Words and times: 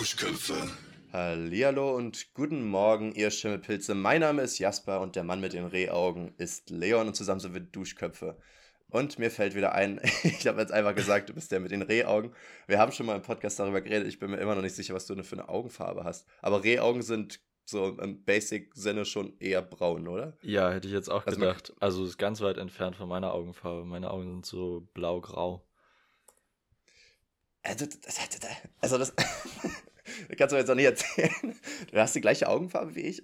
Duschköpfe. 0.00 0.54
Hallihallo 1.12 1.94
und 1.94 2.32
guten 2.32 2.64
Morgen, 2.66 3.12
ihr 3.12 3.30
Schimmelpilze. 3.30 3.94
Mein 3.94 4.22
Name 4.22 4.40
ist 4.40 4.58
Jasper 4.58 5.02
und 5.02 5.14
der 5.14 5.24
Mann 5.24 5.42
mit 5.42 5.52
den 5.52 5.66
Rehaugen 5.66 6.32
ist 6.38 6.70
Leon 6.70 7.08
und 7.08 7.14
zusammen 7.14 7.40
sind 7.40 7.52
wir 7.52 7.60
Duschköpfe. 7.60 8.38
Und 8.88 9.18
mir 9.18 9.30
fällt 9.30 9.54
wieder 9.54 9.74
ein, 9.74 10.00
ich 10.22 10.46
habe 10.46 10.58
jetzt 10.58 10.72
einfach 10.72 10.94
gesagt, 10.94 11.28
du 11.28 11.34
bist 11.34 11.52
der 11.52 11.60
mit 11.60 11.70
den 11.70 11.82
Rehaugen. 11.82 12.34
Wir 12.66 12.78
haben 12.78 12.92
schon 12.92 13.04
mal 13.04 13.14
im 13.14 13.20
Podcast 13.20 13.58
darüber 13.58 13.82
geredet, 13.82 14.08
ich 14.08 14.18
bin 14.18 14.30
mir 14.30 14.38
immer 14.38 14.54
noch 14.54 14.62
nicht 14.62 14.74
sicher, 14.74 14.94
was 14.94 15.04
du 15.04 15.22
für 15.22 15.36
eine 15.36 15.50
Augenfarbe 15.50 16.02
hast. 16.02 16.26
Aber 16.40 16.64
Rehaugen 16.64 17.02
sind 17.02 17.38
so 17.66 17.98
im 17.98 18.24
Basic-Sinne 18.24 19.04
schon 19.04 19.38
eher 19.38 19.60
braun, 19.60 20.08
oder? 20.08 20.34
Ja, 20.40 20.70
hätte 20.70 20.88
ich 20.88 20.94
jetzt 20.94 21.10
auch 21.10 21.26
Also 21.26 21.38
gedacht. 21.38 21.74
Also 21.78 22.06
ist 22.06 22.16
ganz 22.16 22.40
weit 22.40 22.56
entfernt 22.56 22.96
von 22.96 23.06
meiner 23.06 23.34
Augenfarbe. 23.34 23.84
Meine 23.84 24.10
Augen 24.10 24.30
sind 24.30 24.46
so 24.46 24.88
blau-grau. 24.94 25.62
Also 27.62 27.84
das, 27.84 28.18
also 28.80 28.96
das 28.96 29.12
kannst 30.36 30.52
du 30.52 30.56
mir 30.56 30.60
jetzt 30.60 30.70
auch 30.70 30.74
nicht 30.74 30.84
erzählen. 30.84 31.56
Du 31.90 31.98
hast 31.98 32.14
die 32.14 32.20
gleiche 32.20 32.48
Augenfarbe 32.48 32.94
wie 32.94 33.00
ich. 33.00 33.22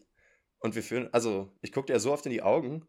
Und 0.58 0.74
wir 0.74 0.82
fühlen, 0.82 1.08
also 1.12 1.52
ich 1.62 1.72
gucke 1.72 1.92
dir 1.92 2.00
so 2.00 2.12
oft 2.12 2.26
in 2.26 2.32
die 2.32 2.42
Augen. 2.42 2.86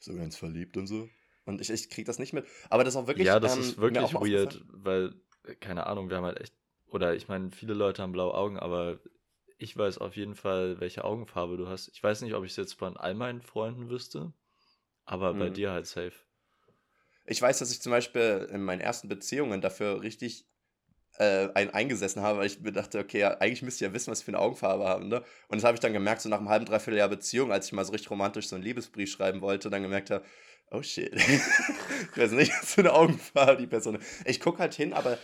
So 0.00 0.14
ganz 0.14 0.36
verliebt 0.36 0.76
und 0.76 0.86
so. 0.86 1.08
Und 1.44 1.60
ich, 1.60 1.70
ich 1.70 1.88
krieg 1.88 2.04
das 2.04 2.18
nicht 2.18 2.32
mit. 2.32 2.46
Aber 2.70 2.84
das 2.84 2.94
ist 2.94 3.00
auch 3.00 3.06
wirklich. 3.06 3.26
ja, 3.26 3.40
das 3.40 3.54
ähm, 3.54 3.60
ist 3.60 3.78
wirklich 3.78 4.14
weird, 4.14 4.62
weil, 4.68 5.14
keine 5.60 5.86
Ahnung, 5.86 6.10
wir 6.10 6.16
haben 6.18 6.24
halt 6.24 6.40
echt, 6.40 6.54
oder 6.90 7.14
ich 7.14 7.28
meine, 7.28 7.50
viele 7.50 7.74
Leute 7.74 8.02
haben 8.02 8.12
blaue 8.12 8.34
Augen, 8.34 8.58
aber 8.58 9.00
ich 9.58 9.76
weiß 9.76 9.98
auf 9.98 10.16
jeden 10.16 10.34
Fall, 10.34 10.80
welche 10.80 11.04
Augenfarbe 11.04 11.56
du 11.56 11.68
hast. 11.68 11.88
Ich 11.88 12.02
weiß 12.02 12.22
nicht, 12.22 12.34
ob 12.34 12.44
ich 12.44 12.52
es 12.52 12.56
jetzt 12.56 12.74
von 12.74 12.96
all 12.96 13.14
meinen 13.14 13.42
Freunden 13.42 13.88
wüsste, 13.90 14.32
aber 15.04 15.34
bei 15.34 15.48
Mhm. 15.48 15.54
dir 15.54 15.70
halt 15.72 15.86
safe. 15.86 16.12
Ich 17.26 17.42
weiß, 17.42 17.58
dass 17.58 17.70
ich 17.70 17.82
zum 17.82 17.90
Beispiel 17.90 18.48
in 18.52 18.62
meinen 18.62 18.80
ersten 18.80 19.08
Beziehungen 19.08 19.60
dafür 19.60 20.00
richtig 20.00 20.46
äh, 21.18 21.48
einen 21.54 21.70
eingesessen 21.70 22.22
habe, 22.22 22.38
weil 22.38 22.46
ich 22.46 22.60
mir 22.60 22.72
dachte, 22.72 22.98
okay, 22.98 23.20
ja, 23.20 23.38
eigentlich 23.38 23.62
müsst 23.62 23.80
ihr 23.80 23.88
ja 23.88 23.94
wissen, 23.94 24.10
was 24.10 24.20
ich 24.20 24.24
für 24.24 24.30
eine 24.30 24.38
Augenfarbe 24.38 24.84
habe. 24.84 25.04
Ne? 25.04 25.22
Und 25.48 25.56
das 25.56 25.64
habe 25.64 25.74
ich 25.74 25.80
dann 25.80 25.92
gemerkt, 25.92 26.22
so 26.22 26.28
nach 26.28 26.38
einem 26.38 26.48
halben, 26.48 26.64
dreiviertel 26.64 26.98
Jahr 26.98 27.08
Beziehung, 27.08 27.52
als 27.52 27.66
ich 27.66 27.72
mal 27.72 27.84
so 27.84 27.92
richtig 27.92 28.10
romantisch 28.10 28.48
so 28.48 28.56
einen 28.56 28.64
Liebesbrief 28.64 29.10
schreiben 29.10 29.40
wollte, 29.40 29.70
dann 29.70 29.82
gemerkt 29.82 30.10
habe, 30.10 30.24
oh 30.70 30.82
shit, 30.82 31.14
ich 31.16 32.16
weiß 32.16 32.32
nicht, 32.32 32.52
was 32.52 32.74
für 32.74 32.82
eine 32.82 32.92
Augenfarbe 32.92 33.56
die 33.56 33.66
Person. 33.66 33.98
Ich 34.24 34.40
gucke 34.40 34.58
halt 34.58 34.74
hin, 34.74 34.92
aber 34.92 35.18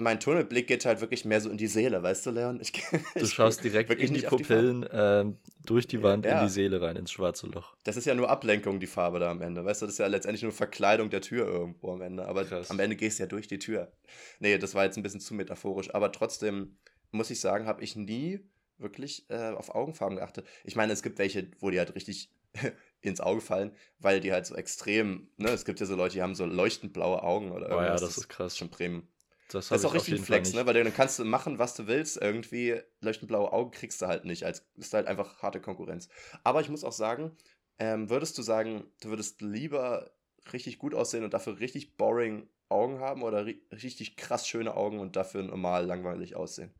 mein 0.00 0.20
Tunnelblick 0.20 0.66
geht 0.68 0.84
halt 0.84 1.00
wirklich 1.00 1.24
mehr 1.24 1.40
so 1.40 1.50
in 1.50 1.56
die 1.56 1.66
Seele, 1.66 2.02
weißt 2.02 2.26
du, 2.26 2.30
Leon? 2.30 2.60
Ich, 2.60 2.72
Du 3.14 3.26
schaust 3.26 3.64
direkt 3.64 3.88
wirklich 3.88 4.10
in 4.10 4.14
die. 4.16 4.22
Pupillen, 4.22 4.86
ähm, 4.92 5.36
durch 5.64 5.86
die 5.86 6.02
Wand 6.02 6.24
in 6.24 6.32
Ja. 6.32 6.44
die 6.44 6.50
Seele 6.50 6.80
rein, 6.80 6.96
ins 6.96 7.10
schwarze 7.12 7.46
Loch. 7.48 7.74
Das 7.84 7.96
ist 7.96 8.04
ja 8.06 8.14
nur 8.14 8.30
Ablenkung, 8.30 8.78
die 8.80 8.86
Farbe 8.86 9.18
da 9.18 9.30
am 9.30 9.42
Ende. 9.42 9.64
Weißt 9.64 9.82
du, 9.82 9.86
das 9.86 9.94
ist 9.94 9.98
ja 9.98 10.06
letztendlich 10.06 10.42
nur 10.42 10.52
Verkleidung 10.52 11.10
der 11.10 11.20
Tür 11.20 11.46
irgendwo 11.46 11.92
am 11.92 12.00
Ende. 12.00 12.26
Aber 12.26 12.44
Krass. 12.44 12.70
am 12.70 12.78
Ende 12.80 12.96
gehst 12.96 13.18
du 13.18 13.24
ja 13.24 13.26
durch 13.26 13.48
die 13.48 13.58
Tür. 13.58 13.92
Nee, 14.38 14.56
das 14.58 14.74
war 14.74 14.84
jetzt 14.84 14.96
ein 14.96 15.02
bisschen 15.02 15.20
zu 15.20 15.34
metaphorisch. 15.34 15.92
Aber 15.94 16.12
trotzdem, 16.12 16.76
muss 17.10 17.30
ich 17.30 17.40
sagen, 17.40 17.66
habe 17.66 17.82
ich 17.82 17.96
nie 17.96 18.40
wirklich 18.78 19.28
äh, 19.30 19.50
auf 19.50 19.74
Augenfarben 19.74 20.16
geachtet. 20.18 20.46
Ich 20.64 20.76
meine, 20.76 20.92
es 20.92 21.02
gibt 21.02 21.18
welche, 21.18 21.50
wo 21.58 21.70
die 21.70 21.78
halt 21.80 21.94
richtig 21.96 22.30
ins 23.00 23.20
Auge 23.20 23.40
fallen, 23.40 23.72
weil 23.98 24.20
die 24.20 24.32
halt 24.32 24.46
so 24.46 24.54
extrem, 24.54 25.28
ne, 25.36 25.50
es 25.50 25.64
gibt 25.64 25.80
ja 25.80 25.86
so 25.86 25.96
Leute, 25.96 26.14
die 26.14 26.22
haben 26.22 26.34
so 26.36 26.46
leuchtend 26.46 26.92
blaue 26.92 27.22
Augen 27.24 27.50
oder 27.50 27.66
Oh 27.66 27.70
ja, 27.80 27.86
irgendwas. 27.86 28.00
das 28.02 28.18
ist 28.18 28.28
krass. 28.28 28.56
schon 28.56 28.70
Premium. 28.70 29.06
Das, 29.48 29.68
Das 29.68 29.80
ist 29.80 29.86
auch 29.86 29.94
richtig 29.94 30.20
ein 30.20 30.24
Flex, 30.24 30.52
ne? 30.52 30.66
Weil 30.66 30.74
dann 30.74 30.92
kannst 30.92 31.18
du 31.18 31.24
machen, 31.24 31.58
was 31.58 31.74
du 31.74 31.86
willst. 31.86 32.18
Irgendwie 32.18 32.80
leuchtend 33.00 33.28
blaue 33.28 33.52
Augen 33.52 33.70
kriegst 33.70 34.00
du 34.02 34.06
halt 34.06 34.24
nicht. 34.24 34.44
Als 34.44 34.66
ist 34.76 34.92
halt 34.92 35.06
einfach 35.06 35.42
harte 35.42 35.60
Konkurrenz. 35.60 36.08
Aber 36.44 36.60
ich 36.60 36.68
muss 36.68 36.84
auch 36.84 36.92
sagen, 36.92 37.36
ähm, 37.78 38.10
würdest 38.10 38.36
du 38.36 38.42
sagen, 38.42 38.84
du 39.00 39.08
würdest 39.08 39.40
lieber 39.40 40.10
richtig 40.52 40.78
gut 40.78 40.94
aussehen 40.94 41.24
und 41.24 41.32
dafür 41.32 41.60
richtig 41.60 41.96
boring 41.96 42.48
Augen 42.68 43.00
haben 43.00 43.22
oder 43.22 43.46
ri 43.46 43.62
richtig 43.72 44.16
krass 44.16 44.46
schöne 44.46 44.76
Augen 44.76 45.00
und 45.00 45.16
dafür 45.16 45.42
normal 45.42 45.86
langweilig 45.86 46.36
aussehen? 46.36 46.74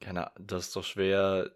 Keine 0.00 0.32
Ahnung, 0.32 0.46
das 0.48 0.66
ist 0.66 0.76
doch 0.76 0.84
schwer, 0.84 1.52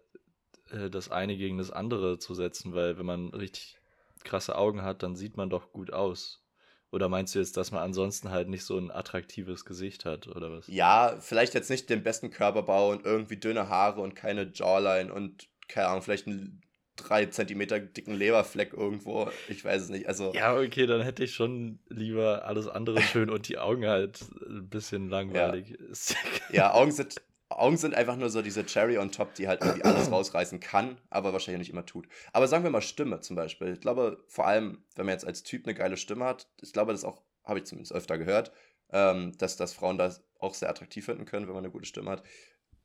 äh, 0.69 0.89
das 0.89 1.11
eine 1.11 1.35
gegen 1.35 1.57
das 1.57 1.71
andere 1.71 2.17
zu 2.19 2.33
setzen, 2.33 2.73
weil 2.73 2.97
wenn 2.97 3.05
man 3.05 3.29
richtig 3.29 3.77
krasse 4.23 4.57
Augen 4.57 4.83
hat, 4.83 5.03
dann 5.03 5.15
sieht 5.15 5.35
man 5.37 5.49
doch 5.49 5.71
gut 5.71 5.91
aus. 5.91 6.46
Oder 6.91 7.09
meinst 7.09 7.35
du 7.35 7.39
jetzt, 7.39 7.57
dass 7.57 7.71
man 7.71 7.81
ansonsten 7.83 8.31
halt 8.31 8.47
nicht 8.47 8.63
so 8.63 8.77
ein 8.77 8.91
attraktives 8.91 9.65
Gesicht 9.65 10.05
hat, 10.05 10.27
oder 10.27 10.51
was? 10.51 10.67
Ja, 10.67 11.17
vielleicht 11.19 11.53
jetzt 11.53 11.69
nicht 11.69 11.89
den 11.89 12.01
besten 12.03 12.29
Körperbau 12.31 12.91
und 12.91 13.05
irgendwie 13.05 13.37
dünne 13.37 13.67
Haare 13.67 13.99
und 14.01 14.15
keine 14.15 14.51
Jawline 14.53 15.13
und 15.13 15.47
keine 15.67 15.87
Ahnung, 15.89 16.01
vielleicht 16.01 16.27
einen 16.27 16.61
drei 16.95 17.25
Zentimeter 17.25 17.79
dicken 17.79 18.13
Leberfleck 18.15 18.73
irgendwo. 18.73 19.29
Ich 19.49 19.63
weiß 19.63 19.83
es 19.83 19.89
nicht. 19.89 20.07
Also. 20.07 20.33
Ja, 20.33 20.55
okay, 20.57 20.87
dann 20.87 21.01
hätte 21.01 21.23
ich 21.25 21.33
schon 21.33 21.79
lieber 21.89 22.45
alles 22.45 22.67
andere 22.67 23.01
schön 23.01 23.29
und 23.29 23.49
die 23.49 23.57
Augen 23.57 23.85
halt 23.85 24.21
ein 24.49 24.67
bisschen 24.69 25.09
langweilig. 25.09 25.71
Ist- 25.71 26.15
Ja, 26.51 26.73
Augen 26.73 26.91
sind, 26.91 27.21
Augen 27.57 27.77
sind 27.77 27.95
einfach 27.95 28.15
nur 28.15 28.29
so 28.29 28.41
diese 28.41 28.65
Cherry 28.65 28.97
on 28.97 29.11
top, 29.11 29.33
die 29.33 29.47
halt 29.47 29.61
irgendwie 29.61 29.83
alles 29.83 30.11
rausreißen 30.11 30.59
kann, 30.59 30.99
aber 31.09 31.33
wahrscheinlich 31.33 31.59
nicht 31.59 31.71
immer 31.71 31.85
tut. 31.85 32.07
Aber 32.33 32.47
sagen 32.47 32.63
wir 32.63 32.71
mal 32.71 32.81
Stimme 32.81 33.19
zum 33.21 33.35
Beispiel. 33.35 33.73
Ich 33.73 33.81
glaube, 33.81 34.23
vor 34.27 34.47
allem, 34.47 34.83
wenn 34.95 35.05
man 35.05 35.13
jetzt 35.13 35.25
als 35.25 35.43
Typ 35.43 35.65
eine 35.65 35.73
geile 35.73 35.97
Stimme 35.97 36.25
hat, 36.25 36.47
ich 36.61 36.73
glaube, 36.73 36.91
das 36.91 37.03
auch, 37.03 37.21
habe 37.43 37.59
ich 37.59 37.65
zumindest 37.65 37.93
öfter 37.93 38.17
gehört, 38.17 38.51
ähm, 38.91 39.37
dass, 39.37 39.57
dass 39.57 39.73
Frauen 39.73 39.97
das 39.97 40.23
auch 40.39 40.53
sehr 40.53 40.69
attraktiv 40.69 41.05
finden 41.05 41.25
können, 41.25 41.47
wenn 41.47 41.55
man 41.55 41.63
eine 41.63 41.71
gute 41.71 41.85
Stimme 41.85 42.11
hat. 42.11 42.23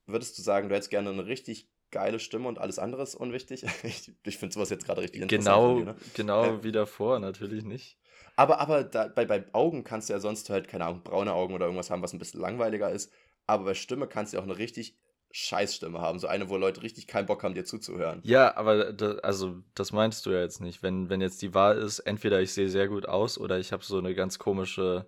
Würdest 0.06 0.38
du 0.38 0.42
sagen, 0.42 0.68
du 0.68 0.74
hättest 0.74 0.90
gerne 0.90 1.10
eine 1.10 1.26
richtig 1.26 1.68
geile 1.90 2.18
Stimme 2.18 2.48
und 2.48 2.58
alles 2.58 2.78
andere 2.78 3.02
ist 3.02 3.14
unwichtig? 3.14 3.64
Ich, 3.84 4.12
ich 4.24 4.38
finde 4.38 4.54
sowas 4.54 4.70
jetzt 4.70 4.86
gerade 4.86 5.02
richtig 5.02 5.22
interessant. 5.22 5.44
genau, 5.44 5.78
dir, 5.78 5.84
ne? 5.84 5.96
genau 6.14 6.44
Ähm, 6.46 6.64
wie 6.64 6.72
davor, 6.72 7.18
natürlich 7.20 7.64
nicht. 7.64 7.98
Aber, 8.36 8.60
aber 8.60 8.84
da, 8.84 9.08
bei, 9.08 9.26
bei 9.26 9.44
Augen 9.52 9.84
kannst 9.84 10.08
du 10.08 10.14
ja 10.14 10.20
sonst 10.20 10.48
halt, 10.50 10.68
keine 10.68 10.86
Ahnung, 10.86 11.02
braune 11.02 11.34
Augen 11.34 11.54
oder 11.54 11.66
irgendwas 11.66 11.90
haben, 11.90 12.02
was 12.02 12.12
ein 12.12 12.18
bisschen 12.18 12.40
langweiliger 12.40 12.90
ist. 12.90 13.12
Aber 13.46 13.64
bei 13.64 13.74
Stimme 13.74 14.06
kannst 14.06 14.32
du 14.32 14.36
ja 14.36 14.42
auch 14.42 14.46
eine 14.46 14.58
richtig 14.58 14.96
Scheißstimme 15.34 15.98
haben. 16.00 16.18
So 16.18 16.26
eine, 16.26 16.48
wo 16.50 16.56
Leute 16.58 16.82
richtig 16.82 17.06
keinen 17.06 17.26
Bock 17.26 17.42
haben, 17.42 17.54
dir 17.54 17.64
zuzuhören. 17.64 18.20
Ja, 18.22 18.54
aber 18.56 18.92
da, 18.92 19.12
also 19.22 19.62
das 19.74 19.90
meinst 19.92 20.26
du 20.26 20.30
ja 20.30 20.40
jetzt 20.40 20.60
nicht. 20.60 20.82
Wenn, 20.82 21.08
wenn 21.08 21.20
jetzt 21.22 21.40
die 21.42 21.54
Wahl 21.54 21.78
ist, 21.78 22.00
entweder 22.00 22.40
ich 22.42 22.52
sehe 22.52 22.68
sehr 22.68 22.88
gut 22.88 23.06
aus 23.06 23.38
oder 23.38 23.58
ich 23.58 23.72
habe 23.72 23.82
so 23.82 23.98
eine 23.98 24.14
ganz 24.14 24.38
komische, 24.38 25.06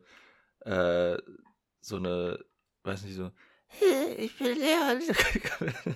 äh, 0.60 1.16
so 1.80 1.96
eine, 1.96 2.42
weiß 2.84 3.04
nicht 3.04 3.16
so, 3.16 3.30
ich 4.18 4.36
bin 4.38 4.56
Leon. 4.58 5.02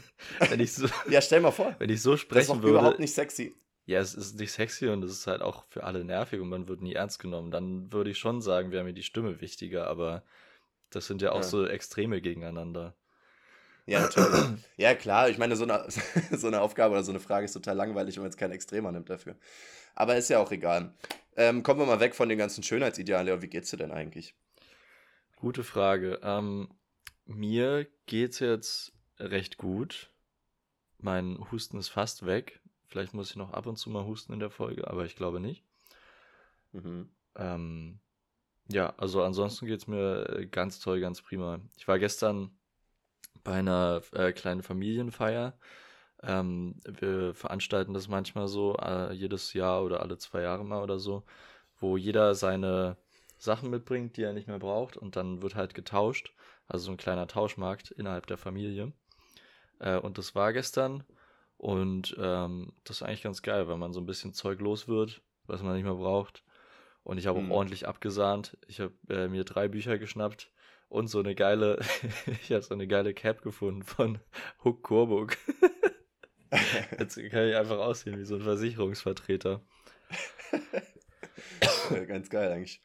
wenn 0.51 0.61
ich 0.61 0.73
so, 0.75 0.87
Ja, 1.09 1.21
stell 1.23 1.41
mal 1.41 1.51
vor. 1.51 1.75
wenn 1.79 1.91
ich 1.91 2.03
so 2.03 2.11
Das 2.11 2.19
ist 2.21 2.23
sprechen 2.23 2.63
würde, 2.63 2.79
überhaupt 2.79 2.99
nicht 2.99 3.15
sexy. 3.15 3.55
ja, 3.87 4.01
es 4.01 4.15
ist 4.15 4.39
nicht 4.39 4.53
sexy 4.53 4.89
und 4.89 5.03
es 5.05 5.13
ist 5.13 5.27
halt 5.27 5.41
auch 5.43 5.65
für 5.71 5.85
alle 5.85 6.05
nervig 6.05 6.41
und 6.41 6.49
man 6.51 6.69
wird 6.69 6.83
nie 6.83 6.95
ernst 6.95 7.19
genommen. 7.19 7.51
Dann 7.51 7.93
würde 7.93 8.11
ich 8.11 8.19
schon 8.19 8.43
sagen, 8.43 8.73
wäre 8.73 8.85
mir 8.85 8.93
die 8.95 9.03
Stimme 9.03 9.41
wichtiger, 9.41 9.87
aber 9.87 10.23
das 10.91 11.07
sind 11.07 11.23
ja 11.23 11.33
auch 11.33 11.37
Ja. 11.37 11.43
so 11.43 11.67
Extreme 11.67 12.21
gegeneinander. 12.21 12.95
Ja, 13.87 14.01
natürlich. 14.01 14.29
ja, 14.77 14.95
klar. 14.95 15.29
Ich 15.31 15.39
meine, 15.39 15.57
so 15.57 15.65
eine, 15.65 15.87
so 16.33 16.47
eine 16.47 16.61
Aufgabe 16.61 16.93
oder 16.95 17.03
so 17.03 17.13
eine 17.13 17.21
Frage 17.21 17.47
ist 17.47 17.53
total 17.53 17.77
langweilig, 17.77 18.17
wenn 18.17 18.23
man 18.23 18.31
jetzt 18.31 18.39
keinen 18.39 18.53
Extremer 18.53 18.93
nimmt 18.93 19.09
dafür. 19.11 19.37
Aber 19.95 20.17
ist 20.17 20.29
ja 20.29 20.39
auch 20.39 20.53
egal. 20.53 20.95
Ähm, 21.37 21.63
kommen 21.63 21.81
wir 21.81 21.87
mal 21.87 22.01
weg 22.01 22.15
von 22.15 22.29
den 22.29 22.39
ganzen 22.39 22.63
Schönheitsidealen, 22.63 23.27
Leo. 23.27 23.43
Wie 23.43 23.49
geht's 23.49 23.71
dir 23.71 23.77
denn 23.77 23.93
eigentlich? 23.93 24.35
Gute 25.37 25.65
Frage. 25.65 26.19
Ähm, 26.23 26.69
mir 27.27 27.87
geht's 28.07 28.41
jetzt 28.41 28.93
recht 29.19 29.57
gut. 29.57 30.11
Mein 30.99 31.39
Husten 31.51 31.79
ist 31.79 31.89
fast 31.89 32.27
weg. 32.27 32.61
Vielleicht 32.89 33.15
muss 33.15 33.31
ich 33.31 33.37
noch 33.37 33.53
ab 33.53 33.67
und 33.67 33.77
zu 33.77 33.89
mal 33.91 34.05
husten 34.05 34.33
in 34.33 34.41
der 34.41 34.51
Folge, 34.51 34.89
aber 34.89 35.05
ich 35.05 35.15
glaube 35.15 35.41
nicht. 35.41 35.63
Mhm. 36.73 37.09
Ähm, 37.37 38.01
ja, 38.69 38.95
also 38.99 39.23
ansonsten 39.23 39.67
geht's 39.67 39.87
mir 39.87 40.29
äh, 40.29 40.47
ganz 40.47 40.81
toll, 40.81 41.01
ganz 41.01 41.23
prima. 41.23 41.61
Ich 41.77 41.89
war 41.89 41.99
gestern 41.99 42.51
bei 43.45 43.55
einer 43.55 44.03
äh, 44.13 44.33
kleinen 44.33 44.63
Familienfeier. 44.63 45.59
Ähm, 46.23 46.81
wir 46.87 47.35
veranstalten 47.35 47.95
das 47.95 48.09
manchmal 48.09 48.49
so, 48.49 48.77
äh, 48.77 49.13
jedes 49.13 49.53
Jahr 49.55 49.85
oder 49.85 50.01
alle 50.01 50.19
zwei 50.19 50.43
Jahre 50.43 50.65
mal 50.65 50.83
oder 50.83 50.99
so, 50.99 51.25
wo 51.81 51.97
jeder 51.97 52.35
seine 52.35 52.97
Sachen 53.39 53.71
mitbringt, 53.71 54.17
die 54.17 54.23
er 54.23 54.33
nicht 54.33 54.49
mehr 54.49 54.59
braucht 54.59 54.97
und 54.97 55.17
dann 55.17 55.43
wird 55.43 55.55
halt 55.55 55.75
getauscht. 55.75 56.35
Also 56.67 56.87
so 56.87 56.91
ein 56.93 56.97
kleiner 56.99 57.27
Tauschmarkt 57.29 57.91
innerhalb 57.93 58.27
der 58.27 58.37
Familie. 58.37 58.93
Äh, 59.79 59.99
und 59.99 60.19
das 60.19 60.35
war 60.35 60.53
gestern 60.53 61.05
und 61.57 62.17
ähm, 62.21 62.73
das 62.85 62.99
ist 62.99 63.03
eigentlich 63.03 63.23
ganz 63.23 63.43
geil, 63.43 63.69
weil 63.69 63.79
man 63.79 63.93
so 63.93 64.01
ein 64.01 64.07
bisschen 64.07 64.35
Zeug 64.35 64.61
los 64.61 64.89
wird, 64.89 65.23
was 65.47 65.63
man 65.63 65.75
nicht 65.75 65.85
mehr 65.85 65.95
braucht. 65.95 66.43
Und 67.09 67.17
ich 67.17 67.27
habe 67.27 67.41
Mhm. 67.41 67.51
auch 67.51 67.57
ordentlich 67.57 67.89
abgesahnt. 67.89 68.59
Ich 68.67 68.81
habe 68.81 68.93
äh, 69.09 69.29
mir 69.29 69.45
drei 69.45 69.67
Bücher 69.69 69.97
geschnappt 69.97 70.53
und 70.91 71.09
so 71.09 71.21
eine 71.21 71.35
geile, 71.35 71.79
ich 72.43 72.53
habe 72.53 72.61
so 72.61 72.75
eine 72.75 72.87
geile 72.87 73.15
Cap 73.15 73.41
gefunden 73.41 73.83
von 73.83 74.19
Huck 74.63 74.83
Coburg. 74.83 75.39
Jetzt 76.99 77.17
kann 77.31 77.49
ich 77.49 77.57
einfach 77.57 77.79
aussehen 77.79 78.19
wie 78.19 78.25
so 78.27 78.35
ein 78.35 78.43
Versicherungsvertreter. 78.43 79.63
Ganz 82.07 82.29
geil 82.29 82.53
eigentlich. 82.53 82.83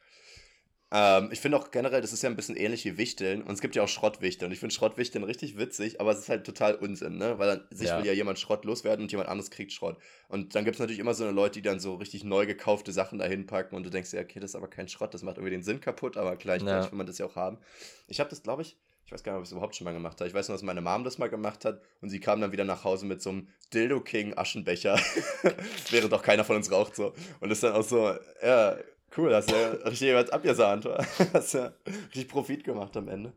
Ähm, 0.92 1.30
ich 1.32 1.40
finde 1.40 1.58
auch 1.58 1.70
generell, 1.70 2.00
das 2.00 2.12
ist 2.12 2.22
ja 2.22 2.28
ein 2.30 2.36
bisschen 2.36 2.56
ähnlich 2.56 2.84
wie 2.84 2.96
Wichteln. 2.98 3.42
Und 3.42 3.52
es 3.54 3.60
gibt 3.60 3.74
ja 3.74 3.82
auch 3.82 3.88
Schrottwichteln. 3.88 4.48
Und 4.48 4.52
ich 4.52 4.60
finde 4.60 4.74
Schrottwichteln 4.74 5.24
richtig 5.24 5.56
witzig, 5.58 6.00
aber 6.00 6.12
es 6.12 6.18
ist 6.20 6.28
halt 6.28 6.44
total 6.46 6.74
Unsinn, 6.76 7.16
ne? 7.18 7.38
Weil 7.38 7.48
dann 7.48 7.66
sich 7.70 7.88
Ja. 7.88 7.98
will 7.98 8.06
ja 8.06 8.12
jemand 8.12 8.38
Schrott 8.38 8.64
loswerden 8.64 9.04
und 9.04 9.10
jemand 9.10 9.28
anderes 9.28 9.50
kriegt 9.50 9.72
Schrott. 9.72 9.98
Und 10.28 10.54
dann 10.54 10.64
gibt 10.64 10.76
es 10.76 10.80
natürlich 10.80 11.00
immer 11.00 11.14
so 11.14 11.24
eine 11.24 11.32
Leute, 11.32 11.54
die 11.60 11.62
dann 11.62 11.80
so 11.80 11.94
richtig 11.94 12.22
neu 12.24 12.46
gekaufte 12.46 12.92
Sachen 12.92 13.18
dahin 13.18 13.46
packen 13.46 13.74
und 13.74 13.84
du 13.84 13.90
denkst 13.90 14.10
dir, 14.12 14.20
okay, 14.20 14.40
das 14.40 14.50
ist 14.52 14.56
aber 14.56 14.68
kein 14.68 14.88
Schrott, 14.88 15.14
das 15.14 15.22
macht 15.22 15.36
irgendwie 15.38 15.50
den 15.52 15.62
Sinn 15.62 15.80
kaputt, 15.80 16.16
aber 16.16 16.36
gleichzeitig 16.36 16.84
Ja. 16.86 16.90
will 16.90 16.98
man 16.98 17.06
das 17.06 17.18
ja 17.18 17.26
auch 17.26 17.36
haben. 17.36 17.58
Ich 18.06 18.20
habe 18.20 18.30
das, 18.30 18.42
glaube 18.42 18.62
ich, 18.62 18.76
ich 19.06 19.12
weiß 19.12 19.22
gar 19.22 19.32
nicht, 19.32 19.38
ob 19.38 19.42
ich 19.44 19.48
es 19.48 19.52
überhaupt 19.52 19.76
schon 19.76 19.84
mal 19.84 19.92
gemacht 19.92 20.18
habe. 20.20 20.28
Ich 20.28 20.34
weiß 20.34 20.48
nur, 20.48 20.54
dass 20.54 20.62
meine 20.62 20.80
Mom 20.80 21.04
das 21.04 21.18
mal 21.18 21.28
gemacht 21.28 21.64
hat 21.66 21.82
und 22.00 22.08
sie 22.08 22.20
kam 22.20 22.40
dann 22.40 22.52
wieder 22.52 22.64
nach 22.64 22.84
Hause 22.84 23.04
mit 23.04 23.20
so 23.20 23.30
einem 23.30 23.48
Dildo 23.74 24.00
King 24.00 24.32
Aschenbecher. 24.36 24.98
Wäre 25.90 26.08
doch 26.08 26.22
keiner 26.22 26.44
von 26.44 26.56
uns 26.56 26.70
raucht 26.72 26.96
so. 26.96 27.12
Und 27.40 27.50
ist 27.50 27.62
dann 27.62 27.74
auch 27.74 27.82
so, 27.84 28.14
ja, 28.42 28.76
cool, 29.16 29.34
hast 29.34 29.50
ja 29.50 29.70
richtig 29.86 30.14
was 30.14 30.30
abgesahnt, 30.30 30.86
oder? 30.86 31.04
Hast 31.32 31.54
ja 31.54 31.72
richtig 31.86 32.28
Profit 32.28 32.64
gemacht 32.64 32.96
am 32.96 33.08
Ende. 33.08 33.32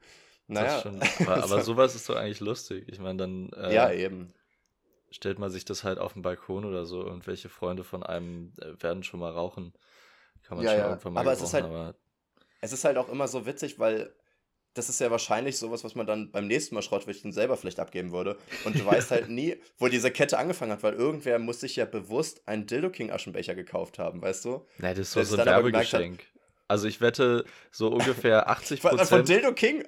Naja. 0.47 0.81
Aber, 1.19 1.44
aber, 1.44 1.62
sowas 1.62 1.94
ist 1.94 2.07
doch 2.07 2.15
eigentlich 2.15 2.39
lustig. 2.39 2.85
Ich 2.88 3.00
meine, 3.00 3.18
dann. 3.18 3.50
Äh, 3.51 3.74
ja, 3.74 3.91
eben. 3.91 4.33
Stellt 5.12 5.39
man 5.39 5.50
sich 5.50 5.65
das 5.65 5.83
halt 5.83 6.00
auf 6.00 6.13
dem 6.13 6.21
Balkon 6.21 6.63
oder 6.63 6.85
so 6.85 7.01
und 7.01 7.27
welche 7.27 7.50
Freunde 7.50 7.83
von 7.83 8.03
einem 8.03 8.53
äh, 8.62 8.81
werden 8.81 9.03
schon 9.03 9.19
mal 9.19 9.31
rauchen. 9.31 9.74
Kann 10.44 10.57
man 10.57 10.65
ja, 10.65 10.71
schon 10.71 10.79
ja. 10.79 10.89
irgendwann 10.89 11.13
mal 11.13 11.19
aber 11.21 11.33
es 11.33 11.41
ist 11.41 11.53
halt, 11.53 11.65
aber 11.65 11.95
es 12.62 12.71
ist 12.71 12.85
halt 12.85 12.97
auch 12.97 13.09
immer 13.09 13.27
so 13.27 13.45
witzig, 13.45 13.80
weil 13.80 14.13
das 14.77 14.89
ist 14.89 15.00
ja 15.00 15.09
wahrscheinlich 15.09 15.57
sowas, 15.57 15.83
was 15.83 15.95
man 15.95 16.06
dann 16.06 16.31
beim 16.31 16.47
nächsten 16.47 16.75
Mal 16.75 16.81
Schrottwichteln 16.81 17.33
selber 17.33 17.57
vielleicht 17.57 17.79
abgeben 17.79 18.12
würde. 18.12 18.38
Und 18.63 18.79
du 18.79 18.85
weißt 18.85 19.12
halt 19.12 19.29
nie, 19.29 19.57
wo 19.77 19.88
diese 19.88 20.12
Kette 20.12 20.38
angefangen 20.38 20.71
hat, 20.71 20.83
weil 20.83 20.94
irgendwer 20.94 21.39
muss 21.39 21.59
sich 21.59 21.75
ja 21.75 21.85
bewusst 21.85 22.41
einen 22.45 22.68
Dildo 22.68 22.89
King 22.89 23.12
Aschenbecher 23.12 23.56
gekauft 23.56 24.00
haben, 24.00 24.21
weißt 24.21 24.45
du? 24.45 24.65
Nein, 24.77 24.95
das 24.95 25.07
ist 25.07 25.13
so, 25.13 25.24
so 25.24 25.38
ein 25.38 25.45
Werbegeschenk. 25.45 26.24
Also 26.68 26.88
ich 26.88 27.00
wette, 27.00 27.45
so 27.71 27.88
ungefähr 27.88 28.50
80 28.50 28.81
Prozent. 28.81 29.09
Von 29.09 29.25
Dildo 29.25 29.53
King? 29.53 29.83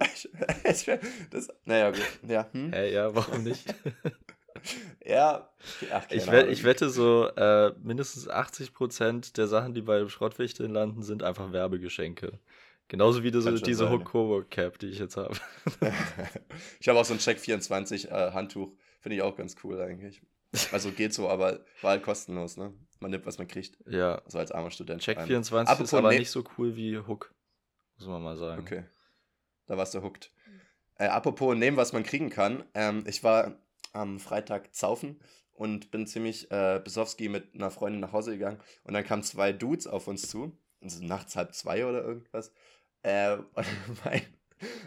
das, 0.63 1.49
naja, 1.65 1.91
gut. 1.91 2.01
Ja, 2.27 2.47
hm? 2.51 2.71
hey, 2.71 2.93
ja, 2.93 3.13
warum 3.13 3.43
nicht? 3.43 3.65
ja, 5.05 5.49
ach, 5.91 6.05
ich, 6.09 6.31
wette, 6.31 6.49
ich, 6.49 6.63
wette 6.63 6.89
so, 6.89 7.27
äh, 7.35 7.73
mindestens 7.83 8.29
80 8.29 8.73
Prozent 8.73 9.37
der 9.37 9.47
Sachen, 9.47 9.73
die 9.73 9.81
bei 9.81 10.07
Schrottwichteln 10.07 10.71
landen, 10.71 11.03
sind 11.03 11.21
einfach 11.21 11.51
Werbegeschenke. 11.51 12.39
Genauso 12.89 13.23
wie 13.23 13.31
diese, 13.31 13.53
diese 13.53 13.89
Hook 13.89 14.03
Coburg 14.05 14.49
Cap, 14.49 14.79
die 14.79 14.87
ich 14.87 14.99
jetzt 14.99 15.15
habe. 15.15 15.35
ich 16.79 16.89
habe 16.89 16.99
auch 16.99 17.05
so 17.05 17.13
ein 17.13 17.19
Check 17.19 17.39
24 17.39 18.09
äh, 18.09 18.31
Handtuch. 18.31 18.73
Finde 18.99 19.15
ich 19.15 19.21
auch 19.21 19.35
ganz 19.37 19.55
cool 19.63 19.79
eigentlich. 19.79 20.21
Also 20.71 20.91
geht 20.91 21.13
so, 21.13 21.29
aber 21.29 21.59
war 21.81 21.91
halt 21.91 22.03
kostenlos, 22.03 22.57
ne? 22.57 22.73
Man 22.99 23.11
nimmt, 23.11 23.27
was 23.27 23.37
man 23.37 23.47
kriegt. 23.47 23.77
Ja. 23.87 24.21
So 24.25 24.39
als 24.39 24.51
armer 24.51 24.71
Student. 24.71 25.01
Check 25.03 25.21
24 25.21 25.69
Apropos 25.69 25.89
ist 25.89 25.93
aber 25.93 26.09
nicht 26.09 26.31
so 26.31 26.43
cool 26.57 26.75
wie 26.75 26.97
Hook. 26.97 27.31
Muss 27.97 28.07
man 28.07 28.23
mal 28.23 28.35
sagen. 28.35 28.61
Okay. 28.61 28.83
Da 29.67 29.77
warst 29.77 29.93
du 29.93 30.01
hooked. 30.01 30.31
Äh, 30.95 31.05
apropos 31.05 31.55
nehmen, 31.55 31.77
was 31.77 31.93
man 31.93 32.03
kriegen 32.03 32.31
kann. 32.31 32.63
Ähm, 32.73 33.03
ich 33.07 33.23
war 33.23 33.59
am 33.93 34.19
Freitag 34.19 34.73
zaufen 34.73 35.21
und 35.53 35.91
bin 35.91 36.07
ziemlich 36.07 36.49
äh, 36.49 36.81
besowski 36.83 37.29
mit 37.29 37.53
einer 37.53 37.69
Freundin 37.69 38.01
nach 38.01 38.13
Hause 38.13 38.31
gegangen. 38.31 38.59
Und 38.83 38.95
dann 38.95 39.03
kamen 39.03 39.21
zwei 39.21 39.53
Dudes 39.53 39.85
auf 39.85 40.07
uns 40.07 40.27
zu. 40.27 40.57
Also 40.81 41.03
nachts 41.03 41.35
halb 41.35 41.53
zwei 41.53 41.85
oder 41.85 42.03
irgendwas. 42.03 42.51
Äh, 43.03 43.33
und, 43.53 44.05
mein, 44.05 44.21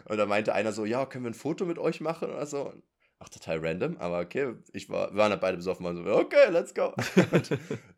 und 0.06 0.16
da 0.16 0.26
meinte 0.26 0.54
einer 0.54 0.72
so, 0.72 0.84
ja, 0.84 1.06
können 1.06 1.24
wir 1.24 1.30
ein 1.30 1.34
Foto 1.34 1.64
mit 1.64 1.78
euch 1.78 2.00
machen 2.00 2.30
oder 2.30 2.46
so? 2.46 2.72
Ach, 3.18 3.28
total 3.28 3.64
random, 3.64 3.96
aber 3.98 4.18
okay, 4.18 4.54
ich 4.72 4.90
war, 4.90 5.12
wir 5.12 5.18
waren 5.18 5.30
dann 5.30 5.38
beide 5.38 5.56
besoffen, 5.56 5.86
waren 5.86 5.96
so, 5.96 6.04
okay, 6.12 6.50
let's 6.50 6.74
go. 6.74 6.92
und 7.30 7.50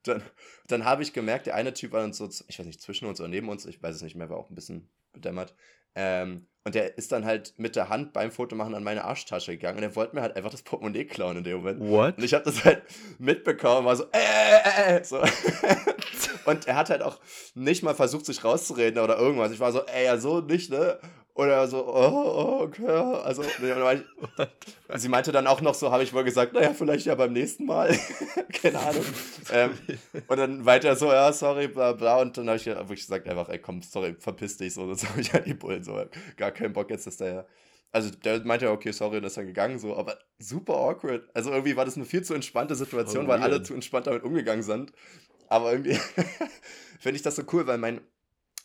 dann, 0.02 0.22
dann 0.66 0.84
habe 0.84 1.02
ich 1.02 1.14
gemerkt, 1.14 1.46
der 1.46 1.55
eine 1.55 1.72
Typ 1.72 1.93
war 1.93 2.02
dann 2.02 2.12
so, 2.12 2.28
ich 2.46 2.58
weiß 2.58 2.66
nicht, 2.66 2.82
zwischen 2.82 3.08
uns 3.08 3.20
oder 3.20 3.28
neben 3.31 3.49
uns, 3.49 3.64
ich 3.64 3.82
weiß 3.82 3.96
es 3.96 4.02
nicht 4.02 4.16
mehr, 4.16 4.28
war 4.28 4.37
auch 4.37 4.50
ein 4.50 4.55
bisschen 4.55 4.90
bedämmert. 5.12 5.55
Ähm, 5.94 6.46
und 6.64 6.75
der 6.75 6.99
ist 6.99 7.12
dann 7.12 7.25
halt 7.25 7.55
mit 7.58 7.76
der 7.76 7.88
Hand 7.88 8.12
beim 8.12 8.31
Fotomachen 8.31 8.75
an 8.75 8.82
meine 8.82 9.05
Arschtasche 9.05 9.52
gegangen 9.52 9.78
und 9.78 9.84
er 9.84 9.94
wollte 9.96 10.14
mir 10.14 10.22
halt 10.22 10.34
einfach 10.37 10.50
das 10.50 10.62
Portemonnaie 10.62 11.05
klauen 11.05 11.37
in 11.37 11.44
dem 11.44 11.58
Moment. 11.58 11.81
What? 11.81 12.19
Und 12.19 12.25
ich 12.25 12.34
habe 12.34 12.44
das 12.44 12.64
halt 12.64 12.82
mitbekommen, 13.19 13.87
war 13.87 13.96
so, 13.96 14.05
äh, 14.12 14.19
äh, 14.19 14.96
äh, 14.99 15.05
so. 15.05 15.22
und 16.46 16.67
er 16.67 16.76
hat 16.76 16.91
halt 16.91 17.02
auch 17.02 17.20
nicht 17.55 17.82
mal 17.82 17.94
versucht, 17.94 18.26
sich 18.26 18.44
rauszureden 18.44 19.02
oder 19.02 19.19
irgendwas. 19.19 19.52
Ich 19.52 19.61
war 19.61 19.73
so, 19.73 19.82
ey, 19.87 20.05
ja, 20.05 20.19
so 20.19 20.41
nicht, 20.41 20.70
ne? 20.70 20.99
Oder 21.37 21.67
so, 21.67 21.85
oh, 21.85 22.61
okay. 22.62 22.87
Also, 22.87 23.43
sie 24.94 25.08
meinte 25.08 25.32
dann 25.32 25.49
auch 25.49 25.61
noch 25.61 25.75
so, 25.75 25.91
habe 25.91 26.05
ich 26.05 26.14
wohl 26.14 26.23
gesagt, 26.23 26.52
naja, 26.52 26.73
vielleicht 26.73 27.06
ja 27.06 27.17
beim 27.17 27.32
nächsten 27.32 27.67
Mal. 27.67 27.99
Keine 28.62 28.79
Ahnung. 28.79 29.05
ähm, 29.52 29.70
und 30.29 30.37
dann 30.37 30.64
weiter 30.64 30.94
so, 30.94 31.11
ja, 31.11 31.32
sorry, 31.32 31.67
bla 31.67 31.93
bla. 31.93 32.20
Und 32.20 32.38
dann 32.38 32.46
habe 32.46 32.56
ich 32.56 32.67
wirklich 32.67 33.00
gesagt, 33.00 33.29
einfach, 33.29 33.49
ey, 33.49 33.58
komm, 33.58 33.82
sorry, 33.82 34.14
verpiss 34.17 34.58
dich. 34.58 34.75
So, 34.75 34.88
das 34.88 35.05
habe 35.08 35.20
ich 35.20 35.32
halt 35.32 35.46
die 35.46 35.55
Bullen 35.55 35.82
so. 35.82 36.00
Gar 36.37 36.52
keinen 36.52 36.73
Bock 36.73 36.91
jetzt, 36.91 37.08
dass 37.08 37.17
der. 37.17 37.46
Also 37.91 38.11
der 38.11 38.44
meinte 38.44 38.64
ja, 38.64 38.73
okay, 38.73 38.91
sorry, 38.91 39.19
und 39.19 39.25
ist 39.25 39.37
dann 39.37 39.46
gegangen, 39.46 39.79
so, 39.79 39.96
aber 39.96 40.19
super 40.41 40.75
awkward. 40.75 41.29
Also 41.32 41.50
irgendwie 41.50 41.76
war 41.76 41.85
das 41.85 41.94
eine 41.96 42.05
viel 42.05 42.23
zu 42.25 42.35
entspannte 42.35 42.75
Situation, 42.75 43.26
oh, 43.26 43.29
weil 43.29 43.41
alle 43.41 43.62
zu 43.62 43.73
entspannt 43.73 44.08
damit 44.08 44.25
umgegangen 44.25 44.64
sind. 44.64 44.93
Aber 45.49 45.73
irgendwie 45.73 45.94
finde 47.00 47.17
ich 47.17 47.23
das 47.23 47.37
so 47.37 47.43
cool, 47.52 47.67
weil 47.67 47.79
mein 47.79 48.00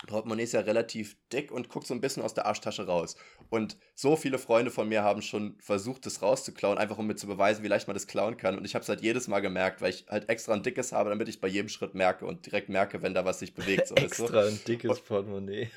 Portemonnaie 0.08 0.44
ist 0.44 0.54
ja 0.54 0.62
relativ 0.62 1.18
dick 1.34 1.52
und 1.52 1.68
guckt 1.68 1.86
so 1.86 1.94
ein 1.94 2.00
bisschen 2.00 2.24
aus 2.24 2.34
der 2.34 2.46
Arschtasche 2.46 2.86
raus. 2.86 3.18
Und 3.50 3.78
so 3.96 4.16
viele 4.16 4.38
Freunde 4.38 4.72
von 4.72 4.88
mir 4.88 5.04
haben 5.04 5.22
schon 5.22 5.58
versucht, 5.60 6.06
das 6.06 6.22
rauszuklauen, 6.22 6.78
einfach 6.78 6.98
um 6.98 7.08
mir 7.08 7.16
zu 7.16 7.28
beweisen, 7.28 7.64
wie 7.64 7.68
leicht 7.68 7.88
man 7.88 7.96
das 7.96 8.08
klauen 8.08 8.38
kann. 8.38 8.58
Und 8.58 8.64
ich 8.64 8.76
habe 8.76 8.84
es 8.84 8.90
halt 8.90 9.02
jedes 9.02 9.28
Mal 9.28 9.42
gemerkt, 9.42 9.82
weil 9.82 9.90
ich 9.90 10.06
halt 10.08 10.30
extra 10.30 10.54
ein 10.54 10.64
dickes 10.64 10.94
habe, 10.94 11.10
damit 11.10 11.28
ich 11.28 11.42
bei 11.42 11.50
jedem 11.50 11.68
Schritt 11.68 11.96
merke 11.96 12.26
und 12.26 12.46
direkt 12.46 12.70
merke, 12.70 13.02
wenn 13.02 13.14
da 13.14 13.26
was 13.26 13.40
sich 13.40 13.54
bewegt. 13.54 13.88
So, 13.88 13.96
extra 13.96 14.46
ein 14.46 14.60
dickes 14.66 15.02
Portemonnaie. 15.02 15.70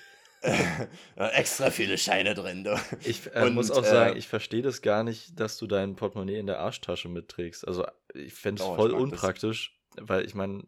extra 1.17 1.71
viele 1.71 1.99
Scheine 1.99 2.35
drin. 2.35 2.65
Du. 2.65 2.79
Ich 3.05 3.27
äh, 3.35 3.45
und, 3.45 3.55
muss 3.55 3.71
auch 3.71 3.85
äh, 3.85 3.89
sagen, 3.89 4.17
ich 4.17 4.29
verstehe 4.29 4.63
das 4.63 4.83
gar 4.83 5.03
nicht, 5.05 5.39
dass 5.39 5.57
du 5.57 5.67
dein 5.67 5.97
Portemonnaie 5.97 6.39
in 6.39 6.47
der 6.47 6.61
Arschtasche 6.61 7.09
mitträgst. 7.09 7.67
Also 7.67 7.87
ich 8.15 8.35
fände 8.35 8.63
es 8.63 8.69
oh, 8.69 8.75
voll 8.75 8.93
unpraktisch, 8.93 9.79
das. 9.97 10.09
weil 10.09 10.25
ich 10.25 10.35
meine, 10.35 10.65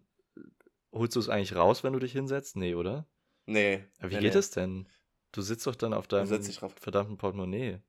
holst 0.95 1.17
du 1.17 1.21
es 1.21 1.29
eigentlich 1.29 1.55
raus, 1.55 1.85
wenn 1.85 1.93
du 1.93 1.99
dich 1.99 2.13
hinsetzt? 2.13 2.57
Nee, 2.57 2.75
oder? 2.75 3.07
Nee. 3.47 3.85
Aber 3.99 4.11
wie 4.11 4.17
nee, 4.17 4.21
geht 4.23 4.35
es 4.35 4.51
denn? 4.51 4.89
Du 5.33 5.43
sitzt 5.43 5.67
doch 5.67 5.75
dann 5.75 5.93
auf 5.93 6.07
deinem 6.07 6.27
verdammten 6.27 7.19
Portemonnaie. 7.19 7.81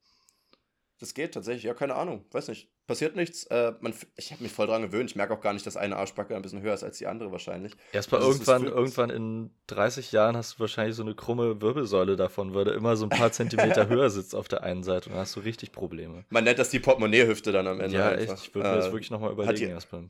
Das 1.00 1.13
geht 1.13 1.34
tatsächlich, 1.34 1.63
ja, 1.63 1.74
keine 1.74 1.96
Ahnung, 1.96 2.25
weiß 2.31 2.48
nicht. 2.48 2.72
Passiert 2.88 3.16
nichts. 3.18 3.44
Äh, 3.46 3.74
man, 3.81 3.94
ich 4.16 4.31
habe 4.31 4.44
mich 4.44 4.52
voll 4.52 4.68
dran 4.68 4.84
gewöhnt. 4.84 5.10
Ich 5.10 5.16
merke 5.16 5.34
auch 5.34 5.42
gar 5.42 5.52
nicht, 5.52 5.66
dass 5.66 5.75
eine 5.75 5.98
Arschbacke 5.98 6.36
ein 6.36 6.42
bisschen 6.42 6.62
höher 6.62 6.74
ist 6.74 6.84
als 6.84 7.00
die 7.00 7.07
andere 7.07 7.31
wahrscheinlich. 7.31 7.74
Erstmal 7.92 8.22
also 8.22 8.31
irgendwann, 8.31 8.66
irgendwann 8.66 9.10
in 9.10 9.51
30 9.68 10.12
Jahren 10.13 10.38
hast 10.38 10.56
du 10.56 10.60
wahrscheinlich 10.62 10.96
so 10.96 11.01
eine 11.01 11.13
krumme 11.13 11.62
Wirbelsäule 11.62 12.16
davon, 12.16 12.54
weil 12.54 12.63
du 12.66 12.72
immer 12.72 12.96
so 12.96 13.06
ein 13.06 13.10
paar 13.10 13.31
Zentimeter 13.31 13.88
höher 13.90 14.10
sitzt 14.10 14.36
auf 14.36 14.48
der 14.48 14.63
einen 14.63 14.84
Seite 14.84 15.10
und 15.10 15.16
dann 15.16 15.22
hast 15.22 15.36
du 15.36 15.42
richtig 15.42 15.74
Probleme. 15.74 16.24
Man 16.30 16.46
nennt 16.46 16.60
das 16.60 16.69
die 16.69 16.80
Portemonnaie-Hüfte 16.80 17.51
dann 17.51 17.68
am 17.68 17.81
Ende. 17.81 17.98
Ja, 17.98 18.10
einfach. 18.10 18.36
echt. 18.36 18.48
Ich 18.48 18.56
würde 18.56 18.69
mir 18.69 18.75
das 18.75 18.88
äh, 18.88 18.92
wirklich 18.92 19.12
nochmal 19.12 19.31
überlegen 19.31 19.72
erstmal. 19.72 20.10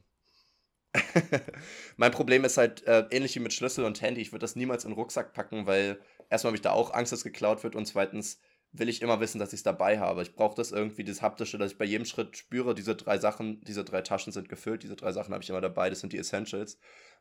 Mein 1.98 2.12
Problem 2.12 2.46
ist 2.46 2.58
halt 2.58 2.86
äh, 2.88 3.06
ähnlich 3.12 3.36
wie 3.36 3.40
mit 3.40 3.54
Schlüssel 3.54 3.86
und 3.86 4.02
Handy. 4.02 4.22
Ich 4.22 4.32
würde 4.32 4.44
das 4.44 4.56
niemals 4.56 4.84
in 4.84 4.92
den 4.92 4.96
Rucksack 4.98 5.34
packen, 5.34 5.66
weil 5.66 6.00
erstmal 6.30 6.50
habe 6.50 6.58
ich 6.58 6.62
da 6.62 6.72
auch 6.72 6.94
Angst, 6.94 7.12
dass 7.12 7.24
geklaut 7.24 7.64
wird 7.64 7.76
und 7.76 7.86
zweitens 7.86 8.40
will 8.80 8.90
ich 8.90 9.02
immer 9.02 9.20
wissen, 9.20 9.40
dass 9.40 9.54
ich 9.54 9.60
es 9.60 9.64
dabei 9.64 10.00
habe. 10.00 10.22
Ich 10.22 10.36
brauche 10.36 10.56
das 10.56 10.72
irgendwie, 10.72 11.04
das 11.04 11.22
haptische, 11.22 11.58
dass 11.58 11.72
ich 11.72 11.78
bei 11.78 11.86
jedem 11.86 12.06
Schritt 12.06 12.38
spüre, 12.38 12.76
diese 12.76 12.96
drei 12.96 13.18
Sachen, 13.18 13.62
diese 13.62 13.84
drei 13.84 14.02
Taschen 14.02 14.34
sind 14.34 14.50
gefüllt, 14.50 14.84
diese 14.84 14.96
drei 14.96 15.12
Sachen 15.12 15.34
habe 15.34 15.44
ich 15.44 15.50
immer 15.50 15.62
dabei, 15.62 15.90
das 15.90 16.02
sind 16.02 16.14
die 16.14 16.18
Essentials. 16.18 16.78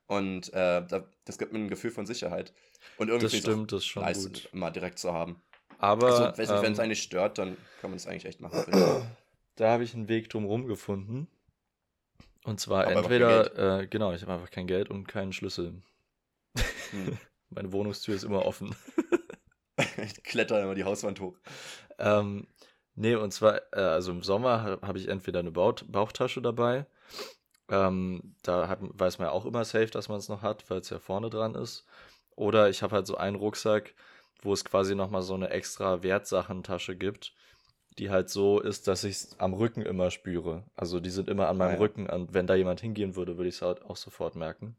Und 0.07 0.53
äh, 0.53 0.83
das 1.25 1.39
gibt 1.39 1.53
mir 1.53 1.61
ein 1.61 1.69
Gefühl 1.69 1.91
von 1.91 2.07
Sicherheit. 2.07 2.53
Und 2.99 3.09
irgendwie 3.09 3.37
das 3.37 3.41
stimmt, 3.41 3.73
das 3.73 3.81
ist 3.81 3.87
schon 3.87 4.03
nice, 4.03 4.25
gut. 4.25 4.49
mal 4.53 4.71
direkt 4.71 4.99
zu 4.99 5.13
haben. 5.13 5.41
Aber 5.79 6.35
also, 6.37 6.53
ähm, 6.53 6.63
wenn 6.63 6.73
es 6.73 6.79
eigentlich 6.79 7.03
stört, 7.03 7.39
dann 7.39 7.57
kann 7.81 7.91
man 7.91 7.97
es 7.97 8.07
eigentlich 8.07 8.27
echt 8.27 8.41
machen. 8.41 8.65
Da 9.57 9.71
habe 9.71 9.85
ich 9.85 9.95
einen 9.95 10.09
Weg 10.09 10.31
drumherum 10.31 10.67
gefunden. 10.67 11.29
Und 12.45 12.61
zwar 12.61 12.85
Aber 12.85 12.93
entweder, 12.93 13.81
äh, 13.81 13.87
genau, 13.87 14.13
ich 14.13 14.23
habe 14.23 14.35
einfach 14.35 14.51
kein 14.51 14.67
Geld 14.67 14.91
und 14.91 15.09
keinen 15.09 15.33
Schlüssel. 15.33 15.83
Hm. 16.91 17.19
Meine 17.51 17.73
Wohnungstür 17.73 18.15
ist 18.15 18.23
immer 18.23 18.45
offen. 18.45 18.75
ich 19.97 20.23
kletter 20.23 20.63
immer 20.63 20.75
die 20.75 20.85
Hauswand 20.85 21.21
hoch. 21.21 21.39
Ähm, 21.99 22.47
nee, 22.95 23.15
und 23.15 23.33
zwar, 23.33 23.63
äh, 23.73 23.81
also 23.81 24.13
im 24.13 24.23
Sommer 24.23 24.63
habe 24.63 24.87
hab 24.87 24.97
ich 24.97 25.09
entweder 25.09 25.39
eine 25.39 25.53
Bauch 25.53 25.75
Bauchtasche 25.87 26.43
dabei. 26.43 26.87
Ähm, 27.71 28.37
da 28.43 28.69
hat, 28.69 28.81
weiß 28.83 29.19
man 29.19 29.29
ja 29.29 29.33
auch 29.33 29.47
immer 29.47 29.65
safe, 29.65 29.87
dass 29.87 30.09
man 30.09 30.19
es 30.19 30.29
noch 30.29 30.43
hat, 30.43 30.69
weil 30.69 30.81
es 30.81 30.91
ja 30.91 30.99
vorne 30.99 31.31
dran 31.31 31.55
ist. 31.55 31.87
Oder 32.37 32.69
ich 32.69 32.83
habe 32.83 32.95
halt 32.95 33.07
so 33.07 33.17
einen 33.17 33.37
Rucksack, 33.37 33.95
wo 34.43 34.53
es 34.53 34.67
quasi 34.67 34.95
nochmal 34.95 35.23
so 35.23 35.35
eine 35.35 35.49
extra 35.49 36.03
Wertsachentasche 36.03 36.95
gibt 36.95 37.33
die 37.99 38.11
halt 38.11 38.29
so 38.29 38.61
ist, 38.61 38.89
dass 38.89 39.05
ich 39.05 39.15
es 39.17 39.41
am 39.41 39.55
Rücken 39.55 39.83
immer 39.83 40.11
spüre. 40.11 40.65
Also 40.75 41.01
die 41.01 41.11
sind 41.11 41.29
immer 41.29 41.49
an 41.49 41.57
meinem 41.57 41.71
ah, 41.71 41.75
ja. 41.75 41.79
Rücken 41.79 42.07
und 42.09 42.35
wenn 42.35 42.47
da 42.47 42.55
jemand 42.55 42.81
hingehen 42.81 43.17
würde, 43.17 43.37
würde 43.37 43.49
ich 43.49 43.57
es 43.57 43.63
halt 43.63 43.85
auch 43.85 43.97
sofort 43.97 44.35
merken. 44.35 44.77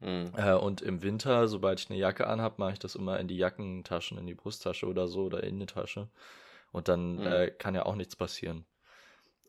Mhm. 0.00 0.32
Äh, 0.36 0.54
und 0.54 0.82
im 0.82 1.02
Winter, 1.02 1.48
sobald 1.48 1.80
ich 1.80 1.88
eine 1.88 1.98
Jacke 1.98 2.26
anhabe, 2.26 2.56
mache 2.58 2.72
ich 2.72 2.78
das 2.78 2.94
immer 2.94 3.18
in 3.20 3.28
die 3.28 3.36
Jackentaschen, 3.36 4.18
in 4.18 4.26
die 4.26 4.34
Brusttasche 4.34 4.86
oder 4.86 5.08
so 5.08 5.24
oder 5.24 5.42
in 5.44 5.58
die 5.60 5.66
Tasche. 5.66 6.08
Und 6.72 6.88
dann 6.88 7.16
mhm. 7.16 7.26
äh, 7.26 7.50
kann 7.50 7.74
ja 7.74 7.86
auch 7.86 7.94
nichts 7.94 8.16
passieren. 8.16 8.66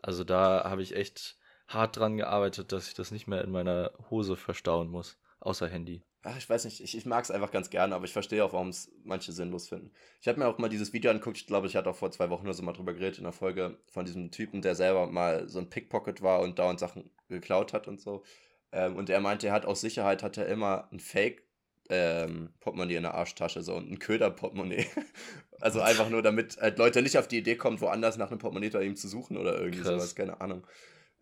Also 0.01 0.23
da 0.23 0.63
habe 0.63 0.83
ich 0.83 0.95
echt 0.95 1.37
hart 1.67 1.97
dran 1.97 2.15
gearbeitet, 2.15 2.71
dass 2.71 2.87
ich 2.87 2.93
das 2.93 3.11
nicht 3.11 3.27
mehr 3.27 3.43
in 3.43 3.51
meiner 3.51 3.91
Hose 4.09 4.37
verstauen 4.37 4.89
muss, 4.89 5.17
außer 5.39 5.67
Handy 5.67 6.03
ach, 6.23 6.37
ich 6.37 6.49
weiß 6.49 6.65
nicht, 6.65 6.81
ich, 6.81 6.97
ich 6.97 7.05
mag 7.05 7.23
es 7.23 7.31
einfach 7.31 7.51
ganz 7.51 7.69
gerne, 7.69 7.95
aber 7.95 8.05
ich 8.05 8.13
verstehe 8.13 8.43
auch, 8.43 8.53
warum 8.53 8.69
es 8.69 8.91
manche 9.03 9.31
sinnlos 9.31 9.69
finden. 9.69 9.91
Ich 10.21 10.27
habe 10.27 10.39
mir 10.39 10.47
auch 10.47 10.57
mal 10.57 10.69
dieses 10.69 10.93
Video 10.93 11.11
angeguckt, 11.11 11.37
ich 11.37 11.47
glaube, 11.47 11.67
ich 11.67 11.75
hatte 11.75 11.89
auch 11.89 11.95
vor 11.95 12.11
zwei 12.11 12.29
Wochen 12.29 12.43
oder 12.45 12.53
so 12.53 12.63
mal 12.63 12.73
drüber 12.73 12.93
geredet 12.93 13.17
in 13.17 13.23
der 13.23 13.33
Folge 13.33 13.77
von 13.91 14.05
diesem 14.05 14.31
Typen, 14.31 14.61
der 14.61 14.75
selber 14.75 15.07
mal 15.07 15.47
so 15.47 15.59
ein 15.59 15.69
Pickpocket 15.69 16.21
war 16.21 16.41
und 16.41 16.59
dauernd 16.59 16.79
Sachen 16.79 17.09
geklaut 17.29 17.73
hat 17.73 17.87
und 17.87 18.01
so. 18.01 18.23
Ähm, 18.71 18.95
und 18.95 19.09
er 19.09 19.21
meinte, 19.21 19.47
er 19.47 19.53
hat 19.53 19.65
aus 19.65 19.81
Sicherheit, 19.81 20.23
hat 20.23 20.37
er 20.37 20.47
immer 20.47 20.89
ein 20.91 20.99
Fake 20.99 21.43
ähm, 21.89 22.49
Portemonnaie 22.59 22.95
in 22.95 23.03
der 23.03 23.13
Arschtasche, 23.13 23.61
so 23.61 23.75
und 23.75 23.89
ein 23.89 23.99
Köder-Portemonnaie. 23.99 24.85
also 25.61 25.81
einfach 25.81 26.09
nur, 26.09 26.21
damit 26.21 26.57
halt 26.59 26.77
Leute 26.77 27.01
nicht 27.01 27.17
auf 27.17 27.27
die 27.27 27.37
Idee 27.37 27.55
kommen, 27.55 27.79
woanders 27.79 28.17
nach 28.17 28.29
einem 28.29 28.39
Portemonnaie 28.39 28.69
bei 28.69 28.83
ihm 28.83 28.95
zu 28.95 29.07
suchen 29.07 29.37
oder 29.37 29.57
irgendwie 29.57 29.79
Krass. 29.79 29.93
sowas, 29.93 30.15
keine 30.15 30.41
Ahnung. 30.41 30.67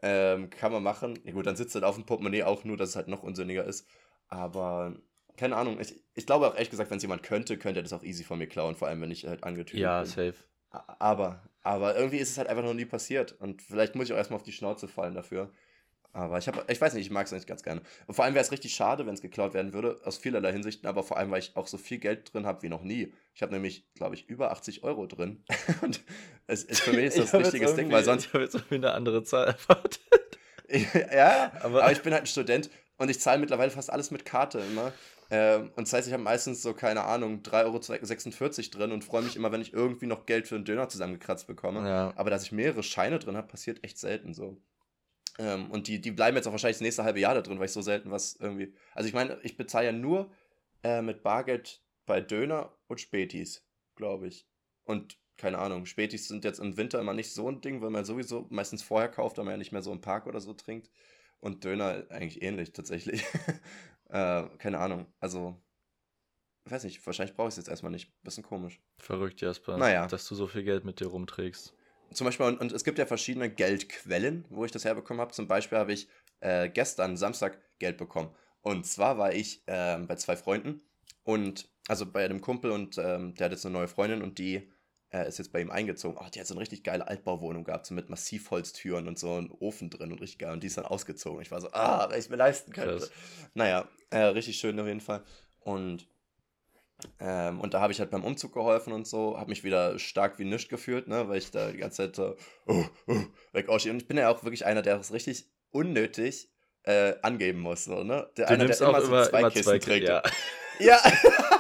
Ähm, 0.02 0.50
kann 0.50 0.72
man 0.72 0.84
machen. 0.84 1.20
Ja 1.24 1.32
gut, 1.32 1.46
dann 1.46 1.56
sitzt 1.56 1.76
halt 1.76 1.86
auf 1.86 1.96
dem 1.96 2.06
Portemonnaie 2.06 2.44
auch 2.44 2.64
nur, 2.64 2.78
dass 2.78 2.90
es 2.90 2.96
halt 2.96 3.08
noch 3.08 3.24
unsinniger 3.24 3.64
ist. 3.64 3.88
Aber 4.28 4.96
keine 5.38 5.56
Ahnung, 5.56 5.80
ich, 5.80 5.96
ich 6.14 6.26
glaube 6.26 6.48
auch 6.48 6.54
ehrlich 6.54 6.70
gesagt, 6.70 6.90
wenn 6.90 6.98
es 6.98 7.04
jemand 7.04 7.24
könnte, 7.24 7.58
könnte 7.58 7.80
er 7.80 7.84
das 7.84 7.94
auch 7.94 8.04
easy 8.04 8.24
von 8.24 8.40
mir 8.40 8.48
klauen, 8.48 8.76
vor 8.76 8.88
allem 8.88 9.02
wenn 9.02 9.12
ich 9.12 9.26
halt 9.26 9.44
angetütet 9.44 9.80
ja, 9.80 10.02
bin. 10.02 10.10
Ja, 10.10 10.16
safe. 10.16 10.36
Aber, 11.00 11.42
aber 11.64 11.96
irgendwie 11.96 12.18
ist 12.18 12.32
es 12.32 12.38
halt 12.38 12.48
einfach 12.48 12.64
noch 12.64 12.74
nie 12.74 12.86
passiert. 12.86 13.34
Und 13.40 13.62
vielleicht 13.62 13.96
muss 13.96 14.08
ich 14.08 14.14
auch 14.14 14.18
erstmal 14.18 14.38
auf 14.38 14.44
die 14.44 14.52
Schnauze 14.52 14.88
fallen 14.88 15.16
dafür. 15.16 15.52
Aber 16.16 16.38
ich 16.38 16.48
habe, 16.48 16.64
ich 16.70 16.80
weiß 16.80 16.94
nicht, 16.94 17.06
ich 17.06 17.12
mag 17.12 17.26
es 17.26 17.34
eigentlich 17.34 17.46
ganz 17.46 17.62
gerne. 17.62 17.82
Und 18.08 18.14
vor 18.14 18.24
allem 18.24 18.36
wäre 18.36 18.44
es 18.44 18.52
richtig 18.52 18.74
schade, 18.74 19.06
wenn 19.06 19.14
es 19.14 19.22
geklaut 19.22 19.54
werden 19.54 19.74
würde, 19.74 20.00
aus 20.06 20.18
vielerlei 20.18 20.54
Hinsichten, 20.54 20.88
aber 20.88 21.04
vor 21.04 21.18
allem, 21.18 21.30
weil 21.30 21.40
ich 21.40 21.58
auch 21.58 21.68
so 21.68 21.78
viel 21.78 21.98
Geld 21.98 22.34
drin 22.34 22.46
habe 22.46 22.64
wie 22.64 22.70
noch 22.70 22.84
nie. 22.84 23.12
Ich 23.34 23.42
habe 23.42 23.52
nämlich, 23.52 23.86
glaube 23.96 24.16
ich, 24.16 24.30
über 24.30 24.52
80 24.52 24.84
Euro 24.84 25.08
drin. 25.08 25.44
Und 25.82 26.02
es 26.48 26.64
ist 26.64 26.82
für 26.82 26.94
mich 26.94 27.08
ist 27.08 27.20
das 27.20 27.34
ein 27.34 27.44
wichtiges 27.44 27.76
Ding, 27.76 27.92
weil 27.92 28.04
sonst. 28.04 28.26
Ich 28.28 28.34
habe 28.34 28.44
jetzt 28.46 28.56
irgendwie 28.56 28.76
eine 28.76 28.94
andere 28.94 29.24
Zahl 29.24 29.48
erwartet. 29.48 30.00
ja, 31.14 31.52
aber, 31.62 31.84
aber 31.84 31.92
ich 31.92 32.02
bin 32.02 32.14
halt 32.14 32.24
ein 32.24 32.28
Student 32.28 32.70
und 32.98 33.10
ich 33.10 33.20
zahle 33.20 33.40
mittlerweile 33.40 33.72
fast 33.72 33.92
alles 33.92 34.12
mit 34.12 34.26
Karte 34.26 34.60
immer. 34.60 34.94
Ähm, 35.32 35.72
und 35.76 35.88
das 35.88 35.94
heißt, 35.94 36.08
ich 36.08 36.14
habe 36.14 36.24
meistens 36.24 36.62
so, 36.62 36.74
keine 36.74 37.04
Ahnung, 37.04 37.42
3,46 37.42 37.62
Euro 37.64 38.78
drin 38.78 38.92
und 38.92 39.04
freue 39.04 39.24
mich 39.24 39.36
immer, 39.36 39.52
wenn 39.52 39.62
ich 39.62 39.74
irgendwie 39.74 40.06
noch 40.06 40.26
Geld 40.26 40.48
für 40.48 40.56
einen 40.56 40.66
Döner 40.66 40.88
zusammengekratzt 40.88 41.48
bekomme. 41.48 41.88
Ja. 41.88 42.14
Aber 42.16 42.30
dass 42.30 42.44
ich 42.44 42.52
mehrere 42.52 42.84
Scheine 42.84 43.20
drin 43.20 43.36
habe, 43.36 43.48
passiert 43.48 43.84
echt 43.84 43.98
selten 43.98 44.34
so. 44.34 44.62
Ähm, 45.38 45.72
und 45.72 45.88
die, 45.88 46.00
die 46.00 46.12
bleiben 46.12 46.38
jetzt 46.38 46.48
auch 46.48 46.52
wahrscheinlich 46.52 46.78
das 46.78 46.84
nächste 46.84 47.04
halbe 47.04 47.20
Jahr 47.20 47.34
da 47.34 47.42
drin, 47.42 47.60
weil 47.60 47.66
ich 47.66 47.72
so 47.72 47.82
selten 47.82 48.12
was 48.12 48.36
irgendwie. 48.36 48.74
Also 48.94 49.08
ich 49.08 49.14
meine, 49.14 49.40
ich 49.44 49.58
bezahle 49.58 49.88
ja 49.88 49.92
nur 49.92 50.32
äh, 50.84 51.02
mit 51.02 51.24
Bargeld 51.24 51.82
bei 52.06 52.22
Döner 52.22 52.72
und 52.88 53.02
Spätis, 53.02 53.68
glaube 53.96 54.28
ich. 54.28 54.48
Und 54.84 55.18
keine 55.38 55.58
Ahnung, 55.58 55.86
Spätis 55.86 56.28
sind 56.28 56.46
jetzt 56.46 56.60
im 56.60 56.78
Winter 56.78 57.00
immer 57.00 57.14
nicht 57.14 57.34
so 57.34 57.50
ein 57.50 57.60
Ding, 57.60 57.82
weil 57.82 57.90
man 57.90 58.06
sowieso 58.06 58.46
meistens 58.50 58.84
vorher 58.84 59.10
kauft, 59.10 59.38
weil 59.38 59.46
man 59.46 59.54
ja 59.54 59.58
nicht 59.58 59.72
mehr 59.72 59.82
so 59.82 59.92
im 59.92 60.02
Park 60.02 60.28
oder 60.28 60.40
so 60.40 60.54
trinkt. 60.54 60.90
Und 61.40 61.64
Döner 61.64 62.06
eigentlich 62.10 62.42
ähnlich 62.42 62.74
tatsächlich. 62.74 63.24
äh, 64.10 64.44
keine 64.58 64.80
Ahnung. 64.80 65.06
Also, 65.20 65.62
weiß 66.66 66.84
nicht, 66.84 67.06
wahrscheinlich 67.06 67.36
brauche 67.36 67.50
ich 67.50 67.54
es 67.54 67.58
jetzt 67.58 67.70
erstmal 67.70 67.92
nicht. 67.92 68.12
Bisschen 68.24 68.44
komisch. 68.44 68.82
Verrückt, 68.98 69.42
Jasper, 69.42 69.78
naja. 69.78 70.08
dass 70.08 70.28
du 70.28 70.36
so 70.36 70.48
viel 70.48 70.64
Geld 70.64 70.86
mit 70.86 71.00
dir 71.00 71.08
rumträgst. 71.08 71.74
Zum 72.14 72.26
Beispiel, 72.26 72.46
und, 72.46 72.60
und 72.60 72.72
es 72.72 72.84
gibt 72.84 72.98
ja 72.98 73.06
verschiedene 73.06 73.50
Geldquellen, 73.50 74.46
wo 74.50 74.66
ich 74.66 74.72
das 74.72 74.86
herbekommen 74.86 75.22
habe. 75.22 75.32
Zum 75.32 75.48
Beispiel 75.48 75.78
habe 75.78 75.94
ich 75.94 76.08
äh, 76.40 76.70
gestern 76.70 77.18
Samstag 77.18 77.60
Geld 77.80 77.98
bekommen. 77.98 78.34
Und 78.62 78.86
zwar 78.86 79.18
war 79.18 79.34
ich 79.34 79.64
äh, 79.68 79.98
bei 80.00 80.16
zwei 80.16 80.36
Freunden 80.36 80.82
und 81.24 81.70
also 81.88 82.06
bei 82.06 82.26
einem 82.26 82.42
Kumpel 82.42 82.72
und 82.72 82.98
ähm, 82.98 83.36
der 83.36 83.46
hat 83.46 83.52
jetzt 83.52 83.66
eine 83.66 83.74
neue 83.74 83.88
Freundin 83.88 84.22
und 84.22 84.40
die 84.40 84.72
äh, 85.16 85.28
ist 85.28 85.38
jetzt 85.38 85.54
bei 85.54 85.62
ihm 85.62 85.72
eingezogen. 85.72 86.18
Oh, 86.20 86.26
die 86.34 86.40
hat 86.40 86.48
so 86.48 86.54
eine 86.54 86.62
richtig 86.62 86.84
geile 86.84 87.08
Altbauwohnung 87.08 87.64
gehabt, 87.64 87.86
so 87.86 87.94
mit 87.94 88.10
Massivholztüren 88.10 89.08
und 89.08 89.18
so 89.18 89.36
einem 89.36 89.52
Ofen 89.60 89.90
drin 89.90 90.12
und 90.12 90.22
richtig 90.22 90.40
geil. 90.40 90.52
Und 90.52 90.64
die 90.64 90.68
ist 90.68 90.78
dann 90.78 90.86
ausgezogen. 90.86 91.42
Ich 91.42 91.52
war 91.52 91.62
so, 91.62 91.72
ah, 91.72 92.08
wenn 92.10 92.20
ich 92.20 92.26
es 92.26 92.30
mir 92.30 92.36
leisten 92.36 92.74
könnte. 92.74 92.98
Krass. 92.98 93.12
Naja, 93.54 93.88
äh, 94.10 94.20
richtig 94.20 94.58
schön 94.58 94.80
auf 94.80 94.88
jeden 94.88 95.02
Fall. 95.02 95.24
Und, 95.62 96.08
ähm, 97.20 97.62
und 97.62 97.74
da 97.74 97.82
habe 97.82 97.94
ich 97.94 98.00
halt 98.00 98.12
beim 98.12 98.24
Umzug 98.24 98.54
geholfen 98.54 98.94
und 98.94 99.08
so, 99.08 99.38
habe 99.38 99.50
mich 99.50 99.64
wieder 99.64 99.98
stark 100.00 100.38
wie 100.38 100.46
nichts 100.46 100.70
gefühlt, 100.70 101.08
ne, 101.08 101.28
weil 101.30 101.38
ich 101.38 101.52
da 101.52 101.72
die 101.72 101.78
ganze 101.78 101.98
Zeit 101.98 102.16
so, 102.16 102.36
oh, 102.68 102.86
oh, 103.08 103.22
weg. 103.54 103.70
Und 103.70 103.86
ich 103.86 104.08
bin 104.08 104.18
ja 104.18 104.30
auch 104.30 104.44
wirklich 104.44 104.66
einer, 104.66 104.82
der 104.82 105.00
es 105.00 105.14
richtig 105.14 105.46
unnötig 105.72 106.50
äh, 106.84 107.16
angeben 107.22 107.62
muss. 107.62 107.86
So, 107.86 108.04
ne? 108.04 108.30
Der 108.38 108.48
du 108.48 108.54
einer, 108.54 108.66
der 108.66 108.78
immer, 108.82 108.90
immer 108.90 109.24
so 109.24 109.30
zwei 109.30 109.40
immer 109.40 109.52
Kisten 109.52 109.70
zwei, 109.70 109.80
trägt. 109.80 110.08
Ja. 110.08 110.24
ja. 110.80 111.00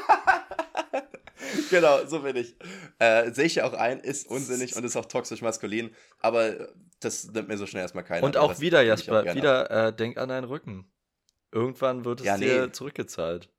genau, 1.69 2.05
so 2.05 2.21
bin 2.21 2.35
ich. 2.35 2.55
Äh, 2.99 3.31
Sehe 3.31 3.45
ich 3.45 3.55
ja 3.55 3.65
auch 3.65 3.73
ein, 3.73 3.99
ist 3.99 4.27
unsinnig 4.27 4.75
und 4.75 4.83
ist 4.83 4.95
auch 4.95 5.05
toxisch 5.05 5.41
maskulin, 5.41 5.93
aber 6.19 6.73
das 6.99 7.25
nimmt 7.31 7.47
mir 7.47 7.57
so 7.57 7.65
schnell 7.65 7.81
erstmal 7.81 8.03
keiner. 8.03 8.25
Und 8.25 8.37
auch 8.37 8.59
wieder, 8.59 8.81
Jasper, 8.81 9.21
auch 9.21 9.35
wieder, 9.35 9.87
äh, 9.87 9.95
denk 9.95 10.17
an 10.17 10.29
deinen 10.29 10.45
Rücken. 10.45 10.91
Irgendwann 11.51 12.03
wird 12.03 12.19
es 12.19 12.25
ja, 12.25 12.37
nee. 12.37 12.45
dir 12.45 12.73
zurückgezahlt. 12.73 13.49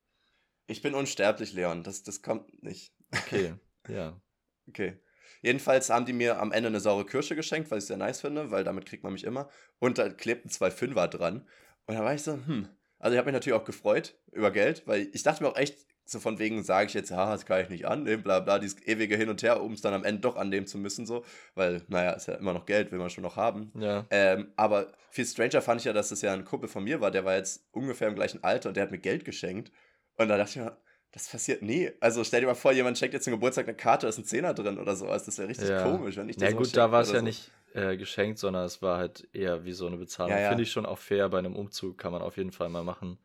Ich 0.67 0.83
bin 0.83 0.95
unsterblich, 0.95 1.53
Leon. 1.53 1.83
Das, 1.83 2.03
das 2.03 2.23
kommt 2.23 2.63
nicht. 2.63 2.93
Okay, 3.13 3.55
ja. 3.89 4.21
Okay. 4.69 5.01
Jedenfalls 5.43 5.91
haben 5.91 6.07
die 6.07 6.13
mir 6.13 6.41
am 6.41 6.51
Ende 6.51 6.69
eine 6.69 6.81
saure 6.81 7.07
Kirsche 7.07 7.37
geschenkt, 7.37 7.71
was 7.71 7.85
ich 7.85 7.89
sehr 7.89 7.97
nice 7.97 8.21
finde, 8.21 8.51
weil 8.51 8.65
damit 8.65 8.87
kriegt 8.87 9.05
man 9.05 9.13
mich 9.13 9.25
immer. 9.25 9.49
Und 9.79 9.99
da 9.99 10.09
klebten 10.09 10.51
zwei 10.51 10.71
Fünfer 10.71 11.09
dran. 11.09 11.47
Und 11.87 11.95
da 11.95 12.03
war 12.03 12.15
ich 12.15 12.23
so, 12.23 12.33
hm. 12.33 12.69
Also 12.99 13.15
ich 13.15 13.19
habe 13.19 13.27
mich 13.27 13.35
natürlich 13.35 13.59
auch 13.59 13.65
gefreut 13.65 14.15
über 14.33 14.51
Geld, 14.51 14.83
weil 14.87 15.09
ich 15.13 15.23
dachte 15.23 15.43
mir 15.43 15.51
auch 15.51 15.57
echt, 15.57 15.87
so 16.09 16.21
von 16.21 16.39
wegen 16.39 16.63
sage 16.63 16.87
ich 16.87 16.95
jetzt, 16.95 17.11
ja, 17.11 17.33
das 17.33 17.47
kann 17.47 17.61
ich 17.61 17.69
nicht 17.69 17.87
annehmen, 17.87 18.23
bla 18.23 18.41
bla, 18.41 18.59
dieses 18.59 18.81
ewige 18.87 19.17
Hin 19.17 19.29
und 19.29 19.43
Her, 19.43 19.61
um 19.61 19.73
es 19.73 19.81
dann 19.81 19.93
am 19.93 20.05
Ende 20.05 20.21
doch 20.21 20.37
annehmen 20.37 20.67
zu 20.67 20.79
müssen, 20.79 21.05
so, 21.05 21.25
weil, 21.55 21.83
naja, 21.89 22.13
ist 22.13 22.29
ja 22.29 22.35
immer 22.35 22.53
noch 22.53 22.65
Geld, 22.65 22.93
will 22.93 22.99
man 23.01 23.11
schon 23.11 23.25
noch 23.25 23.37
haben. 23.37 23.73
Ja. 23.79 24.07
Ähm, 24.11 24.53
aber 24.57 24.93
viel 25.11 25.27
stranger 25.27 25.61
fand 25.61 25.81
ich 25.81 25.85
ja, 25.85 25.93
dass 25.93 26.13
es 26.13 26.23
ja 26.23 26.33
ein 26.33 26.45
Kumpel 26.45 26.69
von 26.69 26.85
mir 26.85 27.01
war, 27.01 27.11
der 27.11 27.25
war 27.25 27.35
jetzt 27.35 27.67
ungefähr 27.73 28.09
im 28.09 28.15
gleichen 28.15 28.45
Alter 28.45 28.69
und 28.69 28.77
der 28.77 28.85
hat 28.85 28.93
mir 28.93 28.99
Geld 28.99 29.25
geschenkt. 29.25 29.73
Und 30.17 30.29
da 30.29 30.37
dachte 30.37 30.51
ich 30.51 30.65
mir, 30.65 30.77
das 31.17 31.29
passiert 31.29 31.63
nie. 31.63 31.91
Also 31.99 32.23
stell 32.25 32.43
dir 32.43 32.47
mal 32.47 32.55
vor, 32.55 32.73
jemand 32.73 32.99
schenkt 32.99 33.15
jetzt 33.15 33.25
zum 33.25 33.33
Geburtstag 33.33 33.67
eine 33.67 33.75
Karte, 33.75 34.05
da 34.05 34.11
ist 34.11 34.19
ein 34.19 34.27
Zehner 34.27 34.53
drin 34.53 34.79
oder 34.79 34.95
sowas. 34.95 35.25
Das 35.25 35.39
wäre 35.39 35.49
richtig 35.49 35.71
ja. 35.71 35.83
komisch, 35.83 36.15
wenn 36.19 36.29
ich 36.29 36.37
das 36.37 36.51
Ja 36.51 36.55
gut, 36.55 36.77
da 36.77 36.93
war 36.93 37.01
es 37.01 37.11
ja 37.11 37.21
so. 37.21 37.25
nicht 37.25 37.51
äh, 37.73 37.97
geschenkt, 37.97 38.39
sondern 38.39 38.67
es 38.67 38.83
war 38.83 38.99
halt 38.99 39.27
eher 39.33 39.65
wie 39.65 39.73
so 39.73 39.87
eine 39.87 39.97
Bezahlung. 39.97 40.33
Ja, 40.33 40.41
ja. 40.41 40.49
Finde 40.51 40.65
ich 40.65 40.71
schon 40.71 40.85
auch 40.85 40.99
fair, 40.99 41.31
bei 41.31 41.39
einem 41.39 41.57
Umzug 41.57 41.97
kann 41.97 42.13
man 42.13 42.21
auf 42.21 42.37
jeden 42.37 42.53
Fall 42.53 42.69
mal 42.69 42.85
machen. 42.85 43.17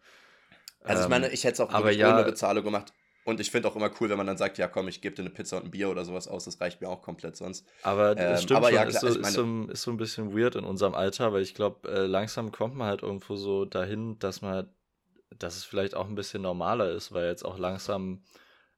Also 0.83 1.03
ich 1.03 1.09
meine, 1.09 1.27
ähm, 1.27 1.33
ich 1.33 1.43
hätte 1.43 1.55
es 1.55 1.59
auch 1.59 1.73
aber 1.73 1.91
ja, 1.91 2.13
ohne 2.13 2.23
Bezahlung 2.23 2.63
gemacht. 2.63 2.93
Und 3.25 3.41
ich 3.41 3.51
finde 3.51 3.67
auch 3.67 3.75
immer 3.75 3.91
cool, 3.99 4.09
wenn 4.09 4.17
man 4.17 4.25
dann 4.25 4.37
sagt, 4.37 4.57
ja 4.57 4.69
komm, 4.69 4.87
ich 4.87 5.01
gebe 5.01 5.13
dir 5.13 5.23
eine 5.23 5.29
Pizza 5.29 5.57
und 5.57 5.65
ein 5.65 5.71
Bier 5.71 5.89
oder 5.89 6.05
sowas 6.05 6.29
aus, 6.29 6.45
das 6.45 6.61
reicht 6.61 6.79
mir 6.79 6.87
auch 6.87 7.01
komplett 7.01 7.35
sonst. 7.35 7.67
Aber 7.83 8.15
das 8.15 8.39
ähm, 8.39 8.45
stimmt 8.45 8.57
aber 8.57 8.67
schon, 8.67 8.75
ja, 8.75 8.85
klar, 8.85 8.93
ist, 8.93 9.01
so, 9.01 9.07
meine, 9.07 9.27
ist, 9.27 9.33
so, 9.33 9.71
ist, 9.73 9.81
so, 9.81 9.91
ein 9.91 9.97
bisschen 9.97 10.37
weird 10.37 10.55
in 10.55 10.63
unserem 10.63 10.95
Alter, 10.95 11.33
weil 11.33 11.41
ich 11.41 11.53
glaube, 11.53 11.89
äh, 11.91 12.05
langsam 12.05 12.53
kommt 12.53 12.75
man 12.75 12.87
halt 12.87 13.03
irgendwo 13.03 13.35
so 13.35 13.65
dahin, 13.65 14.17
dass 14.19 14.41
man, 14.41 14.69
dass 15.37 15.57
es 15.57 15.63
vielleicht 15.63 15.95
auch 15.95 16.07
ein 16.07 16.15
bisschen 16.15 16.41
normaler 16.41 16.91
ist, 16.91 17.11
weil 17.11 17.27
jetzt 17.27 17.43
auch 17.43 17.57
langsam 17.57 18.23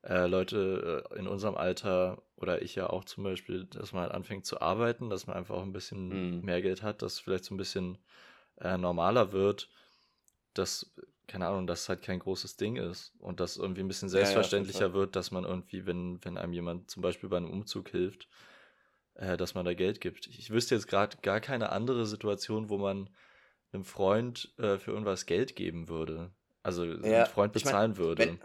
äh, 0.04 0.28
Leute 0.28 1.06
äh, 1.12 1.20
in 1.20 1.28
unserem 1.28 1.56
Alter 1.56 2.22
oder 2.38 2.62
ich 2.62 2.76
ja 2.76 2.90
auch 2.90 3.06
zum 3.06 3.24
Beispiel, 3.24 3.66
dass 3.66 3.94
man 3.94 4.04
halt 4.04 4.12
anfängt 4.12 4.46
zu 4.46 4.62
arbeiten, 4.62 5.10
dass 5.10 5.28
man 5.28 5.38
einfach 5.38 5.56
auch 5.56 5.64
ein 5.64 5.74
bisschen 5.74 6.38
mhm. 6.38 6.46
mehr 6.46 6.62
Geld 6.62 6.84
hat, 6.84 7.02
dass 7.02 7.14
es 7.14 7.20
vielleicht 7.20 7.46
so 7.46 7.54
ein 7.54 7.58
bisschen 7.58 7.98
äh, 8.60 8.78
normaler 8.78 9.32
wird. 9.32 9.70
Das 10.54 10.94
keine 11.28 11.48
Ahnung, 11.48 11.68
dass 11.68 11.82
es 11.82 11.90
halt 11.90 12.02
kein 12.02 12.20
großes 12.20 12.58
Ding 12.58 12.76
ist 12.76 13.14
und 13.20 13.40
dass 13.40 13.58
irgendwie 13.58 13.82
ein 13.82 13.88
bisschen 13.88 14.10
selbstverständlicher 14.10 14.82
ja, 14.82 14.88
ja, 14.88 14.94
wird, 14.94 15.16
dass 15.16 15.32
man 15.32 15.46
irgendwie, 15.46 15.86
wenn, 15.86 16.24
wenn 16.24 16.38
einem 16.38 16.54
jemand 16.54 16.92
zum 16.92 17.02
Beispiel 17.02 17.30
bei 17.30 17.38
einem 17.38 17.50
Umzug 17.50 17.90
hilft, 17.90 18.28
äh, 19.16 19.38
dass 19.38 19.54
man 19.54 19.66
da 19.66 19.74
Geld 19.74 20.02
gibt. 20.02 20.28
Ich 20.28 20.50
wüsste 20.50 20.76
jetzt 20.76 20.88
gerade 20.88 21.18
gar 21.22 21.40
keine 21.40 21.72
andere 21.72 22.06
Situation, 22.06 22.70
wo 22.70 22.78
man 22.78 23.10
einem 23.72 23.86
Freund 23.86 24.54
äh, 24.58 24.78
für 24.78 24.92
irgendwas 24.92 25.26
Geld 25.26 25.56
geben 25.56 25.88
würde. 25.88 26.32
Also 26.64 26.86
ja, 26.86 26.96
einen 26.96 27.26
Freund 27.28 27.54
bezahlen 27.54 27.92
ich 27.92 27.98
mein, 27.98 28.06
würde. 28.06 28.26
Wenn, 28.26 28.40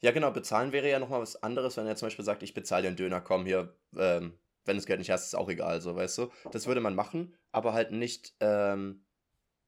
ja, 0.00 0.10
genau, 0.10 0.30
bezahlen 0.30 0.72
wäre 0.72 0.90
ja 0.90 0.98
nochmal 0.98 1.22
was 1.22 1.42
anderes, 1.42 1.76
wenn 1.76 1.86
er 1.86 1.96
zum 1.96 2.06
Beispiel 2.06 2.24
sagt, 2.24 2.42
ich 2.42 2.54
bezahle 2.54 2.82
dir 2.82 2.88
einen 2.88 2.96
Döner, 2.96 3.20
komm 3.20 3.46
hier, 3.46 3.74
ähm, 3.96 4.38
wenn 4.64 4.76
du 4.76 4.80
das 4.80 4.86
Geld 4.86 4.98
nicht 4.98 5.10
hast, 5.10 5.24
ist 5.24 5.34
auch 5.34 5.48
egal, 5.48 5.80
so, 5.80 5.96
weißt 5.96 6.18
du. 6.18 6.30
Das 6.52 6.66
würde 6.66 6.80
man 6.80 6.94
machen, 6.94 7.34
aber 7.52 7.72
halt 7.72 7.92
nicht, 7.92 8.34
ähm, 8.40 9.06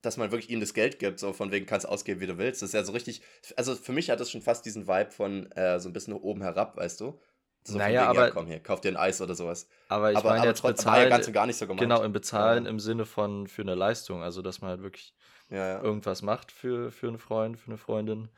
dass 0.03 0.17
man 0.17 0.31
wirklich 0.31 0.51
ihm 0.51 0.61
das 0.61 0.75
Geld 0.75 0.99
gibt, 0.99 1.19
so 1.19 1.33
von 1.33 1.51
wegen 1.51 1.67
kannst 1.67 1.89
ausgeben, 1.89 2.21
wie 2.21 2.27
du 2.27 2.39
willst. 2.39 2.63
Das 2.63 2.71
ist 2.71 2.75
ja 2.75 2.85
so 2.85 2.93
richtig, 2.93 3.23
also 3.57 3.75
für 3.75 3.93
mich 3.93 4.11
hat 4.11 4.21
das 4.21 4.31
schon 4.31 4.43
fast 4.43 4.65
diesen 4.67 4.87
Vibe 4.87 5.11
von 5.11 5.51
äh, 5.53 5.81
so 5.81 5.89
ein 5.89 5.93
bisschen 5.93 6.13
oben 6.13 6.43
herab, 6.43 6.77
weißt 6.77 7.01
du? 7.01 7.21
So 7.65 7.77
naja, 7.77 8.03
wegen, 8.03 8.11
aber 8.11 8.27
ja, 8.27 8.31
komm 8.31 8.47
hier, 8.47 8.61
kauf 8.61 8.81
dir 8.81 8.91
ein 8.91 8.97
Eis 8.97 9.21
oder 9.21 9.35
sowas. 9.35 9.69
Aber 9.89 10.13
ich 10.13 10.19
aber, 10.19 10.31
meine 10.31 10.41
aber 10.41 10.49
jetzt 10.51 10.63
bezahlen, 10.63 11.05
ja 11.05 11.09
ganz 11.09 11.33
gar 11.33 11.47
nicht 11.47 11.57
so 11.57 11.67
gemeint. 11.67 11.81
Genau, 11.81 12.03
im 12.03 12.13
Bezahlen 12.13 12.65
ja. 12.65 12.71
im 12.71 12.81
Sinne 12.81 13.07
von 13.07 13.47
für 13.47 13.63
eine 13.63 13.75
Leistung, 13.75 14.23
also 14.23 14.43
dass 14.43 14.61
man 14.61 14.71
halt 14.71 14.83
wirklich 14.83 15.15
ja, 15.51 15.83
irgendwas 15.83 16.23
macht 16.23 16.53
für, 16.53 16.91
für 16.91 17.09
einen 17.09 17.19
Freund, 17.19 17.59
für 17.59 17.69
eine 17.69 17.79
Freundin 17.79 18.29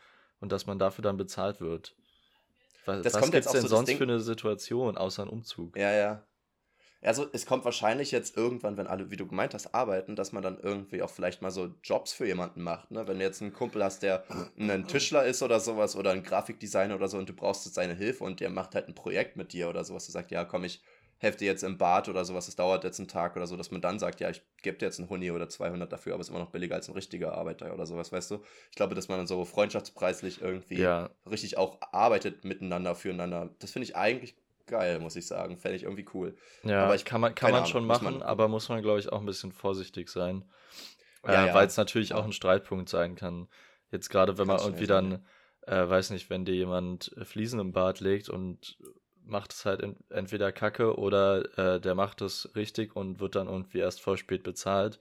und 0.41 0.53
dass 0.53 0.67
man 0.67 0.79
dafür 0.79 1.03
dann 1.03 1.17
bezahlt 1.17 1.61
wird. 1.61 1.95
Was, 2.87 3.03
das 3.03 3.15
was 3.15 3.21
kommt 3.21 3.33
gibt's 3.33 3.53
denn 3.53 3.63
so 3.63 3.69
sonst 3.69 3.93
für 3.93 4.05
eine 4.05 4.21
Situation 4.21 4.97
außer 4.97 5.23
ein 5.23 5.29
Umzug? 5.29 5.77
Ja, 5.77 5.93
ja. 5.93 6.25
Also 7.03 7.27
es 7.33 7.47
kommt 7.47 7.65
wahrscheinlich 7.65 8.11
jetzt 8.11 8.37
irgendwann, 8.37 8.77
wenn 8.77 8.87
alle, 8.87 9.11
wie 9.11 9.17
du 9.17 9.27
gemeint 9.27 9.55
hast, 9.55 9.75
arbeiten, 9.75 10.17
dass 10.17 10.33
man 10.33 10.43
dann 10.43 10.59
irgendwie 10.59 11.03
auch 11.03 11.09
vielleicht 11.09 11.41
mal 11.41 11.51
so 11.51 11.75
Jobs 11.83 12.13
für 12.13 12.27
jemanden 12.27 12.63
macht. 12.63 12.91
Ne? 12.91 13.09
Wenn 13.09 13.19
du 13.19 13.25
jetzt 13.25 13.41
einen 13.41 13.55
Kumpel 13.55 13.83
hast, 13.83 14.03
der 14.03 14.25
ein 14.59 14.87
Tischler 14.87 15.25
ist 15.25 15.43
oder 15.43 15.61
sowas 15.61 15.97
oder 15.97 16.11
ein 16.11 16.23
Grafikdesigner 16.23 16.95
oder 16.95 17.09
so 17.09 17.17
und 17.17 17.29
du 17.29 17.33
brauchst 17.33 17.65
jetzt 17.65 17.77
seine 17.77 17.95
Hilfe 17.95 18.25
und 18.25 18.41
der 18.41 18.51
macht 18.51 18.75
halt 18.75 18.89
ein 18.89 18.95
Projekt 18.95 19.37
mit 19.37 19.55
dir 19.55 19.71
oder 19.71 19.83
sowas. 19.83 20.05
Du 20.05 20.13
sagst, 20.13 20.31
ja 20.31 20.45
komm, 20.45 20.65
ich 20.65 20.83
dir 21.21 21.47
jetzt 21.47 21.63
im 21.63 21.79
Bad 21.79 22.09
oder 22.09 22.25
sowas, 22.25 22.47
das 22.47 22.57
dauert 22.57 22.85
jetzt 22.85 22.99
einen 22.99 23.09
Tag 23.09 23.37
oder 23.37 23.47
so, 23.47 23.57
dass 23.57 23.71
man 23.71 23.81
dann 23.81 23.99
sagt, 23.99 24.21
ja, 24.21 24.31
ich 24.31 24.43
gebe 24.63 24.79
dir 24.79 24.87
jetzt 24.87 24.99
einen 24.99 25.09
Huni 25.09 25.31
oder 25.31 25.49
200 25.49 25.93
dafür, 25.93 26.15
aber 26.15 26.21
es 26.21 26.29
ist 26.29 26.31
immer 26.31 26.43
noch 26.43 26.51
billiger 26.51 26.75
als 26.75 26.89
ein 26.89 26.95
richtiger 26.95 27.35
Arbeiter 27.35 27.73
oder 27.75 27.87
sowas, 27.87 28.13
weißt 28.13 28.31
du? 28.31 28.43
Ich 28.71 28.77
glaube, 28.77 28.95
dass 28.95 29.09
man 29.09 29.19
dann 29.19 29.27
so 29.27 29.45
freundschaftspreislich 29.45 30.41
irgendwie 30.41 30.79
ja. 30.79 31.11
richtig 31.31 31.59
auch 31.59 31.79
arbeitet 31.93 32.45
miteinander, 32.45 32.95
füreinander. 32.95 33.51
Das 33.59 33.71
finde 33.71 33.85
ich 33.85 33.97
eigentlich 33.97 34.35
geil, 34.67 34.99
muss 35.01 35.17
ich 35.17 35.27
sagen. 35.27 35.57
Fände 35.57 35.77
ich 35.77 35.83
irgendwie 35.83 36.07
cool. 36.15 36.37
Ja, 36.63 36.85
aber 36.85 36.95
ich, 36.95 37.05
kann 37.05 37.21
man, 37.21 37.35
kann 37.35 37.51
man 37.51 37.61
Ahnung, 37.61 37.71
schon 37.71 37.85
machen, 37.85 38.05
man, 38.05 38.23
aber 38.23 38.49
muss 38.49 38.69
man, 38.69 38.81
glaube 38.81 39.01
ich, 39.01 39.13
auch 39.13 39.21
ein 39.21 39.27
bisschen 39.27 39.53
vorsichtig 39.53 40.09
sein. 40.09 40.45
Ja, 41.27 41.45
äh, 41.45 41.47
ja. 41.49 41.55
Weil 41.55 41.67
es 41.67 41.77
natürlich 41.77 42.15
auch 42.15 42.25
ein 42.25 42.33
Streitpunkt 42.33 42.89
sein 42.89 43.15
kann. 43.15 43.49
Jetzt 43.91 44.09
gerade, 44.09 44.39
wenn 44.39 44.47
man 44.47 44.61
irgendwie 44.61 44.87
dann 44.87 45.25
äh, 45.67 45.89
weiß 45.89 46.11
nicht, 46.11 46.31
wenn 46.31 46.45
dir 46.45 46.55
jemand 46.55 47.15
Fliesen 47.23 47.61
im 47.61 47.73
Bad 47.73 48.01
legt 48.01 48.29
und 48.29 48.79
macht 49.25 49.53
es 49.53 49.65
halt 49.65 49.83
entweder 50.11 50.53
kacke 50.53 50.97
oder 50.99 51.59
äh, 51.59 51.81
der 51.81 51.95
macht 51.95 52.21
es 52.23 52.51
richtig 52.57 52.97
und 52.97 53.21
wird 53.21 53.37
dann 53.37 53.49
irgendwie 53.49 53.79
erst 53.79 54.01
voll 54.01 54.17
spät 54.17 54.43
bezahlt. 54.43 54.99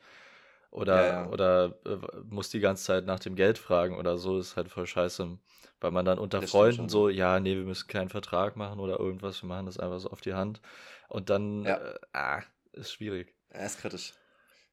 Oder, 0.72 0.96
ja, 1.06 1.12
ja. 1.24 1.30
oder 1.30 1.76
äh, 1.86 1.98
muss 2.30 2.50
die 2.50 2.60
ganze 2.60 2.84
Zeit 2.84 3.06
nach 3.06 3.20
dem 3.20 3.36
Geld 3.36 3.58
fragen 3.58 3.98
oder 3.98 4.18
so, 4.18 4.38
ist 4.38 4.56
halt 4.56 4.70
voll 4.70 4.86
scheiße. 4.86 5.38
Weil 5.82 5.92
man 5.92 6.06
dann 6.06 6.20
unter 6.20 6.42
das 6.42 6.52
Freunden 6.52 6.90
so, 6.90 7.10
ja, 7.10 7.40
nee, 7.40 7.56
wir 7.56 7.64
müssen 7.64 7.88
keinen 7.88 8.10
Vertrag 8.10 8.56
machen 8.56 8.80
oder 8.80 9.00
irgendwas, 9.00 9.42
wir 9.42 9.48
machen 9.48 9.66
das 9.66 9.80
einfach 9.80 10.00
so 10.00 10.12
auf 10.12 10.22
die 10.22 10.34
Hand. 10.34 10.62
Und 11.08 11.30
dann, 11.30 11.64
ja. 11.64 11.78
äh, 11.78 12.00
ah, 12.14 12.44
ist 12.74 12.92
schwierig. 12.94 13.34
Ja, 13.54 13.66
ist 13.66 13.80
kritisch. 13.80 14.14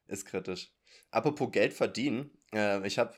Ist 0.07 0.25
kritisch. 0.25 0.71
Apropos 1.11 1.51
Geld 1.51 1.73
verdienen, 1.73 2.31
äh, 2.53 2.85
ich 2.85 2.99
habe 2.99 3.13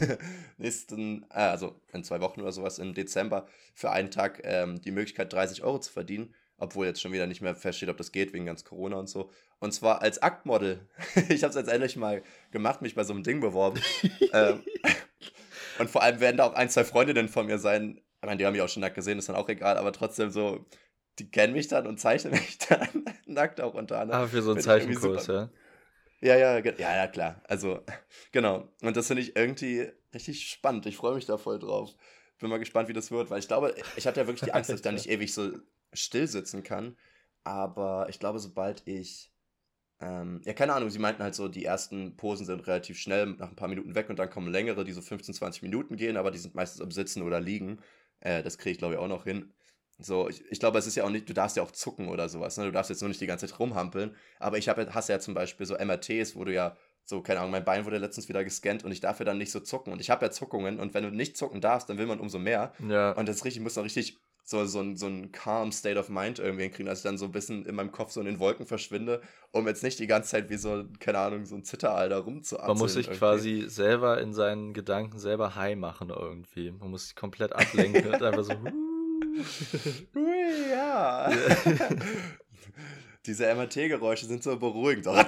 nächsten, 0.58 1.24
äh, 1.30 1.40
also 1.40 1.80
in 1.92 2.04
zwei 2.04 2.20
Wochen 2.20 2.40
oder 2.40 2.52
sowas 2.52 2.78
im 2.78 2.94
Dezember 2.94 3.46
für 3.74 3.90
einen 3.90 4.10
Tag 4.10 4.40
ähm, 4.44 4.80
die 4.80 4.90
Möglichkeit, 4.90 5.32
30 5.32 5.62
Euro 5.62 5.78
zu 5.78 5.92
verdienen, 5.92 6.34
obwohl 6.58 6.86
jetzt 6.86 7.00
schon 7.00 7.12
wieder 7.12 7.26
nicht 7.26 7.40
mehr 7.40 7.54
feststeht, 7.54 7.88
ob 7.88 7.96
das 7.96 8.12
geht, 8.12 8.32
wegen 8.32 8.46
ganz 8.46 8.64
Corona 8.64 8.96
und 8.96 9.08
so. 9.08 9.30
Und 9.58 9.72
zwar 9.72 10.02
als 10.02 10.22
Aktmodel. 10.22 10.86
ich 11.28 11.42
habe 11.42 11.50
es 11.50 11.56
jetzt 11.56 11.68
endlich 11.68 11.96
mal 11.96 12.22
gemacht, 12.50 12.82
mich 12.82 12.94
bei 12.94 13.04
so 13.04 13.12
einem 13.12 13.22
Ding 13.22 13.40
beworben. 13.40 13.80
ähm, 14.32 14.62
und 15.78 15.90
vor 15.90 16.02
allem 16.02 16.20
werden 16.20 16.36
da 16.36 16.44
auch 16.44 16.54
ein, 16.54 16.70
zwei 16.70 16.84
Freundinnen 16.84 17.28
von 17.28 17.46
mir 17.46 17.58
sein. 17.58 18.00
Ich 18.20 18.26
meine, 18.26 18.38
die 18.38 18.46
haben 18.46 18.52
mich 18.52 18.62
auch 18.62 18.68
schon 18.68 18.80
nackt 18.80 18.94
gesehen, 18.94 19.18
ist 19.18 19.28
dann 19.28 19.36
auch 19.36 19.48
egal, 19.48 19.76
aber 19.76 19.92
trotzdem 19.92 20.30
so, 20.30 20.64
die 21.18 21.30
kennen 21.30 21.52
mich 21.52 21.68
dann 21.68 21.86
und 21.86 22.00
zeichnen 22.00 22.32
mich 22.32 22.58
dann 22.58 23.04
nackt 23.26 23.60
auch 23.60 23.74
unter 23.74 24.00
anderem. 24.00 24.22
Ah, 24.22 24.26
für 24.26 24.42
so 24.42 24.52
einen 24.52 24.60
Zeichenkurs, 24.60 25.26
ja. 25.26 25.50
Ja, 26.20 26.36
ja, 26.36 26.58
ja, 26.58 26.96
ja, 26.96 27.06
klar. 27.08 27.42
Also, 27.48 27.80
genau. 28.32 28.68
Und 28.82 28.96
das 28.96 29.06
finde 29.08 29.22
ich 29.22 29.36
irgendwie 29.36 29.88
richtig 30.14 30.48
spannend. 30.48 30.86
Ich 30.86 30.96
freue 30.96 31.14
mich 31.14 31.26
da 31.26 31.36
voll 31.36 31.58
drauf. 31.58 31.94
Bin 32.38 32.50
mal 32.50 32.58
gespannt, 32.58 32.88
wie 32.88 32.92
das 32.92 33.10
wird, 33.10 33.30
weil 33.30 33.38
ich 33.38 33.48
glaube, 33.48 33.74
ich 33.96 34.06
hatte 34.06 34.20
ja 34.20 34.26
wirklich 34.26 34.42
die 34.42 34.52
Angst, 34.52 34.70
dass 34.70 34.76
ich 34.76 34.82
da 34.82 34.92
nicht 34.92 35.06
ewig 35.10 35.32
so 35.32 35.52
still 35.92 36.26
sitzen 36.26 36.62
kann. 36.62 36.96
Aber 37.44 38.06
ich 38.08 38.18
glaube, 38.18 38.38
sobald 38.38 38.86
ich. 38.86 39.30
Ähm, 40.00 40.42
ja, 40.44 40.54
keine 40.54 40.74
Ahnung, 40.74 40.90
sie 40.90 40.98
meinten 40.98 41.22
halt 41.22 41.34
so, 41.34 41.48
die 41.48 41.64
ersten 41.64 42.16
Posen 42.16 42.46
sind 42.46 42.66
relativ 42.66 42.98
schnell, 42.98 43.26
nach 43.26 43.50
ein 43.50 43.56
paar 43.56 43.68
Minuten 43.68 43.94
weg 43.94 44.10
und 44.10 44.18
dann 44.18 44.30
kommen 44.30 44.50
längere, 44.52 44.84
die 44.84 44.92
so 44.92 45.02
15, 45.02 45.34
20 45.34 45.62
Minuten 45.62 45.96
gehen, 45.96 46.16
aber 46.16 46.30
die 46.32 46.38
sind 46.38 46.54
meistens 46.54 46.80
am 46.82 46.90
Sitzen 46.90 47.22
oder 47.22 47.40
Liegen. 47.40 47.80
Äh, 48.20 48.42
das 48.42 48.58
kriege 48.58 48.72
ich, 48.72 48.78
glaube 48.78 48.94
ich, 48.94 49.00
auch 49.00 49.08
noch 49.08 49.24
hin. 49.24 49.52
So, 49.98 50.28
ich, 50.28 50.44
ich 50.50 50.58
glaube, 50.58 50.78
es 50.78 50.86
ist 50.86 50.96
ja 50.96 51.04
auch 51.04 51.10
nicht, 51.10 51.28
du 51.28 51.34
darfst 51.34 51.56
ja 51.56 51.62
auch 51.62 51.70
zucken 51.70 52.08
oder 52.08 52.28
sowas, 52.28 52.56
ne? 52.56 52.64
Du 52.64 52.72
darfst 52.72 52.90
jetzt 52.90 53.00
nur 53.00 53.08
nicht 53.08 53.20
die 53.20 53.26
ganze 53.26 53.46
Zeit 53.46 53.58
rumhampeln. 53.58 54.14
Aber 54.40 54.58
ich 54.58 54.68
habe 54.68 54.92
hast 54.92 55.08
ja 55.08 55.20
zum 55.20 55.34
Beispiel 55.34 55.66
so 55.66 55.76
MRTs, 55.76 56.34
wo 56.34 56.44
du 56.44 56.52
ja 56.52 56.76
so, 57.04 57.20
keine 57.20 57.40
Ahnung, 57.40 57.52
mein 57.52 57.64
Bein 57.64 57.84
wurde 57.84 57.98
letztens 57.98 58.28
wieder 58.28 58.44
gescannt 58.44 58.82
und 58.82 58.90
ich 58.90 59.00
darf 59.00 59.18
ja 59.18 59.24
dann 59.24 59.38
nicht 59.38 59.52
so 59.52 59.60
zucken. 59.60 59.92
Und 59.92 60.00
ich 60.00 60.10
habe 60.10 60.24
ja 60.24 60.30
Zuckungen 60.32 60.80
und 60.80 60.94
wenn 60.94 61.04
du 61.04 61.10
nicht 61.10 61.36
zucken 61.36 61.60
darfst, 61.60 61.88
dann 61.88 61.98
will 61.98 62.06
man 62.06 62.18
umso 62.18 62.38
mehr. 62.38 62.72
Ja. 62.88 63.12
Und 63.12 63.28
das 63.28 63.36
ist 63.36 63.44
richtig, 63.44 63.62
muss 63.62 63.74
dann 63.74 63.84
richtig 63.84 64.18
so, 64.46 64.64
so, 64.66 64.80
ein, 64.80 64.96
so 64.96 65.06
ein 65.06 65.32
calm 65.32 65.72
State 65.72 65.98
of 65.98 66.10
Mind 66.10 66.38
irgendwie 66.38 66.64
hinkriegen, 66.64 66.86
dass 66.86 66.98
ich 66.98 67.02
dann 67.02 67.16
so 67.16 67.24
ein 67.24 67.32
bisschen 67.32 67.64
in 67.64 67.74
meinem 67.74 67.92
Kopf 67.92 68.12
so 68.12 68.20
in 68.20 68.26
den 68.26 68.38
Wolken 68.38 68.66
verschwinde, 68.66 69.22
um 69.52 69.66
jetzt 69.66 69.82
nicht 69.82 69.98
die 69.98 70.06
ganze 70.06 70.30
Zeit 70.30 70.50
wie 70.50 70.56
so, 70.56 70.84
keine 71.00 71.18
Ahnung, 71.18 71.46
so 71.46 71.56
ein 71.56 71.64
Zitteral 71.64 72.10
da 72.10 72.18
rumzuatmen. 72.18 72.68
Man 72.68 72.78
muss 72.78 72.92
sich 72.92 73.06
irgendwie. 73.06 73.18
quasi 73.18 73.64
selber 73.68 74.20
in 74.20 74.34
seinen 74.34 74.74
Gedanken 74.74 75.18
selber 75.18 75.54
high 75.56 75.76
machen 75.76 76.10
irgendwie. 76.10 76.72
Man 76.72 76.90
muss 76.90 77.06
sich 77.06 77.16
komplett 77.16 77.54
ablenken 77.54 78.06
und 78.12 78.22
einfach 78.22 78.44
so. 78.44 78.52
Ui, 80.14 80.70
ja. 80.70 81.30
Diese 83.26 83.54
MRT-Geräusche 83.54 84.26
sind 84.26 84.42
so 84.42 84.58
beruhigend. 84.58 85.04
So. 85.04 85.12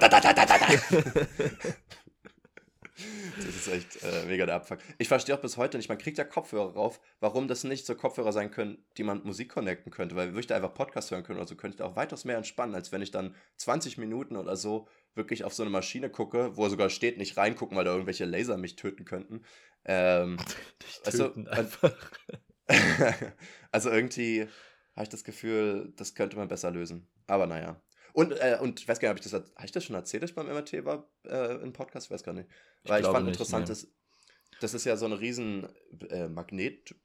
Das 3.37 3.45
ist 3.55 3.67
echt 3.67 4.01
äh, 4.01 4.25
mega 4.25 4.47
der 4.47 4.55
Abfuck. 4.55 4.79
Ich 4.97 5.07
verstehe 5.07 5.35
auch 5.35 5.39
bis 5.39 5.57
heute 5.57 5.77
nicht, 5.77 5.87
man 5.87 5.99
kriegt 5.99 6.17
ja 6.17 6.23
Kopfhörer 6.23 6.73
rauf, 6.73 6.99
warum 7.19 7.47
das 7.47 7.63
nicht 7.63 7.85
so 7.85 7.93
Kopfhörer 7.93 8.33
sein 8.33 8.49
können, 8.49 8.83
die 8.97 9.03
man 9.03 9.21
Musik 9.23 9.49
connecten 9.49 9.91
könnte, 9.91 10.15
weil 10.15 10.29
würde 10.29 10.39
ich 10.39 10.47
da 10.47 10.55
einfach 10.55 10.73
Podcast 10.73 11.11
hören 11.11 11.21
können 11.21 11.37
oder 11.37 11.47
so, 11.47 11.55
könnte 11.55 11.75
ich 11.75 11.77
da 11.77 11.85
auch 11.85 11.95
weitaus 11.95 12.25
mehr 12.25 12.37
entspannen, 12.37 12.73
als 12.73 12.91
wenn 12.91 13.03
ich 13.03 13.11
dann 13.11 13.35
20 13.57 13.99
Minuten 13.99 14.35
oder 14.35 14.55
so 14.55 14.87
wirklich 15.13 15.43
auf 15.43 15.53
so 15.53 15.61
eine 15.61 15.69
Maschine 15.69 16.09
gucke, 16.09 16.57
wo 16.57 16.63
er 16.63 16.71
sogar 16.71 16.89
steht, 16.89 17.19
nicht 17.19 17.37
reingucken, 17.37 17.77
weil 17.77 17.85
da 17.85 17.91
irgendwelche 17.91 18.25
Laser 18.25 18.57
mich 18.57 18.75
töten 18.75 19.05
könnten. 19.05 19.43
Ähm, 19.85 20.37
Dich 20.81 21.01
töten 21.03 21.47
also, 21.47 21.61
einfach. 21.61 21.95
also 23.71 23.89
irgendwie 23.89 24.47
habe 24.95 25.03
ich 25.03 25.09
das 25.09 25.23
Gefühl, 25.23 25.93
das 25.95 26.15
könnte 26.15 26.37
man 26.37 26.47
besser 26.47 26.71
lösen. 26.71 27.07
Aber 27.27 27.47
naja. 27.47 27.81
Und, 28.13 28.31
äh, 28.31 28.57
und 28.59 28.79
ich 28.79 28.87
weiß 28.87 28.99
gar 28.99 29.07
nicht, 29.07 29.19
habe 29.23 29.27
ich 29.27 29.31
das, 29.31 29.33
habe 29.33 29.65
ich 29.65 29.71
das 29.71 29.83
schon 29.83 29.95
erzählt, 29.95 30.23
dass 30.23 30.31
ich 30.31 30.35
beim 30.35 30.47
MRT 30.47 30.85
war 30.85 31.07
äh, 31.25 31.61
im 31.61 31.71
Podcast? 31.71 32.07
Ich 32.07 32.11
weiß 32.11 32.23
gar 32.23 32.33
nicht. 32.33 32.49
Weil 32.83 33.01
ich, 33.01 33.07
fand 33.07 33.25
nicht, 33.25 33.35
interessant, 33.35 33.65
nee. 33.65 33.69
dass, 33.69 33.87
das 34.59 34.73
ist 34.73 34.85
ja 34.85 34.97
so 34.97 35.05
eine 35.05 35.19
riesen 35.19 35.67
äh, 36.09 36.27
Magnet, 36.27 36.95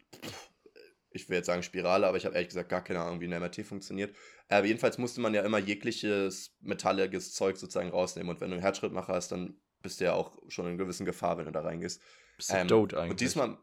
ich 1.15 1.29
will 1.29 1.37
jetzt 1.37 1.47
sagen 1.47 1.63
Spirale, 1.63 2.07
aber 2.07 2.17
ich 2.17 2.25
habe 2.25 2.35
ehrlich 2.35 2.49
gesagt 2.49 2.69
gar 2.69 2.83
keine 2.83 3.01
Ahnung, 3.01 3.21
wie 3.21 3.27
ein 3.27 3.41
MRT 3.41 3.67
funktioniert. 3.67 4.15
Aber 4.49 4.67
jedenfalls 4.67 4.99
musste 4.99 5.21
man 5.21 5.35
ja 5.35 5.43
immer 5.43 5.59
jegliches 5.59 6.57
metalliges 6.61 7.33
Zeug 7.35 7.57
sozusagen 7.57 7.91
rausnehmen. 7.91 8.31
Und 8.31 8.41
wenn 8.41 8.49
du 8.49 8.55
einen 8.55 8.63
Herzschrittmacher 8.63 9.13
hast, 9.13 9.33
dann 9.33 9.61
bist 9.83 10.01
du 10.01 10.05
ja 10.05 10.15
auch 10.15 10.39
schon 10.49 10.67
in 10.67 10.79
gewissen 10.79 11.05
Gefahr, 11.05 11.39
wenn 11.39 11.47
du 11.47 11.53
da 11.53 11.61
reingehst. 11.61 12.01
Bist 12.37 12.51
du 12.51 12.57
ähm, 12.57 12.69
tot 12.69 12.95
eigentlich. 12.95 13.11
Und 13.11 13.21
diesmal, 13.21 13.59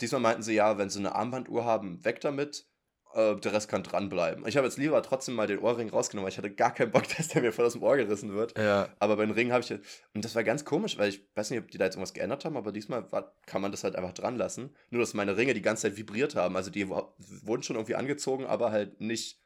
Diesmal 0.00 0.20
meinten 0.20 0.42
sie 0.42 0.54
ja, 0.54 0.78
wenn 0.78 0.90
sie 0.90 0.98
eine 0.98 1.14
Armbanduhr 1.14 1.64
haben, 1.64 2.04
weg 2.04 2.20
damit. 2.20 2.66
Äh, 3.14 3.36
der 3.36 3.52
Rest 3.52 3.68
kann 3.68 3.82
dranbleiben. 3.82 4.46
Ich 4.46 4.56
habe 4.56 4.66
jetzt 4.66 4.78
lieber 4.78 5.02
trotzdem 5.02 5.34
mal 5.34 5.48
den 5.48 5.58
Ohrring 5.58 5.90
rausgenommen, 5.90 6.26
weil 6.26 6.32
ich 6.32 6.38
hatte 6.38 6.54
gar 6.54 6.72
keinen 6.72 6.92
Bock, 6.92 7.04
dass 7.16 7.28
der 7.28 7.42
mir 7.42 7.52
voll 7.52 7.66
aus 7.66 7.72
dem 7.72 7.82
Ohr 7.82 7.96
gerissen 7.96 8.34
wird. 8.34 8.56
Ja. 8.56 8.88
Aber 9.00 9.16
beim 9.16 9.32
Ring 9.32 9.52
habe 9.52 9.64
ich. 9.64 9.70
Und 10.14 10.24
das 10.24 10.34
war 10.34 10.44
ganz 10.44 10.64
komisch, 10.64 10.96
weil 10.96 11.08
ich 11.08 11.26
weiß 11.34 11.50
nicht, 11.50 11.60
ob 11.60 11.70
die 11.70 11.78
da 11.78 11.86
jetzt 11.86 11.96
irgendwas 11.96 12.14
geändert 12.14 12.44
haben, 12.44 12.56
aber 12.56 12.72
diesmal 12.72 13.10
war, 13.10 13.34
kann 13.46 13.62
man 13.62 13.72
das 13.72 13.82
halt 13.82 13.96
einfach 13.96 14.12
dran 14.12 14.36
lassen. 14.36 14.74
Nur, 14.90 15.00
dass 15.00 15.14
meine 15.14 15.36
Ringe 15.36 15.54
die 15.54 15.62
ganze 15.62 15.82
Zeit 15.82 15.96
vibriert 15.96 16.36
haben. 16.36 16.56
Also 16.56 16.70
die 16.70 16.88
wurden 16.88 17.62
schon 17.62 17.76
irgendwie 17.76 17.96
angezogen, 17.96 18.46
aber 18.46 18.70
halt 18.70 19.00
nicht 19.00 19.40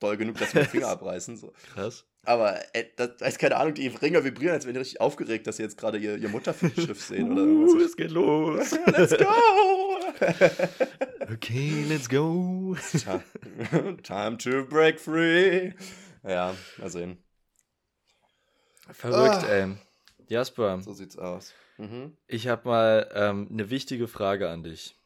doll 0.00 0.16
genug, 0.16 0.38
dass 0.38 0.52
sie 0.52 0.58
mir 0.58 0.64
Finger 0.68 0.88
abreißen. 0.88 1.36
So. 1.36 1.52
Krass. 1.74 2.06
Aber 2.24 2.60
ey, 2.72 2.86
das, 2.96 3.10
ist 3.20 3.38
keine 3.38 3.56
Ahnung, 3.56 3.74
die 3.74 3.88
Ringer 3.88 4.24
vibrieren, 4.24 4.54
als 4.54 4.64
wären 4.64 4.74
die 4.74 4.80
richtig 4.80 5.00
aufgeregt, 5.00 5.46
dass 5.46 5.56
sie 5.56 5.64
jetzt 5.64 5.76
gerade 5.76 5.98
ihr, 5.98 6.16
ihr 6.16 6.28
Mutterschiff 6.28 7.02
sehen 7.02 7.32
oder 7.32 7.42
irgendwas. 7.42 7.74
Uh, 7.74 7.80
es 7.80 7.96
geht 7.96 8.10
los. 8.10 8.70
let's 8.86 9.16
go. 9.18 9.81
okay, 11.32 11.84
let's 11.88 12.08
go. 12.08 12.76
Time 14.02 14.38
to 14.38 14.64
break 14.64 15.00
free. 15.00 15.72
Ja, 16.22 16.54
mal 16.78 16.90
sehen. 16.90 17.18
Verrückt, 18.90 19.44
ah. 19.44 19.48
ey. 19.48 19.76
Jasper. 20.28 20.80
So 20.82 20.92
sieht's 20.92 21.18
aus. 21.18 21.52
Mhm. 21.78 22.16
Ich 22.26 22.48
habe 22.48 22.68
mal 22.68 23.10
ähm, 23.14 23.48
eine 23.50 23.70
wichtige 23.70 24.08
Frage 24.08 24.48
an 24.50 24.62
dich. 24.62 24.96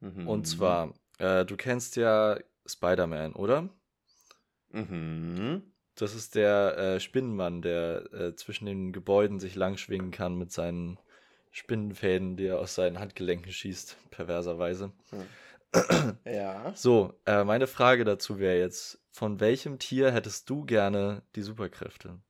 Mhm. 0.00 0.28
Und 0.28 0.46
zwar, 0.46 0.94
äh, 1.18 1.44
du 1.44 1.56
kennst 1.56 1.96
ja 1.96 2.38
Spider-Man, 2.66 3.34
oder? 3.34 3.68
Mhm. 4.70 5.62
Das 5.94 6.14
ist 6.14 6.34
der 6.34 6.78
äh, 6.78 7.00
Spinnenmann, 7.00 7.60
der 7.60 8.12
äh, 8.12 8.34
zwischen 8.36 8.66
den 8.66 8.92
Gebäuden 8.92 9.40
sich 9.40 9.54
langschwingen 9.54 10.10
kann 10.10 10.36
mit 10.36 10.52
seinen 10.52 10.98
Spinnenfäden, 11.50 12.36
die 12.36 12.46
er 12.46 12.58
aus 12.58 12.74
seinen 12.74 12.98
Handgelenken 12.98 13.52
schießt, 13.52 13.96
perverserweise. 14.10 14.92
Hm. 15.10 15.26
Ja. 16.24 16.72
So, 16.74 17.14
äh, 17.26 17.44
meine 17.44 17.66
Frage 17.66 18.04
dazu 18.04 18.38
wäre 18.38 18.58
jetzt: 18.58 19.00
Von 19.10 19.38
welchem 19.40 19.78
Tier 19.78 20.10
hättest 20.12 20.50
du 20.50 20.64
gerne 20.64 21.22
die 21.36 21.42
Superkräfte? 21.42 22.20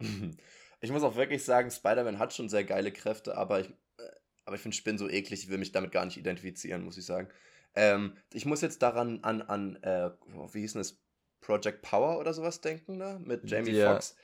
Ich 0.80 0.92
muss 0.92 1.02
auch 1.02 1.16
wirklich 1.16 1.42
sagen, 1.42 1.70
Spider-Man 1.70 2.18
hat 2.18 2.34
schon 2.34 2.50
sehr 2.50 2.62
geile 2.62 2.92
Kräfte, 2.92 3.38
aber 3.38 3.60
ich, 3.60 3.70
äh, 3.96 4.10
aber 4.44 4.56
ich 4.56 4.60
finde 4.60 4.76
Spinnen 4.76 4.98
so 4.98 5.08
eklig, 5.08 5.44
ich 5.44 5.48
will 5.48 5.56
mich 5.56 5.72
damit 5.72 5.92
gar 5.92 6.04
nicht 6.04 6.18
identifizieren, 6.18 6.84
muss 6.84 6.98
ich 6.98 7.06
sagen. 7.06 7.30
Ähm, 7.74 8.18
ich 8.34 8.44
muss 8.44 8.60
jetzt 8.60 8.82
daran 8.82 9.24
an, 9.24 9.40
an 9.40 9.76
äh, 9.76 10.10
wie 10.52 10.60
hieß 10.60 10.74
denn 10.74 10.80
das? 10.80 11.00
Project 11.40 11.80
Power 11.80 12.18
oder 12.18 12.34
sowas 12.34 12.60
denken, 12.60 12.98
ne? 12.98 13.18
Mit 13.24 13.50
Jamie 13.50 13.70
ja. 13.70 13.92
Foxx. 13.92 14.14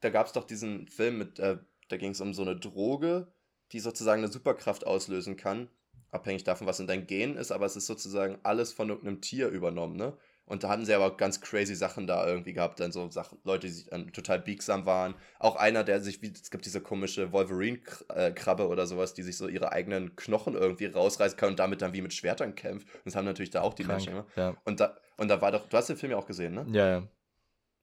Da 0.00 0.10
gab 0.10 0.26
es 0.26 0.32
doch 0.32 0.44
diesen 0.44 0.86
Film 0.88 1.16
mit, 1.16 1.38
äh, 1.38 1.56
da 1.90 1.96
ging 1.96 2.12
es 2.12 2.20
um 2.20 2.34
so 2.34 2.42
eine 2.42 2.56
Droge, 2.56 3.32
die 3.72 3.80
sozusagen 3.80 4.22
eine 4.22 4.32
Superkraft 4.32 4.86
auslösen 4.86 5.36
kann. 5.36 5.68
Abhängig 6.10 6.44
davon, 6.44 6.66
was 6.66 6.80
in 6.80 6.86
dein 6.86 7.06
Gen 7.06 7.36
ist, 7.36 7.52
aber 7.52 7.66
es 7.66 7.76
ist 7.76 7.86
sozusagen 7.86 8.38
alles 8.42 8.72
von 8.72 8.88
irgendeinem 8.88 9.20
Tier 9.20 9.48
übernommen, 9.48 9.96
ne? 9.96 10.16
Und 10.50 10.64
da 10.64 10.68
hatten 10.68 10.84
sie 10.84 10.94
aber 10.94 11.16
ganz 11.16 11.40
crazy 11.40 11.76
Sachen 11.76 12.08
da 12.08 12.26
irgendwie 12.26 12.52
gehabt, 12.52 12.80
dann 12.80 12.90
so 12.90 13.08
Sachen, 13.08 13.38
Leute, 13.44 13.68
die 13.68 13.84
dann 13.88 14.12
total 14.12 14.40
biegsam 14.40 14.84
waren. 14.84 15.14
Auch 15.38 15.54
einer, 15.54 15.84
der 15.84 16.00
sich, 16.00 16.22
wie, 16.22 16.32
es 16.32 16.50
gibt 16.50 16.66
diese 16.66 16.80
komische 16.80 17.30
Wolverine-Krabbe 17.30 18.66
oder 18.66 18.88
sowas, 18.88 19.14
die 19.14 19.22
sich 19.22 19.36
so 19.36 19.46
ihre 19.46 19.70
eigenen 19.70 20.16
Knochen 20.16 20.54
irgendwie 20.54 20.86
rausreißen 20.86 21.38
kann 21.38 21.50
und 21.50 21.60
damit 21.60 21.82
dann 21.82 21.92
wie 21.92 22.02
mit 22.02 22.12
Schwertern 22.12 22.56
kämpft. 22.56 22.92
Und 22.92 23.06
das 23.06 23.14
haben 23.14 23.26
natürlich 23.26 23.50
da 23.50 23.60
auch 23.60 23.74
die 23.74 23.84
Krank, 23.84 24.04
Menschen. 24.04 24.14
Ne? 24.14 24.26
Ja. 24.34 24.56
Und, 24.64 24.80
da, 24.80 24.98
und 25.18 25.28
da 25.28 25.40
war 25.40 25.52
doch, 25.52 25.68
du 25.68 25.76
hast 25.76 25.88
den 25.88 25.96
Film 25.96 26.10
ja 26.10 26.18
auch 26.18 26.26
gesehen, 26.26 26.54
ne? 26.54 26.66
Ja, 26.72 26.88
ja. 26.88 27.08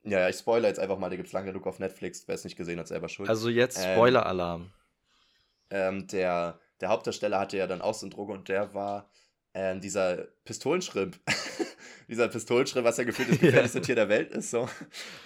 Ja, 0.07 0.21
ja, 0.21 0.29
ich 0.29 0.37
spoilere 0.37 0.69
jetzt 0.69 0.79
einfach 0.79 0.97
mal, 0.97 1.09
der 1.09 1.17
gibt 1.17 1.27
es 1.27 1.33
lange 1.33 1.47
genug 1.47 1.67
auf 1.67 1.79
Netflix. 1.79 2.27
Wer 2.27 2.35
es 2.35 2.43
nicht 2.45 2.55
gesehen 2.55 2.79
hat, 2.79 2.87
selber 2.87 3.09
schuld. 3.09 3.29
Also 3.29 3.49
jetzt 3.49 3.77
ähm, 3.77 3.93
Spoiler-Alarm. 3.93 4.71
Ähm, 5.69 5.97
ähm, 5.99 6.07
der, 6.07 6.59
der 6.79 6.89
Hauptdarsteller 6.89 7.39
hatte 7.39 7.57
ja 7.57 7.67
dann 7.67 7.81
auch 7.81 7.93
so 7.93 8.05
eine 8.05 8.15
Droge 8.15 8.31
und 8.31 8.47
der 8.47 8.73
war 8.73 9.09
ähm, 9.53 9.81
dieser 9.81 10.27
Pistolenschrimp. 10.45 11.19
dieser 12.07 12.29
Pistolenschritt, 12.29 12.85
was 12.85 12.97
ja 12.97 13.03
gefühlt 13.03 13.29
das 13.29 13.39
gefährlichste. 13.39 13.81
Tier 13.81 13.95
der 13.95 14.07
Welt 14.07 14.31
ist. 14.31 14.49
So. 14.49 14.69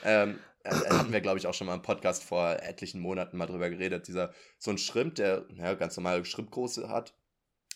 Ähm, 0.03 0.39
äh, 0.63 0.71
hatten 0.71 1.13
wir, 1.13 1.21
glaube 1.21 1.37
ich, 1.37 1.45
auch 1.45 1.53
schon 1.53 1.67
mal 1.67 1.75
im 1.75 1.83
Podcast 1.83 2.23
vor 2.23 2.49
etlichen 2.49 3.01
Monaten 3.01 3.37
mal 3.37 3.45
drüber 3.45 3.69
geredet. 3.69 4.07
Dieser, 4.07 4.33
so 4.57 4.71
ein 4.71 4.79
Schrimp, 4.79 5.15
der 5.15 5.45
ja, 5.55 5.75
ganz 5.75 5.95
normale 5.95 6.25
Schrimpgröße 6.25 6.89
hat 6.89 7.13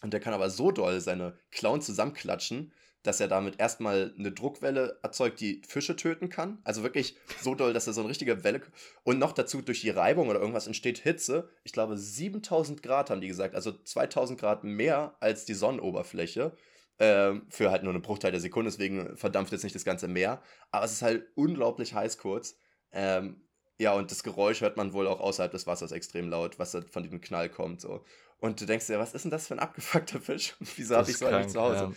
Und 0.01 0.13
der 0.13 0.19
kann 0.19 0.33
aber 0.33 0.49
so 0.49 0.71
doll 0.71 0.99
seine 1.01 1.37
Klauen 1.51 1.81
zusammenklatschen, 1.81 2.73
dass 3.05 3.19
er 3.19 3.27
damit 3.27 3.59
erstmal 3.59 4.13
eine 4.17 4.31
Druckwelle 4.31 4.99
erzeugt, 5.03 5.39
die 5.39 5.61
Fische 5.67 5.95
töten 5.95 6.29
kann. 6.29 6.57
Also 6.63 6.83
wirklich 6.83 7.15
so 7.41 7.53
doll, 7.53 7.73
dass 7.73 7.87
er 7.87 7.93
so 7.93 8.01
eine 8.01 8.09
richtige 8.09 8.43
Welle. 8.43 8.61
Und 9.03 9.19
noch 9.19 9.31
dazu 9.31 9.61
durch 9.61 9.81
die 9.81 9.91
Reibung 9.91 10.27
oder 10.27 10.39
irgendwas 10.39 10.67
entsteht 10.67 10.97
Hitze. 10.97 11.49
Ich 11.63 11.71
glaube, 11.71 11.97
7000 11.97 12.81
Grad 12.81 13.09
haben 13.09 13.21
die 13.21 13.27
gesagt. 13.27 13.55
Also 13.55 13.71
2000 13.71 14.39
Grad 14.39 14.63
mehr 14.63 15.15
als 15.19 15.45
die 15.45 15.53
Sonnenoberfläche. 15.53 16.53
Ähm, 16.97 17.45
für 17.49 17.71
halt 17.71 17.83
nur 17.83 17.93
einen 17.93 18.01
Bruchteil 18.01 18.31
der 18.31 18.39
Sekunde. 18.41 18.71
Deswegen 18.71 19.15
verdampft 19.17 19.51
jetzt 19.51 19.63
nicht 19.63 19.75
das 19.75 19.85
ganze 19.85 20.07
Meer. 20.07 20.41
Aber 20.71 20.85
es 20.85 20.93
ist 20.93 21.01
halt 21.01 21.27
unglaublich 21.35 21.93
heiß 21.93 22.17
kurz. 22.17 22.57
Ähm, 22.91 23.41
ja, 23.77 23.93
und 23.93 24.09
das 24.09 24.23
Geräusch 24.23 24.61
hört 24.61 24.77
man 24.77 24.93
wohl 24.93 25.07
auch 25.07 25.19
außerhalb 25.19 25.51
des 25.51 25.67
Wassers 25.67 25.91
extrem 25.91 26.29
laut, 26.29 26.57
was 26.59 26.77
von 26.89 27.03
diesem 27.03 27.19
Knall 27.21 27.49
kommt. 27.49 27.81
So. 27.81 28.05
Und 28.45 28.61
du 28.61 28.65
denkst 28.65 28.85
dir, 28.85 28.99
was 28.99 29.15
ist 29.15 29.23
denn 29.23 29.31
das 29.31 29.47
für 29.47 29.55
ein 29.55 29.59
abgefuckter 29.59 30.21
Fisch? 30.21 30.55
Wieso 30.75 30.95
habe 30.95 31.09
ich 31.09 31.17
so 31.17 31.25
einen 31.25 31.49
zu 31.49 31.59
Hause? 31.59 31.93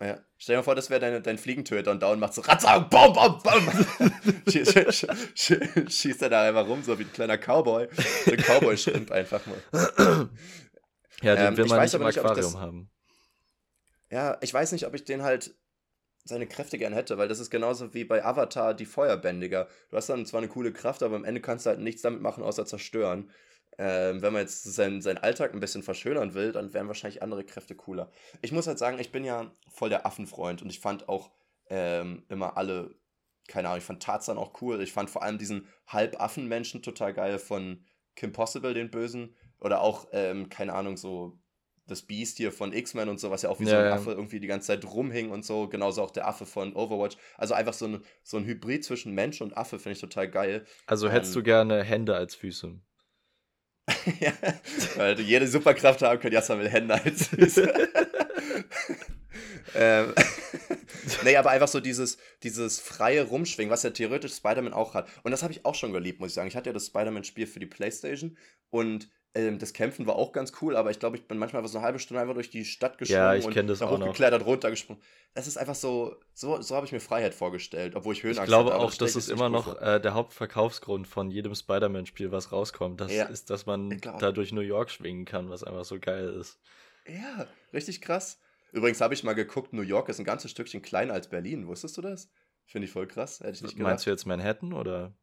Ja. 0.00 0.06
Ja. 0.08 0.18
Stell 0.38 0.54
dir 0.54 0.58
mal 0.58 0.62
vor, 0.62 0.74
das 0.74 0.88
wäre 0.88 1.00
dein, 1.00 1.22
dein 1.22 1.38
Fliegentöter 1.38 1.90
und 1.90 2.02
Down 2.02 2.18
macht 2.18 2.32
so 2.32 2.40
Ratzang, 2.40 2.88
bam, 2.88 3.12
bam, 3.12 3.42
bam. 3.42 3.86
Schießt 4.46 6.22
er 6.22 6.28
da 6.28 6.48
einfach 6.48 6.66
rum, 6.66 6.82
so 6.82 6.98
wie 6.98 7.04
ein 7.04 7.12
kleiner 7.12 7.36
Cowboy. 7.36 7.88
So 8.24 8.32
ein 8.32 8.38
Cowboy-Schrimp 8.38 9.10
einfach 9.10 9.42
mal. 9.46 10.28
Ja, 11.22 11.34
den 11.34 11.46
ähm, 11.46 11.56
will 11.56 11.66
man 11.66 11.82
nicht 11.82 11.94
im 11.94 12.02
Aquarium 12.02 12.36
nicht, 12.36 12.54
das, 12.54 12.56
haben. 12.56 12.90
Ja, 14.10 14.38
ich 14.40 14.52
weiß 14.52 14.72
nicht, 14.72 14.86
ob 14.86 14.94
ich 14.94 15.04
den 15.04 15.22
halt 15.22 15.54
seine 16.24 16.46
Kräfte 16.46 16.78
gern 16.78 16.92
hätte, 16.92 17.18
weil 17.18 17.28
das 17.28 17.40
ist 17.40 17.50
genauso 17.50 17.94
wie 17.94 18.04
bei 18.04 18.24
Avatar 18.24 18.74
die 18.74 18.86
Feuerbändiger. 18.86 19.68
Du 19.90 19.96
hast 19.96 20.08
dann 20.08 20.26
zwar 20.26 20.38
eine 20.38 20.48
coole 20.48 20.72
Kraft, 20.72 21.02
aber 21.02 21.16
am 21.16 21.24
Ende 21.24 21.40
kannst 21.40 21.66
du 21.66 21.70
halt 21.70 21.80
nichts 21.80 22.02
damit 22.02 22.20
machen, 22.20 22.42
außer 22.42 22.66
zerstören. 22.66 23.30
Ähm, 23.78 24.22
wenn 24.22 24.32
man 24.32 24.42
jetzt 24.42 24.64
seinen, 24.64 25.02
seinen 25.02 25.18
Alltag 25.18 25.52
ein 25.52 25.60
bisschen 25.60 25.82
verschönern 25.82 26.34
will, 26.34 26.52
dann 26.52 26.72
wären 26.72 26.88
wahrscheinlich 26.88 27.22
andere 27.22 27.44
Kräfte 27.44 27.74
cooler. 27.74 28.10
Ich 28.40 28.52
muss 28.52 28.66
halt 28.66 28.78
sagen, 28.78 28.98
ich 28.98 29.12
bin 29.12 29.24
ja 29.24 29.50
voll 29.68 29.90
der 29.90 30.06
Affenfreund 30.06 30.62
und 30.62 30.70
ich 30.70 30.80
fand 30.80 31.08
auch 31.08 31.30
ähm, 31.68 32.24
immer 32.28 32.56
alle, 32.56 32.94
keine 33.48 33.68
Ahnung, 33.68 33.78
ich 33.78 33.84
fand 33.84 34.02
Tarzan 34.02 34.38
auch 34.38 34.60
cool. 34.62 34.80
Ich 34.80 34.92
fand 34.92 35.10
vor 35.10 35.22
allem 35.22 35.38
diesen 35.38 35.68
Halbaffenmenschen 35.86 36.82
total 36.82 37.12
geil 37.12 37.38
von 37.38 37.84
Kim 38.14 38.32
Possible, 38.32 38.72
den 38.72 38.90
Bösen. 38.90 39.36
Oder 39.60 39.80
auch, 39.80 40.08
ähm, 40.12 40.48
keine 40.48 40.74
Ahnung, 40.74 40.96
so 40.96 41.38
das 41.86 42.02
Beast 42.02 42.36
hier 42.38 42.50
von 42.52 42.72
X-Men 42.72 43.08
und 43.08 43.20
so, 43.20 43.30
was 43.30 43.42
ja 43.42 43.50
auch 43.50 43.60
wie 43.60 43.64
ja, 43.64 43.70
so 43.70 43.76
ein. 43.76 43.92
Affe 43.92 44.10
irgendwie 44.10 44.40
die 44.40 44.48
ganze 44.48 44.68
Zeit 44.68 44.84
rumhing 44.84 45.30
und 45.30 45.44
so. 45.44 45.68
Genauso 45.68 46.02
auch 46.02 46.10
der 46.10 46.26
Affe 46.26 46.46
von 46.46 46.74
Overwatch. 46.74 47.16
Also 47.36 47.54
einfach 47.54 47.74
so 47.74 47.86
ein, 47.86 48.02
so 48.22 48.36
ein 48.36 48.44
Hybrid 48.44 48.84
zwischen 48.84 49.14
Mensch 49.14 49.40
und 49.40 49.56
Affe 49.56 49.78
finde 49.78 49.94
ich 49.94 50.00
total 50.00 50.28
geil. 50.28 50.64
Also 50.86 51.08
hättest 51.08 51.36
ähm, 51.36 51.42
du 51.42 51.44
gerne 51.44 51.82
Hände 51.84 52.16
als 52.16 52.34
Füße? 52.34 52.80
ja, 54.20 54.32
weil 54.96 55.14
du 55.14 55.22
jede 55.22 55.46
Superkraft 55.46 56.02
haben 56.02 56.18
könnt, 56.18 56.34
Jasper 56.34 56.58
will 56.58 56.68
Hände 56.68 56.94
als 56.94 57.30
ähm, 59.74 60.12
nee, 61.24 61.36
aber 61.36 61.50
einfach 61.50 61.68
so 61.68 61.80
dieses, 61.80 62.18
dieses 62.42 62.80
freie 62.80 63.22
Rumschwingen, 63.22 63.70
was 63.70 63.82
ja 63.82 63.90
theoretisch 63.90 64.34
Spider-Man 64.34 64.72
auch 64.72 64.94
hat. 64.94 65.08
Und 65.22 65.30
das 65.30 65.42
habe 65.42 65.52
ich 65.52 65.64
auch 65.64 65.74
schon 65.74 65.92
geliebt, 65.92 66.20
muss 66.20 66.30
ich 66.30 66.34
sagen. 66.34 66.48
Ich 66.48 66.56
hatte 66.56 66.70
ja 66.70 66.74
das 66.74 66.86
Spider-Man-Spiel 66.86 67.46
für 67.46 67.60
die 67.60 67.66
Playstation 67.66 68.36
und 68.70 69.08
ähm, 69.36 69.58
das 69.58 69.72
Kämpfen 69.72 70.06
war 70.06 70.16
auch 70.16 70.32
ganz 70.32 70.52
cool, 70.60 70.76
aber 70.76 70.90
ich 70.90 70.98
glaube, 70.98 71.16
ich 71.16 71.28
bin 71.28 71.36
manchmal 71.38 71.60
einfach 71.60 71.70
so 71.70 71.78
eine 71.78 71.84
halbe 71.84 71.98
Stunde 71.98 72.20
einfach 72.20 72.34
durch 72.34 72.50
die 72.50 72.64
Stadt 72.64 72.96
gesprungen 72.96 73.22
ja, 73.22 73.34
ich 73.34 73.44
und 73.44 73.66
das 73.66 73.82
auch 73.82 73.90
hochgeklettert, 73.90 74.44
runtergesprungen. 74.44 75.02
Das 75.34 75.46
ist 75.46 75.58
einfach 75.58 75.74
so, 75.74 76.16
so, 76.32 76.60
so 76.62 76.74
habe 76.74 76.86
ich 76.86 76.92
mir 76.92 77.00
Freiheit 77.00 77.34
vorgestellt, 77.34 77.94
obwohl 77.94 78.14
ich 78.14 78.22
Höhenangst 78.22 78.44
Ich 78.44 78.48
glaube 78.48 78.72
hatte, 78.72 78.82
auch, 78.82 78.94
das 78.94 79.14
ist 79.14 79.28
immer 79.28 79.50
noch 79.50 79.80
äh, 79.80 80.00
der 80.00 80.14
Hauptverkaufsgrund 80.14 81.06
von 81.06 81.30
jedem 81.30 81.54
Spider-Man-Spiel, 81.54 82.32
was 82.32 82.52
rauskommt. 82.52 83.00
Das 83.00 83.12
ja, 83.12 83.26
ist, 83.26 83.50
dass 83.50 83.66
man 83.66 84.00
da 84.00 84.32
durch 84.32 84.52
New 84.52 84.62
York 84.62 84.90
schwingen 84.90 85.26
kann, 85.26 85.50
was 85.50 85.62
einfach 85.62 85.84
so 85.84 86.00
geil 86.00 86.28
ist. 86.28 86.58
Ja, 87.06 87.46
richtig 87.72 88.00
krass. 88.00 88.40
Übrigens 88.72 89.00
habe 89.00 89.14
ich 89.14 89.22
mal 89.22 89.34
geguckt, 89.34 89.72
New 89.72 89.82
York 89.82 90.08
ist 90.08 90.18
ein 90.18 90.24
ganzes 90.24 90.50
Stückchen 90.50 90.82
kleiner 90.82 91.12
als 91.12 91.28
Berlin. 91.28 91.66
Wusstest 91.66 91.96
du 91.96 92.02
das? 92.02 92.30
Finde 92.64 92.86
ich 92.86 92.92
voll 92.92 93.06
krass. 93.06 93.40
Hätte 93.40 93.52
ich 93.52 93.62
nicht 93.62 93.76
gedacht. 93.76 93.90
Meinst 93.90 94.06
du 94.06 94.10
jetzt 94.10 94.26
Manhattan 94.26 94.72
oder? 94.72 95.14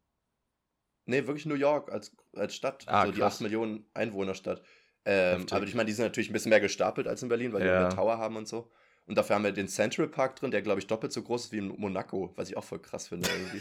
Nee, 1.06 1.26
wirklich 1.26 1.46
New 1.46 1.54
York 1.54 1.92
als, 1.92 2.14
als 2.34 2.54
Stadt. 2.54 2.84
Ah, 2.86 3.06
so 3.06 3.08
krass. 3.08 3.16
die 3.16 3.22
8 3.22 3.40
Millionen 3.42 3.86
Einwohnerstadt. 3.94 4.62
Ähm, 5.04 5.46
aber 5.50 5.64
ich 5.64 5.74
meine, 5.74 5.86
die 5.86 5.92
sind 5.92 6.04
natürlich 6.04 6.30
ein 6.30 6.32
bisschen 6.32 6.50
mehr 6.50 6.60
gestapelt 6.60 7.06
als 7.06 7.22
in 7.22 7.28
Berlin, 7.28 7.52
weil 7.52 7.64
ja. 7.64 7.78
die 7.78 7.84
eine 7.86 7.94
Tower 7.94 8.18
haben 8.18 8.36
und 8.36 8.48
so. 8.48 8.70
Und 9.06 9.18
dafür 9.18 9.36
haben 9.36 9.44
wir 9.44 9.52
den 9.52 9.68
Central 9.68 10.08
Park 10.08 10.36
drin, 10.36 10.50
der, 10.50 10.62
glaube 10.62 10.80
ich, 10.80 10.86
doppelt 10.86 11.12
so 11.12 11.22
groß 11.22 11.46
ist 11.46 11.52
wie 11.52 11.58
in 11.58 11.68
Monaco, 11.68 12.32
was 12.36 12.48
ich 12.48 12.56
auch 12.56 12.64
voll 12.64 12.78
krass 12.78 13.08
finde 13.08 13.28
irgendwie. 13.28 13.60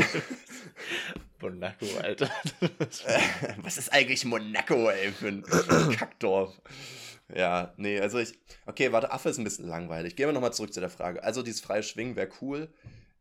Monaco, 1.42 1.84
Alter. 2.02 2.30
was 3.58 3.76
ist 3.76 3.92
eigentlich 3.92 4.24
Monaco, 4.24 4.88
ey, 4.88 5.12
für 5.12 5.28
ein 5.28 5.42
Kackdorf? 5.92 6.58
Ja, 7.34 7.74
nee, 7.76 8.00
also 8.00 8.18
ich. 8.18 8.38
Okay, 8.64 8.90
warte, 8.90 9.12
Affe 9.12 9.28
ist 9.28 9.36
ein 9.36 9.44
bisschen 9.44 9.68
langweilig. 9.68 10.16
Gehen 10.16 10.26
wir 10.28 10.32
nochmal 10.32 10.54
zurück 10.54 10.72
zu 10.72 10.80
der 10.80 10.88
Frage. 10.88 11.22
Also, 11.22 11.42
dieses 11.42 11.60
freie 11.60 11.82
Schwingen 11.82 12.16
wäre 12.16 12.30
cool. 12.40 12.72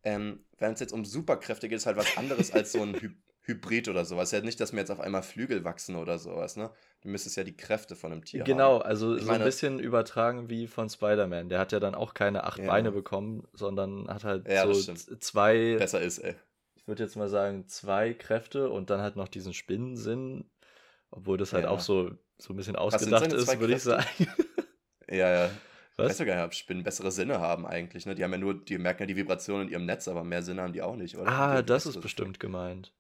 Ähm, 0.03 0.45
Wenn 0.58 0.71
es 0.71 0.80
jetzt 0.80 0.93
um 0.93 1.03
Superkräfte 1.03 1.67
geht, 1.67 1.77
ist 1.77 1.86
halt 1.86 1.97
was 1.97 2.15
anderes 2.15 2.51
als 2.51 2.71
so 2.71 2.82
ein 2.82 3.17
Hybrid 3.48 3.88
oder 3.88 4.04
sowas. 4.04 4.32
Ja, 4.32 4.42
nicht, 4.42 4.60
dass 4.60 4.74
mir 4.74 4.82
jetzt 4.82 4.92
auf 4.92 5.00
einmal 5.00 5.24
Flügel 5.24 5.64
wachsen 5.64 5.96
oder 5.96 6.20
sowas, 6.20 6.58
ne? 6.58 6.70
Du 7.02 7.10
müsstest 7.10 7.38
ja 7.38 7.46
die 7.46 7.56
Kräfte 7.56 7.96
von 7.96 8.12
einem 8.12 8.26
Tier 8.26 8.44
genau, 8.44 8.64
haben. 8.64 8.80
Genau, 8.80 8.86
also 8.86 9.16
ich 9.16 9.22
so 9.22 9.28
meine, 9.28 9.44
ein 9.44 9.48
bisschen 9.48 9.80
übertragen 9.80 10.50
wie 10.50 10.68
von 10.68 10.90
Spider-Man. 10.90 11.48
Der 11.48 11.60
hat 11.60 11.72
ja 11.72 11.80
dann 11.80 11.96
auch 11.96 12.14
keine 12.14 12.44
acht 12.44 12.60
ja. 12.60 12.66
Beine 12.66 12.92
bekommen, 12.92 13.48
sondern 13.54 14.10
hat 14.10 14.26
halt 14.26 14.48
ja, 14.48 14.72
so 14.72 14.94
zwei. 14.94 15.78
Besser 15.78 16.02
ist, 16.02 16.20
ey. 16.20 16.36
Ich 16.76 16.88
würde 16.88 17.04
jetzt 17.04 17.16
mal 17.16 17.30
sagen, 17.30 17.68
zwei 17.68 18.14
Kräfte 18.14 18.70
und 18.70 18.90
dann 18.90 19.02
halt 19.02 19.16
noch 19.16 19.30
diesen 19.30 19.54
Spinnensinn. 19.54 20.50
Obwohl 21.10 21.38
das 21.38 21.54
halt 21.54 21.64
ja. 21.64 21.70
auch 21.70 21.80
so, 21.80 22.12
so 22.38 22.54
ein 22.54 22.58
bisschen 22.58 22.76
ausgedacht 22.76 23.32
ist, 23.32 23.60
würde 23.60 23.76
ich 23.76 23.84
sagen. 23.84 24.06
ja, 25.10 25.30
ja. 25.30 25.50
Was? 25.96 26.06
Ich 26.06 26.10
weiß 26.12 26.18
sogar 26.18 26.36
nicht, 26.36 26.46
ob 26.46 26.54
Spinnen 26.54 26.84
bessere 26.84 27.12
Sinne 27.12 27.40
haben 27.40 27.66
eigentlich. 27.66 28.06
Ne? 28.06 28.14
Die 28.14 28.24
haben 28.24 28.32
ja 28.32 28.38
nur, 28.38 28.54
die 28.54 28.78
merken 28.78 29.04
ja 29.04 29.08
die 29.08 29.16
Vibration 29.16 29.62
in 29.62 29.70
ihrem 29.70 29.86
Netz, 29.86 30.08
aber 30.08 30.24
mehr 30.24 30.44
Sinne 30.44 30.62
haben 30.62 30.74
die 30.74 30.82
auch 30.82 30.96
nicht, 30.96 31.18
oder? 31.18 31.32
Ah, 31.32 31.62
das 31.62 31.86
ist 31.88 32.02
bestimmt 32.02 32.40
gemeint. 32.40 32.94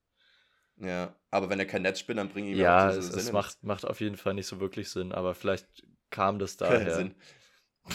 Ja, 0.79 1.15
aber 1.31 1.49
wenn 1.49 1.59
er 1.59 1.65
kein 1.65 1.81
Netz 1.81 1.99
spinnt, 1.99 2.19
dann 2.19 2.29
bringen 2.29 2.49
ihm 2.49 2.57
ja 2.57 2.85
auch 2.85 2.89
diese 2.89 2.99
es, 2.99 3.07
Sinne 3.07 3.21
es 3.21 3.31
macht, 3.31 3.63
macht 3.63 3.85
auf 3.85 3.99
jeden 3.99 4.17
Fall 4.17 4.33
nicht 4.33 4.47
so 4.47 4.59
wirklich 4.59 4.89
Sinn, 4.89 5.11
aber 5.11 5.33
vielleicht 5.33 5.67
kam 6.09 6.39
das 6.39 6.57
daher. 6.57 6.95
Sinn. 6.95 7.15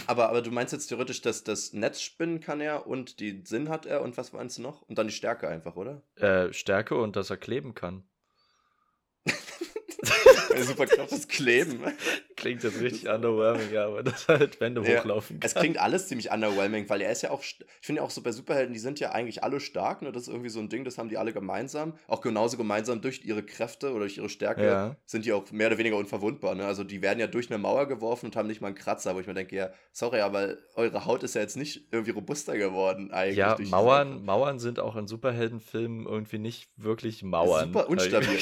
Aber, 0.06 0.30
aber 0.30 0.42
du 0.42 0.50
meinst 0.50 0.72
jetzt 0.72 0.86
theoretisch, 0.88 1.20
dass 1.20 1.44
das 1.44 1.72
Netz 1.74 2.00
spinnen 2.00 2.40
kann 2.40 2.60
er 2.60 2.86
und 2.86 3.20
die 3.20 3.42
Sinn 3.44 3.68
hat 3.68 3.84
er 3.86 4.02
und 4.02 4.16
was 4.16 4.32
meinst 4.32 4.58
du 4.58 4.62
noch? 4.62 4.82
Und 4.82 4.96
dann 4.96 5.06
die 5.06 5.12
Stärke 5.12 5.48
einfach, 5.48 5.76
oder? 5.76 6.02
Äh, 6.16 6.52
Stärke 6.52 6.96
und 6.96 7.14
dass 7.14 7.30
er 7.30 7.36
kleben 7.36 7.74
kann. 7.74 8.04
super 10.60 10.86
krasses 10.86 11.28
Kleben. 11.28 11.84
Klingt 12.36 12.62
jetzt 12.62 12.80
richtig 12.80 13.08
underwhelming, 13.08 13.72
ja, 13.72 13.86
aber 13.86 14.02
das 14.02 14.28
halt 14.28 14.60
Wände 14.60 14.82
ja, 14.82 15.00
hochlaufen 15.00 15.40
kann. 15.40 15.46
Es 15.46 15.54
klingt 15.54 15.78
alles 15.78 16.08
ziemlich 16.08 16.30
underwhelming, 16.30 16.88
weil 16.88 17.00
er 17.00 17.12
ist 17.12 17.22
ja 17.22 17.30
auch, 17.30 17.42
ich 17.42 17.58
finde 17.80 18.00
ja 18.00 18.06
auch 18.06 18.10
so 18.10 18.22
bei 18.22 18.32
Superhelden, 18.32 18.72
die 18.72 18.80
sind 18.80 19.00
ja 19.00 19.12
eigentlich 19.12 19.42
alle 19.44 19.60
stark, 19.60 20.02
ne? 20.02 20.12
Das 20.12 20.22
ist 20.22 20.28
irgendwie 20.28 20.48
so 20.48 20.60
ein 20.60 20.68
Ding, 20.68 20.84
das 20.84 20.98
haben 20.98 21.08
die 21.08 21.18
alle 21.18 21.32
gemeinsam. 21.32 21.94
Auch 22.06 22.20
genauso 22.20 22.56
gemeinsam 22.56 23.00
durch 23.00 23.24
ihre 23.24 23.42
Kräfte 23.42 23.90
oder 23.90 24.00
durch 24.00 24.16
ihre 24.16 24.28
Stärke 24.28 24.64
ja. 24.64 24.96
sind 25.04 25.24
die 25.24 25.32
auch 25.32 25.50
mehr 25.52 25.68
oder 25.68 25.78
weniger 25.78 25.96
unverwundbar, 25.96 26.54
ne? 26.54 26.64
Also 26.64 26.84
die 26.84 27.02
werden 27.02 27.18
ja 27.18 27.26
durch 27.26 27.50
eine 27.50 27.58
Mauer 27.58 27.86
geworfen 27.86 28.26
und 28.26 28.36
haben 28.36 28.48
nicht 28.48 28.60
mal 28.60 28.68
einen 28.68 28.76
Kratzer, 28.76 29.14
wo 29.14 29.20
ich 29.20 29.26
mir 29.26 29.34
denke, 29.34 29.56
ja, 29.56 29.70
sorry, 29.92 30.20
aber 30.20 30.56
eure 30.74 31.06
Haut 31.06 31.22
ist 31.22 31.34
ja 31.34 31.40
jetzt 31.40 31.56
nicht 31.56 31.88
irgendwie 31.90 32.12
robuster 32.12 32.56
geworden 32.56 33.10
eigentlich. 33.12 33.36
Ja, 33.36 33.56
Mauern, 33.58 34.24
Mauern 34.24 34.58
sind 34.58 34.80
auch 34.80 34.96
in 34.96 35.06
Superheldenfilmen 35.06 36.06
irgendwie 36.06 36.38
nicht 36.38 36.70
wirklich 36.76 37.22
Mauern. 37.22 37.72
Super 37.72 37.88
unstabil. 37.88 38.38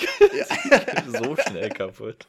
so 1.07 1.37
schnell 1.37 1.71
kaputt. 1.71 2.27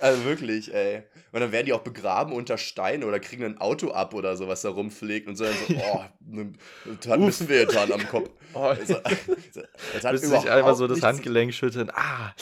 Also 0.00 0.24
wirklich, 0.24 0.72
ey. 0.74 1.02
Und 1.32 1.40
dann 1.40 1.52
werden 1.52 1.66
die 1.66 1.72
auch 1.72 1.82
begraben 1.82 2.32
unter 2.32 2.56
Steinen 2.58 3.04
oder 3.04 3.20
kriegen 3.20 3.44
ein 3.44 3.58
Auto 3.58 3.90
ab 3.90 4.14
oder 4.14 4.36
so, 4.36 4.48
was 4.48 4.62
da 4.62 4.70
rumfliegt 4.70 5.28
und 5.28 5.36
so, 5.36 5.44
dann 5.44 5.54
so 5.68 5.74
oh, 5.92 6.96
das 7.04 7.18
müssen 7.18 7.48
wir 7.48 7.60
jetzt 7.60 7.76
an 7.76 7.92
am 7.92 8.06
Kopf. 8.08 8.30
Oh. 8.52 8.62
Also, 8.62 8.94
das 9.92 10.04
hat 10.04 10.10
Müssen 10.10 10.28
sich 10.28 10.50
einfach 10.50 10.74
so 10.74 10.88
das 10.88 11.02
Handgelenk 11.02 11.54
schütteln. 11.54 11.88
Ah, 11.94 12.34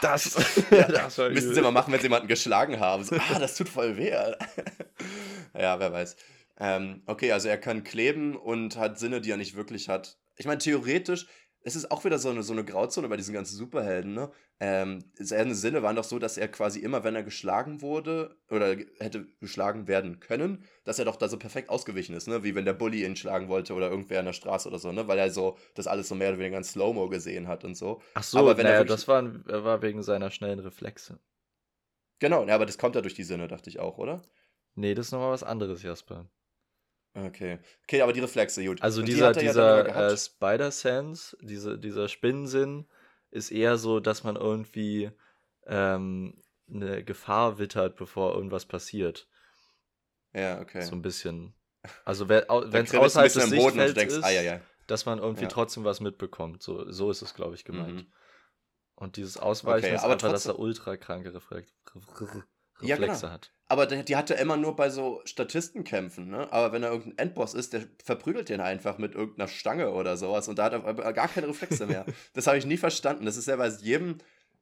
das. 0.00 0.34
ja, 0.70 0.88
das 0.88 1.18
müssen 1.18 1.52
sie 1.52 1.60
mal 1.60 1.72
machen, 1.72 1.92
wenn 1.92 2.00
sie 2.00 2.06
jemanden 2.06 2.26
geschlagen 2.26 2.80
haben. 2.80 3.04
So, 3.04 3.16
ah, 3.16 3.38
das 3.38 3.54
tut 3.54 3.68
voll 3.68 3.98
weh. 3.98 4.08
ja, 4.08 5.78
wer 5.78 5.92
weiß. 5.92 6.16
Ähm, 6.58 7.02
okay, 7.04 7.32
also 7.32 7.48
er 7.48 7.58
kann 7.58 7.84
kleben 7.84 8.34
und 8.34 8.78
hat 8.78 8.98
Sinne, 8.98 9.20
die 9.20 9.30
er 9.30 9.36
nicht 9.36 9.56
wirklich 9.56 9.90
hat. 9.90 10.16
Ich 10.36 10.46
meine, 10.46 10.56
theoretisch 10.56 11.26
es 11.66 11.74
ist 11.74 11.90
auch 11.90 12.04
wieder 12.04 12.20
so 12.20 12.30
eine, 12.30 12.44
so 12.44 12.52
eine 12.52 12.64
Grauzone 12.64 13.08
bei 13.08 13.16
diesen 13.16 13.34
ganzen 13.34 13.56
Superhelden, 13.56 14.14
ne? 14.14 14.30
Ähm, 14.60 15.02
seine 15.14 15.56
Sinne 15.56 15.82
waren 15.82 15.96
doch 15.96 16.04
so, 16.04 16.20
dass 16.20 16.38
er 16.38 16.46
quasi 16.46 16.78
immer, 16.78 17.02
wenn 17.02 17.16
er 17.16 17.24
geschlagen 17.24 17.82
wurde 17.82 18.36
oder 18.48 18.76
hätte 19.00 19.26
geschlagen 19.40 19.88
werden 19.88 20.20
können, 20.20 20.62
dass 20.84 21.00
er 21.00 21.04
doch 21.04 21.16
da 21.16 21.28
so 21.28 21.38
perfekt 21.38 21.68
ausgewichen 21.68 22.14
ist, 22.14 22.28
ne? 22.28 22.44
Wie 22.44 22.54
wenn 22.54 22.66
der 22.66 22.72
Bully 22.72 23.04
ihn 23.04 23.16
schlagen 23.16 23.48
wollte 23.48 23.74
oder 23.74 23.90
irgendwer 23.90 24.20
in 24.20 24.26
der 24.26 24.32
Straße 24.32 24.68
oder 24.68 24.78
so, 24.78 24.92
ne? 24.92 25.08
Weil 25.08 25.18
er 25.18 25.32
so 25.32 25.58
das 25.74 25.88
alles 25.88 26.06
so 26.06 26.14
mehr 26.14 26.28
oder 26.28 26.38
weniger 26.38 26.54
ganz 26.54 26.70
Slow-Mo 26.70 27.08
gesehen 27.08 27.48
hat 27.48 27.64
und 27.64 27.74
so. 27.74 28.00
Ach 28.14 28.22
so, 28.22 28.38
aber 28.38 28.56
wenn 28.56 28.66
naja, 28.66 28.84
das 28.84 29.08
war, 29.08 29.24
war 29.46 29.82
wegen 29.82 30.04
seiner 30.04 30.30
schnellen 30.30 30.60
Reflexe. 30.60 31.18
Genau, 32.20 32.46
ja, 32.46 32.54
aber 32.54 32.66
das 32.66 32.78
kommt 32.78 32.94
ja 32.94 33.00
durch 33.00 33.14
die 33.14 33.24
Sinne, 33.24 33.48
dachte 33.48 33.70
ich 33.70 33.80
auch, 33.80 33.98
oder? 33.98 34.22
Nee, 34.76 34.94
das 34.94 35.06
ist 35.06 35.12
nochmal 35.12 35.32
was 35.32 35.42
anderes, 35.42 35.82
Jasper. 35.82 36.30
Okay. 37.16 37.58
Okay, 37.84 38.02
aber 38.02 38.12
die 38.12 38.20
Reflexe, 38.20 38.64
gut. 38.64 38.82
Also 38.82 39.00
Und 39.00 39.06
dieser, 39.08 39.32
die 39.32 39.40
dieser 39.40 39.88
ja 39.88 40.08
äh, 40.10 40.16
Spider-Sense, 40.16 41.36
diese, 41.40 41.78
dieser 41.78 42.08
Spinnensinn, 42.08 42.86
ist 43.30 43.50
eher 43.50 43.78
so, 43.78 44.00
dass 44.00 44.22
man 44.22 44.36
irgendwie 44.36 45.10
ähm, 45.66 46.42
eine 46.70 47.02
Gefahr 47.04 47.58
wittert, 47.58 47.96
bevor 47.96 48.34
irgendwas 48.34 48.66
passiert. 48.66 49.28
Ja, 50.34 50.60
okay. 50.60 50.82
So 50.82 50.94
ein 50.94 51.02
bisschen. 51.02 51.54
Also 52.04 52.28
wenn 52.28 52.44
es 52.84 52.94
außerhalb 52.94 53.32
des 53.32 53.48
Sichtfelds 53.48 53.94
denkst, 53.94 54.14
ist, 54.16 54.24
ah, 54.24 54.30
ja, 54.30 54.42
ja. 54.42 54.60
dass 54.86 55.06
man 55.06 55.18
irgendwie 55.18 55.44
Ja. 55.44 55.48
trotzdem 55.48 55.84
was 55.84 56.00
mitbekommt. 56.00 56.62
So, 56.62 56.90
so 56.90 57.10
ist 57.10 57.22
es, 57.22 57.34
glaube 57.34 57.54
ich, 57.54 57.64
gemeint. 57.64 57.94
Mhm. 57.94 58.12
Und 58.96 59.16
dieses 59.16 59.36
Ausweichen 59.38 59.86
Okay, 59.86 59.94
ist 59.94 60.04
aber 60.04 60.14
einfach, 60.14 60.30
dass 60.30 60.44
trotzdem- 60.44 60.62
ultra 60.62 60.96
kranke 60.96 61.32
Reflex, 61.32 61.72
Ja, 62.82 62.96
Reflexe 62.96 63.22
genau. 63.22 63.32
hat. 63.32 63.50
Aber 63.68 63.86
die, 63.86 64.04
die 64.04 64.14
hat 64.16 64.30
er 64.30 64.38
immer 64.38 64.56
nur 64.56 64.76
bei 64.76 64.90
so 64.90 65.20
Statistenkämpfen, 65.24 66.28
ne? 66.28 66.52
Aber 66.52 66.72
wenn 66.72 66.82
er 66.84 66.90
irgendein 66.92 67.18
Endboss 67.28 67.54
ist, 67.54 67.72
der 67.72 67.82
verprügelt 68.04 68.48
den 68.48 68.60
einfach 68.60 68.98
mit 68.98 69.14
irgendeiner 69.14 69.48
Stange 69.48 69.90
oder 69.90 70.16
sowas 70.16 70.46
und 70.48 70.58
da 70.58 70.64
hat 70.64 70.72
er 70.72 71.12
gar 71.12 71.28
keine 71.28 71.48
Reflexe 71.48 71.86
mehr. 71.86 72.04
das 72.34 72.46
habe 72.46 72.58
ich 72.58 72.66
nie 72.66 72.76
verstanden. 72.76 73.24
Das 73.24 73.36
ist 73.36 73.48
ja 73.48 73.56
bei 73.56 73.66
jedem, 73.68 74.18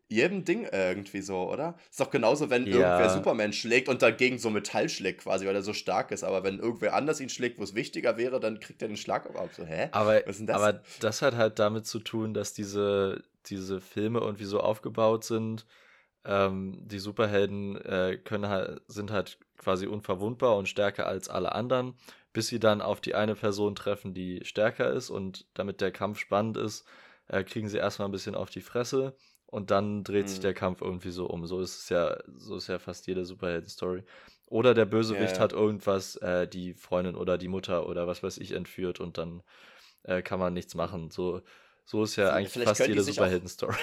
jedem 0.09 0.44
Ding 0.46 0.66
irgendwie 0.70 1.20
so, 1.20 1.50
oder? 1.50 1.77
Ist 1.90 2.00
doch 2.00 2.11
genauso, 2.11 2.48
wenn 2.48 2.66
Ja. 2.66 2.72
irgendwer 2.72 3.11
Superman 3.11 3.53
schlägt 3.53 3.88
und 3.90 4.00
dagegen 4.00 4.38
so 4.38 4.48
Metall 4.48 4.88
schlägt 4.88 5.22
quasi, 5.22 5.44
weil 5.46 5.55
er 5.55 5.62
so 5.62 5.74
stark 5.74 6.11
ist. 6.11 6.24
Aber 6.24 6.42
wenn 6.44 6.59
irgendwer 6.59 6.94
anders 6.94 7.20
ihn 7.20 7.29
schlägt, 7.29 7.59
wo 7.59 7.62
es 7.64 7.74
wichtiger 7.74 8.16
wäre, 8.16 8.40
dann 8.40 8.59
kriegt 8.61 8.81
er 8.81 8.88
den 8.88 8.96
Schlag 8.96 9.29
auch 9.29 9.35
ab. 9.38 9.50
So, 9.55 9.66
hä? 9.66 9.88
Aber, 9.92 10.14
Was 10.24 10.37
ist 10.37 10.38
denn 10.38 10.46
das? 10.46 10.57
aber 10.62 10.83
das 11.00 11.20
hat 11.20 11.35
halt 11.37 11.59
damit 11.59 11.87
zu 11.87 11.98
tun, 11.98 12.33
dass 12.33 12.55
diese, 12.55 13.22
diese 13.46 13.81
Filme 13.83 14.20
irgendwie 14.20 14.44
so 14.44 14.61
aufgebaut 14.61 15.24
sind. 15.24 15.66
Ähm, 16.24 16.78
die 16.87 16.98
Superhelden 16.98 17.76
äh, 17.84 18.18
können 18.22 18.48
halt, 18.48 18.82
sind 18.87 19.10
halt 19.10 19.38
quasi 19.58 19.87
unverwundbar 19.87 20.56
und 20.56 20.68
stärker 20.68 21.06
als 21.06 21.28
alle 21.28 21.52
anderen, 21.54 21.94
bis 22.32 22.48
sie 22.48 22.58
dann 22.60 22.80
auf 22.82 23.00
die 23.00 23.14
eine 23.14 23.34
Person 23.34 23.74
treffen, 23.74 24.14
die 24.14 24.40
stärker 24.44 24.90
ist 24.92 25.10
und 25.10 25.46
damit 25.54 25.80
der 25.80 25.92
Kampf 25.92 26.18
spannend 26.18 26.56
ist, 26.56 26.87
äh, 27.28 27.44
kriegen 27.44 27.68
sie 27.68 27.78
erstmal 27.78 28.08
ein 28.08 28.12
bisschen 28.12 28.34
auf 28.34 28.50
die 28.50 28.60
Fresse 28.62 29.16
und 29.46 29.70
dann 29.70 30.02
dreht 30.04 30.28
sich 30.28 30.38
Mhm. 30.38 30.40
der 30.40 30.54
Kampf 30.54 30.80
irgendwie 30.80 31.10
so 31.10 31.26
um. 31.26 31.46
So 31.46 31.60
ist 31.60 31.78
es 31.78 31.88
ja, 31.90 32.16
so 32.37 32.56
ist 32.56 32.68
ja 32.68 32.78
fast 32.78 33.06
jede 33.06 33.24
Superhelden-Story. 33.24 34.04
Oder 34.46 34.74
der 34.74 34.84
Bösewicht 34.87 35.37
Ja, 35.37 35.40
hat 35.40 35.52
irgendwas, 35.52 36.16
äh, 36.16 36.46
die 36.48 36.74
Freundin 36.74 37.14
oder 37.16 37.38
die 37.38 37.48
Mutter 37.48 37.87
oder 37.88 38.06
was 38.06 38.22
weiß 38.22 38.38
ich 38.38 38.52
entführt 38.52 39.00
und 39.00 39.18
dann 39.18 39.42
äh, 40.04 40.22
kann 40.22 40.38
man 40.40 40.54
nichts 40.54 40.74
machen. 40.74 41.10
So, 41.10 41.42
so 41.84 42.02
ist 42.04 42.16
ja 42.16 42.32
eigentlich 42.32 42.50
vielleicht 42.50 42.70
fast 42.70 42.80
jede 42.87 43.02
sich 43.02 43.14
Superhelden-Story. 43.14 43.76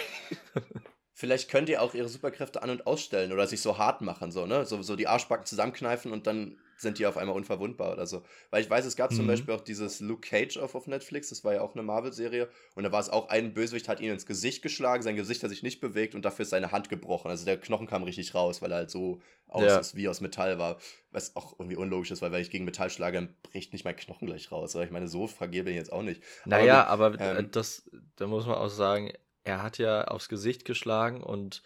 Vielleicht 1.22 1.52
könnt 1.52 1.70
ihr 1.70 1.84
auch 1.84 1.94
ihre 1.94 2.10
Superkräfte 2.10 2.64
an- 2.64 2.72
und 2.72 2.88
ausstellen 2.88 3.32
oder 3.32 3.46
sich 3.46 3.62
so 3.62 3.78
hart 3.78 4.02
machen, 4.02 4.32
so, 4.32 4.48
ne? 4.48 4.66
So, 4.66 4.82
so 4.82 4.96
die 4.96 5.06
Arschbacken 5.06 5.46
zusammenkneifen 5.46 6.12
und 6.12 6.26
dann 6.26 6.58
sind 6.76 6.98
die 6.98 7.06
auf 7.06 7.16
einmal 7.16 7.36
unverwundbar 7.36 7.94
oder 7.94 8.08
so. 8.08 8.24
Weil 8.50 8.64
ich 8.64 8.70
weiß, 8.72 8.86
es 8.86 8.96
gab 8.96 9.14
zum 9.14 9.26
Mhm. 9.26 9.30
Beispiel 9.30 9.54
auch 9.54 9.62
dieses 9.62 10.00
Luke 10.00 10.28
Cage 10.28 10.58
auf, 10.58 10.74
auf 10.74 10.88
Netflix, 10.88 11.30
das 11.30 11.44
war 11.44 11.54
ja 11.54 11.62
auch 11.62 11.76
eine 11.76 11.84
Marvel-Serie. 11.84 12.50
Und 12.74 12.82
da 12.86 12.92
war 12.92 13.00
es 13.00 13.10
auch 13.10 13.30
ein 13.30 13.54
Bösewicht, 13.54 13.88
hat 13.88 14.00
ihn 14.00 14.10
ins 14.12 14.26
Gesicht 14.26 14.64
geschlagen, 14.64 15.04
sein 15.04 15.16
Gesicht 15.16 15.44
hat 15.44 15.52
sich 15.52 15.62
nicht 15.62 15.80
bewegt 15.80 16.16
und 16.16 16.26
dafür 16.26 16.42
ist 16.42 16.50
seine 16.50 16.72
Hand 16.72 16.90
gebrochen. 16.90 17.30
Also 17.30 17.46
der 17.46 17.58
Knochen 17.58 17.86
kam 17.86 18.02
richtig 18.02 18.34
raus, 18.34 18.64
weil 18.64 18.72
er 18.72 18.78
halt 18.78 18.90
so 18.90 19.22
aus 19.48 19.62
Ja. 19.62 19.78
ist, 19.78 19.96
wie 19.96 20.10
aus 20.10 20.22
Metall 20.22 20.58
war. 20.58 20.80
Was 21.12 21.36
auch 21.36 21.60
irgendwie 21.60 21.78
unlogisch 21.78 22.10
ist, 22.10 22.24
weil 22.24 22.32
wenn 22.32 22.42
ich 22.42 22.50
gegen 22.50 22.66
Metall 22.66 22.90
schlage, 22.90 23.18
dann 23.18 23.36
bricht 23.44 23.74
nicht 23.74 23.86
mein 23.86 23.96
Knochen 23.96 24.26
gleich 24.26 24.52
raus. 24.52 24.76
Oder 24.76 24.86
ich 24.86 24.92
meine, 24.92 25.08
so 25.08 25.28
fragil 25.28 25.66
bin 25.66 25.74
ich 25.74 25.78
jetzt 25.78 25.94
auch 25.94 26.02
nicht. 26.02 26.24
Naja, 26.46 26.82
gut, 26.82 26.90
aber 26.90 27.14
äh, 27.20 27.38
ähm, 27.38 27.52
das, 27.52 27.88
da 28.16 28.26
muss 28.26 28.48
man 28.48 28.56
auch 28.56 28.70
sagen, 28.70 29.12
er 29.44 29.64
hat 29.64 29.78
ja 29.78 30.06
aufs 30.06 30.30
Gesicht 30.30 30.66
geschlagen 30.66 31.24
und 31.24 31.64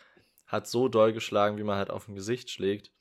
hat 0.47 0.67
so 0.67 0.87
doll 0.87 1.13
geschlagen, 1.13 1.57
wie 1.57 1.63
man 1.63 1.77
halt 1.77 1.89
auf 1.89 2.05
dem 2.05 2.15
Gesicht 2.15 2.49
schlägt. 2.49 2.91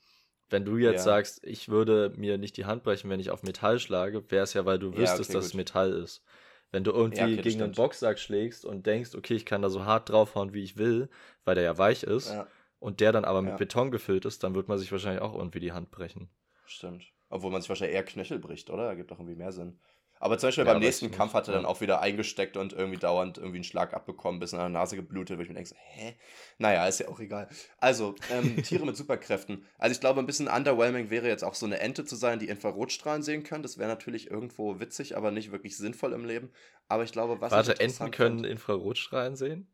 Wenn 0.49 0.65
du 0.65 0.77
jetzt 0.77 1.03
Ja. 1.03 1.03
sagst, 1.03 1.43
ich 1.45 1.69
würde 1.69 2.13
mir 2.17 2.37
nicht 2.37 2.57
die 2.57 2.65
Hand 2.65 2.83
brechen, 2.83 3.09
wenn 3.09 3.19
ich 3.19 3.31
auf 3.31 3.43
Metall 3.43 3.79
schlage, 3.79 4.29
wäre 4.31 4.43
es 4.43 4.53
ja, 4.53 4.65
weil 4.65 4.79
du 4.79 4.95
Ja, 4.95 4.97
wüsstest, 4.97 5.29
okay, 5.29 5.35
dass 5.35 5.45
es. 5.47 5.53
Metall 5.53 5.91
ist. 5.93 6.23
Wenn 6.71 6.83
du 6.83 6.91
irgendwie 6.91 7.17
Ja, 7.17 7.25
okay, 7.25 7.41
gegen 7.41 7.61
einen. 7.63 7.75
Boxsack 7.75 8.19
schlägst 8.19 8.65
und 8.65 8.85
denkst, 8.85 9.15
okay, 9.15 9.35
ich 9.35 9.45
kann 9.45 9.61
da 9.61 9.69
so 9.69 9.85
hart 9.85 10.09
draufhauen, 10.09 10.53
wie 10.53 10.63
ich 10.63 10.77
will, 10.77 11.09
weil 11.45 11.55
der 11.55 11.63
ja 11.63 11.77
weich 11.77 12.03
ist, 12.03 12.27
Ja, 12.29 12.47
und 12.79 12.99
der 12.99 13.11
dann 13.11 13.25
aber 13.25 13.41
mit 13.41 13.51
Ja. 13.51 13.57
Beton 13.57 13.91
gefüllt 13.91 14.25
ist, 14.25 14.43
dann 14.43 14.55
wird 14.55 14.67
man 14.67 14.77
sich 14.79 14.91
wahrscheinlich 14.91 15.21
auch 15.21 15.35
irgendwie 15.35 15.59
die 15.59 15.71
Hand 15.73 15.91
brechen. 15.91 16.29
stimmt. 16.65 17.11
Obwohl 17.29 17.51
man 17.51 17.61
sich 17.61 17.69
wahrscheinlich 17.69 17.95
eher 17.95 18.05
Knöchel 18.05 18.39
bricht, 18.39 18.69
oder? 18.69 18.87
Ergibt 18.87 19.11
doch 19.11 19.19
irgendwie 19.19 19.35
mehr 19.35 19.51
Sinn. 19.51 19.79
Aber 20.25 20.39
zum 20.39 20.47
Beispiel 20.47 20.65
Ja, 20.65 20.73
beim 20.73 20.81
nächsten 20.81 21.11
Kampf 21.11 21.35
hat 21.35 21.47
er 21.49 21.53
dann 21.53 21.67
auch 21.67 21.81
wieder 21.81 22.01
eingesteckt 22.01 22.57
und 22.57 22.73
irgendwie 22.73 22.97
dauernd 22.97 23.37
irgendwie 23.37 23.57
einen 23.57 23.63
Schlag 23.63 23.93
abbekommen, 23.93 24.39
bis 24.39 24.53
in 24.53 24.57
der 24.57 24.69
Nase 24.69 24.95
geblutet, 24.95 25.37
wo 25.37 25.43
ich 25.43 25.49
mir 25.49 25.53
denke, 25.53 25.75
hä? 25.77 26.15
Naja, 26.57 26.87
ist 26.87 26.99
ja 26.99 27.09
auch 27.09 27.19
egal. 27.19 27.47
Also, 27.77 28.15
ähm, 28.31 28.55
Tiere 28.63 28.87
mit 28.87 28.97
Superkräften. 28.97 29.63
Also 29.77 29.93
ich 29.93 29.99
glaube, 29.99 30.19
ein 30.21 30.25
bisschen 30.25 30.47
underwhelming 30.47 31.11
wäre 31.11 31.27
jetzt 31.27 31.43
auch 31.43 31.53
so 31.53 31.67
eine 31.67 31.79
Ente 31.79 32.05
zu 32.05 32.15
sein, 32.15 32.39
die 32.39 32.47
Infrarotstrahlen 32.47 33.21
sehen 33.21 33.43
kann. 33.43 33.61
Das 33.61 33.77
wäre 33.77 33.87
natürlich 33.87 34.31
irgendwo 34.31 34.79
witzig, 34.79 35.15
aber 35.15 35.29
nicht 35.29 35.51
wirklich 35.51 35.77
sinnvoll 35.77 36.13
im 36.13 36.25
Leben. 36.25 36.49
Aber 36.87 37.03
ich 37.03 37.11
glaube, 37.11 37.39
was 37.39 37.51
Warte, 37.51 37.79
Enten 37.79 38.09
können 38.09 38.39
fand- 38.39 38.47
Infrarotstrahlen 38.47 39.35
sehen? 39.35 39.67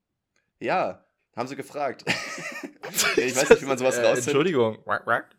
Ja, 0.59 1.05
haben 1.33 1.47
sie 1.47 1.55
gefragt. 1.55 2.03
ich 3.15 3.35
weiß 3.37 3.51
nicht, 3.51 3.61
wie 3.61 3.67
man 3.67 3.77
sowas 3.77 3.97
äh, 3.97 4.01
rausfindet. 4.01 4.27
Entschuldigung, 4.27 4.83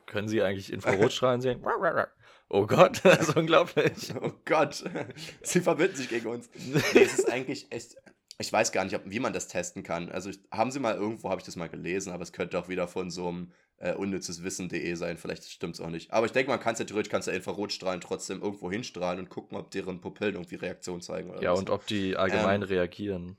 können 0.07 0.29
Sie 0.29 0.43
eigentlich 0.43 0.73
Infrarotstrahlen 0.73 1.43
sehen? 1.43 1.63
Oh 2.49 2.67
Gott, 2.67 3.01
das 3.05 3.29
ist 3.29 3.37
unglaublich. 3.37 4.13
Oh 4.21 4.33
Gott, 4.45 4.85
sie 5.43 5.61
verbünden 5.61 5.97
sich 5.97 6.09
gegen 6.09 6.27
uns. 6.29 6.51
Nee, 6.95 7.03
es 7.03 7.19
ist 7.19 7.31
eigentlich 7.31 7.71
echt. 7.71 7.97
Ich 8.39 8.53
weiß 8.53 8.73
gar 8.73 8.85
nicht, 8.85 8.97
ob, 8.97 9.03
wie 9.05 9.21
man 9.21 9.33
das 9.33 9.47
testen 9.49 9.83
kann. 9.83 10.11
Also 10.11 10.31
ich, 10.31 10.41
haben 10.51 10.71
Sie 10.71 10.81
mal 10.81 10.95
irgendwo, 10.97 11.31
habe 11.31 11.41
ich 11.41 11.45
das 11.47 11.55
mal 11.57 11.69
gelesen, 11.69 12.13
aber 12.13 12.23
es 12.23 12.33
könnte 12.33 12.59
auch 12.59 12.69
wieder 12.69 12.89
von 12.89 13.11
so 13.11 13.29
einem 13.29 13.53
äh, 13.77 13.93
unnützeswissen.de 13.95 14.95
sein. 14.95 15.17
Vielleicht 15.17 15.45
stimmt 15.45 15.75
es 15.75 15.81
auch 15.81 15.91
nicht. 15.91 16.13
Aber 16.13 16.27
ich 16.27 16.33
denke, 16.33 16.51
man 16.51 16.59
kann 16.59 16.73
es 16.73 16.79
ja 16.79 16.85
theoretisch, 16.85 17.11
kannst 17.11 17.29
ja 17.29 17.35
Infrarotstrahlen 17.35 18.01
trotzdem 18.01 18.43
irgendwo 18.43 18.71
hinstrahlen 18.71 19.21
und 19.21 19.29
gucken, 19.29 19.57
ob 19.57 19.71
deren 19.71 20.01
Pupillen 20.01 20.35
irgendwie 20.35 20.57
Reaktion 20.57 21.01
zeigen. 21.03 21.31
Oder 21.31 21.43
Ja, 21.43 21.53
was. 21.53 21.61
und 21.61 21.71
ob 21.71 21.87
die 21.87 22.17
allgemein 22.17 22.63
Ähm, 22.63 22.69
reagieren. 22.69 23.37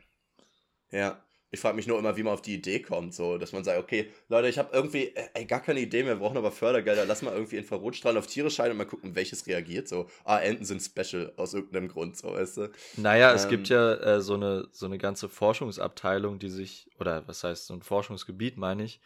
Ja. 0.92 1.22
Ich 1.54 1.60
frage 1.60 1.76
mich 1.76 1.86
nur 1.86 2.00
immer, 2.00 2.18
wie 2.18 2.24
man 2.24 2.34
auf 2.34 2.42
die 2.42 2.56
Idee 2.56 2.80
kommt, 2.80 3.14
so, 3.14 3.38
dass 3.38 3.54
man 3.54 3.64
sagt, 3.64 3.78
okay, 3.78 4.10
Leute, 4.28 4.48
ich 4.48 4.58
habe 4.58 4.70
irgendwie 4.74 5.16
äh, 5.16 5.30
ey, 5.36 5.46
gar 5.46 5.62
keine 5.62 5.82
Idee 5.82 6.02
mehr, 6.02 6.16
wir 6.16 6.20
brauchen 6.20 6.38
aber 6.38 6.52
Fördergelder, 6.52 7.06
lass 7.06 7.22
mal 7.22 7.32
irgendwie 7.32 7.58
Infrarotstrahlen 7.58 8.18
auf 8.18 8.26
Tiere 8.26 8.50
scheinen 8.50 8.72
und 8.72 8.78
mal 8.78 8.86
gucken, 8.86 9.14
welches 9.14 9.46
reagiert 9.46 9.88
so. 9.88 10.10
Ah, 10.24 10.40
Enten 10.40 10.66
sind 10.66 10.82
special 10.82 11.32
aus 11.38 11.54
irgendeinem 11.54 11.90
Grund, 11.90 12.18
so, 12.18 12.34
weißt 12.34 12.58
du. 12.58 12.72
Naja, 12.98 13.34
es 13.34 13.44
ähm, 13.44 13.50
gibt 13.52 13.70
ja 13.70 13.94
äh, 13.94 14.22
so, 14.22 14.34
eine, 14.34 14.68
so 14.72 14.88
eine 14.88 14.98
ganze 14.98 15.30
Forschungsabteilung, 15.30 16.40
die 16.40 16.50
sich, 16.50 16.90
oder 17.00 17.28
was 17.28 17.44
heißt 17.44 17.68
so 17.68 17.76
ein 17.76 17.84
Forschungsgebiet, 17.84 18.58
meine 18.58 18.84
ich, 18.84 19.00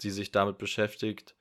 die 0.00 0.10
sich 0.10 0.32
damit 0.32 0.56
beschäftigt, 0.56 1.36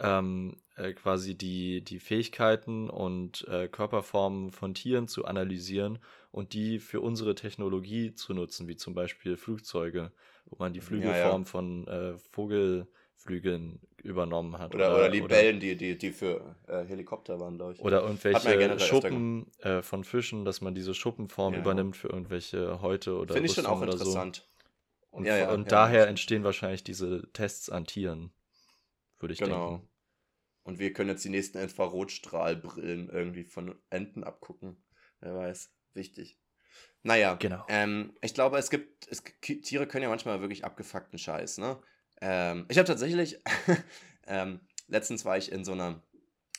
ähm, 0.00 0.56
äh, 0.76 0.92
quasi 0.92 1.36
die, 1.36 1.84
die 1.84 2.00
Fähigkeiten 2.00 2.90
und 2.90 3.46
äh, 3.46 3.68
Körperformen 3.68 4.50
von 4.50 4.74
Tieren 4.74 5.06
zu 5.06 5.24
analysieren 5.24 6.00
und 6.34 6.52
die 6.54 6.80
für 6.80 7.00
unsere 7.00 7.34
Technologie 7.36 8.14
zu 8.14 8.34
nutzen, 8.34 8.68
wie 8.68 8.76
zum 8.76 8.94
Beispiel 8.94 9.36
Flugzeuge, 9.36 10.12
wo 10.46 10.56
man 10.58 10.72
die 10.72 10.80
Ja, 10.88 10.88
Flügelform 10.88 11.06
ja. 11.16 11.46
von 11.46 11.86
äh, 11.88 12.18
Vogelflügeln 12.32 13.80
übernommen 14.02 14.58
hat. 14.58 14.74
Oder, 14.74 14.90
oder 14.90 15.08
Libellen, 15.08 15.58
die, 15.60 15.74
die, 15.76 15.96
die 15.96 16.12
für 16.12 16.56
äh, 16.66 16.84
Helikopter 16.84 17.40
waren, 17.40 17.56
glaube 17.56 17.72
ich. 17.74 17.84
Oder 17.84 18.02
ja 18.42 18.52
irgendwelche 18.52 18.52
öfter 18.68 18.78
Schuppen 18.78 19.46
äh, 19.60 19.80
von 19.82 20.02
Fischen, 20.04 20.44
dass 20.44 20.60
man 20.60 20.74
diese 20.74 20.92
Schuppenform 20.94 21.54
Ja. 21.54 21.58
übernimmt 21.58 21.96
für 21.96 22.08
irgendwelche 22.08 22.80
Häute 22.80 23.16
oder 23.16 23.34
Finde 23.34 23.48
ich 23.48 23.54
schon 23.54 23.66
auch 23.66 23.82
oder 23.82 23.96
so. 23.98 24.22
interessant. 24.22 24.48
Und, 25.10 25.26
Ja, 25.26 25.36
ja, 25.38 25.54
und 25.54 25.64
ja, 25.64 25.72
daher 25.72 26.08
entstehen 26.08 26.44
wahrscheinlich 26.44 26.84
diese 26.84 27.30
Tests 27.32 27.70
an 27.70 27.86
Tieren, 27.86 28.32
würde 29.20 29.34
ich 29.34 29.42
Genau. 29.42 29.44
denken. 29.44 29.88
Und 30.64 30.78
wir 30.80 30.92
können 30.92 31.10
jetzt 31.10 31.24
die 31.24 31.30
nächsten 31.30 31.58
Infrarotstrahlbrillen 31.58 33.10
irgendwie 33.10 33.44
von 33.44 33.78
Enten 33.90 34.24
abgucken. 34.24 34.84
Wer 35.20 35.36
weiß. 35.36 35.72
Wichtig. 35.94 36.38
Naja, 37.02 37.34
Genau. 37.34 37.64
ähm, 37.68 38.14
ich 38.22 38.34
glaube, 38.34 38.58
es 38.58 38.70
gibt, 38.70 39.06
es, 39.08 39.22
Tiere 39.40 39.86
können 39.86 40.04
ja 40.04 40.08
manchmal 40.08 40.40
wirklich 40.40 40.64
abgefuckten 40.64 41.18
Scheiß, 41.18 41.58
ne? 41.58 41.78
Ähm, 42.20 42.64
ich 42.68 42.78
habe 42.78 42.86
tatsächlich, 42.86 43.38
ähm, 44.26 44.60
letztens 44.88 45.24
war 45.24 45.36
ich 45.36 45.52
in 45.52 45.64
so 45.64 45.72
einer 45.72 46.02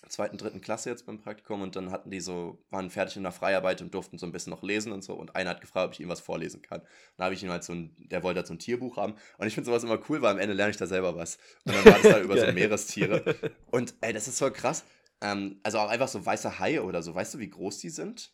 zweiten, 0.08 0.38
dritten 0.38 0.62
Klasse 0.62 0.90
jetzt 0.92 1.08
beim 1.08 1.20
Praktikum 1.20 1.64
und 1.64 1.76
dann 1.76 1.90
hatten 1.92 2.12
die 2.12 2.20
so, 2.20 2.64
waren 2.70 2.92
fertig 2.92 3.18
in 3.18 3.24
der 3.24 3.32
Freiarbeit 3.32 3.82
und 3.82 3.94
durften 3.94 4.20
so 4.20 4.28
ein 4.28 4.32
bisschen 4.32 4.52
noch 4.52 4.62
lesen 4.62 4.92
und 4.92 5.04
so 5.04 5.16
und 5.16 5.36
einer 5.36 5.50
hat 5.50 5.62
gefragt, 5.62 5.88
ob 5.88 5.94
ich 5.94 6.00
ihm 6.00 6.10
was 6.10 6.20
vorlesen 6.22 6.62
kann. 6.62 6.82
Dann 7.18 7.26
habe 7.26 7.34
ich 7.34 7.44
ihm 7.44 7.50
halt 7.50 7.64
so 7.64 7.74
ein, 7.74 7.96
der 7.98 8.22
wollte 8.22 8.40
halt 8.40 8.48
so 8.48 8.54
ein 8.54 8.60
Tierbuch 8.60 8.98
haben 8.98 9.16
und 9.40 9.48
ich 9.48 9.56
finde 9.56 9.66
sowas 9.66 9.84
immer 9.84 10.00
cool, 10.10 10.22
weil 10.22 10.32
am 10.32 10.38
Ende 10.38 10.54
lerne 10.54 10.72
ich 10.72 10.78
da 10.78 10.86
selber 10.86 11.16
was. 11.16 11.38
Und 11.66 11.74
dann 11.76 11.86
war 11.86 11.94
das 11.94 12.04
da 12.04 12.20
über 12.20 12.38
so. 12.38 12.46
Meerestiere 12.54 13.36
und 13.72 13.96
ey, 14.02 14.14
das 14.14 14.28
ist 14.28 14.38
voll 14.38 14.52
krass. 14.52 14.86
Ähm, 15.22 15.60
also 15.64 15.80
auch 15.80 15.90
einfach 15.90 16.08
so 16.08 16.24
weiße 16.24 16.60
Haie 16.60 16.84
oder 16.84 17.02
so. 17.02 17.16
Weißt 17.16 17.34
du, 17.34 17.40
wie 17.40 17.50
groß 17.50 17.80
die 17.80 17.90
sind? 17.90 18.32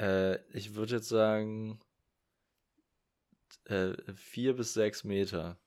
Äh, 0.00 0.36
ich 0.56 0.74
würde 0.74 0.96
jetzt 0.96 1.08
sagen 1.08 1.80
äh, 3.66 3.92
vier 4.14 4.54
bis 4.54 4.74
sechs 4.74 5.04
Meter. 5.04 5.58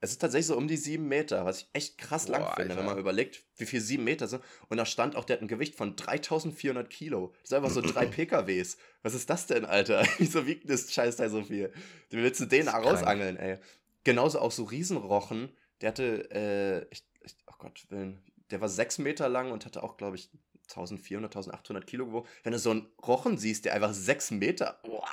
Es 0.00 0.10
ist 0.10 0.18
tatsächlich 0.18 0.46
so 0.46 0.56
um 0.56 0.68
die 0.68 0.76
sieben 0.76 1.08
Meter, 1.08 1.44
was 1.46 1.62
ich 1.62 1.68
echt 1.72 1.98
krass 1.98 2.28
lang 2.28 2.42
Boah, 2.42 2.54
finde, 2.54 2.70
wenn 2.70 2.78
Alter. 2.78 2.90
man 2.90 2.98
überlegt, 2.98 3.44
wie 3.56 3.64
viel 3.64 3.80
sieben 3.80 4.04
Meter 4.04 4.28
sind. 4.28 4.42
Und 4.68 4.76
da 4.76 4.84
stand 4.84 5.16
auch, 5.16 5.24
der 5.24 5.36
hat 5.36 5.42
ein 5.42 5.48
Gewicht 5.48 5.74
von 5.74 5.96
3400 5.96 6.88
Kilo. 6.90 7.32
Das 7.40 7.48
sind 7.48 7.56
einfach 7.56 7.70
so 7.70 7.80
drei 7.80 8.06
PKWs. 8.06 8.76
Was 9.02 9.14
ist 9.14 9.30
das 9.30 9.46
denn, 9.46 9.64
Alter? 9.64 10.06
Wieso 10.18 10.46
wiegt 10.46 10.68
das 10.68 10.92
Scheißteil 10.92 11.30
so 11.30 11.42
viel? 11.42 11.72
Wie 12.10 12.18
willst 12.18 12.40
du 12.40 12.46
den 12.46 12.66
ist 12.66 12.74
rausangeln, 12.74 13.36
ey? 13.36 13.58
Genauso 14.04 14.38
auch 14.38 14.52
so 14.52 14.64
Riesenrochen. 14.64 15.50
Der 15.80 15.88
hatte, 15.88 16.30
äh, 16.30 16.86
ich, 16.90 17.04
ich, 17.22 17.34
oh 17.46 17.54
Gott, 17.58 17.86
Willen, 17.88 18.22
der 18.50 18.60
war 18.60 18.68
sechs 18.68 18.98
Meter 18.98 19.28
lang 19.28 19.50
und 19.50 19.64
hatte 19.64 19.82
auch, 19.82 19.96
glaube 19.96 20.16
ich, 20.16 20.30
1400, 20.68 21.36
1800 21.36 21.86
Kilo 21.86 22.06
gewogen. 22.06 22.28
Wenn 22.42 22.52
du 22.52 22.58
so 22.58 22.70
einen 22.70 22.86
Rochen 23.06 23.38
siehst, 23.38 23.64
der 23.64 23.74
einfach 23.74 23.92
sechs 23.92 24.30
Meter, 24.30 24.78
uah, 24.84 25.04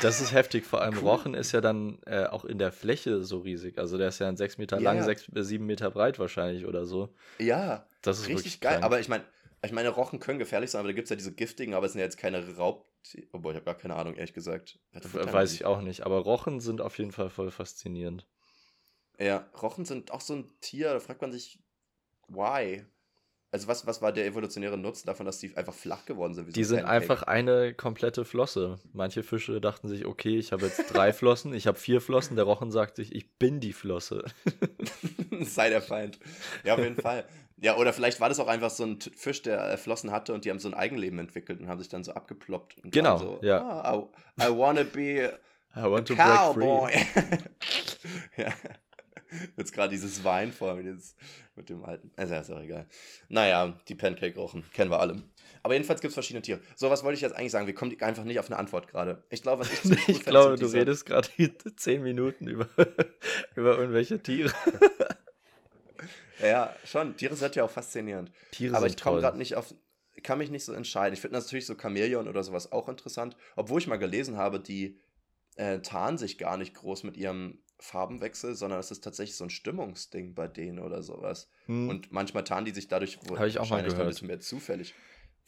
Das 0.00 0.20
ist 0.20 0.32
heftig. 0.32 0.64
Vor 0.64 0.82
allem 0.82 0.96
cool. 0.98 1.08
Rochen 1.10 1.34
ist 1.34 1.52
ja 1.52 1.60
dann 1.60 1.98
äh, 2.06 2.24
auch 2.26 2.44
in 2.44 2.58
der 2.58 2.72
Fläche 2.72 3.22
so 3.24 3.38
riesig. 3.38 3.78
Also 3.78 3.98
der 3.98 4.08
ist 4.08 4.18
ja 4.18 4.34
sechs 4.36 4.58
Meter 4.58 4.78
ja, 4.78 4.92
lang, 4.92 5.04
sechs 5.04 5.30
bis 5.30 5.48
sieben 5.48 5.66
Meter 5.66 5.90
breit 5.90 6.18
wahrscheinlich 6.18 6.66
oder 6.66 6.86
so. 6.86 7.14
Ja, 7.38 7.86
das 8.02 8.18
ist 8.20 8.28
richtig 8.28 8.60
geil. 8.60 8.72
Krank. 8.72 8.84
Aber 8.84 9.00
ich 9.00 9.08
meine, 9.08 9.24
ich 9.62 9.72
meine, 9.72 9.88
Rochen 9.88 10.20
können 10.20 10.38
gefährlich 10.38 10.70
sein, 10.70 10.80
aber 10.80 10.88
da 10.88 10.94
gibt 10.94 11.06
es 11.06 11.10
ja 11.10 11.16
diese 11.16 11.32
giftigen, 11.32 11.74
aber 11.74 11.86
es 11.86 11.92
sind 11.92 12.00
ja 12.00 12.04
jetzt 12.04 12.18
keine 12.18 12.56
Raub... 12.56 12.86
Obwohl, 13.32 13.52
ich 13.52 13.56
habe 13.56 13.64
gar 13.64 13.76
keine 13.76 13.94
Ahnung, 13.94 14.16
ehrlich 14.16 14.34
gesagt. 14.34 14.80
Weiß 14.92 15.52
ich 15.52 15.64
auch 15.64 15.80
nicht. 15.80 16.04
Aber 16.04 16.18
Rochen 16.18 16.58
sind 16.58 16.80
auf 16.80 16.98
jeden 16.98 17.12
Fall 17.12 17.30
voll 17.30 17.52
faszinierend. 17.52 18.26
Ja, 19.18 19.48
Rochen 19.62 19.84
sind 19.84 20.10
auch 20.10 20.20
so 20.20 20.34
ein 20.34 20.50
Tier, 20.60 20.92
da 20.92 21.00
fragt 21.00 21.22
man 21.22 21.32
sich, 21.32 21.60
why? 22.28 22.84
Also 23.56 23.68
was, 23.68 23.86
was 23.86 24.02
war 24.02 24.12
der 24.12 24.26
evolutionäre 24.26 24.76
Nutzen 24.76 25.06
davon, 25.06 25.24
dass 25.24 25.38
die 25.38 25.56
einfach 25.56 25.72
flach 25.72 26.04
geworden 26.04 26.34
sind? 26.34 26.54
die 26.54 26.62
so 26.62 26.74
sind 26.74 26.84
einfach 26.84 27.22
eine 27.22 27.72
komplette 27.72 28.26
Flosse. 28.26 28.78
Manche 28.92 29.22
Fische 29.22 29.62
dachten 29.62 29.88
sich, 29.88 30.04
okay, 30.04 30.36
ich 30.36 30.52
habe 30.52 30.66
jetzt 30.66 30.92
drei 30.92 31.14
Flossen, 31.14 31.54
ich 31.54 31.66
habe 31.66 31.78
vier 31.78 32.02
Flossen. 32.02 32.36
Der 32.36 32.44
Rochen 32.44 32.70
sagt 32.70 32.96
sich, 32.96 33.14
ich 33.14 33.38
bin 33.38 33.60
die 33.60 33.72
Flosse. 33.72 34.24
Sei 35.40 35.70
der 35.70 35.80
Feind. 35.80 36.18
Ja, 36.64 36.74
auf 36.74 36.80
jeden 36.80 37.00
Fall. 37.00 37.24
Ja, 37.56 37.78
oder 37.78 37.94
vielleicht 37.94 38.20
war 38.20 38.28
das 38.28 38.38
auch 38.40 38.48
einfach 38.48 38.68
so 38.68 38.84
ein 38.84 38.98
Fisch, 39.00 39.40
der 39.40 39.72
äh, 39.72 39.76
Flossen 39.78 40.10
hatte 40.10 40.34
und 40.34 40.44
die 40.44 40.50
haben 40.50 40.58
so 40.58 40.68
ein 40.68 40.74
Eigenleben 40.74 41.18
entwickelt 41.18 41.58
und 41.58 41.68
haben 41.68 41.78
sich 41.78 41.88
dann 41.88 42.04
so 42.04 42.12
abgeploppt. 42.12 42.76
genau, 42.84 43.16
so, 43.16 43.38
ja. 43.40 43.94
Oh, 43.94 44.10
I, 44.38 44.44
I 44.44 44.50
wanna 44.50 44.82
be 44.82 45.32
I 45.74 45.84
want 45.84 46.06
to 46.08 46.14
cowboy. 46.14 46.90
break 46.90 47.06
free. 47.06 47.32
ja. 48.36 48.52
Jetzt 49.56 49.72
gerade 49.72 49.90
dieses 49.90 50.24
Wein 50.24 50.52
vor 50.52 50.74
mir, 50.74 50.82
dieses, 50.82 51.16
mit 51.54 51.68
dem 51.68 51.84
alten. 51.84 52.10
Also, 52.16 52.34
ist 52.34 52.50
auch 52.50 52.60
egal. 52.60 52.86
Naja, 53.28 53.78
die 53.88 53.94
Pancake-Rochen, 53.94 54.64
kennen 54.72 54.90
wir 54.90 55.00
alle. 55.00 55.22
Aber 55.62 55.74
jedenfalls 55.74 56.00
gibt 56.00 56.10
es 56.10 56.14
verschiedene 56.14 56.42
Tiere. 56.42 56.60
So, 56.76 56.90
was 56.90 57.02
wollte 57.02 57.16
ich 57.16 57.22
jetzt 57.22 57.34
eigentlich 57.34 57.52
sagen? 57.52 57.66
Wir 57.66 57.74
kommen 57.74 58.00
einfach 58.00 58.24
nicht 58.24 58.38
auf 58.38 58.46
eine 58.46 58.56
Antwort 58.56 58.88
gerade. 58.88 59.24
Ich 59.30 59.42
glaube, 59.42 59.60
was 59.60 59.84
ich, 59.84 60.08
ich 60.08 60.24
glaube, 60.24 60.56
du 60.56 60.66
redest 60.66 61.06
gerade 61.06 61.28
zehn 61.76 62.02
Minuten 62.02 62.46
über, 62.46 62.68
über 63.56 63.78
irgendwelche 63.78 64.22
Tiere. 64.22 64.52
ja, 66.40 66.74
schon. 66.84 67.16
Tiere 67.16 67.34
sind 67.34 67.56
ja 67.56 67.64
auch 67.64 67.70
faszinierend. 67.70 68.30
Tiere 68.52 68.76
Aber 68.76 68.86
ich 68.86 68.96
komme 68.96 69.20
gerade 69.20 69.38
nicht 69.38 69.56
auf. 69.56 69.74
kann 70.22 70.38
mich 70.38 70.50
nicht 70.50 70.64
so 70.64 70.72
entscheiden. 70.72 71.14
Ich 71.14 71.20
finde 71.20 71.38
natürlich 71.38 71.66
so 71.66 71.74
Chamäleon 71.74 72.28
oder 72.28 72.44
sowas 72.44 72.70
auch 72.70 72.88
interessant. 72.88 73.36
Obwohl 73.56 73.80
ich 73.80 73.86
mal 73.86 73.96
gelesen 73.96 74.36
habe, 74.36 74.60
die 74.60 75.00
äh, 75.56 75.80
tarnen 75.80 76.18
sich 76.18 76.38
gar 76.38 76.56
nicht 76.56 76.74
groß 76.74 77.02
mit 77.02 77.16
ihrem 77.16 77.58
Farbenwechsel, 77.78 78.54
sondern 78.54 78.80
es 78.80 78.90
ist 78.90 79.04
tatsächlich 79.04 79.36
so 79.36 79.44
ein 79.44 79.50
Stimmungsding 79.50 80.34
bei 80.34 80.48
denen 80.48 80.78
oder 80.78 81.02
sowas. 81.02 81.48
Hm. 81.66 81.88
Und 81.88 82.12
manchmal 82.12 82.44
tarnen 82.44 82.64
die 82.64 82.72
sich 82.72 82.88
dadurch 82.88 83.18
Habe 83.28 83.48
ich 83.48 83.58
auch 83.58 83.68
mal 83.68 83.82
gehört. 83.82 84.00
ein 84.00 84.08
bisschen 84.08 84.28
mehr 84.28 84.40
zufällig. 84.40 84.94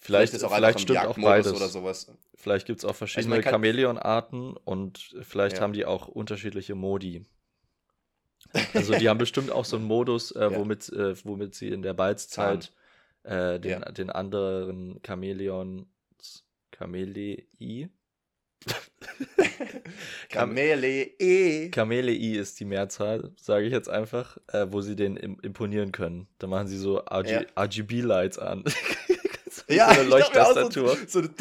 Vielleicht, 0.01 0.31
vielleicht 0.31 0.35
ist 0.35 0.45
auch 0.45 0.55
vielleicht 0.55 0.81
stimmt 0.81 0.99
auch 1.01 1.19
beides. 1.19 1.53
oder 1.53 1.69
sowas. 1.69 2.13
Vielleicht 2.35 2.67
gibt 2.67 2.79
es 2.79 2.85
auch 2.85 2.95
verschiedene 2.95 3.37
also 3.37 3.51
Chamäleonarten 3.51 4.57
und 4.57 5.17
vielleicht 5.23 5.57
ja. 5.57 5.63
haben 5.63 5.73
die 5.73 5.87
auch 5.87 6.09
unterschiedliche 6.09 6.75
Modi. 6.75 7.25
Also 8.73 8.95
die 8.95 9.09
haben 9.09 9.19
bestimmt 9.19 9.51
auch 9.51 9.65
so 9.65 9.77
einen 9.77 9.85
Modus, 9.85 10.31
äh, 10.31 10.41
ja. 10.41 10.55
womit, 10.57 10.89
äh, 10.91 11.15
womit 11.25 11.55
sie 11.55 11.69
in 11.69 11.83
der 11.83 11.93
Balzzeit 11.93 12.73
äh, 13.25 13.59
den, 13.59 13.83
ja. 13.83 13.93
den 13.93 14.11
anderen 14.11 15.01
Chamäleons 15.05 15.87
Chamelei 20.33 21.13
Kamelei. 21.19 21.69
Kamelei 21.71 22.13
ist 22.13 22.61
die 22.61 22.65
Mehrzahl, 22.65 23.31
sage 23.41 23.67
ich 23.67 23.73
jetzt 23.73 23.89
einfach, 23.89 24.37
äh, 24.53 24.67
wo 24.71 24.81
sie 24.81 24.97
den 24.97 25.17
imponieren 25.17 25.93
können. 25.93 26.29
Da 26.39 26.47
machen 26.47 26.69
sie 26.69 26.79
so 26.79 27.03
ja. 27.25 27.43
RGB-Lights 27.57 28.39
an. 28.39 28.65
so 29.51 29.63
ja, 29.69 29.89
eine 29.89 30.03
Leuchttastatur. 30.05 30.97
So, 31.07 31.23
so 31.23 31.29
und 31.29 31.41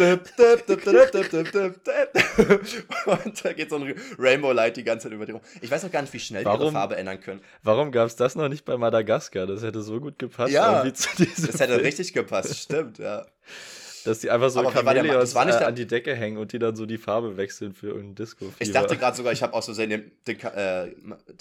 da 3.45 3.53
geht 3.53 3.69
so 3.69 3.77
ein 3.77 3.95
Rainbow 4.17 4.51
Light 4.51 4.77
die 4.77 4.83
ganze 4.83 5.03
Zeit 5.07 5.13
über 5.13 5.25
die 5.25 5.33
rum. 5.33 5.41
Ich 5.61 5.69
weiß 5.69 5.85
auch 5.85 5.91
gar 5.91 6.01
nicht, 6.01 6.13
wie 6.13 6.19
schnell 6.19 6.45
warum, 6.45 6.59
die 6.59 6.65
ihre 6.65 6.73
Farbe 6.73 6.95
ändern 6.97 7.19
können. 7.19 7.41
Warum 7.63 7.91
gab 7.91 8.07
es 8.07 8.15
das 8.15 8.35
noch 8.35 8.49
nicht 8.49 8.65
bei 8.65 8.77
Madagaskar? 8.77 9.47
Das 9.47 9.63
hätte 9.63 9.81
so 9.81 9.99
gut 9.99 10.19
gepasst. 10.19 10.53
Ja, 10.53 10.83
das 10.83 11.17
hätte 11.17 11.73
Film. 11.73 11.81
richtig 11.81 12.13
gepasst, 12.13 12.57
stimmt, 12.57 12.99
ja. 12.99 13.25
Dass 14.07 14.19
die 14.19 14.29
einfach 14.29 14.49
so 14.49 14.63
Chamäleons 14.69 15.35
äh, 15.35 15.37
an 15.37 15.75
die 15.75 15.85
Decke 15.85 16.15
hängen 16.15 16.37
und 16.37 16.53
die 16.53 16.59
dann 16.59 16.75
so 16.75 16.85
die 16.85 16.97
Farbe 16.97 17.35
wechseln 17.35 17.73
für 17.73 17.87
irgendein 17.87 18.15
disco 18.15 18.45
-Fieber. 18.45 18.53
Ich 18.59 18.71
dachte 18.71 18.95
gerade 18.95 19.17
sogar, 19.17 19.33
ich 19.33 19.43
habe 19.43 19.53
auch 19.53 19.61
so 19.61 19.73
den, 19.73 20.11
den, 20.25 20.39
äh, 20.39 20.91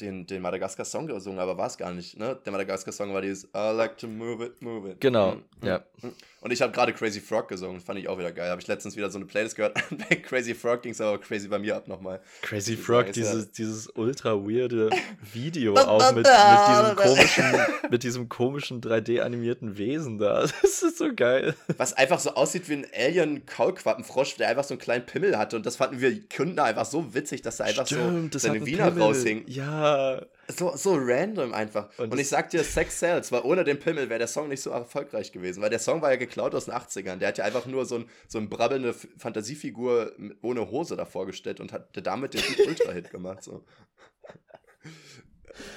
den, 0.00 0.26
den 0.26 0.42
Madagaskar-Song 0.42 1.06
gesungen, 1.06 1.38
aber 1.38 1.56
war 1.56 1.68
es 1.68 1.78
gar 1.78 1.92
nicht. 1.92 2.18
Ne? 2.18 2.36
Der 2.44 2.52
Madagaskar-Song 2.52 3.14
war 3.14 3.22
dieses 3.22 3.44
I 3.44 3.72
like 3.72 3.96
to 3.98 4.08
move 4.08 4.44
it, 4.44 4.60
move 4.60 4.90
it. 4.90 5.00
Genau, 5.00 5.36
mhm. 5.36 5.66
ja. 5.66 5.84
Mhm. 6.02 6.12
Und 6.46 6.52
ich 6.52 6.62
habe 6.62 6.72
gerade 6.72 6.92
Crazy 6.92 7.20
Frog 7.20 7.48
gesungen, 7.48 7.80
fand 7.80 7.98
ich 7.98 8.06
auch 8.06 8.18
wieder 8.18 8.30
geil. 8.30 8.50
Habe 8.50 8.60
ich 8.60 8.68
letztens 8.68 8.94
wieder 8.94 9.10
so 9.10 9.18
eine 9.18 9.26
Playlist 9.26 9.56
gehört. 9.56 9.74
Bei 10.08 10.14
Crazy 10.14 10.54
Frog 10.54 10.82
ging 10.82 10.92
es 10.92 11.00
aber 11.00 11.18
crazy 11.18 11.48
bei 11.48 11.58
mir 11.58 11.74
ab 11.74 11.88
nochmal. 11.88 12.20
Crazy 12.42 12.76
Frog, 12.76 13.10
dieses, 13.10 13.50
dieses 13.50 13.88
ultra 13.96 14.36
weirde 14.36 14.90
Video 15.32 15.74
auch 15.74 16.12
mit, 16.12 16.24
mit, 16.24 16.68
diesem 16.68 16.96
komischen, 16.96 17.44
mit 17.90 18.02
diesem 18.04 18.28
komischen 18.28 18.80
3D-animierten 18.80 19.76
Wesen 19.76 20.18
da. 20.18 20.42
Das 20.42 20.84
ist 20.84 20.98
so 20.98 21.12
geil. 21.12 21.56
Was 21.78 21.94
einfach 21.94 22.20
so 22.20 22.34
aussieht 22.34 22.68
wie 22.68 22.74
ein 22.74 22.86
Alien-Kaulquappenfrosch, 22.96 24.36
der 24.36 24.48
einfach 24.48 24.62
so 24.62 24.74
einen 24.74 24.80
kleinen 24.80 25.04
Pimmel 25.04 25.36
hatte. 25.36 25.56
Und 25.56 25.66
das 25.66 25.74
fanden 25.74 26.00
wir 26.00 26.16
Kunden 26.28 26.60
einfach 26.60 26.84
so 26.84 27.12
witzig, 27.12 27.42
dass 27.42 27.58
er 27.58 27.66
einfach 27.66 27.86
Stimmt, 27.88 28.34
so 28.34 28.38
seine 28.38 28.64
Wiener 28.64 28.92
Pimmel. 28.92 29.02
raushing. 29.02 29.42
Ja. 29.48 30.22
So, 30.48 30.76
so 30.76 30.94
random 30.96 31.52
einfach. 31.52 31.88
Und, 31.98 32.12
und 32.12 32.18
ich 32.18 32.28
sag 32.28 32.50
dir, 32.50 32.62
Sex 32.62 33.00
Sells, 33.00 33.32
weil 33.32 33.42
ohne 33.42 33.64
den 33.64 33.78
Pimmel 33.78 34.08
wäre 34.08 34.18
der 34.18 34.28
Song 34.28 34.48
nicht 34.48 34.62
so 34.62 34.70
erfolgreich 34.70 35.32
gewesen, 35.32 35.60
weil 35.60 35.70
der 35.70 35.80
Song 35.80 36.02
war 36.02 36.10
ja 36.10 36.16
geklaut 36.16 36.54
aus 36.54 36.66
den 36.66 36.74
80ern. 36.74 37.16
Der 37.16 37.28
hat 37.28 37.38
ja 37.38 37.44
einfach 37.44 37.66
nur 37.66 37.84
so, 37.84 37.96
ein, 37.96 38.08
so 38.28 38.38
eine 38.38 38.46
brabbelnde 38.46 38.94
Fantasiefigur 38.94 40.12
ohne 40.42 40.70
Hose 40.70 40.96
davor 40.96 41.26
gestellt 41.26 41.58
und 41.58 41.72
hat 41.72 41.88
damit 41.94 42.34
den 42.34 42.42
Ultra-Hit 42.66 43.10
gemacht. 43.10 43.42
So. 43.42 43.64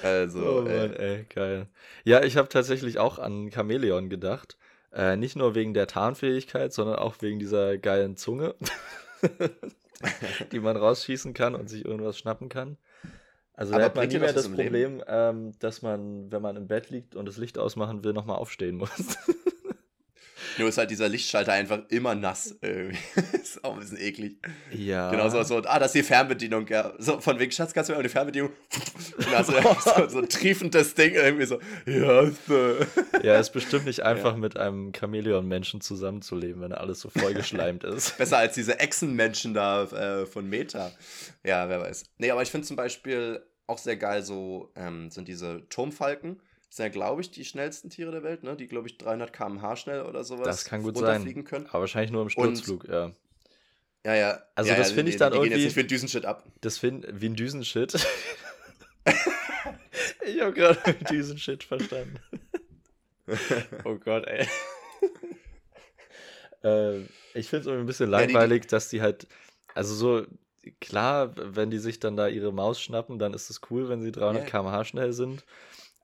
Also, 0.02 0.58
oh 0.58 0.62
Mann, 0.62 0.92
ey. 0.92 1.16
ey, 1.16 1.24
geil. 1.24 1.66
Ja, 2.04 2.22
ich 2.22 2.36
habe 2.36 2.50
tatsächlich 2.50 2.98
auch 2.98 3.18
an 3.18 3.50
Chamäleon 3.50 4.10
gedacht. 4.10 4.58
Äh, 4.92 5.16
nicht 5.16 5.36
nur 5.36 5.54
wegen 5.54 5.72
der 5.72 5.86
Tarnfähigkeit, 5.86 6.72
sondern 6.72 6.96
auch 6.96 7.16
wegen 7.20 7.38
dieser 7.38 7.78
geilen 7.78 8.16
Zunge, 8.16 8.54
die 10.52 10.60
man 10.60 10.76
rausschießen 10.76 11.32
kann 11.32 11.54
und 11.54 11.70
sich 11.70 11.84
irgendwas 11.84 12.18
schnappen 12.18 12.48
kann. 12.50 12.76
Also 13.60 13.74
da 13.74 13.82
hat 13.82 13.94
man 13.94 14.08
nie 14.08 14.18
mehr 14.18 14.32
das 14.32 14.48
Problem, 14.48 15.04
ähm, 15.06 15.52
dass 15.58 15.82
man, 15.82 16.32
wenn 16.32 16.40
man 16.40 16.56
im 16.56 16.66
Bett 16.66 16.88
liegt 16.88 17.14
und 17.14 17.26
das 17.26 17.36
Licht 17.36 17.58
ausmachen 17.58 18.02
will, 18.02 18.14
nochmal 18.14 18.36
aufstehen 18.36 18.76
muss. 18.78 18.88
Nur 20.58 20.70
ist 20.70 20.78
halt 20.78 20.90
dieser 20.90 21.10
Lichtschalter 21.10 21.52
einfach 21.52 21.80
immer 21.90 22.14
nass. 22.14 22.56
Ist 23.32 23.62
auch 23.62 23.74
ein 23.74 23.80
bisschen 23.80 24.00
eklig. 24.00 24.38
Ja. 24.72 25.10
Genau 25.10 25.28
so, 25.28 25.42
so, 25.42 25.58
ah, 25.58 25.78
das 25.78 25.94
ist 25.94 25.94
die 25.94 26.02
Fernbedienung, 26.02 26.66
ja. 26.68 26.92
So, 26.98 27.20
von 27.20 27.38
wegen, 27.38 27.52
Schatz, 27.52 27.72
kannst 27.72 27.88
du 27.88 27.92
mir 27.92 27.98
auch 27.98 28.02
die 28.02 28.08
Fernbedienung? 28.08 28.50
Und 29.16 29.34
also 29.34 29.52
so, 29.52 30.08
so 30.08 30.18
ein 30.18 30.28
triefendes 30.28 30.94
Ding 30.94 31.14
irgendwie 31.14 31.46
so, 31.46 31.58
ja, 31.86 32.30
so. 32.46 32.76
Ja, 33.22 33.38
ist 33.38 33.50
bestimmt 33.50 33.86
nicht 33.86 34.02
einfach 34.02 34.32
ja. 34.32 34.38
mit 34.38 34.56
einem 34.56 34.92
Chamäleon-Menschen 34.92 35.80
zusammenzuleben, 35.80 36.62
wenn 36.62 36.72
er 36.72 36.80
alles 36.80 37.00
so 37.00 37.10
vollgeschleimt 37.10 37.84
ist. 37.84 38.18
Besser 38.18 38.38
als 38.38 38.54
diese 38.54 38.78
Echsenmenschen 38.78 39.54
da 39.54 39.84
äh, 39.84 40.26
von 40.26 40.48
Meta. 40.48 40.90
Ja, 41.44 41.68
wer 41.68 41.80
weiß. 41.80 42.04
Nee, 42.18 42.30
aber 42.30 42.42
ich 42.42 42.50
finde 42.50 42.66
zum 42.66 42.76
Beispiel 42.76 43.42
auch 43.70 43.78
sehr 43.78 43.96
geil 43.96 44.22
so, 44.22 44.70
ähm, 44.76 45.10
sind 45.10 45.28
diese 45.28 45.68
Turmfalken 45.68 46.40
das 46.70 46.76
sind 46.76 46.84
ja, 46.84 46.90
glaube 46.90 47.20
ich, 47.20 47.32
die 47.32 47.44
schnellsten 47.44 47.90
Tiere 47.90 48.12
der 48.12 48.22
Welt, 48.22 48.44
ne? 48.44 48.54
die, 48.54 48.68
glaube 48.68 48.86
ich, 48.86 48.96
300 48.96 49.32
km/h 49.32 49.74
schnell 49.74 50.02
oder 50.02 50.22
sowas 50.22 50.46
das 50.46 50.64
kann 50.64 50.84
gut 50.84 50.96
sein. 50.96 51.44
können. 51.44 51.66
Aber 51.66 51.80
wahrscheinlich 51.80 52.12
nur 52.12 52.22
im 52.22 52.30
Sturzflug, 52.30 52.84
Und, 52.84 52.90
ja. 52.90 53.10
Ja, 54.06 54.14
ja. 54.14 54.42
Also 54.54 54.70
ja, 54.70 54.76
das 54.76 54.92
finde 54.92 55.10
ich 55.10 55.16
dann 55.16 55.32
die 55.32 55.38
irgendwie... 55.38 55.48
Gehen 55.50 55.58
jetzt 55.58 55.66
nicht 55.66 55.76
wie 55.76 55.80
ein 55.80 55.88
Düsenshit 55.88 56.24
ab. 56.24 56.44
Das 56.60 56.78
finde 56.78 57.20
wie 57.20 57.26
ein 57.26 57.34
Düsenshit. 57.34 57.94
ich 60.24 60.40
habe 60.40 60.52
gerade 60.52 60.94
Düsenshit 61.10 61.64
verstanden. 61.64 62.20
oh 63.84 63.96
Gott, 63.96 64.28
ey. 64.28 64.46
äh, 66.62 67.00
ich 67.34 67.48
finde 67.48 67.62
es 67.62 67.66
irgendwie 67.66 67.80
ein 67.80 67.86
bisschen 67.86 68.10
langweilig, 68.10 68.62
ja, 68.62 68.66
die, 68.66 68.68
dass 68.68 68.88
die 68.90 69.02
halt, 69.02 69.26
also 69.74 69.92
so, 69.92 70.24
klar, 70.80 71.32
wenn 71.36 71.70
die 71.70 71.78
sich 71.78 72.00
dann 72.00 72.16
da 72.16 72.28
ihre 72.28 72.52
Maus 72.52 72.80
schnappen, 72.80 73.18
dann 73.18 73.34
ist 73.34 73.50
es 73.50 73.60
cool, 73.70 73.88
wenn 73.88 74.02
sie 74.02 74.12
300 74.12 74.42
yeah. 74.42 74.50
km/h 74.50 74.84
schnell 74.84 75.12
sind. 75.12 75.44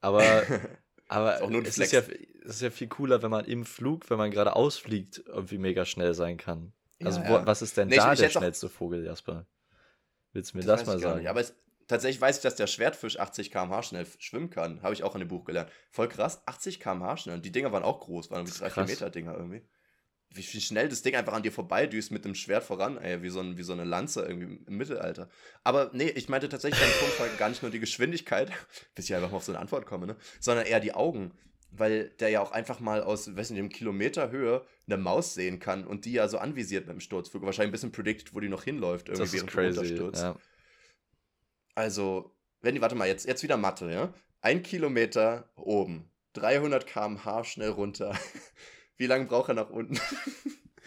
Aber, 0.01 0.23
aber 1.09 1.41
ist 1.43 1.79
es, 1.79 1.79
ist 1.79 1.93
ja, 1.93 2.01
es 2.01 2.57
ist 2.57 2.63
ja 2.63 2.71
viel 2.71 2.89
cooler, 2.89 3.23
wenn 3.23 3.31
man 3.31 3.45
im 3.45 3.65
Flug, 3.65 4.09
wenn 4.11 4.19
man 4.19 4.31
gerade 4.31 4.57
ausfliegt, 4.57 5.23
irgendwie 5.27 5.59
mega 5.59 5.85
schnell 5.85 6.15
sein 6.15 6.37
kann. 6.37 6.73
Also, 7.03 7.21
ja, 7.21 7.31
ja. 7.31 7.47
was 7.47 7.61
ist 7.63 7.77
denn 7.77 7.89
nee, 7.89 7.97
da 7.97 8.15
der 8.15 8.31
schnellste 8.31 8.69
Vogel, 8.69 9.05
Jasper? 9.05 9.47
Willst 10.33 10.55
du 10.55 10.59
mir 10.59 10.65
das, 10.65 10.81
das 10.81 10.87
mal 10.87 10.99
sagen? 10.99 11.19
Nicht, 11.19 11.29
aber 11.29 11.41
es, 11.41 11.55
tatsächlich 11.87 12.21
weiß 12.21 12.37
ich, 12.37 12.43
dass 12.43 12.57
der 12.57 12.67
Schwertfisch 12.67 13.19
80 13.19 13.51
km/h 13.51 13.83
schnell 13.83 14.07
schwimmen 14.19 14.49
kann. 14.49 14.83
Habe 14.83 14.95
ich 14.95 15.03
auch 15.03 15.15
in 15.15 15.21
dem 15.21 15.29
Buch 15.29 15.45
gelernt. 15.45 15.71
Voll 15.91 16.09
krass, 16.09 16.43
80 16.47 16.81
km/h 16.81 17.19
schnell. 17.19 17.37
Und 17.37 17.45
die 17.45 17.53
Dinger 17.53 17.73
waren 17.73 17.83
auch 17.83 18.01
groß, 18.01 18.31
waren 18.31 18.47
irgendwie 18.47 18.69
3 18.69 18.85
Meter 18.85 19.11
Dinger 19.11 19.35
irgendwie 19.35 19.63
wie, 20.37 20.61
schnell 20.61 20.89
das 20.89 21.03
Ding 21.03 21.15
einfach 21.15 21.33
an 21.33 21.43
dir 21.43 21.53
vorbeidüst 21.53 22.11
mit 22.11 22.25
dem 22.25 22.35
Schwert 22.35 22.65
voran, 22.65 22.99
ey, 22.99 23.23
wie 23.23 23.31
so, 23.31 23.41
ein, 23.41 23.57
wie 23.59 23.63
so 23.63 23.73
eine 23.73 23.85
Lanze 23.85 24.23
irgendwie 24.23 24.59
im 24.67 24.77
Mittelalter. 24.77 25.29
Aber 25.65 25.91
nee, 25.93 26.09
ich 26.11 26.29
meinte 26.29 26.49
tatsächlich 26.49 26.81
beim 26.81 26.99
Turmfalken 26.99 27.39
gar 27.39 27.49
nicht 27.49 27.63
nur 27.63 27.71
die 27.71 27.81
Geschwindigkeit, 27.81 28.51
bis 28.95 29.07
ich 29.07 29.15
einfach 29.15 29.31
mal 29.31 29.39
auf 29.39 29.45
so 29.45 29.53
eine 29.53 29.61
Antwort 29.61 29.87
komme, 29.87 30.07
ne? 30.07 30.17
sondern 30.41 30.67
eher 30.67 30.81
die 30.81 30.95
Augen. 30.95 31.33
weil 31.71 32.11
der 32.21 32.31
ja 32.31 32.41
auch 32.41 32.53
einfach 32.53 32.81
mal 32.81 33.03
aus, 33.03 33.37
weiß 33.37 33.51
nicht, 33.51 33.59
einem 33.59 33.69
Kilometer 33.69 34.31
Höhe 34.31 34.65
eine 34.87 34.97
Maus 34.97 35.35
sehen 35.35 35.59
kann 35.59 35.85
und 35.87 36.05
die 36.05 36.13
ja 36.13 36.29
so 36.29 36.39
anvisiert 36.39 36.87
beim 36.87 37.01
Sturzflug. 37.01 37.43
Wahrscheinlich 37.43 37.71
ein 37.71 37.73
bisschen 37.73 37.93
predicted, 37.93 38.35
wo 38.35 38.41
die 38.41 38.49
noch 38.49 38.63
hinläuft, 38.65 39.09
irgendwie 39.09 39.23
Das 39.23 39.29
ist 39.29 39.35
während 39.35 39.51
crazy. 39.51 39.79
runterstürzt. 39.79 40.23
Ja. 40.23 40.37
Also, 41.75 42.35
wenn 42.63 42.75
die, 42.75 42.81
warte 42.81 42.95
mal, 42.95 43.09
jetzt, 43.09 43.27
jetzt 43.27 43.43
wieder 43.43 43.57
Mathe, 43.57 43.91
ja? 43.93 44.15
Ein 44.41 44.63
Kilometer 44.63 45.51
oben, 45.57 46.11
300 46.35 46.87
km/h 46.87 47.45
schnell 47.45 47.71
runter. 47.71 48.17
Wie 48.97 49.07
lange 49.07 49.27
braucht 49.27 49.49
er 49.49 49.55
nach 49.55 49.71
unten? 49.71 49.99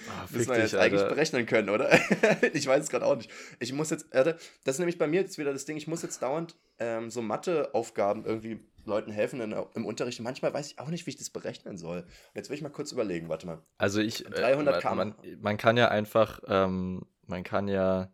Ah, 0.08 0.26
Müssen 0.32 0.50
wir 0.50 0.60
jetzt 0.60 0.74
dich, 0.74 0.80
eigentlich 0.80 1.02
Alter. 1.02 1.14
berechnen 1.14 1.46
können, 1.46 1.70
oder? 1.70 1.92
ich 2.54 2.66
weiß 2.66 2.84
es 2.84 2.90
gerade 2.90 3.06
auch 3.06 3.16
nicht. 3.16 3.30
Ich 3.60 3.74
muss 3.74 3.90
jetzt, 3.90 4.08
das 4.12 4.38
ist 4.66 4.80
nämlich 4.80 4.98
bei 4.98 5.08
mir 5.08 5.22
jetzt 5.22 5.38
wieder 5.38 5.54
das 5.54 5.66
Ding, 5.66 5.78
ich 5.78 5.88
muss 5.88 6.02
jetzt 6.02 6.22
dauernd 6.22 6.56
ähm, 6.80 7.10
so 7.10 7.22
Matheaufgaben 7.22 8.26
irgendwie 8.26 8.60
Leuten 8.86 9.12
helfen 9.12 9.42
in, 9.42 9.56
im 9.76 9.86
Unterricht. 9.86 10.20
Manchmal 10.22 10.54
weiß 10.54 10.72
ich 10.72 10.80
auch 10.80 10.90
nicht, 10.90 11.06
wie 11.06 11.12
ich 11.12 11.18
das 11.18 11.30
berechnen 11.30 11.78
soll. 11.78 12.06
Jetzt 12.34 12.50
will 12.50 12.56
ich 12.56 12.62
mal 12.62 12.70
kurz 12.70 12.92
überlegen, 12.92 13.30
warte 13.30 13.46
mal. 13.46 13.62
Also 13.78 14.02
ich, 14.02 14.24
300 14.24 14.76
äh, 14.76 14.80
km. 14.80 14.96
man, 14.96 15.16
man 15.42 15.58
kann 15.58 15.78
ja 15.78 15.90
einfach, 15.90 16.42
ähm, 16.48 17.06
man 17.28 17.44
kann 17.44 17.68
ja, 17.68 18.12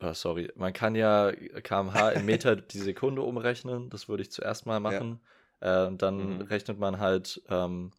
oh, 0.00 0.12
sorry, 0.12 0.52
man 0.56 0.72
kann 0.72 0.94
ja 0.94 1.32
kmh 1.32 2.10
in 2.10 2.26
Meter 2.26 2.56
die 2.56 2.78
Sekunde 2.78 3.22
umrechnen. 3.22 3.90
Das 3.90 4.08
würde 4.08 4.22
ich 4.22 4.30
zuerst 4.30 4.66
mal 4.66 4.80
machen. 4.80 5.20
Äh, 5.64 5.86
und 5.86 6.02
dann 6.02 6.36
Mhm. 6.36 6.42
rechnet 6.42 6.78
man 6.78 6.98
halt, 7.00 7.42
ähm, 7.48 7.90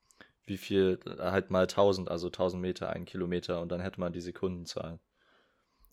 wie 0.46 0.58
viel, 0.58 1.00
halt 1.20 1.50
mal 1.52 1.68
1000, 1.68 2.10
also 2.10 2.30
1000 2.30 2.62
Meter, 2.62 2.90
ein 2.92 3.06
Kilometer 3.06 3.62
und 3.62 3.70
dann 3.72 3.82
hätte 3.82 4.00
man 4.00 4.14
die 4.14 4.22
Sekundenzahl. 4.22 5.00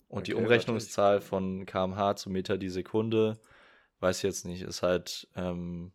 Und 0.07 0.27
die 0.27 0.33
Okay, 0.33 0.41
warte, 0.43 0.45
Umrechnungszahl 0.45 1.21
von 1.21 1.65
kmh 1.65 2.15
zu 2.15 2.29
Meter 2.29 2.57
die 2.57 2.69
Sekunde, 2.69 3.39
weiß 3.99 4.17
ich 4.17 4.23
jetzt 4.23 4.45
nicht, 4.45 4.61
ist 4.61 4.83
halt, 4.83 5.27
ähm, 5.35 5.91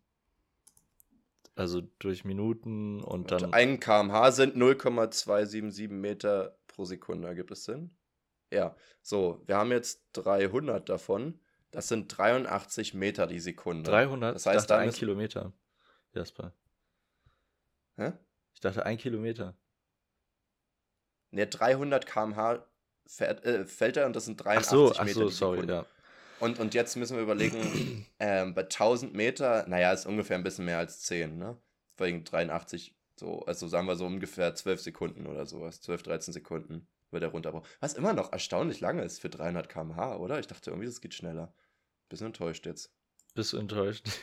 also 1.55 1.81
durch 1.99 2.25
Minuten 2.25 3.01
und 3.01 3.31
dann. 3.31 3.53
Ein 3.53 3.79
kmh 3.79 4.31
sind 4.31 4.55
0,277 4.55 5.89
Meter 5.89 6.57
pro 6.67 6.85
Sekunde. 6.85 7.27
Ergibt 7.27 7.51
es 7.51 7.65
Sinn? 7.65 7.91
Ja. 8.51 8.75
So, 9.01 9.41
wir 9.45 9.57
haben 9.57 9.71
jetzt 9.71 10.01
300 10.13 10.89
davon. 10.89 11.39
Das 11.71 11.87
sind 11.87 12.07
83 12.17 12.93
Meter 12.93 13.27
die 13.27 13.39
Sekunde. 13.39 13.91
300? 13.91 14.35
Das 14.35 14.45
heißt, 14.45 14.69
dachte 14.69 14.73
da 14.73 14.77
ein 14.79 14.91
Kilometer. 14.91 15.53
Jasper. 16.13 16.53
Hä? 17.97 18.13
Ich 18.53 18.59
dachte 18.59 18.85
ein 18.85 18.97
Kilometer. 18.97 19.55
Ne, 21.31 21.47
300 21.47 22.05
km/h 22.05 22.65
fährt, 23.05 23.45
äh, 23.45 23.65
fällt 23.65 23.97
er 23.97 24.05
und 24.05 24.15
das 24.15 24.25
sind 24.25 24.41
Ach 24.41 24.45
83 24.45 24.69
so, 24.69 24.87
Meter 24.87 25.01
ach 25.01 25.07
so, 25.07 25.29
sorry, 25.29 25.67
ja. 25.67 25.85
Und, 26.39 26.59
und 26.59 26.73
jetzt 26.73 26.95
müssen 26.95 27.17
wir 27.17 27.23
überlegen, 27.23 28.05
ähm, 28.19 28.53
bei 28.53 28.63
1000 28.63 29.13
Meter, 29.13 29.67
naja, 29.67 29.91
ist 29.91 30.05
ungefähr 30.05 30.37
ein 30.37 30.43
bisschen 30.43 30.65
mehr 30.65 30.77
als 30.77 31.01
10, 31.01 31.37
ne? 31.37 31.57
Wegen 31.97 32.23
83, 32.23 32.95
so, 33.19 33.41
also 33.45 33.67
sagen 33.67 33.87
wir 33.87 33.97
so 33.97 34.05
ungefähr 34.05 34.55
12 34.55 34.81
Sekunden 34.81 35.27
oder 35.27 35.45
sowas, 35.45 35.81
12, 35.81 36.03
13 36.03 36.33
Sekunden 36.33 36.87
wird 37.11 37.23
er 37.23 37.29
runterbrauchen. 37.29 37.67
Was 37.81 37.93
immer 37.93 38.13
noch 38.13 38.31
erstaunlich 38.31 38.79
lange 38.79 39.03
ist 39.03 39.19
für 39.19 39.29
300 39.29 39.67
km/h, 39.67 40.17
oder? 40.17 40.39
Ich 40.39 40.47
dachte 40.47 40.69
irgendwie, 40.69 40.87
das 40.87 41.01
geht 41.01 41.13
schneller. 41.13 41.53
Bisschen 42.07 42.27
enttäuscht 42.27 42.65
jetzt. 42.65 42.93
Bist 43.35 43.53
du 43.53 43.57
enttäuscht? 43.57 44.05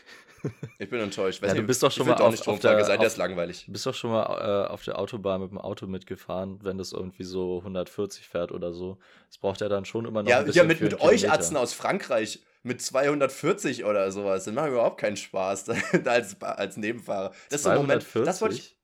Ich 0.79 0.89
bin 0.89 1.01
enttäuscht. 1.01 1.43
Ja, 1.43 1.55
du 1.55 1.63
bist 1.63 1.83
doch 1.83 1.91
schon 1.91 2.07
mal 2.07 2.15
auf- 2.15 2.47
auf 2.47 2.61
der- 2.61 2.85
sein, 2.85 2.99
auf- 3.01 3.07
ist 3.07 3.17
langweilig. 3.17 3.65
Du 3.67 3.73
bist 3.73 3.85
doch 3.85 3.95
schon 3.95 4.13
mal 4.13 4.67
äh, 4.67 4.69
auf 4.71 4.85
der 4.85 4.97
Autobahn 4.97 5.41
mit 5.41 5.51
dem 5.51 5.59
Auto 5.59 5.89
mitgefahren, 5.89 6.61
wenn 6.63 6.79
das 6.79 6.93
irgendwie 6.93 7.25
so 7.25 7.59
140 7.59 8.29
fährt 8.29 8.53
oder 8.53 8.73
so. 8.73 8.99
Das 9.29 9.39
braucht 9.39 9.61
ja 9.61 9.69
dann 9.69 9.85
schon 9.87 10.05
immer 10.05 10.23
noch 10.23 10.31
Ja, 10.31 10.39
ein 10.39 10.45
bisschen 10.45 10.59
ja 10.59 10.65
mit, 10.69 10.81
mit 10.81 11.01
euch. 11.01 11.29
Atzen 11.33 11.57
aus 11.57 11.73
Frankreich 11.73 12.45
mit 12.63 12.81
240 12.81 13.85
oder 13.87 14.13
sowas. 14.13 14.45
Das 14.45 14.55
macht 14.55 14.69
überhaupt 14.69 15.01
keinen 15.01 15.17
Spaß 15.17 15.69
als, 16.05 16.41
als 16.41 16.77
Nebenfahrer. 16.77 17.31
Das 17.49 17.61
ist 17.61 17.63
so 17.65 17.71
ein 17.71 17.79
Moment, 17.79 18.03
240? 18.03 18.25
das 18.27 18.41
wollte 18.41 18.55
ich. 18.57 18.76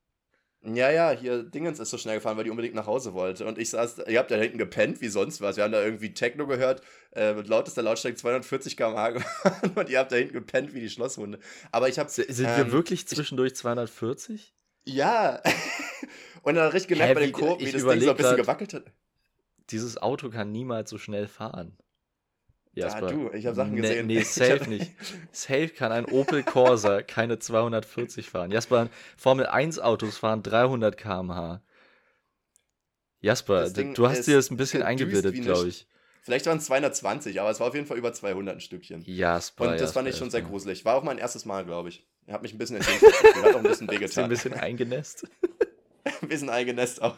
Ja, 0.65 0.91
ja, 0.91 1.11
hier 1.11 1.43
Dingens 1.43 1.81
ist 1.81 1.91
so 1.91 1.99
schnell 1.99 2.17
gefahren, 2.17 2.37
weil 2.37 2.45
die 2.45 2.51
unbedingt 2.51 2.77
nach 2.77 2.87
Hause 2.87 3.15
wollte. 3.15 3.47
Und 3.47 3.59
ich 3.59 3.71
saß, 3.71 4.03
ihr 4.07 4.19
habt 4.19 4.31
da 4.31 4.37
hinten 4.37 4.59
gepennt 4.59 5.01
wie 5.01 5.09
sonst 5.09 5.41
was. 5.41 5.57
Wir 5.57 5.65
haben 5.65 5.73
da 5.73 5.83
irgendwie 5.83 6.15
Techno 6.15 6.47
gehört, 6.47 6.83
äh, 7.17 7.35
mit 7.35 7.49
lautester 7.49 7.83
Lautstärke 7.83 8.17
240 8.17 8.77
km/h 8.77 9.11
gefahren 9.11 9.73
und 9.75 9.89
ihr 9.91 9.99
habt 9.99 10.13
da 10.13 10.17
hinten 10.17 10.35
gepennt 10.35 10.73
wie 10.73 10.81
die 10.81 10.89
Schlosshunde. 10.89 11.41
Aber 11.73 11.89
ich 11.89 11.99
hab. 11.99 12.11
Sind 12.11 12.29
ähm, 12.39 12.57
wir 12.57 12.73
wirklich 12.73 13.09
zwischendurch 13.09 13.57
240? 13.57 14.55
Ja. 14.85 15.43
und 16.43 16.55
dann 16.55 16.71
richtig 16.71 16.91
gemerkt 16.91 17.11
Hä, 17.11 17.15
bei 17.15 17.21
den 17.23 17.33
Kurven, 17.33 17.59
wie 17.59 17.73
das 17.73 17.83
Ding 17.83 18.01
so 18.01 18.11
ein 18.11 18.17
bisschen 18.17 18.37
gewackelt 18.37 18.75
hat. 18.75 18.85
Dieses 19.71 20.01
Auto 20.01 20.31
kann 20.31 20.53
niemals 20.53 20.91
so 20.91 20.99
schnell 20.99 21.27
fahren. 21.27 21.77
Ja, 22.75 22.87
Jasper. 22.87 23.09
du, 23.09 23.31
ich 23.33 23.45
habe 23.47 23.55
Sachen 23.55 23.75
Nee, 23.75 23.81
gesehen. 23.83 24.07
Nee, 24.07 24.19
Ich 24.21 24.31
safe 24.31 24.69
nicht. 24.69 24.93
Safe 25.31 25.69
kann 25.69 25.93
ein 25.93 26.07
Opel 26.07 26.43
Corsa 26.43 27.03
keine 27.03 27.39
240 27.39 28.31
fahren. 28.31 28.51
Jasper, 28.51 28.89
Formel 29.17 29.47
1 29.47 29.79
Autos 29.79 30.19
fahren 30.19 30.43
300 30.43 30.97
km/h. 30.97 31.63
Jasper, 33.21 33.71
du 33.71 34.09
hast 34.09 34.27
dir 34.27 34.37
das 34.37 34.51
ein 34.51 34.57
bisschen 34.57 34.83
eingebildet, 34.83 35.35
glaube 35.43 35.69
ich. 35.69 35.87
Vielleicht 36.23 36.47
waren 36.47 36.59
es 36.59 36.67
220, 36.67 37.41
aber 37.41 37.51
es 37.51 37.61
war 37.61 37.69
auf 37.69 37.75
jeden 37.75 37.87
Fall 37.87 37.99
über 37.99 38.13
200 38.13 38.57
ein 38.57 38.61
Stückchen. 38.61 39.03
Jasper. 39.07 39.65
Und 39.65 39.71
das 39.73 39.81
Jasper, 39.81 39.95
fand 39.95 40.09
ich 40.09 40.17
schon 40.17 40.31
sehr 40.31 40.43
gruselig. 40.43 40.85
War 40.85 40.95
auch 40.95 41.03
mein 41.03 41.19
erstes 41.19 41.45
Mal, 41.45 41.65
glaube 41.65 41.89
ich. 41.89 42.07
Hat 42.31 42.43
mich 42.43 42.55
ein 42.55 42.59
bisschen 42.59 42.77
entgegen. 42.77 43.01
Hat 43.43 43.55
auch 43.55 43.59
ein 43.59 43.63
bisschen 43.65 43.91
wehgetan. 43.91 44.25
ein 44.25 44.31
bisschen 44.31 44.55
eingenässt? 44.55 45.27
ein 46.23 46.29
bisschen 46.29 46.49
eingenässt 46.49 47.03
auch. 47.03 47.17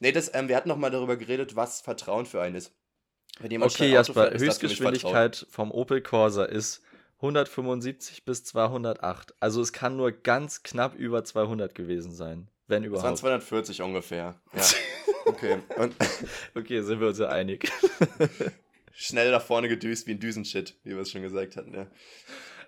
nee, 0.00 0.12
das, 0.12 0.32
ähm, 0.34 0.48
wir 0.48 0.56
hatten 0.56 0.68
noch 0.68 0.76
mal 0.76 0.90
darüber 0.90 1.16
geredet, 1.16 1.56
was 1.56 1.80
Vertrauen 1.80 2.26
für 2.26 2.40
einen 2.40 2.54
ist. 2.54 2.72
Okay, 3.42 3.90
Jasper, 3.90 4.28
fährt. 4.28 4.40
Höchstgeschwindigkeit 4.40 5.46
vom 5.50 5.70
Opel 5.72 6.00
Corsa 6.00 6.44
ist 6.44 6.82
175 7.16 8.24
bis 8.24 8.44
208. 8.44 9.34
Also 9.40 9.60
es 9.60 9.72
kann 9.72 9.96
nur 9.96 10.12
ganz 10.12 10.62
knapp 10.62 10.94
über 10.94 11.24
200 11.24 11.74
gewesen 11.74 12.12
sein, 12.12 12.48
wenn 12.68 12.82
Das 12.84 12.92
waren 12.92 13.00
überhaupt. 13.00 13.18
240 13.18 13.82
ungefähr. 13.82 14.40
Ja. 14.54 14.62
Okay. 15.26 15.56
Und 15.78 15.94
Okay, 16.54 16.82
sind 16.82 17.00
wir 17.00 17.08
uns 17.08 17.18
ja 17.18 17.30
einig. 17.30 17.72
schnell 18.92 19.30
nach 19.30 19.40
vorne 19.42 19.68
gedüst 19.70 20.06
wie 20.06 20.10
ein 20.12 20.20
Düsenshit, 20.20 20.78
wie 20.84 20.90
wir 20.90 20.98
es 21.00 21.10
schon 21.10 21.22
gesagt 21.22 21.56
hatten. 21.56 21.72
Ja. 21.72 21.86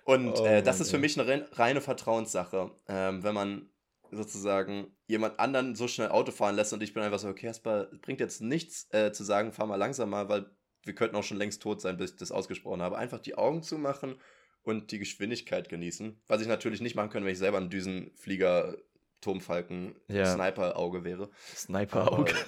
Und 0.05 0.39
Oh 0.39 0.43
äh, 0.45 0.63
das 0.63 0.79
ist 0.79 0.89
für 0.89 0.97
mich 0.97 1.19
eine 1.19 1.29
rein- 1.29 1.45
reine 1.53 1.81
Vertrauenssache. 1.81 2.71
Ähm, 2.87 3.21
wenn 3.23 3.35
man 3.35 3.69
sozusagen 4.09 4.87
jemand 5.05 5.39
anderen 5.39 5.75
so 5.75 5.87
schnell 5.87 6.09
Auto 6.09 6.31
fahren 6.31 6.55
lässt 6.55 6.73
und 6.73 6.81
ich 6.81 6.93
bin 6.95 7.03
einfach 7.03 7.19
so, 7.19 7.27
okay, 7.27 7.45
Jasper, 7.45 7.91
bringt 8.01 8.19
jetzt 8.21 8.41
nichts 8.41 8.87
äh, 8.91 9.11
zu 9.11 9.23
sagen, 9.23 9.51
fahr 9.51 9.67
mal 9.67 9.75
langsamer, 9.75 10.27
weil 10.27 10.49
wir 10.87 10.95
könnten 10.95 11.15
auch 11.15 11.23
schon 11.23 11.37
längst 11.37 11.61
tot 11.61 11.81
sein, 11.81 11.97
bis 11.97 12.11
ich 12.11 12.17
das 12.17 12.31
ausgesprochen 12.31 12.81
habe. 12.81 12.97
Einfach 12.97 13.19
die 13.19 13.37
Augen 13.37 13.61
zumachen 13.63 14.15
und 14.63 14.91
die 14.91 14.99
Geschwindigkeit 14.99 15.69
genießen. 15.69 16.19
Was 16.27 16.41
ich 16.41 16.47
natürlich 16.47 16.81
nicht 16.81 16.95
machen 16.95 17.09
könnte, 17.09 17.25
wenn 17.25 17.33
ich 17.33 17.39
selber 17.39 17.57
ein 17.57 17.69
Düsenflieger, 17.69 18.77
Turmfalken, 19.21 19.95
Ja. 20.07 20.25
Sniper-Auge 20.33 21.03
wäre. 21.03 21.29
Sniper-Auge. 21.55 22.33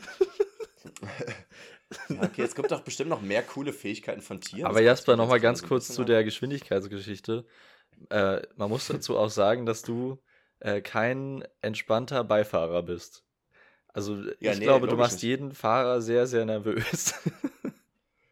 Ja, 2.09 2.21
okay, 2.23 2.43
es 2.43 2.53
gibt 2.53 2.69
doch 2.71 2.81
bestimmt 2.81 3.09
noch 3.09 3.21
mehr 3.21 3.41
coole 3.41 3.73
Fähigkeiten 3.73 4.21
von 4.21 4.39
Tieren. 4.41 4.67
Aber 4.69 4.79
Jasper, 4.81 5.15
nochmal 5.15 5.39
ganz 5.39 5.63
kurz 5.63 5.87
zu 5.87 6.03
der 6.03 6.23
Geschwindigkeitsgeschichte. 6.23 7.45
Äh, 8.09 8.41
man 8.55 8.69
muss 8.69 8.87
dazu 8.87 9.17
auch 9.17 9.31
sagen, 9.31 9.65
dass 9.65 9.81
du 9.81 10.21
äh, 10.59 10.81
kein 10.81 11.43
entspannter 11.61 12.23
Beifahrer 12.23 12.83
bist. 12.83 13.23
Also 13.87 14.17
Ja, 14.39 14.51
ich 14.51 14.59
nee, 14.59 14.65
glaube, 14.65 14.81
du 14.85 14.93
glaub 14.95 14.99
ich 14.99 15.03
machst 15.05 15.13
nicht. 15.15 15.23
jeden 15.23 15.51
Fahrer 15.53 15.99
sehr, 16.01 16.27
sehr 16.27 16.45
nervös. 16.45 17.15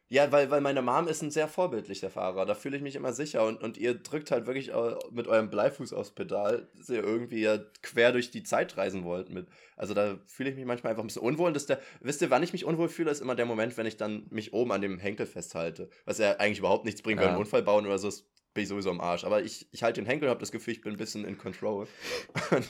Ja, 0.09 0.31
weil, 0.31 0.49
weil 0.49 0.61
meine 0.61 0.81
Mom 0.81 1.07
ist 1.09 1.21
ein 1.21 1.31
sehr 1.31 1.49
vorbildlicher 1.49 2.09
Fahrer. 2.09 2.45
Da 2.45 2.55
fühle 2.55 2.77
ich 2.77 2.83
mich 2.83 2.95
immer 2.95 3.11
sicher. 3.11 3.45
Und, 3.45 3.61
und 3.61 3.77
ihr 3.77 3.93
drückt 3.93 4.31
halt 4.31 4.45
wirklich 4.47 4.73
äh, 4.73 4.95
mit 5.11 5.27
eurem 5.27 5.49
Bleifuß 5.49 5.91
aufs 5.91 6.11
Pedal, 6.11 6.69
dass 6.77 6.87
ihr 6.89 7.03
irgendwie 7.03 7.41
ja 7.41 7.59
quer 7.81 8.13
durch 8.13 8.31
die 8.31 8.43
Zeit 8.43 8.77
reisen 8.77 9.03
wollt. 9.03 9.29
Mit. 9.29 9.47
Also 9.75 9.93
da 9.93 10.17
fühle 10.25 10.49
ich 10.51 10.55
mich 10.55 10.65
manchmal 10.65 10.91
einfach 10.91 11.03
ein 11.03 11.07
bisschen 11.07 11.23
unwohl. 11.23 11.47
Und 11.47 11.69
der, 11.69 11.81
wisst 11.99 12.21
ihr, 12.21 12.29
wann 12.29 12.41
ich 12.41 12.53
mich 12.53 12.63
unwohl 12.63 12.87
fühle, 12.87 13.11
ist 13.11 13.19
immer 13.19 13.35
der 13.35 13.45
Moment, 13.45 13.75
wenn 13.75 13.85
ich 13.85 13.97
dann 13.97 14.27
mich 14.29 14.53
oben 14.53 14.71
an 14.71 14.81
dem 14.81 14.97
Henkel 14.97 15.25
festhalte. 15.25 15.89
Was 16.05 16.19
ja 16.19 16.37
eigentlich 16.37 16.59
überhaupt 16.59 16.85
nichts 16.85 17.01
bringt, 17.01 17.19
weil 17.19 17.25
Ja. 17.27 17.31
einen 17.33 17.41
Unfall 17.41 17.63
bauen 17.63 17.85
oder 17.85 17.97
so, 17.99 18.07
ist, 18.07 18.25
bin 18.53 18.63
ich 18.63 18.69
sowieso 18.69 18.89
am 18.91 19.01
Arsch. 19.01 19.25
Aber 19.25 19.41
ich, 19.43 19.67
ich 19.73 19.83
halte 19.83 20.01
den 20.01 20.07
Henkel 20.07 20.27
und 20.27 20.31
habe 20.31 20.39
das 20.39 20.53
Gefühl, 20.53 20.73
ich 20.73 20.81
bin 20.81 20.93
ein 20.93 20.97
bisschen 20.97 21.25
in 21.25 21.37
Control. 21.37 21.85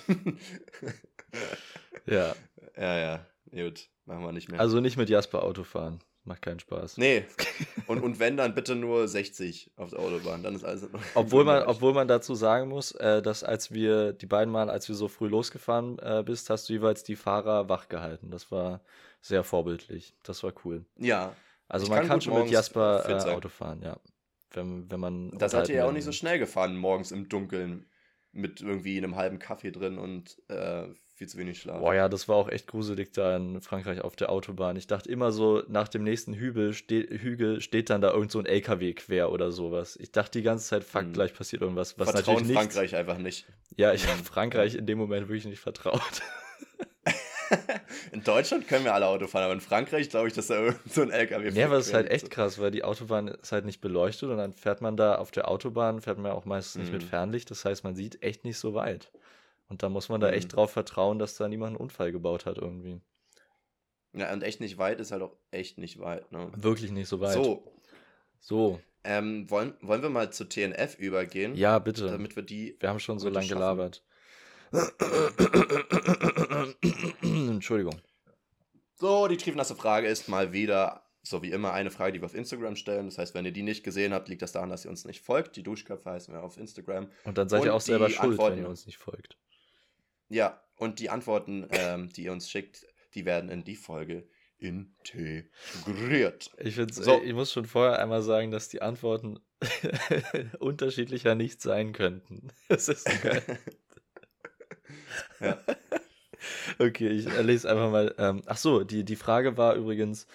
ja, 2.08 2.36
ja, 2.76 2.98
ja. 2.98 3.26
Gut, 3.52 3.90
machen 4.06 4.24
wir 4.24 4.32
nicht 4.32 4.50
mehr. 4.50 4.60
also 4.60 4.80
nicht 4.82 4.98
mit 4.98 5.10
Jasper 5.10 5.44
Auto 5.44 5.64
fahren. 5.64 6.00
Macht 6.28 6.42
keinen 6.42 6.60
Spaß. 6.60 6.98
nee. 6.98 7.26
Und, 7.88 8.04
und 8.04 8.20
wenn, 8.20 8.36
dann 8.36 8.54
bitte 8.54 8.76
nur 8.76 9.08
60 9.08 9.72
auf 9.78 9.92
der 9.92 10.00
Autobahn. 10.00 10.44
Dann 10.44 10.56
ist 10.56 10.66
alles. 10.66 10.90
Obwohl 11.16 11.46
man, 11.46 11.64
obwohl 11.64 11.94
man 11.94 12.10
dazu 12.10 12.36
sagen 12.36 12.68
muss, 12.68 12.92
äh, 12.92 13.22
dass 13.22 13.46
als 13.46 13.72
wir 13.72 14.12
die 14.12 14.26
beiden 14.26 14.52
Mal, 14.52 14.70
als 14.70 14.90
wir 14.90 14.96
so 14.96 15.08
früh 15.08 15.30
losgefahren 15.30 15.98
äh, 16.00 16.22
bist, 16.26 16.50
hast 16.50 16.68
du 16.68 16.74
jeweils 16.74 17.04
die 17.04 17.16
Fahrer 17.16 17.70
wach 17.70 17.88
gehalten. 17.88 18.30
Das 18.30 18.52
war 18.52 18.82
sehr 19.22 19.46
vorbildlich. 19.46 20.16
Das 20.24 20.44
war 20.44 20.52
cool. 20.66 20.84
Ja, 20.98 21.34
Also 21.70 21.86
Ich 21.86 21.90
man 21.90 22.00
kann 22.00 22.08
kann 22.10 22.22
schon 22.22 22.42
mit 22.42 22.52
Jasper 22.52 23.08
äh. 23.08 23.32
Auto 23.32 23.48
fahren, 23.48 23.82
ja. 23.82 23.98
Wenn, 24.52 24.92
wenn 24.92 25.00
man. 25.00 25.32
Da 25.38 25.48
seid 25.48 25.70
ihr 25.70 25.76
ja 25.76 25.86
auch 25.86 25.94
nicht 25.94 26.04
so 26.06 26.12
schnell 26.12 26.40
gefahren, 26.40 26.76
morgens 26.76 27.12
im 27.12 27.30
Dunkeln 27.30 27.86
mit 28.34 28.60
irgendwie 28.60 28.98
einem 28.98 29.16
halben 29.16 29.40
Kaffee 29.40 29.72
drin 29.72 29.98
und 29.98 30.42
äh, 30.50 30.88
viel 31.18 31.28
zu 31.28 31.38
wenig 31.38 31.60
Schlaf. 31.60 31.80
Boah, 31.80 31.96
ja, 31.96 32.10
das 32.10 32.28
war 32.30 32.36
auch 32.36 32.48
echt 32.48 32.68
gruselig 32.68 33.12
da 33.12 33.36
in 33.36 33.60
Frankreich 33.62 34.02
auf 34.02 34.16
der 34.16 34.30
Autobahn. 34.32 34.76
Ich 34.76 34.86
dachte 34.88 35.10
immer 35.12 35.32
so, 35.32 35.64
nach 35.68 35.88
dem 35.88 36.04
nächsten 36.04 36.34
Hügel, 36.34 36.74
ste 36.74 37.08
Hügel 37.10 37.60
steht 37.62 37.90
dann 37.90 38.02
da 38.02 38.12
irgend 38.14 38.32
so 38.32 38.38
ein 38.40 38.46
LKW 38.46 38.94
quer 38.94 39.32
oder 39.32 39.52
sowas. 39.52 39.98
Ich 40.00 40.12
dachte 40.12 40.38
die 40.40 40.44
ganze 40.44 40.66
Zeit, 40.68 40.84
fuck, 40.84 41.02
Hm. 41.02 41.14
gleich 41.14 41.34
passiert 41.34 41.62
irgendwas. 41.64 41.98
Was 42.00 42.12
Vertrauen 42.12 42.36
natürlich 42.36 42.48
nicht. 42.50 42.58
Frankreich 42.74 42.96
einfach 42.96 43.18
nicht. 43.18 43.46
Ja, 43.76 43.94
ich 43.94 44.08
habe. 44.08 44.24
Frankreich 44.24 44.76
in 44.76 44.86
dem 44.86 44.98
Moment 45.00 45.28
wirklich 45.28 45.46
nicht 45.46 45.60
vertraut. 45.60 46.02
In 48.12 48.24
Deutschland 48.24 48.68
können 48.68 48.84
wir 48.84 48.94
alle 48.94 49.08
Auto 49.08 49.28
fahren, 49.28 49.44
aber 49.46 49.54
in 49.54 49.62
Frankreich 49.62 50.10
glaube 50.10 50.28
ich, 50.28 50.34
dass 50.34 50.48
da 50.48 50.56
irgend 50.60 50.80
so 50.94 51.02
ein 51.02 51.12
LKW 51.12 51.50
Ja, 51.58 51.68
aber 51.68 51.78
es 51.78 51.88
ist 51.88 51.94
halt 51.94 52.10
echt 52.12 52.30
krass, 52.30 52.60
weil 52.60 52.72
die 52.72 52.84
Autobahn 52.84 53.30
ist 53.30 53.52
halt 53.54 53.64
nicht 53.66 53.80
beleuchtet 53.80 54.30
und 54.30 54.38
dann 54.38 54.54
fährt 54.54 54.82
man 54.82 54.98
da 54.98 55.16
auf 55.16 55.32
der 55.32 55.48
Autobahn, 55.48 56.02
fährt 56.02 56.18
man 56.18 56.32
auch 56.34 56.44
meistens 56.46 56.82
nicht 56.84 56.92
mit 56.94 57.04
Mhm. 57.04 57.08
Fernlicht. 57.08 57.50
Das 57.52 57.64
heißt, 57.64 57.84
man 57.86 57.96
sieht 57.96 58.22
echt 58.22 58.44
nicht 58.44 58.58
so 58.58 58.74
weit. 58.74 59.12
Und 59.70 59.84
da 59.84 59.90
muss 59.90 60.10
man 60.10 60.22
da 60.22 60.30
echt 60.32 60.52
Mhm. 60.52 60.56
drauf 60.56 60.72
vertrauen, 60.72 61.20
dass 61.20 61.36
da 61.36 61.48
niemand 61.48 61.72
einen 61.72 61.78
Unfall 61.78 62.12
gebaut 62.12 62.46
hat 62.46 62.58
irgendwie. 62.58 63.02
Ja, 64.14 64.32
und 64.34 64.42
echt 64.44 64.62
nicht 64.62 64.78
weit 64.78 65.00
ist 65.00 65.12
halt 65.12 65.22
auch 65.22 65.36
echt 65.52 65.78
nicht 65.78 66.00
weit. 66.00 66.32
Ne? 66.32 66.50
Wirklich 66.56 66.92
nicht 66.92 67.08
so 67.10 67.20
weit. 67.20 67.34
So, 67.34 67.64
So. 68.40 68.80
ähm, 69.04 69.50
wollen, 69.50 69.74
wollen 69.82 70.02
wir 70.02 70.10
mal 70.10 70.32
zu 70.32 70.46
TNF 70.48 70.98
übergehen? 70.98 71.56
Ja, 71.56 71.80
bitte. 71.80 72.08
Damit 72.08 72.36
wir 72.36 72.44
die. 72.44 72.78
Wir 72.80 72.90
haben 72.90 73.00
schon 73.00 73.20
so 73.20 73.30
lange 73.30 73.48
gelabert. 73.48 74.04
Entschuldigung. 77.22 77.96
So, 78.96 79.28
die 79.28 79.38
triefnasse 79.38 79.76
Frage 79.76 80.08
ist 80.08 80.28
mal 80.28 80.54
wieder, 80.54 81.04
so 81.22 81.42
wie 81.44 81.52
immer, 81.52 81.74
eine 81.74 81.92
Frage, 81.92 82.14
die 82.14 82.22
wir 82.22 82.26
auf 82.26 82.34
Instagram 82.34 82.76
stellen. 82.76 83.06
Das 83.06 83.18
heißt, 83.18 83.36
wenn 83.36 83.46
ihr 83.46 83.52
die 83.52 83.64
nicht 83.64 83.84
gesehen 83.84 84.14
habt, 84.14 84.28
liegt 84.30 84.42
das 84.42 84.52
daran, 84.54 84.70
dass 84.70 84.86
ihr 84.86 84.92
uns 84.92 85.06
nicht 85.06 85.22
folgt. 85.22 85.56
Die 85.56 85.64
Duschköpfe 85.64 86.10
heißen 86.10 86.34
wir 86.34 86.44
auf 86.44 86.58
Instagram. 86.58 87.10
Und 87.26 87.38
dann 87.38 87.50
seid 87.50 87.64
ihr 87.64 87.72
Und 87.72 87.78
auch 87.78 87.82
selber 87.82 88.10
schuld, 88.10 88.32
Antworten- 88.32 88.56
wenn 88.58 88.64
ihr 88.64 88.70
uns 88.70 88.86
nicht 88.86 88.98
folgt. 88.98 89.38
Ja, 90.30 90.62
und 90.78 91.00
die 91.00 91.10
Antworten, 91.10 91.68
ähm, 91.72 92.10
die 92.10 92.24
ihr 92.26 92.32
uns 92.32 92.50
schickt, 92.50 92.86
die 93.14 93.26
werden 93.26 93.50
in 93.50 93.64
die 93.64 93.76
Folge 93.76 94.28
integriert. 94.60 96.52
Ich, 96.60 96.76
So. 96.92 97.22
ich 97.22 97.34
muss 97.34 97.52
schon 97.52 97.66
vorher 97.66 98.00
einmal 98.00 98.22
sagen, 98.22 98.52
dass 98.52 98.70
die 98.70 98.82
Antworten 98.82 99.40
unterschiedlicher 100.60 101.36
nicht 101.36 101.62
sein 101.62 101.94
könnten. 101.94 102.50
Das 102.70 102.90
ist 102.90 103.06
geil. 103.24 103.44
Ja. 105.40 105.58
Okay, 106.80 107.08
ich 107.10 107.26
lese 107.44 107.70
einfach 107.70 107.92
mal. 107.92 108.14
Ähm, 108.18 108.42
ach 108.46 108.58
so, 108.58 108.84
die, 108.84 109.04
die 109.04 109.16
Frage 109.16 109.58
war 109.58 109.76
übrigens, 109.76 110.28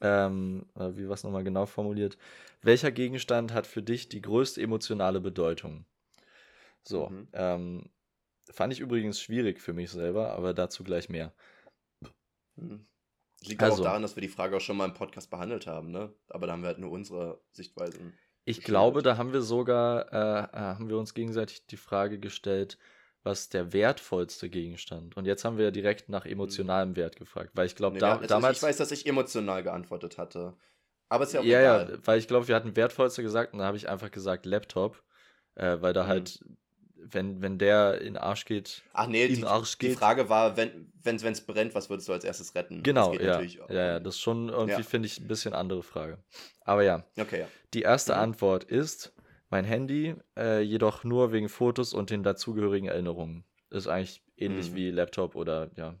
ähm, 0.00 0.66
äh, 0.76 0.90
wie 0.96 1.06
war 1.06 1.14
es 1.14 1.24
nochmal 1.24 1.44
genau 1.44 1.66
formuliert? 1.66 2.18
Welcher 2.62 2.90
Gegenstand 2.90 3.52
hat 3.54 3.66
für 3.66 3.82
dich 3.82 4.08
die 4.08 4.20
größte 4.20 4.60
emotionale 4.60 5.20
Bedeutung? 5.20 5.84
So, 6.82 7.08
Mhm. 7.08 7.28
ähm, 7.32 7.90
fand 8.50 8.72
ich 8.72 8.80
übrigens 8.80 9.20
schwierig 9.20 9.60
für 9.60 9.72
mich 9.72 9.90
selber, 9.90 10.32
aber 10.32 10.54
dazu 10.54 10.84
gleich 10.84 11.08
mehr. 11.08 11.32
Hm. 12.56 12.86
Liegt 13.42 13.62
Also. 13.62 13.82
auch 13.82 13.86
daran, 13.86 14.02
dass 14.02 14.16
wir 14.16 14.20
die 14.20 14.28
Frage 14.28 14.56
auch 14.56 14.60
schon 14.60 14.76
mal 14.76 14.84
im 14.86 14.94
Podcast 14.94 15.30
behandelt 15.30 15.66
haben, 15.66 15.90
ne? 15.90 16.12
Aber 16.28 16.46
da 16.46 16.52
haben 16.52 16.62
wir 16.62 16.68
halt 16.68 16.78
nur 16.78 16.90
unsere 16.90 17.40
Sichtweisen. 17.52 18.18
Ich 18.44 18.62
glaube, 18.62 19.02
da 19.02 19.16
haben 19.16 19.32
wir 19.32 19.42
sogar, 19.42 20.12
äh, 20.12 20.56
äh, 20.56 20.58
haben 20.74 20.88
wir 20.88 20.98
uns 20.98 21.14
gegenseitig 21.14 21.66
die 21.66 21.76
Frage 21.76 22.18
gestellt, 22.18 22.78
was 23.22 23.48
der 23.48 23.72
wertvollste 23.72 24.48
Gegenstand? 24.50 25.16
Und 25.16 25.26
jetzt 25.26 25.44
haben 25.44 25.58
wir 25.58 25.70
direkt 25.70 26.08
nach 26.08 26.26
emotionalem 26.26 26.96
Wert 26.96 27.16
gefragt, 27.16 27.50
weil 27.54 27.66
ich 27.66 27.76
glaube, 27.76 27.94
Nee, 27.94 28.00
da, 28.00 28.16
also 28.16 28.26
damals. 28.26 28.58
Ich 28.58 28.62
weiß, 28.62 28.76
dass 28.78 28.90
ich 28.90 29.06
emotional 29.06 29.62
geantwortet 29.62 30.18
hatte. 30.18 30.56
Aber 31.08 31.24
ist 31.24 31.32
ja 31.32 31.40
auch 31.40 31.44
ja, 31.44 31.60
ja, 31.60 31.82
egal. 31.82 32.00
weil 32.04 32.18
ich 32.18 32.28
glaube, 32.28 32.48
wir 32.48 32.54
hatten 32.54 32.76
wertvollste 32.76 33.22
gesagt 33.22 33.52
und 33.52 33.58
da 33.60 33.66
habe 33.66 33.76
ich 33.76 33.88
einfach 33.88 34.10
gesagt 34.10 34.46
Laptop, 34.46 35.02
äh, 35.54 35.78
weil 35.80 35.92
da 35.92 36.04
Mhm. 36.04 36.08
halt, 36.08 36.44
wenn, 37.02 37.40
wenn 37.42 37.58
der 37.58 37.98
in 38.00 38.14
den 38.14 38.16
Arsch 38.16 38.44
geht, 38.44 38.82
Ach 38.92 39.06
nee, 39.06 39.26
in 39.26 39.36
die, 39.36 39.44
Arsch 39.44 39.78
die 39.78 39.88
geht. 39.88 39.98
Frage 39.98 40.28
war, 40.28 40.56
wenn 40.56 40.88
es 41.04 41.22
wenn's 41.24 41.40
brennt, 41.40 41.74
was 41.74 41.88
würdest 41.90 42.08
du 42.08 42.12
als 42.12 42.24
erstes 42.24 42.54
retten? 42.54 42.82
Genau, 42.82 43.14
ja, 43.14 43.26
natürlich 43.26 43.60
auch. 43.60 43.70
ja, 43.70 43.86
ja, 43.86 44.00
das 44.00 44.14
ist 44.16 44.20
schon 44.20 44.48
irgendwie, 44.48 44.72
Ja. 44.72 44.82
finde 44.82 45.06
ich, 45.06 45.18
ein 45.20 45.28
bisschen 45.28 45.52
andere 45.54 45.82
Frage. 45.82 46.22
Aber 46.62 46.82
ja, 46.82 47.04
Okay, 47.18 47.40
ja. 47.40 47.48
die 47.74 47.82
erste 47.82 48.14
Mhm. 48.14 48.20
Antwort 48.20 48.64
ist 48.64 49.12
mein 49.48 49.64
Handy, 49.64 50.14
äh, 50.36 50.60
jedoch 50.60 51.02
nur 51.04 51.32
wegen 51.32 51.48
Fotos 51.48 51.92
und 51.94 52.10
den 52.10 52.22
dazugehörigen 52.22 52.88
Erinnerungen. 52.88 53.44
Ist 53.70 53.86
eigentlich 53.88 54.22
ähnlich 54.36 54.70
Mhm. 54.72 54.76
wie 54.76 54.90
Laptop 54.90 55.34
oder 55.36 55.70
ja. 55.76 55.96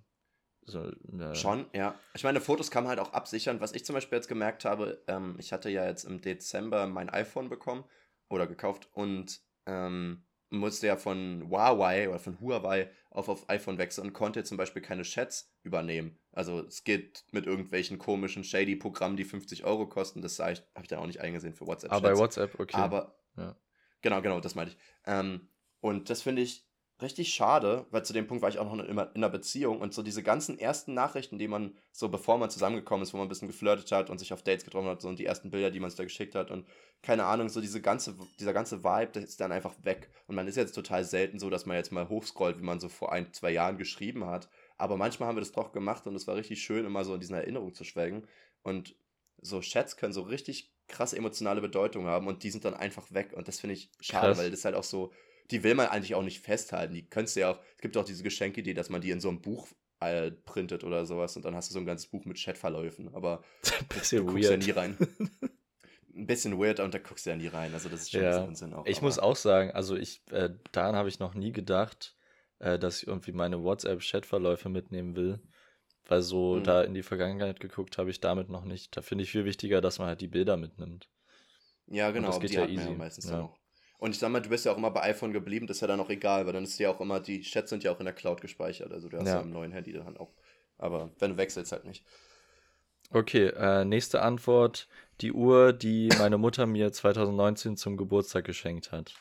So, 0.66 0.84
äh, 0.88 1.34
Schon, 1.34 1.66
ja. 1.72 1.98
Ich 2.14 2.22
meine, 2.22 2.40
Fotos 2.40 2.70
kann 2.70 2.84
man 2.84 2.90
halt 2.90 3.00
auch 3.00 3.12
absichern. 3.12 3.60
Was 3.60 3.72
ich 3.72 3.84
zum 3.84 3.94
Beispiel 3.94 4.16
jetzt 4.16 4.28
gemerkt 4.28 4.64
habe, 4.64 5.02
ähm, 5.08 5.36
ich 5.38 5.52
hatte 5.52 5.70
ja 5.70 5.84
jetzt 5.86 6.04
im 6.04 6.20
Dezember 6.20 6.86
mein 6.86 7.08
iPhone 7.10 7.48
bekommen 7.48 7.84
oder 8.28 8.46
gekauft 8.46 8.88
und 8.92 9.40
ähm, 9.66 10.24
musste 10.50 10.88
ja 10.88 10.96
von 10.96 11.48
Huawei 11.48 12.08
oder 12.08 12.18
von 12.18 12.40
Huawei 12.40 12.90
auf 13.10 13.28
auf 13.28 13.48
iPhone 13.48 13.78
wechseln 13.78 14.08
und 14.08 14.12
konnte 14.12 14.44
zum 14.44 14.56
Beispiel 14.56 14.82
keine 14.82 15.02
Chats 15.02 15.52
übernehmen. 15.62 16.18
Also 16.32 16.60
es 16.66 16.84
geht 16.84 17.24
mit 17.32 17.46
irgendwelchen 17.46 17.98
komischen 17.98 18.44
shady 18.44 18.76
Programmen, 18.76 19.16
die 19.16 19.24
50 19.24 19.64
Euro 19.64 19.88
kosten. 19.88 20.22
Das 20.22 20.38
habe 20.38 20.52
ich, 20.52 20.88
dann 20.88 20.98
auch 20.98 21.06
nicht 21.06 21.20
eingesehen 21.20 21.54
für 21.54 21.66
WhatsApp. 21.66 21.92
Aber 21.92 22.02
bei 22.02 22.08
Chats. 22.10 22.20
WhatsApp, 22.20 22.60
okay. 22.60 22.76
Aber 22.76 23.16
Ja. 23.36 23.56
genau, 24.02 24.20
genau, 24.22 24.40
das 24.40 24.54
meinte 24.54 24.74
ich. 24.74 24.78
Ähm, 25.06 25.48
und 25.80 26.10
das 26.10 26.22
finde 26.22 26.42
ich 26.42 26.69
richtig 27.02 27.34
schade, 27.34 27.86
weil 27.90 28.04
zu 28.04 28.12
dem 28.12 28.26
Punkt 28.26 28.42
war 28.42 28.48
ich 28.48 28.58
auch 28.58 28.64
noch 28.64 28.82
in, 28.84 28.90
in 28.90 28.98
einer 28.98 29.28
Beziehung 29.28 29.80
und 29.80 29.94
so 29.94 30.02
diese 30.02 30.22
ganzen 30.22 30.58
ersten 30.58 30.94
Nachrichten, 30.94 31.38
die 31.38 31.48
man 31.48 31.76
so 31.92 32.08
bevor 32.08 32.38
man 32.38 32.50
zusammengekommen 32.50 33.02
ist, 33.02 33.12
wo 33.12 33.18
man 33.18 33.26
ein 33.26 33.28
bisschen 33.28 33.48
geflirtet 33.48 33.90
hat 33.92 34.10
und 34.10 34.18
sich 34.18 34.32
auf 34.32 34.42
Dates 34.42 34.64
getroffen 34.64 34.88
hat, 34.88 35.00
so 35.00 35.08
und 35.08 35.18
die 35.18 35.26
ersten 35.26 35.50
Bilder, 35.50 35.70
die 35.70 35.80
man 35.80 35.90
sich 35.90 35.96
da 35.96 36.04
geschickt 36.04 36.34
hat 36.34 36.50
und 36.50 36.66
keine 37.02 37.24
Ahnung, 37.24 37.48
so 37.48 37.60
diese 37.60 37.80
ganze, 37.80 38.16
dieser 38.38 38.52
ganze 38.52 38.84
Vibe, 38.84 39.12
der 39.12 39.22
ist 39.22 39.40
dann 39.40 39.52
einfach 39.52 39.74
weg. 39.84 40.10
Und 40.26 40.34
man 40.34 40.46
ist 40.46 40.56
jetzt 40.56 40.74
total 40.74 41.04
selten 41.04 41.38
so, 41.38 41.48
dass 41.48 41.64
man 41.64 41.76
jetzt 41.76 41.92
mal 41.92 42.08
hochscrollt, 42.08 42.58
wie 42.58 42.64
man 42.64 42.78
so 42.78 42.90
vor 42.90 43.12
ein, 43.12 43.32
zwei 43.32 43.50
Jahren 43.50 43.78
geschrieben 43.78 44.26
hat. 44.26 44.50
Aber 44.76 44.96
manchmal 44.96 45.28
haben 45.28 45.36
wir 45.36 45.40
das 45.40 45.52
doch 45.52 45.72
gemacht 45.72 46.06
und 46.06 46.14
es 46.14 46.26
war 46.26 46.36
richtig 46.36 46.62
schön, 46.62 46.84
immer 46.84 47.04
so 47.04 47.14
in 47.14 47.20
diesen 47.20 47.36
Erinnerungen 47.36 47.74
zu 47.74 47.84
schwelgen. 47.84 48.26
Und 48.62 48.94
so 49.40 49.60
Chats 49.60 49.96
können 49.96 50.12
so 50.12 50.22
richtig 50.22 50.70
krasse 50.88 51.16
emotionale 51.16 51.62
Bedeutung 51.62 52.06
haben 52.06 52.26
und 52.26 52.42
die 52.42 52.50
sind 52.50 52.64
dann 52.64 52.74
einfach 52.74 53.10
weg. 53.12 53.32
Und 53.32 53.48
das 53.48 53.60
finde 53.60 53.74
ich 53.74 53.90
schade, 54.00 54.28
Krass. 54.28 54.38
weil 54.38 54.50
das 54.50 54.64
halt 54.64 54.74
auch 54.74 54.84
so, 54.84 55.12
die 55.50 55.62
will 55.62 55.74
man 55.74 55.88
eigentlich 55.88 56.14
auch 56.14 56.22
nicht 56.22 56.40
festhalten. 56.40 56.94
Die 56.94 57.08
könntest 57.08 57.36
du 57.36 57.40
ja 57.40 57.52
auch, 57.52 57.58
es 57.76 57.82
gibt 57.82 57.96
auch 57.96 58.04
diese 58.04 58.22
Geschenkidee, 58.22 58.74
dass 58.74 58.88
man 58.90 59.00
die 59.00 59.10
in 59.10 59.20
so 59.20 59.28
einem 59.28 59.40
Buch 59.40 59.68
äh, 60.00 60.30
printet 60.30 60.82
oder 60.84 61.04
sowas 61.06 61.36
und 61.36 61.44
dann 61.44 61.54
hast 61.54 61.68
du 61.70 61.74
so 61.74 61.78
ein 61.80 61.86
ganzes 61.86 62.06
Buch 62.08 62.24
mit 62.24 62.38
Chatverläufen. 62.38 63.14
Aber 63.14 63.42
Ein 63.80 63.86
bisschen 63.88 64.26
du 64.26 64.32
guckst 64.32 64.44
ja 64.44 64.50
weird. 64.56 64.64
nie 64.64 64.70
rein. 64.70 64.96
Ein 66.14 66.26
bisschen 66.26 66.58
weird 66.58 66.80
und 66.80 66.92
da 66.92 66.98
guckst 66.98 67.24
du 67.26 67.30
ja 67.30 67.36
nie 67.36 67.46
rein. 67.46 67.72
Also 67.72 67.88
das 67.88 68.02
ist 68.02 68.10
schon 68.10 68.22
Ja. 68.22 68.28
ein 68.30 68.32
bisschen 68.34 68.48
Unsinn 68.48 68.74
auch. 68.74 68.86
Ich 68.86 68.98
aber- 68.98 69.06
muss 69.06 69.18
auch 69.18 69.36
sagen, 69.36 69.70
also 69.70 69.96
ich, 69.96 70.22
äh, 70.30 70.50
daran 70.72 70.96
habe 70.96 71.08
ich 71.08 71.18
noch 71.20 71.34
nie 71.34 71.52
gedacht, 71.52 72.16
äh, 72.58 72.78
dass 72.78 73.02
ich 73.02 73.06
irgendwie 73.08 73.32
meine 73.32 73.62
WhatsApp-Chatverläufe 73.62 74.68
mitnehmen 74.68 75.14
will. 75.16 75.40
Weil 76.08 76.22
so 76.22 76.56
Mhm. 76.56 76.64
da 76.64 76.82
in 76.82 76.94
die 76.94 77.04
Vergangenheit 77.04 77.60
geguckt 77.60 77.96
habe 77.96 78.10
ich 78.10 78.20
damit 78.20 78.48
noch 78.48 78.64
nicht. 78.64 78.96
Da 78.96 79.02
finde 79.02 79.22
ich 79.22 79.30
viel 79.30 79.44
wichtiger, 79.44 79.80
dass 79.80 79.98
man 80.00 80.08
halt 80.08 80.20
die 80.20 80.26
Bilder 80.28 80.56
mitnimmt. 80.56 81.08
Ja, 81.86 82.10
genau, 82.10 82.28
das 82.28 82.40
geht 82.40 82.50
die 82.50 82.54
ja 82.54 82.66
easy, 82.66 82.88
ja 82.90 82.96
meistens 82.96 83.30
ja. 83.30 83.42
auch. 83.42 83.59
Und 84.00 84.12
ich 84.12 84.18
sag 84.18 84.30
mal, 84.30 84.40
du 84.40 84.48
bist 84.48 84.64
ja 84.64 84.72
auch 84.72 84.78
immer 84.78 84.90
bei 84.90 85.02
iPhone 85.02 85.32
geblieben, 85.32 85.66
das 85.66 85.76
ist 85.78 85.80
ja 85.82 85.86
dann 85.86 86.00
auch 86.00 86.10
egal, 86.10 86.46
weil 86.46 86.52
dann 86.54 86.64
ist 86.64 86.78
ja 86.78 86.90
auch 86.90 87.00
immer, 87.00 87.20
die 87.20 87.42
Chats 87.42 87.70
sind 87.70 87.84
ja 87.84 87.92
auch 87.92 88.00
in 88.00 88.06
der 88.06 88.14
Cloud 88.14 88.40
gespeichert, 88.40 88.92
also 88.92 89.08
du 89.08 89.18
hast 89.18 89.26
ja, 89.28 89.34
Ja. 89.34 89.40
im 89.40 89.50
neuen 89.52 89.72
Handy 89.72 89.92
dann 89.92 90.16
auch. 90.16 90.32
Aber 90.78 91.10
wenn 91.18 91.32
du 91.32 91.36
wechselst, 91.36 91.72
halt 91.72 91.84
nicht. 91.84 92.04
Okay, 93.12 93.48
äh, 93.48 93.84
nächste 93.84 94.22
Antwort. 94.22 94.88
Die 95.20 95.32
Uhr, 95.32 95.72
die 95.72 96.08
meine 96.18 96.38
Mutter 96.38 96.66
mir 96.66 96.92
2019 96.92 97.76
zum 97.76 97.96
Geburtstag 97.96 98.44
geschenkt 98.44 98.92
hat. 98.92 99.14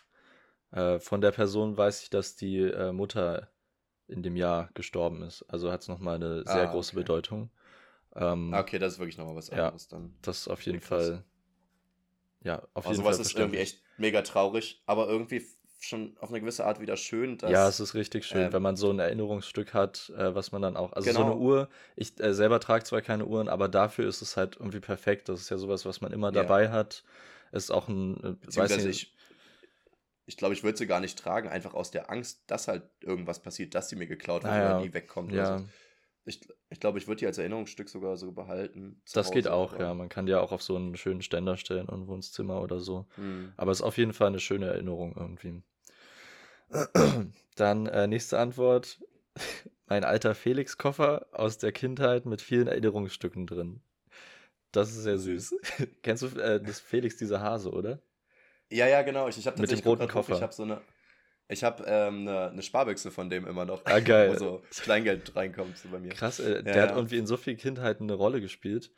Äh, 0.71 0.99
von 0.99 1.21
der 1.21 1.31
Person 1.31 1.75
weiß 1.75 2.03
ich, 2.03 2.09
dass 2.09 2.35
die 2.35 2.59
äh, 2.59 2.91
Mutter 2.91 3.49
in 4.07 4.23
dem 4.23 4.35
Jahr 4.35 4.69
gestorben 4.75 5.23
ist. 5.23 5.43
Also 5.49 5.71
hat 5.71 5.81
es 5.81 5.87
nochmal 5.87 6.15
eine 6.15 6.43
sehr 6.45 6.67
Ah, 6.67 6.71
große 6.71 6.91
okay. 6.91 7.01
Bedeutung. 7.01 7.49
Ähm, 8.15 8.53
Ah, 8.53 8.59
Okay, 8.61 8.79
das 8.79 8.93
ist 8.93 8.99
wirklich 8.99 9.17
nochmal 9.17 9.35
was 9.35 9.49
Ja. 9.49 9.65
anderes 9.65 9.87
dann. 9.87 10.13
Das 10.21 10.41
ist 10.41 10.47
auf 10.47 10.61
jeden. 10.61 10.81
Fall. 10.81 11.23
Ja, 12.41 12.67
auf 12.73 12.85
Also 12.85 13.01
jeden 13.01 13.03
sowas 13.03 13.19
Fall. 13.19 13.19
ist 13.19 13.35
irgendwie 13.35 13.57
echt 13.59 13.83
mega 13.97 14.21
traurig, 14.21 14.81
aber 14.85 15.07
irgendwie 15.07 15.45
schon 15.79 16.17
auf 16.19 16.29
eine 16.29 16.41
gewisse 16.41 16.65
Art 16.65 16.79
wieder 16.81 16.97
schön, 16.97 17.37
dass. 17.37 17.59
Ja, 17.59 17.67
es 17.69 17.79
ist 17.79 17.93
richtig 17.95 18.25
schön, 18.25 18.51
ähm, 18.51 18.53
wenn 18.53 18.61
man 18.61 18.75
so 18.75 18.91
ein 18.91 18.99
Erinnerungsstück 18.99 19.73
hat, 19.73 20.09
äh, 20.17 20.35
was 20.35 20.51
man 20.51 20.61
dann 20.61 20.75
auch. 20.75 20.91
Also 20.93 21.09
so 21.09 21.21
eine 21.21 21.33
Genau. 21.33 21.35
Uhr, 21.35 21.69
ich 21.95 22.19
äh, 22.19 22.33
selber 22.33 22.59
trage 22.59 22.83
zwar 22.83 23.01
keine 23.01 23.25
Uhren, 23.25 23.47
aber 23.47 23.69
dafür 23.69 24.07
ist 24.07 24.21
es 24.21 24.35
halt 24.37 24.57
irgendwie 24.57 24.81
perfekt. 24.81 25.29
Das 25.29 25.39
ist 25.41 25.49
ja 25.49 25.57
sowas, 25.57 25.85
was 25.85 26.01
man 26.01 26.11
immer 26.11 26.31
Ja. 26.31 26.41
dabei 26.43 26.69
hat. 26.69 27.03
Ist 27.53 27.71
auch 27.71 27.87
ein, 27.87 28.23
äh, 28.23 28.55
weiß 28.55 28.75
nicht, 28.77 28.85
ich, 28.87 29.15
ich 30.25 30.37
glaube, 30.37 30.53
ich 30.53 30.63
würde 30.63 30.77
sie 30.77 30.87
gar 30.87 30.99
nicht 31.01 31.17
tragen, 31.19 31.49
einfach 31.49 31.73
aus 31.73 31.91
der 31.91 32.09
Angst, 32.09 32.43
dass 32.47 32.67
halt 32.69 32.83
irgendwas 33.01 33.41
passiert, 33.41 33.73
dass 33.75 33.89
sie 33.89 33.95
mir 33.97 34.07
geklaut 34.07 34.45
wird 34.45 34.55
Ah, 34.55 34.59
ja. 34.59 34.69
oder 34.69 34.73
nie 34.73 34.93
wegkommt. 34.93 35.33
Ja, 35.33 35.45
so. 35.45 35.65
Ich, 36.25 36.41
ich 36.69 36.79
glaube, 36.79 36.99
ich 36.99 37.07
würde 37.07 37.19
die 37.19 37.25
als 37.25 37.37
Erinnerungsstück 37.37 37.89
sogar 37.89 38.17
so 38.17 38.31
behalten. 38.31 39.01
das 39.13 39.31
geht 39.31 39.45
Hause, 39.45 39.53
auch, 39.53 39.73
aber- 39.73 39.83
ja. 39.83 39.93
Man 39.93 40.09
kann 40.09 40.25
die 40.25 40.31
ja 40.31 40.41
auch 40.41 40.51
auf 40.51 40.61
so 40.61 40.75
einen 40.75 40.95
schönen 40.97 41.21
Ständer 41.21 41.57
stellen 41.57 41.87
und 41.87 42.07
Wohnzimmer 42.07 42.61
oder 42.61 42.79
so. 42.79 43.07
Hm. 43.15 43.53
Aber 43.57 43.71
es 43.71 43.79
ist 43.79 43.83
auf 43.83 43.97
jeden 43.97 44.13
Fall 44.13 44.27
eine 44.27 44.39
schöne 44.39 44.67
Erinnerung 44.67 45.15
irgendwie. 45.17 45.63
Dann 47.55 47.87
äh, 47.87 48.07
nächste 48.07 48.37
Antwort. 48.39 48.99
Mein 49.87 50.03
alter 50.03 50.35
Felix-Koffer 50.35 51.25
aus 51.31 51.57
der 51.57 51.71
Kindheit 51.71 52.27
mit 52.27 52.41
vielen 52.43 52.67
Erinnerungsstücken 52.67 53.47
drin. 53.47 53.81
Das 54.71 54.89
ist 54.89 55.01
sehr 55.01 55.17
süß. 55.17 55.55
Kennst 56.03 56.21
du 56.21 56.27
äh, 56.39 56.61
das 56.61 56.79
Felix, 56.79 57.17
dieser 57.17 57.39
Hase, 57.41 57.71
oder? 57.71 57.99
Ja, 58.69 58.87
ja, 58.87 59.01
genau. 59.01 59.27
Ich, 59.27 59.37
ich 59.39 59.47
habe 59.47 59.59
Mit 59.59 59.71
dem 59.71 59.77
tatsächlich 59.77 59.85
roten 59.87 60.07
Koffer. 60.07 60.35
Ich 60.35 60.43
habe 60.43 60.53
so 60.53 60.61
eine. 60.63 60.81
Ich 61.51 61.63
habe 61.63 61.83
ähm, 61.87 62.27
eine, 62.27 62.51
eine 62.51 62.61
Sparbüchse 62.61 63.09
von 63.11 63.29
dem 63.29 63.47
immer 63.47 63.65
noch. 63.65 63.83
Ah, 63.85 63.99
geil. 63.99 64.29
Wo 64.29 64.35
so 64.35 64.61
Kleingeld 64.69 65.35
reinkommt 65.35 65.77
so 65.77 65.89
bei 65.89 65.99
mir. 65.99 66.09
Krass, 66.11 66.39
äh, 66.39 66.63
der 66.63 66.75
Ja, 66.75 66.81
hat 66.83 66.89
ja. 66.91 66.95
irgendwie 66.95 67.17
in 67.17 67.25
so 67.25 67.37
vielen 67.37 67.57
Kindheiten 67.57 68.03
eine 68.03 68.13
Rolle 68.13 68.39
gespielt. 68.39 68.91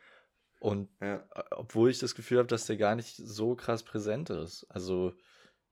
Und 0.60 0.90
Ja. 1.02 1.16
äh, 1.34 1.42
obwohl 1.52 1.90
ich 1.90 2.00
das 2.00 2.14
Gefühl 2.14 2.40
habe, 2.40 2.48
dass 2.48 2.66
der 2.66 2.78
gar 2.78 2.96
nicht 2.96 3.16
so 3.16 3.56
krass 3.56 3.84
präsent 3.84 4.30
ist. 4.30 4.66
Also, 4.70 5.14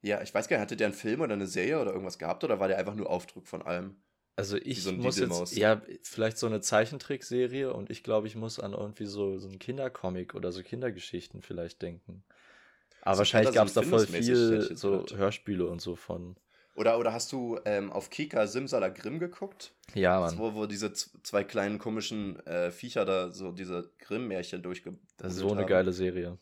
ja, 0.02 0.22
ich 0.22 0.34
weiß 0.34 0.48
gar 0.48 0.56
nicht, 0.58 0.62
hatte 0.62 0.78
der 0.78 0.88
einen 0.88 0.96
Film 0.96 1.20
oder 1.22 1.34
eine 1.34 1.48
Serie 1.48 1.80
oder 1.82 1.92
irgendwas 1.92 2.18
gehabt 2.18 2.44
oder 2.46 2.60
war 2.60 2.70
der 2.70 2.78
einfach 2.78 2.96
nur 2.96 3.10
Aufdruck 3.10 3.48
von 3.48 3.62
allem? 3.62 3.98
also 4.38 4.56
ich 4.56 4.82
so 4.84 4.94
muss 4.94 5.20
jetzt, 5.20 5.58
ja, 5.58 5.82
vielleicht 6.04 6.38
so 6.38 6.48
eine 6.48 6.62
Zeichentrickserie 6.62 7.74
und 7.74 7.90
ich 7.90 8.04
glaube, 8.04 8.28
ich 8.28 8.36
muss 8.38 8.58
an 8.60 8.72
irgendwie 8.72 9.06
so, 9.06 9.38
so 9.38 9.50
einen 9.50 9.60
Kindercomic 9.60 10.34
oder 10.34 10.54
so 10.54 10.64
Kindergeschichten 10.64 11.42
vielleicht 11.42 11.82
denken. 11.82 12.24
Aber 13.02 13.16
So 13.16 13.20
wahrscheinlich 13.20 13.54
gab 13.54 13.68
es 13.68 13.74
da 13.74 13.82
voll 13.82 14.08
viel 14.08 14.70
so. 14.76 15.06
Hörspiele 15.14 15.68
und 15.68 15.82
so 15.82 15.96
von. 15.98 16.38
Oder, 16.76 16.98
oder 16.98 17.12
hast 17.12 17.32
du 17.32 17.60
ähm, 17.66 17.92
auf 17.92 18.10
Kika 18.10 18.48
Simsalagrim 18.48 19.20
geguckt? 19.20 19.74
Ja, 19.96 20.20
Mann, 20.20 20.38
wo, 20.38 20.54
wo 20.54 20.66
diese 20.66 20.94
zwei 20.94 21.44
kleinen 21.44 21.78
komischen 21.78 22.40
äh, 22.46 22.72
Viecher 22.72 23.06
da 23.06 23.32
so 23.32 23.52
diese 23.52 23.92
Grimm-Märchen 24.00 24.62
durchge. 24.62 24.98
das 25.18 25.34
ist 25.34 25.40
so 25.40 25.52
eine 25.52 25.62
haben. 25.62 25.68
geile 25.68 25.92
Serie. 25.92 26.38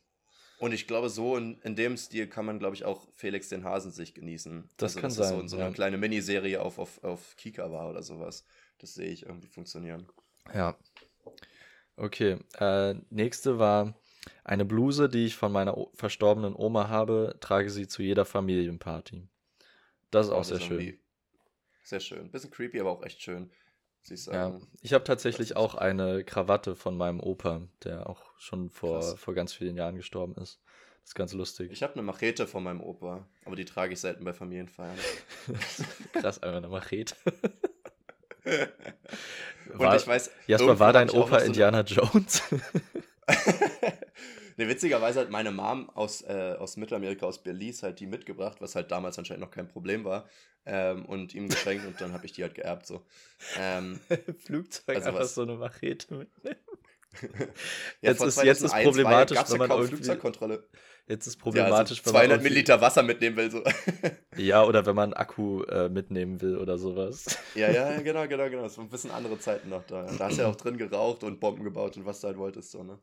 Und 0.60 0.74
ich 0.74 0.88
glaube, 0.88 1.10
so 1.10 1.38
in, 1.38 1.60
in 1.62 1.76
dem 1.76 1.98
Stil 1.98 2.28
kann 2.28 2.46
man, 2.46 2.58
glaube 2.58 2.76
ich, 2.76 2.84
auch 2.84 3.08
Felix 3.16 3.50
den 3.50 3.64
Hasen 3.64 3.92
sich 3.92 4.16
genießen. 4.16 4.70
Das 4.78 4.96
kann 4.96 5.04
dass 5.04 5.20
es 5.20 5.28
sein, 5.30 5.42
So, 5.42 5.48
so 5.48 5.58
ja. 5.58 5.66
eine 5.66 5.74
kleine 5.74 5.98
Miniserie 5.98 6.62
auf, 6.62 6.80
auf, 6.80 7.04
auf 7.04 7.36
Kika 7.38 7.72
war 7.72 7.90
oder 7.90 8.02
sowas. 8.02 8.44
Das 8.80 8.96
sehe 8.96 9.10
ich 9.10 9.26
irgendwie 9.26 9.48
funktionieren. 9.48 10.08
Ja. 10.54 10.76
Okay, 11.96 12.38
äh, 12.60 12.96
nächste 13.10 13.60
war 13.60 13.96
eine 14.44 14.66
Bluse, 14.66 15.10
die 15.10 15.26
ich 15.26 15.36
von 15.36 15.52
meiner 15.52 15.78
o 15.78 15.92
verstorbenen 15.96 16.56
Oma 16.56 16.90
habe, 16.90 17.38
trage 17.40 17.70
sie 17.70 17.88
zu 17.88 18.02
jeder 18.02 18.26
Familienparty. 18.26 19.28
Das 20.12 20.28
ist 20.28 20.32
auch 20.32 20.38
das 20.40 20.48
sehr 20.48 20.60
schön. 20.60 21.00
Sehr 21.84 22.00
schön. 22.00 22.32
Bisschen 22.32 22.52
creepy, 22.52 22.80
aber 22.80 22.92
auch 22.92 23.04
echt 23.04 23.22
schön. 23.22 23.52
Ich 24.10 24.26
Ja, 24.28 24.58
ich 24.82 24.94
habe 24.94 25.04
tatsächlich 25.04 25.56
auch 25.58 25.76
eine 25.76 26.24
Krawatte 26.24 26.76
von 26.76 26.96
meinem 26.96 27.20
Opa, 27.20 27.68
der 27.84 28.10
auch 28.10 28.24
schon 28.38 28.70
vor, 28.70 29.00
Krass. 29.00 29.16
vor 29.20 29.34
ganz 29.34 29.54
vielen 29.54 29.76
Jahren 29.76 29.98
gestorben 29.98 30.34
ist. 30.36 30.62
Das 31.02 31.12
ist 31.12 31.16
ganz 31.16 31.34
lustig. 31.34 31.72
Ich 31.72 31.84
habe 31.84 31.94
eine 31.94 32.04
Machete 32.04 32.48
von 32.48 32.64
meinem 32.64 32.82
Opa, 32.82 33.28
aber 33.46 33.56
die 33.56 33.66
trage 33.66 33.94
ich 33.94 34.00
selten 34.00 34.24
bei 34.24 34.34
Familienfeiern. 34.34 34.98
Krass, 36.14 36.42
einfach 36.42 36.58
eine 36.58 36.70
Machete. 36.70 37.16
Und 38.46 39.80
War- 39.80 39.96
ich 39.96 40.08
weiß. 40.08 40.32
Jasper, 40.48 40.80
war 40.80 40.94
dein 40.94 41.10
auch 41.10 41.26
Opa 41.28 41.40
so 41.42 41.46
Indiana 41.46 41.82
Jones? 41.82 42.42
ne, 44.58 44.68
witzigerweise 44.68 45.22
hat 45.22 45.30
meine 45.30 45.52
Mom 45.52 45.90
aus, 45.92 46.22
äh, 46.24 46.56
aus 46.60 46.78
Mittelamerika, 46.78 47.26
aus 47.26 47.42
Belize, 47.42 47.84
halt 47.84 48.00
die 48.00 48.08
mitgebracht, 48.08 48.58
was 48.60 48.76
halt 48.76 48.92
damals 48.92 49.18
anscheinend 49.18 49.44
noch 49.44 49.52
kein 49.52 49.68
Problem 49.68 50.04
war. 50.04 50.28
Ähm, 50.66 51.06
und 51.06 51.34
ihm 51.34 51.48
geschenkt 51.48 51.86
und 51.86 52.02
dann 52.02 52.12
habe 52.12 52.26
ich 52.26 52.34
die 52.34 52.44
halt 52.44 52.54
geerbt. 52.56 52.86
So. 52.88 53.02
Ähm, 53.58 54.00
Flugzeug 54.46 54.98
Also 54.98 55.08
einfach 55.10 55.22
was- 55.22 55.34
so 55.36 55.44
eine 55.44 55.56
Machete 55.56 56.14
mitnehmen. 56.14 56.58
ja, 58.02 58.12
Jetzt 58.12 58.22
ist- 58.22 58.44
jetzt 58.44 58.62
ist 58.62 58.72
2001 58.72 58.74
war 58.74 58.80
ja- 58.82 58.84
problematisch, 58.84 59.38
ja 59.38 59.50
wenn 59.50 59.58
man 59.60 59.70
irgendwie- 59.72 59.88
Flugzeugkontrolle. 59.96 60.68
Jetzt 61.08 61.26
ist 61.26 61.36
Ja, 61.38 61.42
problematisch, 61.42 62.00
also 62.00 62.06
wenn 62.08 62.14
man 62.14 62.22
200 62.28 62.44
Milliliter 62.44 62.82
Wasser 62.82 63.02
mitnehmen 63.02 63.38
will. 63.38 63.50
So. 63.50 63.64
Ja, 64.38 64.66
oder 64.66 64.86
wenn 64.86 64.94
man 64.96 65.06
einen 65.06 65.14
Akku 65.14 65.64
äh, 65.64 65.88
mitnehmen 65.90 66.42
will 66.42 66.58
oder 66.58 66.78
sowas. 66.78 67.40
ja, 67.56 67.72
ja, 67.72 68.00
genau, 68.02 68.28
genau, 68.28 68.50
genau. 68.50 68.66
Es 68.66 68.78
waren 68.78 68.88
ein 68.88 68.90
bisschen 68.90 69.12
andere 69.12 69.40
Zeiten 69.40 69.70
noch 69.70 69.84
da. 69.88 70.04
Da 70.18 70.26
hast 70.26 70.38
du 70.38 70.42
ja 70.42 70.50
auch 70.50 70.56
drin 70.58 70.78
geraucht 70.78 71.24
und 71.24 71.40
Bomben 71.40 71.64
gebaut 71.64 71.96
und 71.96 72.06
was 72.06 72.20
du 72.20 72.28
halt 72.28 72.38
wolltest. 72.38 72.72
So, 72.72 72.84
ne? 72.84 73.00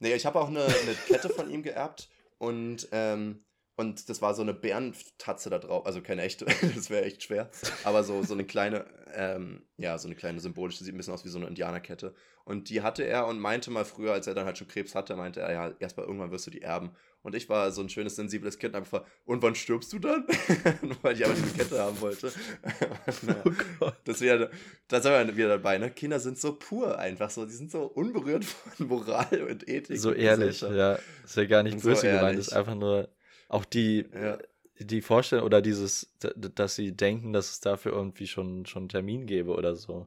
Nee, 0.00 0.14
ich 0.14 0.26
habe 0.26 0.40
auch 0.40 0.48
eine, 0.48 0.64
eine 0.64 0.94
Kette 1.06 1.28
von 1.28 1.50
ihm 1.50 1.62
geerbt 1.62 2.08
und, 2.38 2.88
ähm, 2.92 3.44
und 3.78 4.08
das 4.08 4.20
war 4.20 4.34
so 4.34 4.42
eine 4.42 4.54
Bärentatze 4.54 5.50
da 5.50 5.58
drauf. 5.60 5.86
Also 5.86 6.02
keine 6.02 6.22
echte, 6.22 6.44
das 6.74 6.90
wäre 6.90 7.04
echt 7.04 7.22
schwer. 7.22 7.48
Aber 7.84 8.02
so, 8.02 8.24
so 8.24 8.34
eine 8.34 8.44
kleine, 8.44 8.84
ähm, 9.14 9.62
ja, 9.76 9.96
so 9.98 10.08
eine 10.08 10.16
kleine 10.16 10.40
symbolische, 10.40 10.82
sieht 10.82 10.94
ein 10.94 10.96
bisschen 10.96 11.14
aus 11.14 11.24
wie 11.24 11.28
so 11.28 11.38
eine 11.38 11.46
Indianerkette. 11.46 12.12
Und 12.44 12.70
die 12.70 12.82
hatte 12.82 13.04
er 13.04 13.28
und 13.28 13.38
meinte 13.38 13.70
mal 13.70 13.84
früher, 13.84 14.12
als 14.12 14.26
er 14.26 14.34
dann 14.34 14.46
halt 14.46 14.58
schon 14.58 14.66
Krebs 14.66 14.96
hatte, 14.96 15.14
meinte 15.14 15.40
er, 15.40 15.52
ja, 15.52 15.72
erstmal 15.78 16.06
irgendwann 16.06 16.32
wirst 16.32 16.48
du 16.48 16.50
die 16.50 16.62
erben. 16.62 16.90
Und 17.22 17.36
ich 17.36 17.48
war 17.48 17.70
so 17.70 17.80
ein 17.80 17.88
schönes, 17.88 18.16
sensibles 18.16 18.58
Kind, 18.58 18.74
einfach, 18.74 19.04
und 19.24 19.42
wann 19.42 19.54
stirbst 19.54 19.92
du 19.92 20.00
dann? 20.00 20.26
Weil 21.02 21.14
ich 21.14 21.24
aber 21.24 21.34
diese 21.34 21.54
Kette 21.56 21.78
haben 21.78 22.00
wollte. 22.00 22.32
Und, 23.22 23.28
äh, 23.28 23.34
Oh 23.44 23.50
Gott. 23.78 23.96
das 24.04 24.20
wäre, 24.20 24.50
da 24.88 25.00
sind 25.00 25.12
wir 25.12 25.36
wieder 25.36 25.48
dabei, 25.48 25.78
ne? 25.78 25.90
Kinder 25.90 26.18
sind 26.18 26.38
so 26.38 26.56
pur 26.56 26.98
einfach 26.98 27.30
so, 27.30 27.44
die 27.44 27.52
sind 27.52 27.70
so 27.70 27.82
unberührt 27.82 28.44
von 28.44 28.88
Moral 28.88 29.42
und 29.48 29.68
Ethik. 29.68 29.98
So 29.98 30.08
und 30.10 30.16
ehrlich, 30.16 30.62
ja. 30.62 30.98
Ist 31.24 31.36
ja 31.36 31.44
gar 31.44 31.62
nicht 31.62 31.74
Und 31.74 31.80
so 31.80 31.90
böse 31.90 32.10
gemeint, 32.10 32.38
ist 32.38 32.52
einfach 32.52 32.74
nur 32.74 33.08
auch 33.48 33.64
die, 33.64 34.06
Ja. 34.14 34.38
die 34.78 35.02
Vorstellung 35.02 35.44
oder 35.44 35.60
dieses, 35.62 36.12
dass 36.20 36.74
sie 36.76 36.92
denken, 36.92 37.32
dass 37.32 37.50
es 37.50 37.60
dafür 37.60 37.92
irgendwie 37.92 38.26
schon, 38.26 38.66
schon 38.66 38.82
einen 38.82 38.88
Termin 38.88 39.26
gäbe 39.26 39.54
oder 39.54 39.74
so. 39.74 40.06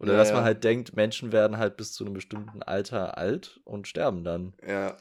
Oder 0.00 0.12
Ja, 0.12 0.18
dass 0.18 0.32
man 0.32 0.44
halt 0.44 0.64
denkt, 0.64 0.96
Menschen 0.96 1.32
werden 1.32 1.56
halt 1.58 1.76
bis 1.76 1.92
zu 1.92 2.04
einem 2.04 2.14
bestimmten 2.14 2.62
Alter 2.62 3.16
alt 3.16 3.60
und 3.64 3.86
sterben 3.86 4.24
dann. 4.24 4.52
Ja, 4.66 4.96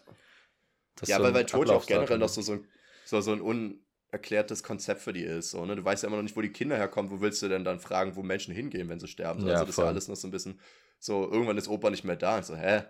Das 0.96 1.10
ja 1.10 1.18
so 1.18 1.24
weil, 1.24 1.34
weil 1.34 1.46
Tod 1.46 1.70
auch 1.70 1.86
generell 1.86 2.18
noch 2.20 2.30
so, 2.30 2.42
so, 2.42 2.54
ein, 2.54 2.68
so, 3.06 3.20
so 3.22 3.32
ein 3.34 3.42
unerklärtes 3.42 4.64
Konzept 4.64 5.02
für 5.02 5.14
die 5.14 5.24
ist. 5.24 5.52
So, 5.52 5.66
ne? 5.66 5.76
Du 5.76 5.84
weißt 5.84 6.04
ja 6.04 6.08
immer 6.08 6.18
noch 6.18 6.24
nicht, 6.24 6.36
wo 6.36 6.42
die 6.42 6.52
Kinder 6.52 6.78
herkommen. 6.78 7.12
Wo 7.12 7.20
willst 7.22 7.42
du 7.42 7.50
denn 7.50 7.64
dann 7.66 7.80
fragen, 7.80 8.16
wo 8.16 8.22
Menschen 8.24 8.54
hingehen, 8.54 8.88
wenn 8.90 9.00
sie 9.00 9.08
sterben? 9.08 9.40
So, 9.42 9.48
Ja, 9.48 9.54
also 9.54 9.66
das 9.66 9.72
ist 9.72 9.78
ja 9.78 9.84
voll. 9.84 9.94
alles 9.94 10.08
noch 10.08 10.16
so 10.16 10.28
ein 10.28 10.32
bisschen 10.32 10.60
so, 11.00 11.30
irgendwann 11.30 11.58
ist 11.58 11.68
Opa 11.68 11.90
nicht 11.90 12.04
mehr 12.04 12.16
da. 12.16 12.38
Und 12.38 12.46
so, 12.46 12.56
hä? 12.56 12.84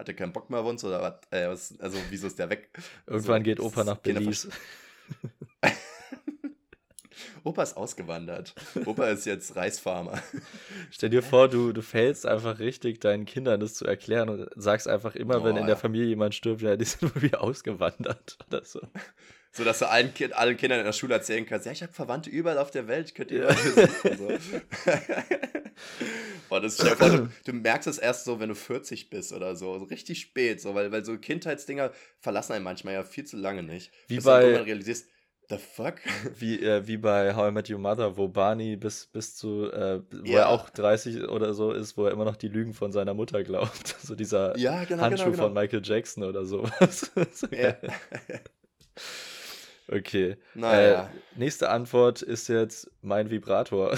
Hat 0.00 0.08
er 0.08 0.14
keinen 0.14 0.32
Bock 0.32 0.48
mehr 0.48 0.60
auf 0.60 0.66
uns? 0.66 0.82
Oder 0.82 1.02
was? 1.02 1.20
Äh, 1.30 1.46
was 1.46 1.78
also, 1.78 1.98
wieso 2.08 2.26
ist 2.26 2.38
der 2.38 2.48
weg? 2.48 2.70
Irgendwann 3.06 3.42
so, 3.42 3.44
geht 3.44 3.60
Opa 3.60 3.84
nach 3.84 3.98
Belize. 3.98 4.48
Opa 7.44 7.62
ist 7.62 7.76
ausgewandert. 7.76 8.54
Opa 8.86 9.08
ist 9.08 9.26
jetzt 9.26 9.56
Reisfarmer. 9.56 10.18
Stell 10.90 11.10
dir 11.10 11.22
vor, 11.22 11.48
du, 11.48 11.74
du 11.74 11.82
fällst 11.82 12.24
einfach 12.24 12.60
richtig, 12.60 13.02
deinen 13.02 13.26
Kindern 13.26 13.60
das 13.60 13.74
zu 13.74 13.84
erklären 13.84 14.30
und 14.30 14.48
sagst 14.56 14.88
einfach 14.88 15.14
immer, 15.16 15.44
wenn 15.44 15.56
Oh, 15.56 15.60
in 15.60 15.66
der 15.66 15.74
ja. 15.74 15.80
Familie 15.80 16.06
jemand 16.06 16.34
stirbt, 16.34 16.62
ja, 16.62 16.76
die 16.76 16.86
sind 16.86 17.02
irgendwie 17.02 17.34
ausgewandert 17.34 18.38
oder 18.46 18.64
so. 18.64 18.80
So 19.52 19.64
dass 19.64 19.80
du 19.80 19.88
allen, 19.88 20.14
kind, 20.14 20.32
allen 20.34 20.56
Kindern 20.56 20.78
in 20.78 20.84
der 20.86 20.92
Schule 20.92 21.14
erzählen 21.14 21.44
kannst, 21.44 21.66
ja, 21.66 21.72
ich 21.72 21.82
habe 21.82 21.92
Verwandte 21.92 22.30
überall 22.30 22.58
auf 22.58 22.70
der 22.70 22.86
Welt, 22.86 23.14
könnt 23.16 23.32
ihr 23.32 23.40
Ja. 23.42 23.46
mal 23.48 23.54
besuchen. 23.54 24.16
So. 24.16 24.28
Boah, 26.48 26.60
das 26.60 26.78
ist 26.78 26.88
vor, 26.88 27.08
du, 27.10 27.28
du 27.44 27.52
merkst 27.52 27.88
es 27.88 27.98
erst 27.98 28.24
so, 28.24 28.40
wenn 28.40 28.48
du 28.48 28.54
40 28.54 29.10
bist 29.10 29.32
oder 29.32 29.56
so, 29.56 29.78
so 29.78 29.84
richtig 29.86 30.20
spät, 30.20 30.60
so, 30.60 30.74
weil, 30.74 30.90
weil 30.92 31.04
so 31.04 31.16
Kindheitsdinger 31.18 31.92
verlassen 32.20 32.52
einen 32.52 32.64
manchmal 32.64 32.94
ja 32.94 33.02
viel 33.02 33.24
zu 33.24 33.36
lange 33.36 33.62
nicht. 33.62 33.90
Wie 34.08 34.16
Bis 34.16 34.24
dann 34.24 34.34
bei- 34.34 34.42
irgendwann 34.42 34.64
realisierst, 34.64 35.06
the 35.48 35.58
fuck? 35.58 35.94
Wie, 36.38 36.62
äh, 36.62 36.86
wie 36.86 36.96
bei 36.96 37.34
How 37.34 37.48
I 37.48 37.52
Met 37.52 37.70
Your 37.70 37.78
Mother, 37.78 38.16
wo 38.16 38.28
Barney 38.28 38.76
bis, 38.76 39.06
bis 39.06 39.36
zu, 39.36 39.70
äh, 39.72 40.00
wo 40.10 40.30
Ja. 40.32 40.40
er 40.42 40.48
auch 40.50 40.70
30 40.70 41.22
oder 41.28 41.54
so 41.54 41.72
ist, 41.72 41.96
wo 41.96 42.06
er 42.06 42.12
immer 42.12 42.24
noch 42.24 42.36
die 42.36 42.48
Lügen 42.48 42.74
von 42.74 42.92
seiner 42.92 43.14
Mutter 43.14 43.42
glaubt. 43.42 43.96
So 44.02 44.14
dieser 44.14 44.56
Ja, 44.58 44.84
genau, 44.84 45.02
Handschuh 45.02 45.24
genau, 45.24 45.30
genau. 45.36 45.42
von 45.44 45.54
Michael 45.54 45.82
Jackson 45.84 46.24
oder 46.24 46.44
sowas. 46.44 47.10
so 47.32 47.46
Ja. 47.50 47.76
Okay. 49.90 50.36
Naja. 50.54 51.04
Äh, 51.04 51.38
nächste 51.38 51.68
Antwort 51.70 52.22
ist 52.22 52.48
jetzt 52.48 52.90
mein 53.02 53.30
Vibrator. 53.30 53.96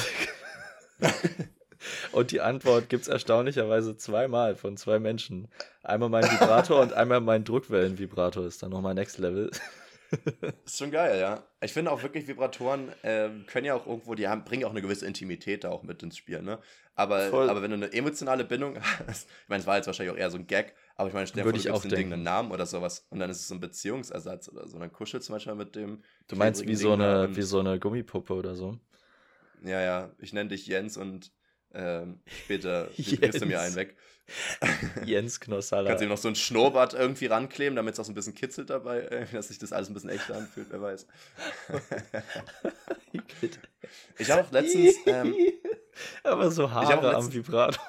Und 2.12 2.30
die 2.30 2.40
Antwort 2.40 2.88
gibt 2.88 3.02
es 3.02 3.08
erstaunlicherweise 3.08 3.96
zweimal 3.96 4.54
von 4.54 4.76
zwei 4.76 4.98
Menschen. 4.98 5.48
Einmal 5.82 6.08
mein 6.08 6.24
Vibrator 6.24 6.80
und 6.80 6.92
einmal 6.92 7.20
mein 7.20 7.42
Druckwellenvibrator 7.42 8.46
ist 8.46 8.62
dann 8.62 8.70
nochmal 8.70 8.94
Next 8.94 9.18
Level. 9.18 9.50
Ist 10.64 10.78
schon 10.78 10.90
geil, 10.90 11.18
ja. 11.18 11.44
Ich 11.60 11.72
finde 11.72 11.90
auch 11.90 12.02
wirklich, 12.02 12.28
Vibratoren 12.28 12.92
ähm, 13.02 13.44
können 13.46 13.66
ja 13.66 13.74
auch 13.74 13.86
irgendwo, 13.86 14.14
die 14.14 14.28
haben, 14.28 14.44
bringen 14.44 14.64
auch 14.64 14.70
eine 14.70 14.82
gewisse 14.82 15.06
Intimität 15.06 15.64
da 15.64 15.70
auch 15.70 15.82
mit 15.82 16.02
ins 16.02 16.16
Spiel, 16.16 16.40
ne? 16.42 16.58
Aber, 16.94 17.30
Voll. 17.30 17.48
aber 17.48 17.62
wenn 17.62 17.70
du 17.70 17.76
eine 17.76 17.92
emotionale 17.92 18.44
Bindung 18.44 18.78
hast, 19.06 19.28
ich 19.42 19.48
meine, 19.48 19.60
es 19.60 19.66
war 19.66 19.76
jetzt 19.76 19.86
wahrscheinlich 19.86 20.14
auch 20.14 20.18
eher 20.18 20.30
so 20.30 20.38
ein 20.38 20.46
Gag, 20.46 20.74
aber 20.94 21.08
ich 21.08 21.14
meine, 21.14 21.26
stell 21.26 21.42
dir 21.42 21.50
vor, 21.50 21.58
du 21.58 21.72
auch 21.72 21.82
gibst 21.82 21.84
dem 21.84 21.88
Ding 21.94 21.96
denken. 21.96 22.12
einen 22.14 22.22
Namen 22.22 22.52
oder 22.52 22.66
sowas 22.66 23.06
und 23.10 23.18
dann 23.18 23.30
ist 23.30 23.40
es 23.40 23.48
so 23.48 23.54
ein 23.54 23.60
Beziehungsersatz 23.60 24.48
oder 24.50 24.68
so. 24.68 24.78
Dann 24.78 24.92
kuschelst 24.92 25.28
du 25.28 25.32
manchmal 25.32 25.56
mit 25.56 25.74
dem. 25.74 26.02
Du 26.28 26.36
meinst 26.36 26.66
wie 26.66 26.74
so, 26.76 26.92
eine, 26.92 27.28
und- 27.28 27.36
wie 27.36 27.42
so 27.42 27.58
eine 27.60 27.80
Gummipuppe 27.80 28.34
oder 28.34 28.54
so? 28.54 28.78
Ja, 29.64 29.80
ja, 29.80 30.10
ich 30.18 30.32
nenne 30.32 30.50
dich 30.50 30.66
Jens 30.66 30.96
und 30.96 31.32
ähm, 31.74 32.20
später 32.44 32.88
gibst 32.96 33.40
du 33.40 33.46
mir 33.46 33.60
einen 33.60 33.74
weg. 33.74 33.96
Jens 35.04 35.40
Knossalla. 35.40 35.88
Kannst 35.90 36.02
ihm 36.02 36.08
noch 36.08 36.16
so 36.16 36.28
ein 36.28 36.36
Schnurrbart 36.36 36.94
irgendwie 36.94 37.26
rankleben, 37.26 37.74
damit 37.76 37.94
es 37.94 38.00
auch 38.00 38.04
so 38.04 38.12
ein 38.12 38.14
bisschen 38.14 38.34
kitzelt 38.34 38.70
dabei, 38.70 39.00
äh, 39.00 39.26
dass 39.32 39.48
sich 39.48 39.58
das 39.58 39.72
alles 39.72 39.88
ein 39.90 39.94
bisschen 39.94 40.10
echter 40.10 40.36
anfühlt, 40.36 40.68
wer 40.70 40.80
weiß. 40.80 41.06
Ich 44.18 44.30
habe 44.30 44.42
auch 44.42 44.50
letztens. 44.52 44.94
Ähm, 45.06 45.34
Aber 46.22 46.50
so 46.50 46.70
Haare 46.70 46.94
am 46.94 47.04
letztens- 47.04 47.34
Vibrator. 47.34 47.82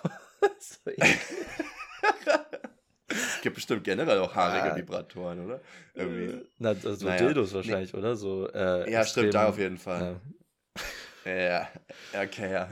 So 0.59 0.89
eklig. 0.89 1.17
gibt 3.41 3.55
bestimmt 3.55 3.83
generell 3.83 4.19
auch 4.19 4.33
haarige 4.35 4.73
Ah. 4.73 4.75
Vibratoren, 4.75 5.45
oder? 5.45 5.61
Irgendwie. 5.93 6.45
Na, 6.57 6.73
so 6.75 7.05
Naja, 7.05 7.17
Dildos 7.25 7.53
wahrscheinlich, 7.53 7.93
oder? 7.93 8.15
So, 8.15 8.49
äh, 8.49 8.91
Ja, 8.91 9.05
stimmt, 9.05 9.27
extrem- 9.27 9.31
da 9.31 9.47
auf 9.49 9.57
jeden 9.57 9.77
Fall. 9.77 10.19
Ja. 11.25 11.31
Ja, 11.31 11.69
okay, 12.23 12.51
ja. 12.51 12.69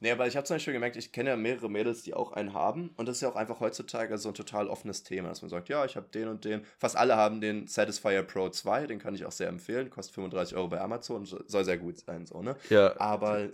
Nee, 0.00 0.10
aber 0.10 0.26
ich 0.26 0.36
habe 0.36 0.46
zum 0.46 0.56
Beispiel 0.56 0.72
gemerkt, 0.72 0.96
ich 0.96 1.12
kenne 1.12 1.30
ja 1.30 1.36
mehrere 1.36 1.70
Mädels, 1.70 2.02
die 2.02 2.14
auch 2.14 2.32
einen 2.32 2.52
haben. 2.52 2.90
Und 2.96 3.06
das 3.08 3.16
ist 3.16 3.22
ja 3.22 3.28
auch 3.28 3.36
einfach 3.36 3.60
heutzutage 3.60 4.18
so 4.18 4.28
ein 4.28 4.34
total 4.34 4.68
offenes 4.68 5.02
Thema, 5.02 5.28
dass 5.28 5.42
man 5.42 5.50
sagt, 5.50 5.68
ja, 5.68 5.84
ich 5.84 5.96
habe 5.96 6.08
den 6.12 6.28
und 6.28 6.44
den. 6.44 6.64
Fast 6.78 6.96
alle 6.96 7.16
haben 7.16 7.40
den 7.40 7.66
Satisfyer 7.66 8.22
Pro 8.22 8.48
2, 8.48 8.86
den 8.86 8.98
kann 8.98 9.14
ich 9.14 9.24
auch 9.24 9.32
sehr 9.32 9.48
empfehlen. 9.48 9.90
Kostet 9.90 10.14
35 10.14 10.56
Euro 10.56 10.68
bei 10.68 10.80
Amazon, 10.80 11.24
soll 11.24 11.64
sehr 11.64 11.78
gut 11.78 11.98
sein, 11.98 12.26
so, 12.26 12.42
ne? 12.42 12.56
Ja. 12.70 12.98
Aber 13.00 13.48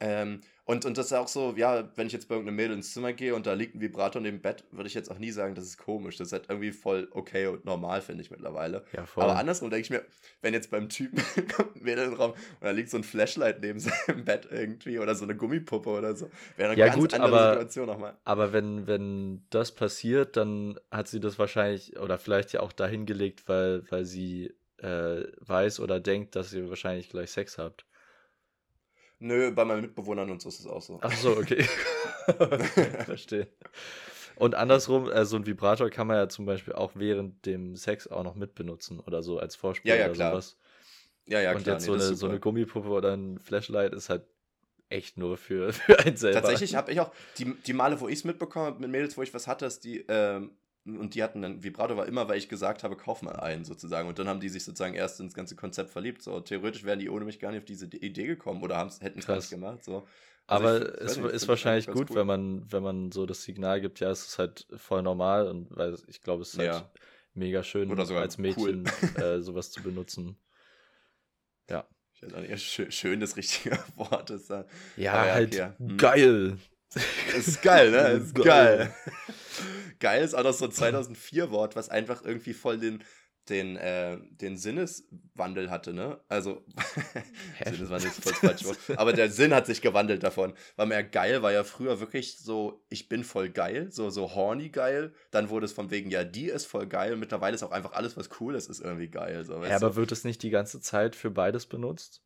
ähm, 0.00 0.40
und, 0.70 0.84
und 0.84 0.96
das 0.96 1.06
ist 1.06 1.12
auch 1.12 1.26
so, 1.28 1.54
ja, 1.56 1.88
wenn 1.96 2.06
ich 2.06 2.12
jetzt 2.12 2.28
bei 2.28 2.36
irgendeinem 2.36 2.56
Mädel 2.56 2.76
ins 2.76 2.92
Zimmer 2.92 3.12
gehe 3.12 3.34
und 3.34 3.44
da 3.46 3.54
liegt 3.54 3.74
ein 3.74 3.80
Vibrator 3.80 4.22
neben 4.22 4.36
dem 4.38 4.42
Bett, 4.42 4.64
würde 4.70 4.86
ich 4.86 4.94
jetzt 4.94 5.10
auch 5.10 5.18
nie 5.18 5.30
sagen, 5.32 5.54
das 5.54 5.64
ist 5.64 5.78
komisch. 5.78 6.16
Das 6.16 6.28
ist 6.28 6.32
halt 6.32 6.44
irgendwie 6.48 6.70
voll 6.72 7.08
okay 7.10 7.46
und 7.46 7.64
normal, 7.64 8.00
finde 8.02 8.22
ich 8.22 8.30
mittlerweile. 8.30 8.84
Ja, 8.92 9.04
voll. 9.04 9.24
Aber 9.24 9.36
andersrum 9.36 9.70
denke 9.70 9.82
ich 9.82 9.90
mir, 9.90 10.04
wenn 10.42 10.54
jetzt 10.54 10.70
beim 10.70 10.88
Typen 10.88 11.20
kommt 11.56 11.76
ein 11.76 11.82
Mädel 11.82 12.04
in 12.04 12.10
den 12.10 12.18
Raum 12.20 12.30
und 12.32 12.38
da 12.62 12.70
liegt 12.70 12.90
so 12.90 12.96
ein 12.96 13.04
Flashlight 13.04 13.60
neben 13.60 13.80
seinem 13.80 14.24
Bett 14.24 14.48
irgendwie 14.50 14.98
oder 14.98 15.14
so 15.16 15.24
eine 15.24 15.34
Gummipuppe 15.36 15.90
oder 15.90 16.14
so, 16.14 16.30
wäre 16.56 16.70
eine 16.70 16.78
Ja, 16.78 16.86
ganz 16.86 16.98
gut, 16.98 17.14
andere 17.14 17.36
aber- 17.40 17.52
Situation 17.54 17.86
nochmal. 17.86 18.16
Aber 18.24 18.52
wenn, 18.52 18.86
wenn 18.86 19.44
das 19.50 19.72
passiert, 19.72 20.36
dann 20.36 20.78
hat 20.90 21.08
sie 21.08 21.20
das 21.20 21.38
wahrscheinlich 21.38 21.98
oder 21.98 22.16
vielleicht 22.18 22.52
ja 22.52 22.60
auch 22.60 22.72
dahin 22.72 23.06
gelegt, 23.06 23.48
weil, 23.48 23.82
weil 23.90 24.04
sie 24.04 24.54
äh, 24.78 25.24
weiß 25.40 25.80
oder 25.80 26.00
denkt, 26.00 26.36
dass 26.36 26.52
ihr 26.52 26.68
wahrscheinlich 26.68 27.08
gleich 27.10 27.30
Sex 27.32 27.58
habt. 27.58 27.84
Nö, 29.20 29.52
bei 29.52 29.64
meinen 29.64 29.82
Mitbewohnern 29.82 30.30
und 30.30 30.40
so 30.40 30.48
ist 30.48 30.60
es 30.60 30.66
auch 30.66 30.82
so. 30.82 30.98
Ach 31.02 31.12
so, 31.12 31.36
okay. 31.36 31.62
verstehe. 33.04 33.48
Und 34.36 34.54
andersrum, 34.54 35.10
äh, 35.10 35.26
so 35.26 35.36
ein 35.36 35.44
Vibrator 35.46 35.90
kann 35.90 36.06
man 36.06 36.16
ja 36.16 36.28
zum 36.28 36.46
Beispiel 36.46 36.72
auch 36.72 36.92
während 36.94 37.44
dem 37.44 37.76
Sex 37.76 38.08
auch 38.08 38.24
noch 38.24 38.34
mitbenutzen 38.34 38.98
oder 38.98 39.22
so 39.22 39.38
als 39.38 39.54
Vorspiel 39.56 39.90
Ja, 39.90 39.96
ja, 39.96 40.04
oder 40.06 40.14
klar. 40.14 40.30
sowas. 40.32 40.56
Ja, 41.26 41.40
ja, 41.40 41.52
Und 41.54 41.62
klar. 41.62 41.76
jetzt 41.76 41.82
nee, 41.82 41.98
so, 41.98 42.06
eine, 42.06 42.14
so 42.16 42.28
eine. 42.28 42.40
Gummipuppe 42.40 42.88
oder 42.88 43.14
ein 43.14 43.38
Flashlight 43.38 43.92
ist 43.92 44.08
halt 44.08 44.24
echt 44.88 45.18
nur 45.18 45.36
für, 45.36 45.72
für 45.74 45.98
einen 45.98 46.16
selber. 46.16 46.40
Tatsächlich 46.40 46.74
habe 46.74 46.90
ich 46.90 47.00
auch, 47.00 47.12
die, 47.36 47.54
die 47.66 47.72
Male, 47.74 48.00
wo 48.00 48.08
ich 48.08 48.20
es 48.20 48.24
mitbekommen 48.24 48.66
habe, 48.66 48.80
mit 48.80 48.90
Mädels, 48.90 49.16
wo 49.18 49.22
ich 49.22 49.34
was 49.34 49.46
hatte, 49.46 49.66
ist 49.66 49.84
die, 49.84 50.04
ähm, 50.08 50.52
und 50.84 51.14
die 51.14 51.22
hatten 51.22 51.42
dann, 51.42 51.62
Vibrator 51.62 51.96
war 51.96 52.06
immer, 52.06 52.28
weil 52.28 52.38
ich 52.38 52.48
gesagt 52.48 52.82
habe, 52.84 52.96
kauf 52.96 53.22
mal 53.22 53.36
einen 53.36 53.64
sozusagen. 53.64 54.08
Und 54.08 54.18
dann 54.18 54.28
haben 54.28 54.40
die 54.40 54.48
sich 54.48 54.64
sozusagen 54.64 54.94
erst 54.94 55.20
ins 55.20 55.34
ganze 55.34 55.54
Konzept 55.56 55.90
verliebt. 55.90 56.22
So, 56.22 56.40
theoretisch 56.40 56.84
wären 56.84 56.98
die 56.98 57.10
ohne 57.10 57.24
mich 57.24 57.38
gar 57.38 57.50
nicht 57.50 57.60
auf 57.60 57.64
diese 57.66 57.86
Idee 57.86 58.26
gekommen 58.26 58.62
oder 58.62 58.78
hätten 59.00 59.20
es 59.20 59.50
gemacht. 59.50 59.84
So. 59.84 60.06
Also 60.46 60.66
Aber 60.66 60.82
ich 60.82 61.00
es 61.00 61.16
nicht, 61.16 61.26
ist 61.30 61.48
wahrscheinlich 61.48 61.86
gut, 61.86 62.10
cool. 62.10 62.16
wenn 62.16 62.26
man, 62.26 62.72
wenn 62.72 62.82
man 62.82 63.12
so 63.12 63.26
das 63.26 63.42
Signal 63.42 63.80
gibt, 63.80 64.00
ja, 64.00 64.10
es 64.10 64.26
ist 64.26 64.38
halt 64.38 64.66
voll 64.76 65.02
normal 65.02 65.46
und 65.46 65.68
weil 65.76 65.96
ich 66.08 66.22
glaube, 66.22 66.42
es 66.42 66.54
ist 66.54 66.58
halt 66.58 66.68
Ja. 66.72 66.90
mega 67.34 67.62
schön, 67.62 67.90
als 67.98 68.38
cool. 68.38 68.42
Mädchen 68.42 68.84
äh, 69.16 69.40
sowas 69.42 69.70
zu 69.70 69.82
benutzen. 69.82 70.38
Ja. 71.68 71.86
Ich 72.14 72.22
weiß 72.22 72.34
auch 72.34 72.40
nicht, 72.40 72.62
schön, 72.62 72.90
schön 72.90 73.20
das 73.20 73.36
richtige 73.36 73.78
Wort 73.96 74.30
ist. 74.30 74.50
da. 74.50 74.66
Ja, 74.96 75.26
ja, 75.26 75.32
halt 75.34 75.54
okay. 75.54 75.72
Hm. 75.78 75.96
geil. 75.96 76.58
Das 76.94 77.46
ist 77.48 77.62
geil, 77.62 77.90
ne? 77.90 77.96
Das 78.18 78.24
ist 78.24 78.34
Geil. 78.34 78.92
geil. 80.00 80.24
ist 80.24 80.34
auch 80.34 80.42
noch 80.44 80.52
so 80.52 80.64
ein 80.66 80.70
2004-Wort, 80.72 81.76
was 81.76 81.88
einfach 81.88 82.24
irgendwie 82.24 82.52
voll 82.54 82.78
den, 82.78 83.04
den, 83.48 83.76
äh, 83.76 84.18
den 84.30 84.56
Sinneswandel 84.56 85.70
hatte, 85.70 85.92
ne? 85.92 86.20
Also? 86.28 86.64
Sinneswandel 87.64 88.08
ist 88.10 88.22
voll 88.22 88.32
Wort. 88.64 88.78
Aber 88.96 89.12
der 89.12 89.30
Sinn 89.30 89.54
hat 89.54 89.66
sich 89.66 89.82
gewandelt 89.82 90.22
davon. 90.22 90.54
Weil 90.76 90.86
ja 90.86 91.02
geil 91.02 91.42
war 91.42 91.52
ja 91.52 91.64
früher 91.64 92.00
wirklich 92.00 92.38
so, 92.38 92.84
ich 92.88 93.08
bin 93.08 93.24
voll 93.24 93.50
geil, 93.50 93.88
so, 93.90 94.10
so 94.10 94.34
horny 94.34 94.70
geil. 94.70 95.12
Dann 95.30 95.48
wurde 95.50 95.66
es 95.66 95.72
von 95.72 95.90
wegen, 95.90 96.10
ja, 96.10 96.24
die 96.24 96.46
ist 96.46 96.66
voll 96.66 96.86
geil. 96.86 97.12
Und 97.12 97.20
mittlerweile 97.20 97.54
ist 97.54 97.62
auch 97.62 97.72
einfach 97.72 97.92
alles, 97.92 98.16
was 98.16 98.30
cool 98.40 98.54
ist, 98.54 98.68
ist 98.68 98.80
irgendwie 98.80 99.08
geil. 99.08 99.44
So, 99.44 99.62
Ja, 99.64 99.76
aber 99.76 99.90
du? 99.90 99.96
wird 99.96 100.12
es 100.12 100.24
nicht 100.24 100.42
die 100.42 100.50
ganze 100.50 100.80
Zeit 100.80 101.14
für 101.16 101.30
beides 101.30 101.66
benutzt? 101.66 102.22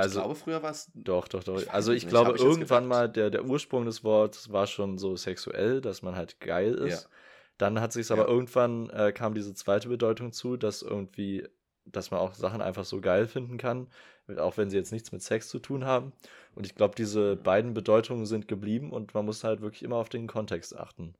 Ich 0.00 0.02
Also, 0.02 0.20
glaube, 0.20 0.34
früher 0.34 0.62
war 0.62 0.70
es. 0.70 0.90
doch, 0.94 1.28
doch, 1.28 1.44
doch. 1.44 1.60
ich 1.60 1.70
Also 1.70 1.92
ich 1.92 2.04
nicht, 2.04 2.10
glaube, 2.10 2.34
ich 2.36 2.42
irgendwann 2.42 2.86
mal, 2.86 3.08
der, 3.08 3.30
der 3.30 3.44
Ursprung 3.44 3.84
des 3.86 4.04
Wortes 4.04 4.52
war 4.52 4.66
schon 4.66 4.98
so 4.98 5.16
sexuell, 5.16 5.80
dass 5.80 6.02
man 6.02 6.16
halt 6.16 6.40
geil 6.40 6.74
ist. 6.74 7.04
Ja. 7.04 7.08
Dann 7.58 7.80
hat 7.80 7.92
sich 7.92 8.10
aber 8.10 8.22
Ja. 8.22 8.28
irgendwann 8.28 8.90
äh, 8.90 9.12
kam 9.12 9.34
diese 9.34 9.54
zweite 9.54 9.88
Bedeutung 9.88 10.32
zu, 10.32 10.56
dass 10.56 10.82
irgendwie, 10.82 11.46
dass 11.84 12.10
man 12.10 12.20
auch 12.20 12.34
Sachen 12.34 12.60
einfach 12.62 12.84
so 12.84 13.00
geil 13.00 13.26
finden 13.28 13.58
kann, 13.58 13.88
auch 14.38 14.56
wenn 14.56 14.70
sie 14.70 14.76
jetzt 14.76 14.90
nichts 14.92 15.12
mit 15.12 15.22
Sex 15.22 15.48
zu 15.48 15.58
tun 15.60 15.84
haben. 15.84 16.12
Und 16.54 16.66
ich 16.66 16.74
glaube, 16.74 16.94
diese 16.96 17.36
beiden 17.36 17.74
Bedeutungen 17.74 18.26
sind 18.26 18.48
geblieben 18.48 18.90
und 18.90 19.14
man 19.14 19.24
muss 19.24 19.44
halt 19.44 19.60
wirklich 19.60 19.82
immer 19.82 19.96
auf 19.96 20.08
den 20.08 20.26
Kontext 20.26 20.76
achten. 20.76 21.14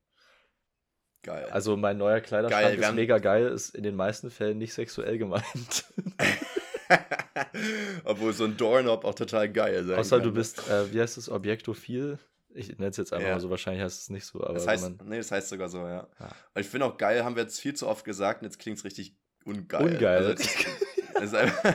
Geil. 1.23 1.47
Also 1.51 1.77
mein 1.77 1.97
neuer 1.97 2.21
Kleiderschrank 2.21 2.63
Geil, 2.63 2.79
ist 2.79 2.93
mega 2.95 3.19
geil, 3.19 3.47
ist 3.47 3.75
in 3.75 3.83
den 3.83 3.95
meisten 3.97 4.31
Fällen 4.31 4.59
nicht 4.59 4.75
sexuell 4.75 5.17
gemeint. 5.19 5.85
Obwohl 8.05 8.33
so 8.33 8.45
ein 8.45 8.57
Doorknob 8.57 9.05
auch 9.05 9.15
total 9.15 9.51
geil 9.51 9.85
sein 9.85 9.99
Außer 9.99 10.17
kann. 10.17 10.25
du 10.25 10.31
ne? 10.31 10.35
bist, 10.37 10.69
äh, 10.69 10.93
wie 10.93 11.01
heißt 11.01 11.19
es, 11.19 11.29
Objektophil? 11.29 12.19
Ich 12.57 12.69
nenne 12.79 12.91
es 12.91 12.97
jetzt 12.97 13.13
einfach 13.13 13.27
Ja. 13.27 13.35
mal 13.35 13.41
so, 13.41 13.51
wahrscheinlich 13.51 13.83
heißt 13.83 14.01
es 14.03 14.11
nicht 14.11 14.25
so, 14.27 14.43
aber 14.45 14.55
Das 14.55 14.67
heißt, 14.69 15.03
nee, 15.05 15.17
das 15.17 15.33
heißt 15.33 15.49
sogar 15.49 15.69
so, 15.69 15.79
ja. 15.79 16.09
Aber 16.19 16.61
ich 16.61 16.69
finde 16.69 16.87
auch 16.87 16.97
geil, 16.97 17.25
haben 17.25 17.35
wir 17.35 17.43
jetzt 17.43 17.61
viel 17.61 17.75
zu 17.75 17.89
oft 17.89 18.05
gesagt 18.05 18.43
und 18.43 18.47
jetzt 18.47 18.59
klingt 18.61 18.79
es 18.79 18.85
richtig 18.85 19.17
ungeil. 19.45 19.83
Ungeil. 19.95 20.19
Also 20.25 20.43
ist, 21.21 21.35
einfach 21.35 21.75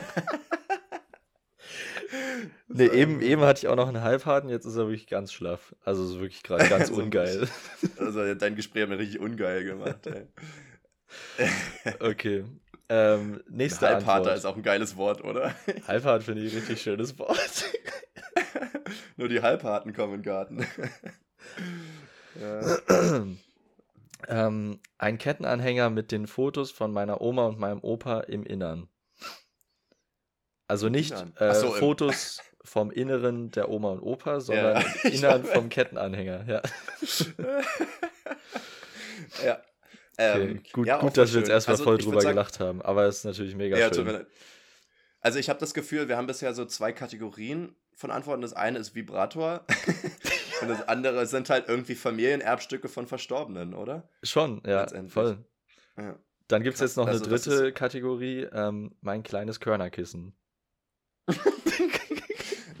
Nee, 2.68 2.86
eben, 2.86 3.20
eben 3.20 3.42
hatte 3.42 3.58
ich 3.58 3.68
auch 3.68 3.76
noch 3.76 3.88
einen 3.88 4.02
Halbharten, 4.02 4.48
jetzt 4.48 4.64
ist 4.64 4.76
er 4.76 4.86
wirklich 4.86 5.06
ganz 5.06 5.32
schlaff. 5.32 5.74
Also 5.84 6.04
ist 6.04 6.20
wirklich 6.20 6.42
gerade 6.42 6.68
ganz 6.68 6.88
So 6.88 6.94
ungeil. 6.94 7.48
Also 7.98 8.34
dein 8.34 8.56
Gespräch 8.56 8.82
hat 8.82 8.88
mir 8.90 8.98
richtig 8.98 9.20
ungeil 9.20 9.64
gemacht. 9.64 10.06
Ey. 10.06 10.26
Okay. 12.00 12.44
Ähm, 12.92 13.40
nächste 13.48 13.86
Halbharter 13.86 14.14
Antwort. 14.14 14.36
ist 14.36 14.44
auch 14.44 14.56
ein 14.56 14.64
geiles 14.64 14.96
Wort, 14.96 15.22
oder? 15.22 15.54
Halbhart 15.86 16.24
finde 16.24 16.42
ich 16.42 16.52
ein 16.52 16.58
richtig 16.58 16.82
schönes 16.82 17.16
Wort. 17.20 17.64
Nur 19.16 19.28
die 19.28 19.42
Halbharten 19.42 19.92
kommen 19.92 20.14
in 20.14 20.22
den 20.22 20.24
Garten. 20.24 20.66
ja. 22.40 22.78
ähm, 24.28 24.80
ein 24.98 25.18
Kettenanhänger 25.18 25.88
mit 25.88 26.10
den 26.10 26.26
Fotos 26.26 26.72
von 26.72 26.92
meiner 26.92 27.20
Oma 27.20 27.46
und 27.46 27.60
meinem 27.60 27.78
Opa 27.78 28.22
im 28.22 28.42
Innern. 28.42 28.88
Also 30.66 30.88
nicht 30.88 31.14
äh, 31.36 31.54
so, 31.54 31.70
Fotos 31.70 32.40
vom 32.64 32.90
Inneren 32.90 33.52
der 33.52 33.68
Oma 33.68 33.92
und 33.92 34.00
Opa, 34.00 34.40
sondern 34.40 34.84
Ja, 35.04 35.10
Innern 35.10 35.44
vom 35.44 35.68
Kettenanhänger. 35.68 36.44
Ja. 36.48 36.62
ja. 39.44 39.60
Okay. 40.20 40.50
Ähm, 40.50 40.62
gut, 40.72 40.86
ja, 40.86 40.98
gut 40.98 41.16
dass 41.16 41.32
wir 41.32 41.40
jetzt 41.40 41.48
erstmal 41.48 41.74
Also, 41.74 41.84
voll 41.84 41.98
drüber 41.98 42.20
sagen- 42.20 42.34
gelacht 42.34 42.60
haben, 42.60 42.82
aber 42.82 43.04
es 43.06 43.18
ist 43.18 43.24
natürlich 43.24 43.54
mega 43.56 43.78
Ja, 43.78 43.92
schön. 43.92 44.26
Also 45.22 45.38
ich 45.38 45.48
habe 45.48 45.58
das 45.58 45.74
Gefühl, 45.74 46.08
wir 46.08 46.16
haben 46.16 46.26
bisher 46.26 46.52
so 46.54 46.64
zwei 46.64 46.92
Kategorien 46.92 47.74
von 47.94 48.10
Antworten. 48.10 48.42
Das 48.42 48.52
eine 48.52 48.78
ist 48.78 48.94
Vibrator 48.94 49.64
und 50.62 50.68
das 50.68 50.88
andere 50.88 51.26
sind 51.26 51.50
halt 51.50 51.68
irgendwie 51.68 51.94
Familienerbstücke 51.94 52.88
von 52.88 53.06
Verstorbenen, 53.06 53.74
oder? 53.74 54.08
Schon, 54.22 54.62
ja, 54.66 54.86
voll. 55.08 55.38
Ja. 55.96 56.18
Dann 56.48 56.62
gibt 56.62 56.74
es 56.74 56.80
jetzt 56.80 56.96
noch 56.96 57.04
eine 57.06 57.12
also 57.18 57.30
das 57.30 57.42
dritte 57.44 57.72
Kategorie, 57.72 58.46
ähm, 58.52 58.94
mein 59.02 59.22
kleines 59.22 59.60
Körnerkissen. 59.60 60.34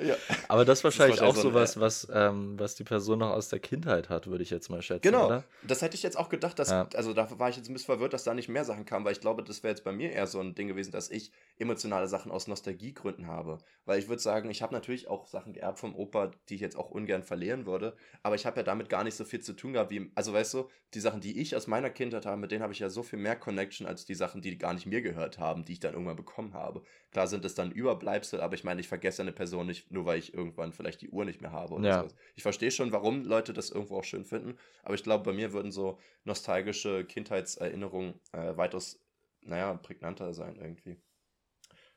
ja. 0.02 0.16
Aber 0.48 0.64
das 0.64 0.78
ist 0.80 0.84
wahrscheinlich 0.84 1.20
auch 1.20 1.34
wahrscheinlich 1.34 1.42
so 1.42 1.48
ein, 1.48 1.52
sowas, 1.54 1.80
was, 1.80 2.08
ähm, 2.12 2.58
was 2.58 2.74
die 2.74 2.84
Person 2.84 3.18
noch 3.20 3.30
aus 3.30 3.48
der 3.48 3.58
Kindheit 3.60 4.08
hat, 4.08 4.26
würde 4.26 4.42
ich 4.42 4.50
jetzt 4.50 4.68
mal 4.70 4.82
schätzen, 4.82 5.02
Genau, 5.02 5.26
oder? 5.26 5.44
das 5.62 5.82
hätte 5.82 5.94
ich 5.96 6.02
jetzt 6.02 6.16
auch 6.18 6.28
gedacht, 6.28 6.58
dass, 6.58 6.70
Ja. 6.70 6.88
also 6.94 7.12
da 7.12 7.38
war 7.38 7.48
ich 7.48 7.56
jetzt 7.56 7.68
ein 7.68 7.72
bisschen 7.74 7.86
verwirrt, 7.86 8.12
dass 8.12 8.24
da 8.24 8.34
nicht 8.34 8.48
mehr 8.48 8.64
Sachen 8.64 8.84
kamen, 8.84 9.04
weil 9.04 9.12
ich 9.12 9.20
glaube, 9.20 9.42
das 9.42 9.62
wäre 9.62 9.72
jetzt 9.72 9.84
bei 9.84 9.92
mir 9.92 10.12
eher 10.12 10.26
so 10.26 10.40
ein 10.40 10.54
Ding 10.54 10.68
gewesen, 10.68 10.92
dass 10.92 11.10
ich 11.10 11.32
emotionale 11.58 12.08
Sachen 12.08 12.30
aus 12.32 12.46
Nostalgiegründen 12.46 13.26
habe. 13.26 13.58
Weil 13.84 13.98
ich 13.98 14.08
würde 14.08 14.22
sagen, 14.22 14.50
ich 14.50 14.62
habe 14.62 14.74
natürlich 14.74 15.08
auch 15.08 15.26
Sachen 15.26 15.52
geerbt 15.52 15.78
vom 15.78 15.94
Opa, 15.94 16.30
die 16.48 16.54
ich 16.54 16.60
jetzt 16.60 16.76
auch 16.76 16.90
ungern 16.90 17.22
verlieren 17.22 17.66
würde, 17.66 17.96
aber 18.22 18.34
ich 18.34 18.46
habe 18.46 18.56
ja 18.58 18.62
damit 18.62 18.88
gar 18.88 19.04
nicht 19.04 19.14
so 19.16 19.24
viel 19.24 19.40
zu 19.40 19.52
tun 19.54 19.72
gehabt, 19.72 19.90
wie, 19.90 20.10
also 20.14 20.32
weißt 20.32 20.54
du, 20.54 20.68
die 20.94 21.00
Sachen, 21.00 21.20
die 21.20 21.40
ich 21.40 21.54
aus 21.56 21.66
meiner 21.66 21.90
Kindheit 21.90 22.26
habe, 22.26 22.36
mit 22.40 22.50
denen 22.50 22.62
habe 22.62 22.72
ich 22.72 22.78
ja 22.80 22.88
so 22.90 23.02
viel 23.02 23.18
mehr 23.18 23.36
Connection 23.36 23.86
als 23.86 24.04
die 24.04 24.14
Sachen, 24.14 24.42
die 24.42 24.56
gar 24.58 24.74
nicht 24.74 24.86
mir 24.86 25.02
gehört 25.02 25.38
haben, 25.38 25.64
die 25.64 25.72
ich 25.74 25.80
dann 25.80 25.92
irgendwann 25.92 26.16
bekommen 26.16 26.54
habe. 26.54 26.82
Klar 27.10 27.26
sind 27.26 27.44
es 27.44 27.54
dann 27.56 27.72
Überbleibsel, 27.72 28.40
aber 28.40 28.54
ich 28.54 28.62
meine, 28.62 28.80
ich 28.80 28.88
vergesse 28.88 29.22
eine 29.22 29.32
Person 29.32 29.66
nicht, 29.66 29.90
nur 29.90 30.06
weil 30.06 30.18
ich 30.18 30.32
irgendwann 30.32 30.72
vielleicht 30.72 31.00
die 31.00 31.10
Uhr 31.10 31.24
nicht 31.24 31.40
mehr 31.40 31.50
habe 31.50 31.74
oder 31.74 31.88
Ja. 31.88 31.98
sowas. 32.00 32.14
Ich 32.36 32.42
verstehe 32.42 32.70
schon, 32.70 32.92
warum 32.92 33.24
Leute 33.24 33.52
das 33.52 33.70
irgendwo 33.70 33.96
auch 33.98 34.04
schön 34.04 34.24
finden, 34.24 34.56
aber 34.84 34.94
ich 34.94 35.02
glaube, 35.02 35.24
bei 35.24 35.32
mir 35.32 35.52
würden 35.52 35.72
so 35.72 35.98
nostalgische 36.24 37.04
Kindheitserinnerungen 37.04 38.20
äh, 38.32 38.56
weitaus, 38.56 39.00
naja, 39.42 39.74
prägnanter 39.74 40.32
sein 40.34 40.56
irgendwie. 40.56 41.00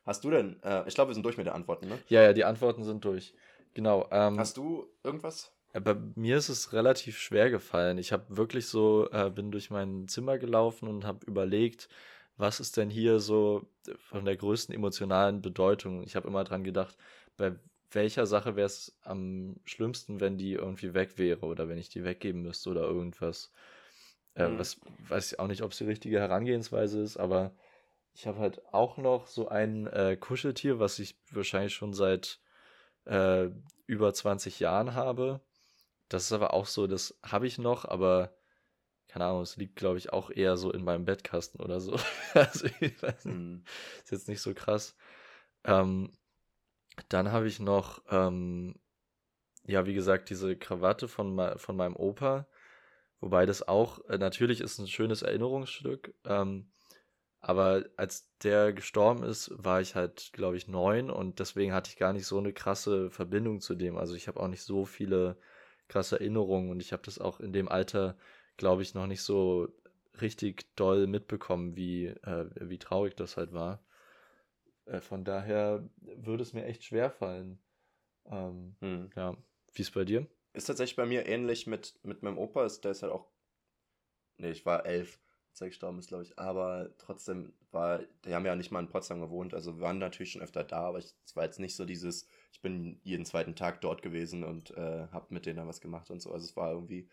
Hast 0.04 0.24
du 0.24 0.30
denn, 0.30 0.60
äh, 0.62 0.86
ich 0.86 0.94
glaube, 0.94 1.10
wir 1.10 1.14
sind 1.14 1.24
durch 1.24 1.36
mit 1.36 1.46
den 1.46 1.54
Antworten, 1.54 1.88
ne? 1.88 1.98
Ja, 2.08 2.22
ja, 2.22 2.32
die 2.32 2.44
Antworten 2.44 2.84
sind 2.84 3.04
durch. 3.04 3.34
Genau. 3.72 4.08
Ähm, 4.10 4.38
Hast 4.38 4.56
du 4.56 4.86
irgendwas? 5.02 5.52
Äh, 5.72 5.80
Bei 5.80 5.94
mir 6.14 6.36
ist 6.36 6.48
es 6.48 6.72
relativ 6.72 7.18
schwer 7.18 7.50
gefallen. 7.50 7.98
Ich 7.98 8.12
habe 8.12 8.36
wirklich 8.36 8.66
so, 8.66 9.08
äh, 9.10 9.30
bin 9.30 9.50
durch 9.50 9.70
mein 9.70 10.06
Zimmer 10.08 10.38
gelaufen 10.38 10.88
und 10.88 11.04
habe 11.06 11.24
überlegt, 11.26 11.88
was 12.36 12.60
ist 12.60 12.76
denn 12.76 12.90
hier 12.90 13.20
so 13.20 13.68
von 13.98 14.24
der 14.24 14.36
größten 14.36 14.74
emotionalen 14.74 15.42
Bedeutung? 15.42 16.02
Ich 16.04 16.16
habe 16.16 16.28
immer 16.28 16.44
dran 16.44 16.64
gedacht, 16.64 16.96
bei 17.36 17.54
welcher 17.92 18.26
Sache 18.26 18.56
wäre 18.56 18.66
es 18.66 18.96
am 19.02 19.56
schlimmsten, 19.64 20.20
wenn 20.20 20.36
die 20.38 20.52
irgendwie 20.54 20.94
weg 20.94 21.18
wäre 21.18 21.46
oder 21.46 21.68
wenn 21.68 21.78
ich 21.78 21.88
die 21.88 22.04
weggeben 22.04 22.42
müsste 22.42 22.70
oder 22.70 22.82
irgendwas. 22.82 23.52
Äh, 24.34 24.48
Mhm. 24.48 24.58
Was 24.58 24.80
weiß 25.08 25.32
ich 25.32 25.38
auch 25.38 25.46
nicht, 25.46 25.62
ob 25.62 25.72
es 25.72 25.78
die 25.78 25.84
richtige 25.84 26.20
Herangehensweise 26.20 27.00
ist, 27.00 27.16
aber 27.16 27.52
ich 28.14 28.26
habe 28.26 28.38
halt 28.38 28.62
auch 28.72 28.96
noch 28.96 29.26
so 29.26 29.48
ein 29.48 29.86
äh, 29.88 30.16
Kuscheltier, 30.16 30.78
was 30.78 30.98
ich 30.98 31.16
wahrscheinlich 31.32 31.74
schon 31.74 31.94
seit 31.94 32.40
äh, 33.06 33.50
über 33.86 34.14
20 34.14 34.60
Jahren 34.60 34.94
habe. 34.94 35.40
Das 36.08 36.24
ist 36.24 36.32
aber 36.32 36.54
auch 36.54 36.66
so, 36.66 36.86
das 36.86 37.18
habe 37.24 37.46
ich 37.46 37.58
noch, 37.58 37.84
aber 37.84 38.34
keine 39.14 39.26
Ahnung, 39.26 39.42
es 39.42 39.56
liegt, 39.56 39.76
glaube 39.76 39.96
ich, 39.96 40.12
auch 40.12 40.28
eher 40.28 40.56
so 40.56 40.72
in 40.72 40.82
meinem 40.82 41.04
Bettkasten 41.04 41.60
oder 41.60 41.78
so. 41.78 41.92
also, 42.34 42.66
ich 42.80 43.00
weiß 43.00 43.26
nicht, 43.26 43.36
mhm. 43.36 43.62
ist 44.02 44.10
jetzt 44.10 44.26
nicht 44.26 44.40
so 44.40 44.52
krass. 44.54 44.96
Ähm, 45.62 46.10
dann 47.08 47.30
habe 47.30 47.46
ich 47.46 47.60
noch, 47.60 48.02
ähm, 48.10 48.74
ja, 49.68 49.86
wie 49.86 49.94
gesagt, 49.94 50.30
diese 50.30 50.56
Krawatte 50.56 51.06
von, 51.06 51.56
von 51.58 51.76
meinem 51.76 51.94
Opa. 51.94 52.48
Wobei 53.20 53.46
das 53.46 53.68
auch, 53.68 54.04
äh, 54.08 54.18
natürlich 54.18 54.60
ist 54.60 54.80
ein 54.80 54.88
schönes 54.88 55.22
Erinnerungsstück. 55.22 56.12
Ähm, 56.24 56.72
aber 57.38 57.84
als 57.96 58.28
der 58.42 58.72
gestorben 58.72 59.22
ist, 59.22 59.52
war 59.54 59.80
ich 59.80 59.94
halt, 59.94 60.30
glaube 60.32 60.56
ich, 60.56 60.66
neun 60.66 61.08
und 61.08 61.38
deswegen 61.38 61.72
hatte 61.72 61.88
ich 61.88 61.98
gar 61.98 62.12
nicht 62.12 62.26
so 62.26 62.38
eine 62.38 62.52
krasse 62.52 63.12
Verbindung 63.12 63.60
zu 63.60 63.76
dem. 63.76 63.96
Also 63.96 64.16
ich 64.16 64.26
habe 64.26 64.40
auch 64.40 64.48
nicht 64.48 64.64
so 64.64 64.84
viele 64.84 65.38
krasse 65.86 66.18
Erinnerungen 66.18 66.70
und 66.70 66.80
ich 66.80 66.92
habe 66.92 67.04
das 67.04 67.20
auch 67.20 67.38
in 67.38 67.52
dem 67.52 67.68
Alter 67.68 68.16
glaube 68.56 68.82
ich, 68.82 68.94
noch 68.94 69.06
nicht 69.06 69.22
so 69.22 69.68
richtig 70.20 70.66
doll 70.76 71.06
mitbekommen, 71.06 71.76
wie, 71.76 72.06
äh, 72.06 72.46
wie 72.60 72.78
traurig 72.78 73.16
das 73.16 73.36
halt 73.36 73.52
war. 73.52 73.84
Äh, 74.86 75.00
von 75.00 75.24
daher 75.24 75.88
würde 76.00 76.42
es 76.42 76.52
mir 76.52 76.64
echt 76.64 76.84
schwer 76.84 77.10
fallen. 77.10 77.58
Ähm, 78.26 78.76
hm. 78.80 79.10
Ja, 79.16 79.36
wie 79.72 79.82
ist 79.82 79.94
bei 79.94 80.04
dir? 80.04 80.26
Ist 80.52 80.66
tatsächlich 80.66 80.96
bei 80.96 81.06
mir 81.06 81.26
ähnlich 81.26 81.66
mit, 81.66 81.98
mit 82.02 82.22
meinem 82.22 82.38
Opa. 82.38 82.64
Ist, 82.64 82.84
der 82.84 82.92
ist 82.92 83.02
halt 83.02 83.12
auch. 83.12 83.26
Nee, 84.36 84.50
ich 84.50 84.66
war 84.66 84.86
elf, 84.86 85.20
als 85.50 85.60
er 85.60 85.68
gestorben 85.68 85.98
ist, 85.98 86.08
glaube 86.08 86.24
ich. 86.24 86.38
Aber 86.38 86.90
trotzdem 86.98 87.52
war. 87.70 88.00
Die 88.24 88.34
haben 88.34 88.46
ja 88.46 88.54
nicht 88.54 88.70
mal 88.70 88.80
in 88.80 88.88
Potsdam 88.88 89.20
gewohnt. 89.20 89.54
Also 89.54 89.76
wir 89.76 89.82
waren 89.82 89.98
natürlich 89.98 90.32
schon 90.32 90.42
öfter 90.42 90.64
da, 90.64 90.82
aber 90.82 90.98
es 90.98 91.16
war 91.34 91.44
jetzt 91.44 91.60
nicht 91.60 91.76
so 91.76 91.84
dieses. 91.84 92.28
Ich 92.52 92.62
bin 92.62 93.00
jeden 93.02 93.26
zweiten 93.26 93.56
Tag 93.56 93.80
dort 93.80 94.00
gewesen 94.00 94.44
und 94.44 94.70
äh, 94.76 95.08
habe 95.08 95.34
mit 95.34 95.44
denen 95.44 95.56
dann 95.56 95.68
was 95.68 95.80
gemacht 95.80 96.10
und 96.10 96.22
so. 96.22 96.32
Also 96.32 96.44
es 96.44 96.56
war 96.56 96.72
irgendwie 96.72 97.08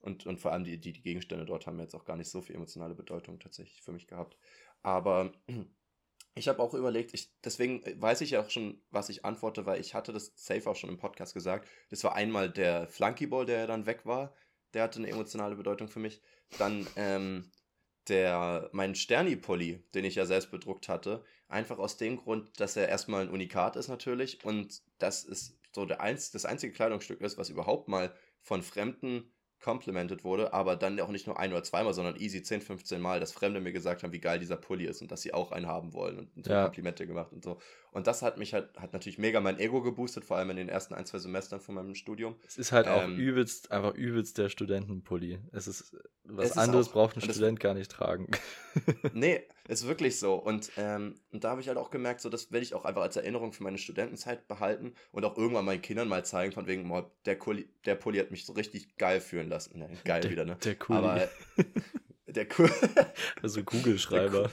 und, 0.00 0.26
und 0.26 0.40
vor 0.40 0.52
allem 0.52 0.64
die, 0.64 0.78
die, 0.78 0.92
die 0.92 1.02
Gegenstände 1.02 1.44
dort 1.44 1.66
haben 1.66 1.78
jetzt 1.80 1.94
auch 1.94 2.04
gar 2.04 2.16
nicht 2.16 2.30
so 2.30 2.40
viel 2.40 2.56
emotionale 2.56 2.94
Bedeutung 2.94 3.38
tatsächlich 3.38 3.82
für 3.82 3.92
mich 3.92 4.06
gehabt. 4.06 4.36
Aber 4.82 5.32
ich 6.34 6.48
habe 6.48 6.60
auch 6.60 6.74
überlegt, 6.74 7.12
ich, 7.14 7.32
deswegen 7.44 7.82
weiß 8.00 8.20
ich 8.22 8.30
ja 8.30 8.40
auch 8.40 8.50
schon, 8.50 8.82
was 8.90 9.08
ich 9.08 9.24
antworte, 9.24 9.66
weil 9.66 9.80
ich 9.80 9.94
hatte 9.94 10.12
das 10.12 10.32
safe 10.36 10.68
auch 10.68 10.76
schon 10.76 10.90
im 10.90 10.98
Podcast 10.98 11.34
gesagt. 11.34 11.68
Das 11.90 12.02
war 12.04 12.14
einmal 12.14 12.50
der 12.50 12.88
Flunkyball, 12.88 13.46
der 13.46 13.66
dann 13.66 13.86
weg 13.86 14.06
war. 14.06 14.34
Der 14.72 14.84
hatte 14.84 14.98
eine 14.98 15.08
emotionale 15.08 15.56
Bedeutung 15.56 15.88
für 15.88 15.98
mich. 15.98 16.22
Dann 16.58 16.86
ähm, 16.96 17.50
der, 18.08 18.70
mein 18.72 18.94
Sterni-Pulli, 18.94 19.84
den 19.94 20.04
ich 20.04 20.14
ja 20.14 20.26
selbst 20.26 20.50
bedruckt 20.50 20.88
hatte. 20.88 21.24
Einfach 21.48 21.78
aus 21.78 21.96
dem 21.96 22.16
Grund, 22.16 22.58
dass 22.60 22.76
er 22.76 22.88
erstmal 22.88 23.22
ein 23.22 23.30
Unikat 23.30 23.76
ist 23.76 23.88
natürlich. 23.88 24.44
Und 24.44 24.82
das 24.98 25.24
ist 25.24 25.58
so 25.74 25.84
der 25.84 26.00
einz, 26.00 26.30
das 26.30 26.44
einzige 26.44 26.72
Kleidungsstück 26.72 27.20
ist, 27.20 27.38
was 27.38 27.50
überhaupt 27.50 27.88
mal 27.88 28.14
von 28.42 28.62
Fremden 28.62 29.32
complimented 29.60 30.24
wurde, 30.24 30.52
aber 30.52 30.76
dann 30.76 30.98
auch 31.00 31.08
nicht 31.08 31.26
nur 31.26 31.38
ein 31.38 31.52
oder 31.52 31.62
zweimal, 31.62 31.94
sondern 31.94 32.16
easy 32.16 32.42
10, 32.42 32.60
15 32.62 33.00
Mal, 33.00 33.20
dass 33.20 33.32
Fremde 33.32 33.60
mir 33.60 33.72
gesagt 33.72 34.02
haben, 34.02 34.12
wie 34.12 34.20
geil 34.20 34.38
dieser 34.38 34.56
Pulli 34.56 34.86
ist 34.86 35.02
und 35.02 35.10
dass 35.10 35.22
sie 35.22 35.34
auch 35.34 35.52
einen 35.52 35.66
haben 35.66 35.92
wollen 35.92 36.18
und 36.18 36.44
so 36.44 36.50
ja. 36.50 36.64
Komplimente 36.64 37.06
gemacht 37.06 37.32
und 37.32 37.44
so. 37.44 37.58
Und 37.92 38.06
das 38.06 38.22
hat 38.22 38.38
mich 38.38 38.54
halt, 38.54 38.76
hat 38.78 38.92
natürlich 38.92 39.18
mega 39.18 39.40
mein 39.40 39.58
Ego 39.58 39.82
geboostet, 39.82 40.24
vor 40.24 40.36
allem 40.36 40.50
in 40.50 40.56
den 40.56 40.68
ersten 40.68 40.94
ein, 40.94 41.06
zwei 41.06 41.18
Semestern 41.18 41.60
von 41.60 41.74
meinem 41.74 41.94
Studium. 41.94 42.36
Es 42.46 42.56
ist 42.56 42.72
halt 42.72 42.86
auch 42.86 43.02
ähm, 43.02 43.16
übelst, 43.16 43.72
einfach 43.72 43.94
übelst 43.94 44.38
der 44.38 44.48
Studentenpulli. 44.48 45.40
Es 45.52 45.66
ist, 45.66 45.96
was 46.24 46.50
es 46.50 46.56
anderes 46.56 46.86
ist 46.86 46.90
auch, 46.90 46.94
braucht 46.94 47.16
ein 47.16 47.22
Student 47.22 47.58
gar 47.58 47.74
nicht 47.74 47.90
tragen. 47.90 48.28
nee, 49.12 49.42
ist 49.66 49.86
wirklich 49.86 50.18
so. 50.18 50.34
Und, 50.34 50.70
ähm, 50.76 51.16
und 51.32 51.42
da 51.42 51.50
habe 51.50 51.60
ich 51.60 51.68
halt 51.68 51.78
auch 51.78 51.90
gemerkt, 51.90 52.20
so 52.20 52.28
das 52.28 52.52
werde 52.52 52.64
ich 52.64 52.74
auch 52.74 52.84
einfach 52.84 53.02
als 53.02 53.16
Erinnerung 53.16 53.52
für 53.52 53.64
meine 53.64 53.78
Studentenzeit 53.78 54.46
behalten 54.46 54.94
und 55.10 55.24
auch 55.24 55.36
irgendwann 55.36 55.64
meinen 55.64 55.82
Kindern 55.82 56.08
mal 56.08 56.24
zeigen, 56.24 56.52
von 56.52 56.66
wegen, 56.68 56.90
oh, 56.90 57.10
der, 57.26 57.38
Kuli, 57.38 57.68
der 57.84 57.96
Pulli 57.96 58.18
hat 58.18 58.30
mich 58.30 58.46
so 58.46 58.52
richtig 58.52 58.96
geil 58.96 59.20
fühlen 59.20 59.49
lassen. 59.50 59.78
Nee, 59.78 59.98
geil 60.04 60.22
der, 60.22 60.30
wieder, 60.30 60.44
ne? 60.44 60.56
Der 60.56 60.74
Kuli. 60.76 60.98
Aber 60.98 61.28
der 62.26 62.48
Kuli. 62.48 62.70
also 63.42 63.62
Kugelschreiber. 63.62 64.50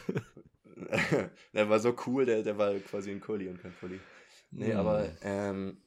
Der, 0.76 1.30
der, 1.54 1.70
war 1.70 1.80
so 1.80 1.95
cool, 2.06 2.26
der, 2.26 2.43
der 2.43 2.58
war 2.58 2.74
quasi 2.80 3.12
ein 3.12 3.22
Kuli 3.22 3.48
und 3.48 3.62
kein 3.62 3.74
Pulli. 3.74 4.00
Nee, 4.52 4.74
mm. 4.74 4.78
aber 4.78 5.10
ähm, 5.22 5.82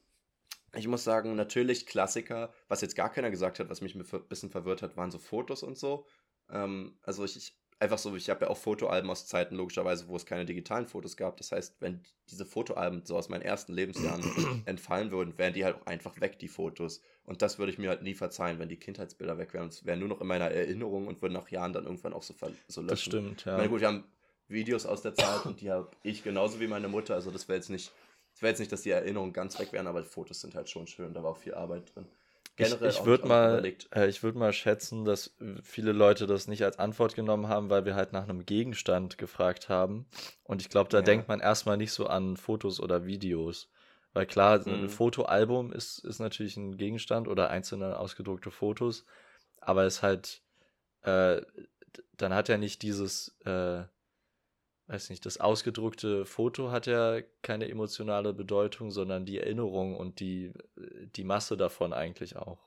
ich 0.75 0.87
muss 0.87 1.03
sagen, 1.03 1.35
natürlich 1.35 1.85
Klassiker, 1.85 2.53
was 2.67 2.81
jetzt 2.81 2.95
gar 2.95 3.11
keiner 3.11 3.31
gesagt 3.31 3.59
hat, 3.59 3.69
was 3.69 3.81
mich 3.81 3.95
ein 3.95 4.05
bisschen 4.29 4.49
verwirrt 4.49 4.81
hat, 4.81 4.97
waren 4.97 5.11
so 5.11 5.19
Fotos 5.19 5.63
und 5.63 5.77
so. 5.77 6.05
Ähm, 6.49 6.97
also 7.03 7.23
ich, 7.23 7.37
ich 7.37 7.60
einfach 7.81 7.97
so, 7.97 8.15
ich 8.15 8.29
habe 8.29 8.45
ja 8.45 8.51
auch 8.51 8.57
Fotoalben 8.57 9.09
aus 9.09 9.25
Zeiten, 9.25 9.55
logischerweise, 9.55 10.07
wo 10.07 10.15
es 10.15 10.25
keine 10.25 10.45
digitalen 10.45 10.85
Fotos 10.85 11.17
gab. 11.17 11.37
Das 11.37 11.51
heißt, 11.51 11.77
wenn 11.79 12.01
diese 12.29 12.45
Fotoalben 12.45 13.01
so 13.05 13.17
aus 13.17 13.27
meinen 13.27 13.41
ersten 13.41 13.73
Lebensjahren 13.73 14.23
entfallen 14.65 15.11
würden, 15.11 15.37
wären 15.37 15.53
die 15.53 15.65
halt 15.65 15.75
auch 15.75 15.87
einfach 15.87 16.21
weg, 16.21 16.37
die 16.37 16.47
Fotos. 16.47 17.01
Und 17.25 17.41
das 17.41 17.57
würde 17.57 17.71
ich 17.71 17.79
mir 17.79 17.89
halt 17.89 18.03
nie 18.03 18.13
verzeihen, 18.13 18.59
wenn 18.59 18.69
die 18.69 18.77
Kindheitsbilder 18.77 19.37
weg 19.39 19.53
wären. 19.53 19.67
Es 19.67 19.83
wären 19.83 19.99
nur 19.99 20.09
noch 20.09 20.21
in 20.21 20.27
meiner 20.27 20.51
Erinnerung 20.51 21.07
und 21.07 21.21
würden 21.23 21.33
nach 21.33 21.49
Jahren 21.49 21.73
dann 21.73 21.85
irgendwann 21.85 22.13
auch 22.13 22.23
so, 22.23 22.35
so 22.67 22.81
löschen. 22.81 22.87
Das 22.87 23.01
stimmt, 23.01 23.45
ja. 23.45 23.53
Ich 23.53 23.57
meine, 23.57 23.69
gut, 23.69 23.81
wir 23.81 23.87
haben 23.87 24.03
Videos 24.47 24.85
aus 24.85 25.01
der 25.01 25.15
Zeit 25.15 25.45
und 25.45 25.59
die 25.61 25.71
habe 25.71 25.89
ich 26.03 26.23
genauso 26.23 26.59
wie 26.59 26.67
meine 26.67 26.87
Mutter. 26.87 27.15
Also 27.15 27.31
das 27.31 27.47
wäre 27.47 27.57
jetzt 27.57 27.69
nicht, 27.69 27.91
das 28.33 28.43
wäre 28.43 28.51
jetzt 28.51 28.59
nicht, 28.59 28.71
dass 28.71 28.83
die 28.83 28.91
Erinnerungen 28.91 29.33
ganz 29.33 29.57
weg 29.59 29.73
wären, 29.73 29.87
aber 29.87 30.01
die 30.01 30.07
Fotos 30.07 30.39
sind 30.39 30.53
halt 30.53 30.69
schon 30.69 30.85
schön. 30.85 31.15
Da 31.15 31.23
war 31.23 31.31
auch 31.31 31.37
viel 31.37 31.55
Arbeit 31.55 31.95
drin 31.95 32.05
generell 32.63 32.89
ich, 32.89 32.99
ich 32.99 33.05
würde 33.05 33.27
mal, 33.27 33.73
äh, 33.93 34.07
ich 34.07 34.23
würde 34.23 34.37
mal 34.37 34.53
schätzen, 34.53 35.05
dass 35.05 35.35
viele 35.63 35.91
Leute 35.91 36.27
das 36.27 36.47
nicht 36.47 36.63
als 36.63 36.79
Antwort 36.79 37.15
genommen 37.15 37.47
haben, 37.47 37.69
weil 37.69 37.85
wir 37.85 37.95
halt 37.95 38.13
nach 38.13 38.23
einem 38.23 38.45
Gegenstand 38.45 39.17
gefragt 39.17 39.69
haben. 39.69 40.05
Und 40.43 40.61
ich 40.61 40.69
glaube, 40.69 40.89
da 40.89 40.99
ja. 40.99 41.03
denkt 41.03 41.27
man 41.27 41.39
erstmal 41.39 41.77
nicht 41.77 41.93
so 41.93 42.07
an 42.07 42.37
Fotos 42.37 42.79
oder 42.79 43.05
Videos. 43.05 43.69
Weil 44.13 44.25
klar, 44.25 44.59
mhm. 44.59 44.83
ein 44.83 44.89
Fotoalbum 44.89 45.71
ist, 45.71 45.99
ist 45.99 46.19
natürlich 46.19 46.57
ein 46.57 46.77
Gegenstand 46.77 47.27
oder 47.27 47.49
einzelne 47.49 47.97
ausgedruckte 47.97 48.51
Fotos, 48.51 49.05
aber 49.59 49.85
es 49.85 50.01
halt, 50.01 50.41
äh, 51.03 51.41
dann 52.17 52.33
hat 52.33 52.49
er 52.49 52.57
nicht 52.57 52.81
dieses, 52.81 53.37
äh, 53.45 53.83
weiß 54.91 55.09
nicht, 55.09 55.25
das 55.25 55.39
ausgedruckte 55.39 56.25
Foto 56.25 56.71
hat 56.71 56.85
ja 56.85 57.21
keine 57.41 57.69
emotionale 57.69 58.33
Bedeutung, 58.33 58.91
sondern 58.91 59.25
die 59.25 59.39
Erinnerung 59.39 59.95
und 59.95 60.19
die, 60.19 60.51
die 61.15 61.23
Masse 61.23 61.55
davon 61.55 61.93
eigentlich 61.93 62.35
auch. 62.35 62.59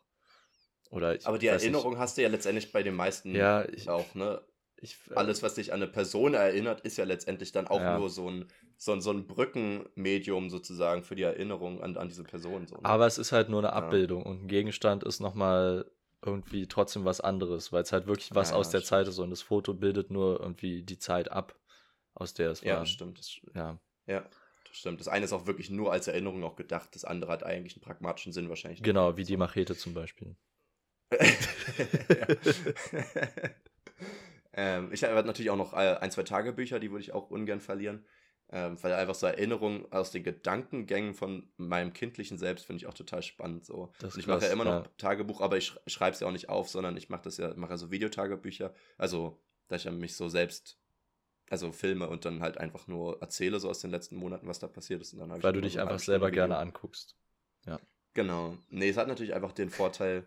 Oder 0.91 1.19
Aber 1.25 1.39
die 1.39 1.49
Erinnerung 1.49 1.93
nicht. 1.93 2.01
hast 2.01 2.17
du 2.17 2.23
ja 2.23 2.29
letztendlich 2.29 2.73
bei 2.73 2.83
den 2.83 2.95
meisten 2.95 3.35
ja, 3.35 3.69
ich, 3.69 3.89
auch, 3.89 4.15
ne? 4.15 4.41
Ich, 4.81 4.97
äh, 5.11 5.15
Alles, 5.15 5.43
was 5.43 5.55
dich 5.55 5.73
an 5.73 5.83
eine 5.83 5.91
Person 5.91 6.35
erinnert, 6.35 6.81
ist 6.81 6.97
ja 6.97 7.05
letztendlich 7.05 7.53
dann 7.53 7.67
auch 7.67 7.81
ja. 7.81 7.99
nur 7.99 8.09
so 8.09 8.31
ein, 8.31 8.47
so, 8.79 8.93
ein, 8.93 9.01
so 9.03 9.11
ein 9.11 9.27
Brückenmedium 9.27 10.51
sozusagen 10.51 11.03
für 11.03 11.17
die 11.17 11.23
Erinnerung 11.23 11.83
an, 11.83 11.97
an 11.97 12.09
diese 12.09 12.25
Person. 12.25 12.67
So, 12.67 12.77
ne? 12.77 12.85
Aber 12.85 13.07
es 13.07 13.19
ist 13.19 13.33
halt 13.33 13.51
nur 13.51 13.61
eine 13.61 13.73
Abbildung 13.73 14.23
ja. 14.23 14.31
und 14.31 14.45
ein 14.45 14.49
Gegenstand 14.49 15.05
ist 15.05 15.21
nochmal 15.21 15.91
irgendwie 16.25 16.67
trotzdem 16.69 17.05
was 17.05 17.21
anderes, 17.21 17.71
weil 17.71 17.83
es 17.83 17.93
halt 17.93 18.07
wirklich 18.07 18.35
was 18.35 18.55
aus 18.55 18.71
der 18.71 18.79
stimmt. 18.79 18.89
Zeit 18.89 19.09
ist 19.09 19.19
und 19.19 19.29
das 19.29 19.43
Foto 19.43 19.75
bildet 19.75 20.11
nur 20.11 20.41
irgendwie 20.41 20.83
die 20.83 20.99
Zeit 20.99 21.31
ab 21.31 21.55
aus 22.15 22.35
der 22.35 22.51
es 22.51 22.63
war. 22.63 22.69
Ja, 22.69 22.81
das 22.81 22.91
stimmt. 22.91 23.19
Das, 23.19 23.37
ja. 23.55 23.79
ja, 24.07 24.21
das 24.69 24.77
stimmt. 24.77 25.01
Das 25.01 25.09
eine 25.09 25.25
ist 25.25 25.33
auch 25.33 25.47
wirklich 25.47 25.71
nur 25.71 25.93
als 25.93 26.09
Erinnerung 26.09 26.45
auch 26.45 26.57
gedacht, 26.57 26.95
das 26.95 27.05
andere 27.05 27.33
hat 27.33 27.43
eigentlich 27.43 27.75
einen 27.75 27.83
pragmatischen 27.83 28.33
Sinn 28.33 28.49
wahrscheinlich. 28.49 28.83
Genau, 28.83 29.17
wie 29.17 29.25
die 29.25 29.37
Machete 29.37 29.77
zum 29.77 29.95
Beispiel. 29.95 30.37
ähm, 34.53 34.93
ich 34.93 35.05
habe 35.05 35.27
natürlich 35.27 35.51
auch 35.51 35.57
noch 35.57 35.75
äh, 35.75 35.97
ein, 36.01 36.11
zwei 36.11 36.25
Tagebücher, 36.25 36.81
die 36.81 36.91
würde 36.91 37.03
ich 37.03 37.13
auch 37.13 37.31
ungern 37.31 37.61
verlieren. 37.61 38.05
Ähm, 38.51 38.77
weil 38.83 38.93
einfach 38.93 39.15
so 39.15 39.27
Erinnerungen 39.27 39.91
aus 39.91 40.11
den 40.11 40.23
Gedankengängen 40.23 41.15
von 41.15 41.51
meinem 41.57 41.95
kindlichen 41.95 42.37
Selbst 42.37 42.67
finde 42.67 42.83
ich 42.83 42.87
auch 42.87 42.95
total 42.95 43.23
spannend. 43.23 43.65
So. 43.65 43.91
Und 44.03 44.17
ich 44.19 44.27
mache 44.27 44.45
ja 44.45 44.53
immer 44.53 44.65
noch 44.65 44.85
ja. 44.85 44.91
Tagebuch, 44.99 45.41
aber 45.41 45.57
ich 45.57 45.75
schreibe 45.87 46.13
es 46.13 46.21
ja 46.21 46.29
auch 46.29 46.33
nicht 46.33 46.51
auf, 46.51 46.69
sondern 46.69 46.97
ich 46.99 47.09
mache 47.09 47.23
das 47.23 47.39
ja, 47.39 47.55
mache 47.57 47.71
ja 47.73 47.79
so 47.79 47.91
Videotagebücher. 47.91 48.75
Also, 48.99 49.41
dass 49.69 49.85
ich 49.85 49.91
mich 49.91 50.15
so 50.15 50.29
selbst 50.29 50.79
also 51.51 51.73
filme 51.73 52.09
und 52.09 52.25
dann 52.25 52.41
halt 52.41 52.59
einfach 52.59 52.87
nur 52.87 53.21
erzähle 53.21 53.61
so 53.61 53.69
aus 53.69 53.81
den 53.81 53.91
letzten 53.91 54.17
Monaten, 54.17 54.47
was 54.47 54.59
da 54.59 54.67
passiert 54.67 55.03
ist. 55.03 55.13
Und 55.13 55.21
dann 55.21 55.43
Weil 55.43 55.53
du 55.53 55.61
dich 55.61 55.81
einfach 55.81 55.99
selber 55.99 56.31
gerne 56.31 56.57
anguckst. 56.57 57.17
Ja. 57.67 57.81
Genau. 58.15 58.57
Nee, 58.69 58.89
es 58.89 58.97
hat 58.97 59.09
natürlich 59.09 59.35
einfach 59.35 59.53
den 59.53 59.71
Vorteil, 59.71 60.27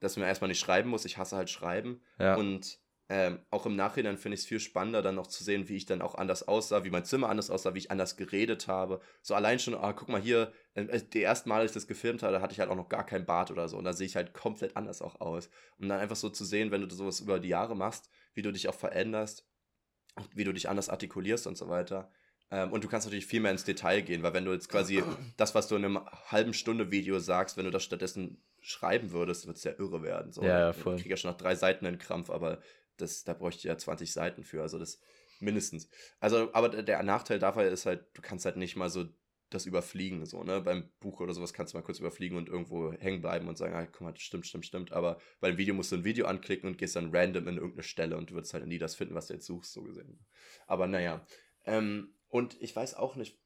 dass 0.00 0.16
man 0.16 0.26
erstmal 0.26 0.48
nicht 0.48 0.60
schreiben 0.60 0.90
muss. 0.90 1.04
Ich 1.04 1.18
hasse 1.18 1.36
halt 1.36 1.50
Schreiben. 1.50 2.02
Ja. 2.18 2.36
Und 2.36 2.78
ähm, 3.10 3.38
auch 3.50 3.64
im 3.64 3.74
Nachhinein 3.74 4.18
finde 4.18 4.34
ich 4.34 4.42
es 4.42 4.46
viel 4.46 4.60
spannender, 4.60 5.00
dann 5.00 5.14
noch 5.14 5.28
zu 5.28 5.42
sehen, 5.42 5.68
wie 5.70 5.76
ich 5.76 5.86
dann 5.86 6.02
auch 6.02 6.14
anders 6.14 6.46
aussah, 6.46 6.84
wie 6.84 6.90
mein 6.90 7.06
Zimmer 7.06 7.30
anders 7.30 7.48
aussah, 7.48 7.72
wie 7.72 7.78
ich 7.78 7.90
anders 7.90 8.16
geredet 8.16 8.68
habe. 8.68 9.00
So 9.22 9.34
allein 9.34 9.58
schon, 9.58 9.74
ah, 9.74 9.94
guck 9.94 10.10
mal 10.10 10.20
hier, 10.20 10.52
äh, 10.74 11.00
die 11.00 11.22
ersten 11.22 11.48
Mal, 11.48 11.62
als 11.62 11.70
ich 11.70 11.74
das 11.74 11.86
gefilmt 11.86 12.22
habe, 12.22 12.42
hatte 12.42 12.52
ich 12.52 12.60
halt 12.60 12.68
auch 12.68 12.76
noch 12.76 12.90
gar 12.90 13.06
kein 13.06 13.24
Bart 13.24 13.50
oder 13.50 13.66
so. 13.68 13.78
Und 13.78 13.84
da 13.84 13.94
sehe 13.94 14.06
ich 14.06 14.16
halt 14.16 14.34
komplett 14.34 14.76
anders 14.76 15.00
auch 15.00 15.20
aus. 15.22 15.48
Und 15.78 15.88
dann 15.88 16.00
einfach 16.00 16.16
so 16.16 16.28
zu 16.28 16.44
sehen, 16.44 16.70
wenn 16.70 16.86
du 16.86 16.94
sowas 16.94 17.20
über 17.20 17.40
die 17.40 17.48
Jahre 17.48 17.74
machst, 17.74 18.10
wie 18.34 18.42
du 18.42 18.52
dich 18.52 18.68
auch 18.68 18.74
veränderst 18.74 19.46
wie 20.34 20.44
du 20.44 20.52
dich 20.52 20.68
anders 20.68 20.88
artikulierst 20.88 21.46
und 21.46 21.56
so 21.56 21.68
weiter. 21.68 22.10
Ähm, 22.50 22.72
und 22.72 22.84
du 22.84 22.88
kannst 22.88 23.06
natürlich 23.06 23.26
viel 23.26 23.40
mehr 23.40 23.52
ins 23.52 23.64
Detail 23.64 24.00
gehen, 24.02 24.22
weil 24.22 24.32
wenn 24.32 24.44
du 24.44 24.52
jetzt 24.52 24.68
quasi 24.68 25.02
das, 25.36 25.54
was 25.54 25.68
du 25.68 25.76
in 25.76 25.84
einem 25.84 26.00
halben 26.26 26.54
Stunde 26.54 26.90
Video 26.90 27.18
sagst, 27.18 27.56
wenn 27.56 27.64
du 27.64 27.70
das 27.70 27.84
stattdessen 27.84 28.42
schreiben 28.60 29.12
würdest, 29.12 29.46
wird 29.46 29.56
es 29.56 29.64
ja 29.64 29.72
irre 29.78 30.02
werden. 30.02 30.32
So. 30.32 30.42
Ja, 30.42 30.58
ja, 30.58 30.72
voll. 30.72 30.96
Ich 30.96 31.02
kriege 31.02 31.14
ja 31.14 31.16
schon 31.16 31.30
nach 31.30 31.38
drei 31.38 31.54
Seiten 31.54 31.86
einen 31.86 31.98
Krampf, 31.98 32.30
aber 32.30 32.60
das, 32.96 33.24
da 33.24 33.34
bräuchte 33.34 33.58
ich 33.58 33.64
ja 33.64 33.78
20 33.78 34.12
Seiten 34.12 34.44
für, 34.44 34.62
also 34.62 34.78
das 34.78 35.00
mindestens. 35.40 35.88
Also, 36.20 36.52
aber 36.52 36.68
der 36.68 37.02
Nachteil 37.02 37.38
dabei 37.38 37.66
ist 37.66 37.86
halt, 37.86 38.06
du 38.14 38.22
kannst 38.22 38.44
halt 38.44 38.56
nicht 38.56 38.76
mal 38.76 38.90
so 38.90 39.06
das 39.50 39.66
überfliegen, 39.66 40.26
so, 40.26 40.42
ne? 40.42 40.60
Beim 40.60 40.88
Buch 41.00 41.20
oder 41.20 41.32
sowas 41.32 41.52
kannst 41.52 41.72
du 41.72 41.78
mal 41.78 41.82
kurz 41.82 41.98
überfliegen 41.98 42.36
und 42.36 42.48
irgendwo 42.48 42.92
hängen 42.92 43.20
bleiben 43.20 43.48
und 43.48 43.56
sagen, 43.56 43.74
ah, 43.74 43.86
guck 43.86 44.02
mal, 44.02 44.12
das 44.12 44.22
stimmt, 44.22 44.46
stimmt, 44.46 44.66
stimmt. 44.66 44.92
Aber 44.92 45.18
bei 45.40 45.50
dem 45.50 45.58
Video 45.58 45.74
musst 45.74 45.92
du 45.92 45.96
ein 45.96 46.04
Video 46.04 46.26
anklicken 46.26 46.68
und 46.68 46.78
gehst 46.78 46.96
dann 46.96 47.14
random 47.14 47.48
in 47.48 47.56
irgendeine 47.56 47.82
Stelle 47.82 48.16
und 48.16 48.30
du 48.30 48.34
wirst 48.34 48.54
halt 48.54 48.66
nie 48.66 48.78
das 48.78 48.94
finden, 48.94 49.14
was 49.14 49.28
du 49.28 49.34
jetzt 49.34 49.46
suchst, 49.46 49.72
so 49.72 49.82
gesehen. 49.82 50.18
Aber 50.66 50.86
naja. 50.86 51.26
Ähm, 51.64 52.14
und 52.28 52.60
ich 52.60 52.74
weiß 52.74 52.94
auch 52.94 53.16
nicht, 53.16 53.38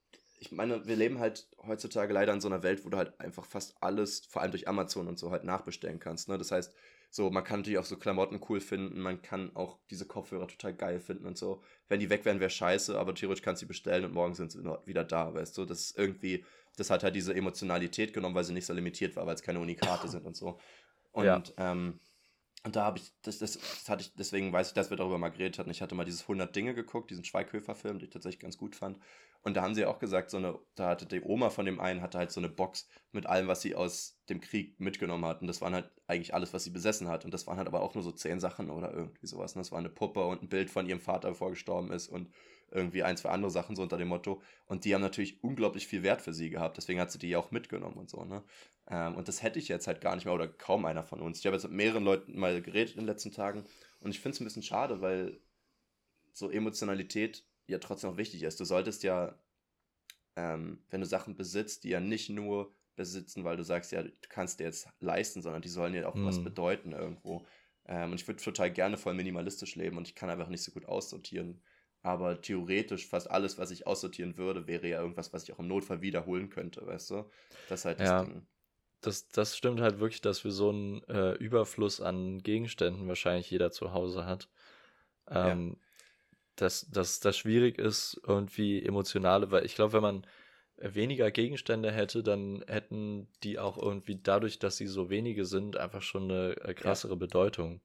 ich 0.43 0.51
meine, 0.51 0.89
wir 0.89 0.97
leben 0.97 1.21
halt 1.21 1.47
heutzutage 1.65 2.13
leider 2.13 2.33
in 2.33 2.41
so 2.41 2.49
einer 2.49 2.65
Welt, 2.65 2.85
wo 2.85 2.89
du 2.89 2.97
halt 2.97 3.19
einfach 3.21 3.45
fast 3.45 3.77
alles, 3.81 4.27
vor 4.27 4.43
allem 4.43 4.51
durch 4.51 4.67
Amazon 4.67 5.07
und 5.07 5.17
so, 5.17 5.31
halt 5.31 5.45
nachbestellen 5.45 6.01
kannst. 6.01 6.29
Ne? 6.29 6.37
Das 6.37 6.51
heißt, 6.51 6.75
so, 7.11 7.31
man 7.31 7.45
kann 7.45 7.61
natürlich 7.61 7.79
auch 7.79 7.85
so 7.85 7.97
Klamotten 7.97 8.41
cool 8.49 8.59
finden, 8.59 9.01
man 9.01 9.23
kann 9.23 9.55
auch 9.55 9.79
diese 9.89 10.05
Kopfhörer 10.05 10.49
total 10.49 10.75
geil 10.75 10.99
finden 10.99 11.27
und 11.27 11.39
so. 11.39 11.63
Wenn 11.89 12.01
die 12.01 12.11
weg 12.11 12.25
wären, 12.25 12.41
wäre 12.41 12.51
scheiße, 12.51 12.99
aber 12.99 13.15
theoretisch 13.15 13.45
kannst 13.45 13.63
du 13.63 13.67
sie 13.67 13.69
bestellen 13.69 14.05
und 14.05 14.15
morgen 14.15 14.35
sind 14.35 14.51
sie 14.51 14.65
wieder 14.85 15.05
da, 15.05 15.33
weißt 15.33 15.57
du? 15.59 15.65
Das 15.65 15.81
ist 15.81 15.99
irgendwie, 15.99 16.45
das 16.77 16.91
hat 16.91 17.05
halt 17.05 17.15
diese 17.15 17.35
Emotionalität 17.35 18.13
genommen, 18.13 18.35
weil 18.35 18.43
sie 18.43 18.53
nicht 18.53 18.67
so 18.67 18.73
limitiert 18.73 19.15
war, 19.15 19.27
weil 19.27 19.37
es 19.37 19.43
keine 19.43 19.61
Unikate 19.61 20.09
sind 20.09 20.27
und 20.27 20.37
so. 20.37 20.59
Und, 21.15 21.27
ja. 21.27 21.43
ähm, 21.59 22.01
und 22.65 22.75
da 22.75 22.85
habe 22.85 22.99
ich, 22.99 23.13
das, 23.21 23.39
das, 23.39 23.59
das, 23.59 23.87
hatte 23.91 24.01
ich, 24.01 24.15
deswegen 24.15 24.51
weiß 24.51 24.69
ich, 24.69 24.73
dass 24.73 24.89
wir 24.89 24.97
darüber 24.97 25.19
mal 25.19 25.29
geredet 25.29 25.59
hatten. 25.59 25.69
Ich 25.69 25.83
hatte 25.83 25.95
mal 25.95 26.07
dieses 26.07 26.23
100 26.23 26.57
Dinge 26.57 26.75
geguckt, 26.75 27.11
diesen 27.11 27.23
Schweighöfer-Film, 27.23 27.99
den 27.99 28.07
ich 28.07 28.13
tatsächlich 28.15 28.41
ganz 28.41 28.57
gut 28.57 28.75
fand. 28.77 28.99
Und 29.43 29.57
da 29.57 29.63
haben 29.63 29.75
sie 29.75 29.85
auch 29.85 29.99
gesagt, 29.99 30.31
so 30.31 30.37
eine, 30.37 30.59
da 30.77 30.89
hatte 30.89 31.07
die 31.07 31.21
Oma 31.21 31.51
von 31.51 31.67
dem 31.67 31.81
einen, 31.81 32.01
hatte 32.01 32.19
halt 32.19 32.31
so 32.31 32.41
eine 32.41 32.49
Box 32.49 32.89
mit 33.11 33.27
allem, 33.27 33.49
was 33.49 33.61
sie 33.61 33.75
aus 33.75 34.21
dem 34.29 34.41
Krieg 34.41 34.79
mitgenommen 34.79 35.25
hat. 35.25 35.41
Und 35.41 35.49
das 35.49 35.61
waren 35.61 35.75
halt 35.75 35.91
eigentlich 36.07 36.33
alles, 36.33 36.55
was 36.55 36.65
sie 36.65 36.71
besessen 36.71 37.09
hat. 37.09 37.25
Und 37.25 37.35
das 37.35 37.47
waren 37.47 37.59
halt 37.59 37.67
aber 37.67 37.83
auch 37.83 37.95
nur 37.95 38.05
so 38.05 38.13
zehn 38.13 38.39
Sachen 38.39 38.71
oder 38.71 38.93
irgendwie 38.93 39.27
sowas. 39.27 39.55
Und 39.55 39.59
das 39.59 39.73
war 39.73 39.81
eine 39.81 39.89
Puppe 39.89 40.25
und 40.25 40.43
ein 40.43 40.49
Bild 40.49 40.71
von 40.71 40.87
ihrem 40.87 41.01
Vater, 41.01 41.31
bevor 41.31 41.49
er 41.49 41.53
gestorben 41.53 41.91
ist 41.91 42.09
und 42.09 42.33
irgendwie 42.71 43.03
ein, 43.03 43.17
zwei 43.17 43.31
andere 43.31 43.51
Sachen 43.51 43.77
so 43.77 43.83
unter 43.83 43.99
dem 43.99 44.09
Motto. 44.09 44.41
Und 44.67 44.85
die 44.85 44.95
haben 44.95 45.03
natürlich 45.03 45.43
unglaublich 45.43 45.87
viel 45.87 46.03
Wert 46.03 46.23
für 46.23 46.33
sie 46.33 46.49
gehabt. 46.49 46.77
Deswegen 46.77 47.01
hat 47.01 47.11
sie 47.11 47.19
die 47.19 47.29
ja 47.29 47.39
auch 47.39 47.51
mitgenommen 47.51 47.97
und 47.97 48.09
so, 48.09 48.25
ne? 48.25 48.43
Ähm, 48.89 49.17
und 49.17 49.29
das 49.29 49.43
hätte 49.43 49.59
ich 49.59 49.69
jetzt 49.69 49.87
halt 49.87 50.01
gar 50.01 50.15
nicht 50.15 50.25
mehr 50.25 50.35
oder 50.35 50.49
kaum 50.49 50.85
einer 50.85 51.05
von 51.05 51.21
uns. 51.21 51.39
Ich 51.39 51.47
habe 51.47 51.57
jetzt 51.57 51.65
mit 51.65 51.73
mehreren 51.73 52.05
Leuten 52.05 52.39
mal 52.39 52.61
geredet 52.63 52.95
in 52.95 53.03
den 53.03 53.07
letzten 53.07 53.33
Tagen 53.33 53.65
und 54.01 54.11
ich 54.11 54.21
finde 54.21 54.37
es 54.37 54.41
ein 54.41 54.45
bisschen 54.45 54.63
schade, 54.63 55.01
weil 55.01 55.41
so 56.33 56.51
Emotionalität 56.51 57.45
ja 57.67 57.79
trotzdem 57.79 58.11
auch 58.11 58.17
wichtig 58.17 58.43
ist. 58.43 58.61
Du 58.61 58.65
solltest 58.65 59.03
ja, 59.03 59.39
ähm, 60.37 60.83
wenn 60.91 61.01
du 61.01 61.07
Sachen 61.07 61.37
besitzt, 61.37 61.85
die 61.85 61.91
ja 61.91 62.01
nicht 62.01 62.31
nur 62.31 62.75
besitzen, 62.97 63.45
weil 63.45 63.57
du 63.57 63.65
sagst, 63.65 63.93
ja, 63.93 64.03
du 64.03 64.13
kannst 64.29 64.61
dir 64.61 64.65
jetzt 64.65 64.89
leisten, 65.01 65.43
sondern 65.43 65.63
die 65.63 65.69
sollen 65.69 65.95
ja 65.95 66.07
auch 66.07 66.15
mhm. 66.15 66.27
was 66.27 66.43
bedeuten 66.43 66.93
irgendwo. 66.93 67.47
Ähm, 67.87 68.13
und 68.13 68.21
ich 68.21 68.29
würde 68.29 68.43
total 68.43 68.71
gerne 68.71 68.97
voll 68.97 69.15
minimalistisch 69.15 69.77
leben 69.77 69.97
und 69.97 70.09
ich 70.09 70.15
kann 70.15 70.31
einfach 70.31 70.49
nicht 70.49 70.63
so 70.63 70.73
gut 70.73 70.87
aussortieren. 70.87 71.63
Aber 72.03 72.41
theoretisch 72.41 73.07
fast 73.07 73.31
alles, 73.31 73.59
was 73.59 73.71
ich 73.71 73.87
aussortieren 73.87 74.37
würde, 74.37 74.67
wäre 74.67 74.89
ja 74.89 75.01
irgendwas, 75.01 75.33
was 75.33 75.45
ich 75.45 75.53
auch 75.53 75.61
im 75.61 75.69
Notfall 75.69 76.03
wiederholen 76.03 76.51
könnte, 76.51 76.85
weißt 76.85 77.11
du? 77.11 77.31
Das 77.69 77.81
ist 77.81 77.85
halt 77.85 78.01
das 78.01 78.09
ja. 78.09 78.25
Ding. 78.25 78.47
Das, 79.01 79.29
das 79.29 79.57
stimmt 79.57 79.81
halt 79.81 79.99
wirklich, 79.99 80.21
dass 80.21 80.45
wir 80.45 80.53
so 80.53 80.69
einen 80.69 81.03
äh, 81.05 81.33
Überfluss 81.35 82.01
an 82.01 82.43
Gegenständen 82.43 83.09
wahrscheinlich 83.09 83.51
jeder 83.51 83.73
zu 83.73 83.93
Hause 83.93 84.27
hat. 84.27 84.49
Ähm, 85.29 85.77
ja 85.81 85.87
dass, 86.57 86.89
dass 86.91 87.21
das 87.21 87.37
schwierig 87.37 87.79
ist, 87.79 88.21
irgendwie 88.27 88.85
emotionale, 88.85 89.51
weil 89.51 89.65
ich 89.65 89.75
glaube, 89.75 89.95
wenn 89.95 90.03
man 90.03 90.27
weniger 90.77 91.31
Gegenstände 91.31 91.93
hätte, 91.93 92.23
dann 92.23 92.65
hätten 92.67 93.29
die 93.43 93.59
auch 93.59 93.79
irgendwie 93.79 94.21
dadurch, 94.21 94.59
dass 94.59 94.77
sie 94.77 94.87
so 94.87 95.11
wenige 95.11 95.45
sind, 95.45 95.77
einfach 95.77 96.03
schon 96.03 96.25
eine 96.25 96.57
äh, 96.63 96.75
krassere 96.75 97.13
ja. 97.13 97.19
Bedeutung. 97.19 97.81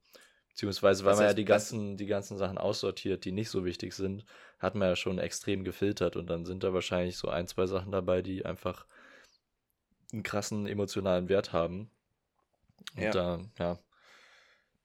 Beziehungsweise, 0.48 1.04
weil 1.04 1.12
das 1.12 1.20
heißt, 1.20 1.20
man 1.20 1.28
ja 1.28 1.34
die 1.34 1.44
ganzen, 1.44 1.96
die 1.96 2.06
ganzen 2.06 2.36
Sachen 2.36 2.58
aussortiert, 2.58 3.24
die 3.24 3.32
nicht 3.32 3.50
so 3.50 3.64
wichtig 3.64 3.94
sind, 3.94 4.24
hat 4.58 4.74
man 4.74 4.88
ja 4.88 4.96
schon 4.96 5.18
extrem 5.18 5.62
gefiltert 5.62 6.16
und 6.16 6.28
dann 6.28 6.44
sind 6.44 6.64
da 6.64 6.74
wahrscheinlich 6.74 7.16
so 7.16 7.28
ein, 7.28 7.46
zwei 7.46 7.66
Sachen 7.66 7.92
dabei, 7.92 8.22
die 8.22 8.44
einfach 8.44 8.86
einen 10.12 10.24
krassen 10.24 10.66
emotionalen 10.66 11.28
Wert 11.28 11.52
haben. 11.52 11.90
Und 12.96 13.02
ja. 13.02 13.10
da, 13.12 13.40
ja, 13.58 13.78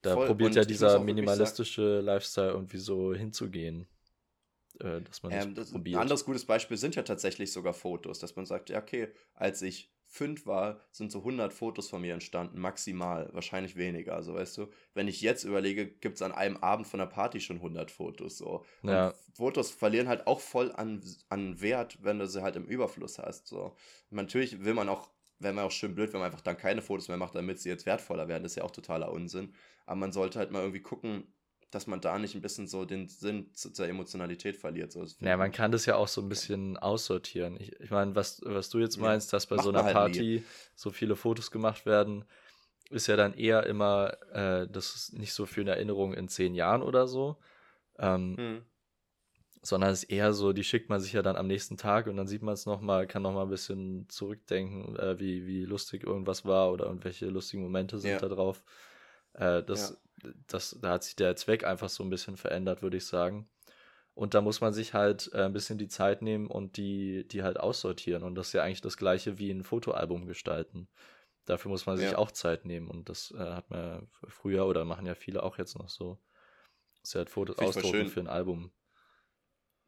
da 0.04 0.14
Voll. 0.14 0.26
probiert 0.26 0.50
und 0.50 0.56
ja 0.56 0.64
dieser 0.64 0.98
minimalistische 1.00 2.00
Lifestyle 2.00 2.50
irgendwie 2.50 2.78
so 2.78 3.14
hinzugehen. 3.14 3.86
Äh, 4.80 5.00
dass 5.02 5.22
man 5.22 5.32
ähm, 5.32 5.54
das 5.54 5.70
probiert. 5.70 5.96
Ein 5.96 6.02
anderes 6.02 6.24
gutes 6.24 6.44
Beispiel 6.44 6.76
sind 6.76 6.94
ja 6.96 7.02
tatsächlich 7.02 7.52
sogar 7.52 7.72
Fotos, 7.72 8.18
dass 8.18 8.36
man 8.36 8.44
sagt, 8.44 8.70
ja, 8.70 8.80
okay, 8.80 9.08
als 9.34 9.62
ich 9.62 9.90
fünf 10.06 10.46
war, 10.46 10.80
sind 10.92 11.10
so 11.10 11.20
100 11.20 11.52
Fotos 11.52 11.88
von 11.88 12.02
mir 12.02 12.14
entstanden, 12.14 12.60
maximal, 12.60 13.30
wahrscheinlich 13.32 13.76
weniger. 13.76 14.14
Also 14.14 14.34
weißt 14.34 14.58
du, 14.58 14.68
wenn 14.92 15.08
ich 15.08 15.20
jetzt 15.20 15.44
überlege, 15.44 15.86
gibt 15.86 16.16
es 16.16 16.22
an 16.22 16.32
einem 16.32 16.56
Abend 16.58 16.86
von 16.86 16.98
der 16.98 17.06
Party 17.06 17.40
schon 17.40 17.56
100 17.56 17.90
Fotos. 17.90 18.36
So. 18.38 18.64
Ja. 18.82 19.12
Fotos 19.32 19.70
verlieren 19.70 20.08
halt 20.08 20.26
auch 20.26 20.40
voll 20.40 20.70
an, 20.72 21.02
an 21.30 21.60
Wert, 21.60 21.98
wenn 22.02 22.18
du 22.18 22.26
sie 22.26 22.42
halt 22.42 22.56
im 22.56 22.66
Überfluss 22.66 23.18
hast. 23.18 23.46
So. 23.46 23.74
natürlich 24.10 24.64
will 24.64 24.74
man 24.74 24.88
auch 24.88 25.08
wäre 25.38 25.54
mir 25.54 25.62
auch 25.62 25.70
schön 25.70 25.94
blöd, 25.94 26.12
wenn 26.12 26.20
man 26.20 26.26
einfach 26.26 26.40
dann 26.40 26.56
keine 26.56 26.82
Fotos 26.82 27.08
mehr 27.08 27.16
macht, 27.16 27.34
damit 27.34 27.60
sie 27.60 27.68
jetzt 27.68 27.86
wertvoller 27.86 28.28
werden. 28.28 28.42
Das 28.42 28.52
ist 28.52 28.56
ja 28.56 28.64
auch 28.64 28.70
totaler 28.70 29.12
Unsinn. 29.12 29.54
Aber 29.86 29.96
man 29.96 30.12
sollte 30.12 30.38
halt 30.38 30.50
mal 30.50 30.60
irgendwie 30.60 30.82
gucken, 30.82 31.34
dass 31.70 31.86
man 31.86 32.00
da 32.00 32.18
nicht 32.18 32.34
ein 32.34 32.40
bisschen 32.40 32.68
so 32.68 32.84
den 32.84 33.08
Sinn 33.08 33.52
zur 33.52 33.88
Emotionalität 33.88 34.56
verliert. 34.56 34.92
So, 34.92 35.04
ja, 35.20 35.36
man 35.36 35.50
kann 35.50 35.72
das 35.72 35.86
ja 35.86 35.96
auch 35.96 36.06
so 36.06 36.20
ein 36.20 36.28
bisschen 36.28 36.76
aussortieren. 36.76 37.56
Ich, 37.60 37.72
ich 37.80 37.90
meine, 37.90 38.14
was, 38.14 38.40
was 38.44 38.70
du 38.70 38.78
jetzt 38.78 38.98
meinst, 38.98 39.32
dass 39.32 39.46
bei 39.46 39.58
so 39.58 39.70
einer 39.70 39.82
halt 39.82 39.94
Party 39.94 40.20
nie. 40.20 40.44
so 40.76 40.90
viele 40.90 41.16
Fotos 41.16 41.50
gemacht 41.50 41.84
werden, 41.84 42.24
ist 42.90 43.08
ja 43.08 43.16
dann 43.16 43.34
eher 43.34 43.66
immer, 43.66 44.16
äh, 44.32 44.68
das 44.70 44.94
ist 44.94 45.18
nicht 45.18 45.32
so 45.32 45.46
für 45.46 45.62
eine 45.62 45.72
Erinnerung 45.72 46.14
in 46.14 46.28
zehn 46.28 46.54
Jahren 46.54 46.82
oder 46.82 47.08
so. 47.08 47.38
Ähm, 47.98 48.36
hm 48.36 48.62
sondern 49.64 49.90
es 49.90 50.02
ist 50.04 50.10
eher 50.10 50.34
so, 50.34 50.52
die 50.52 50.62
schickt 50.62 50.90
man 50.90 51.00
sich 51.00 51.14
ja 51.14 51.22
dann 51.22 51.36
am 51.36 51.46
nächsten 51.46 51.76
Tag 51.76 52.06
und 52.06 52.16
dann 52.16 52.26
sieht 52.26 52.42
man 52.42 52.52
es 52.54 52.66
nochmal, 52.66 53.06
kann 53.06 53.22
nochmal 53.22 53.46
ein 53.46 53.50
bisschen 53.50 54.06
zurückdenken, 54.10 54.96
äh, 54.96 55.18
wie, 55.18 55.46
wie 55.46 55.64
lustig 55.64 56.04
irgendwas 56.04 56.44
war 56.44 56.70
oder 56.70 56.84
irgendwelche 56.84 57.26
lustigen 57.26 57.62
Momente 57.62 57.98
sind 57.98 58.10
ja. 58.10 58.18
da 58.18 58.28
drauf. 58.28 58.62
Äh, 59.34 59.62
das, 59.62 59.98
ja. 60.22 60.30
das, 60.46 60.78
da 60.80 60.90
hat 60.90 61.04
sich 61.04 61.16
der 61.16 61.36
Zweck 61.36 61.64
einfach 61.64 61.88
so 61.88 62.02
ein 62.02 62.10
bisschen 62.10 62.36
verändert, 62.36 62.82
würde 62.82 62.96
ich 62.96 63.06
sagen. 63.06 63.48
Und 64.14 64.34
da 64.34 64.40
muss 64.40 64.60
man 64.60 64.72
sich 64.72 64.94
halt 64.94 65.30
äh, 65.32 65.42
ein 65.42 65.52
bisschen 65.52 65.76
die 65.76 65.88
Zeit 65.88 66.22
nehmen 66.22 66.46
und 66.46 66.76
die, 66.76 67.26
die 67.26 67.42
halt 67.42 67.58
aussortieren. 67.58 68.22
Und 68.22 68.36
das 68.36 68.48
ist 68.48 68.52
ja 68.52 68.62
eigentlich 68.62 68.80
das 68.80 68.96
gleiche 68.96 69.38
wie 69.38 69.50
ein 69.50 69.64
Fotoalbum 69.64 70.26
gestalten. 70.26 70.88
Dafür 71.46 71.70
muss 71.70 71.86
man 71.86 71.96
sich 71.96 72.12
ja. 72.12 72.18
auch 72.18 72.30
Zeit 72.30 72.64
nehmen. 72.64 72.88
Und 72.88 73.08
das 73.08 73.32
äh, 73.32 73.38
hat 73.38 73.70
man 73.70 74.08
früher 74.28 74.66
oder 74.66 74.84
machen 74.84 75.04
ja 75.04 75.14
viele 75.14 75.42
auch 75.42 75.58
jetzt 75.58 75.76
noch 75.76 75.88
so. 75.88 76.18
Das 77.00 77.10
ist 77.10 77.14
ja 77.14 77.18
halt 77.18 77.30
Fotos 77.30 77.58
ausdrucken 77.58 78.08
für 78.08 78.20
ein 78.20 78.28
Album. 78.28 78.70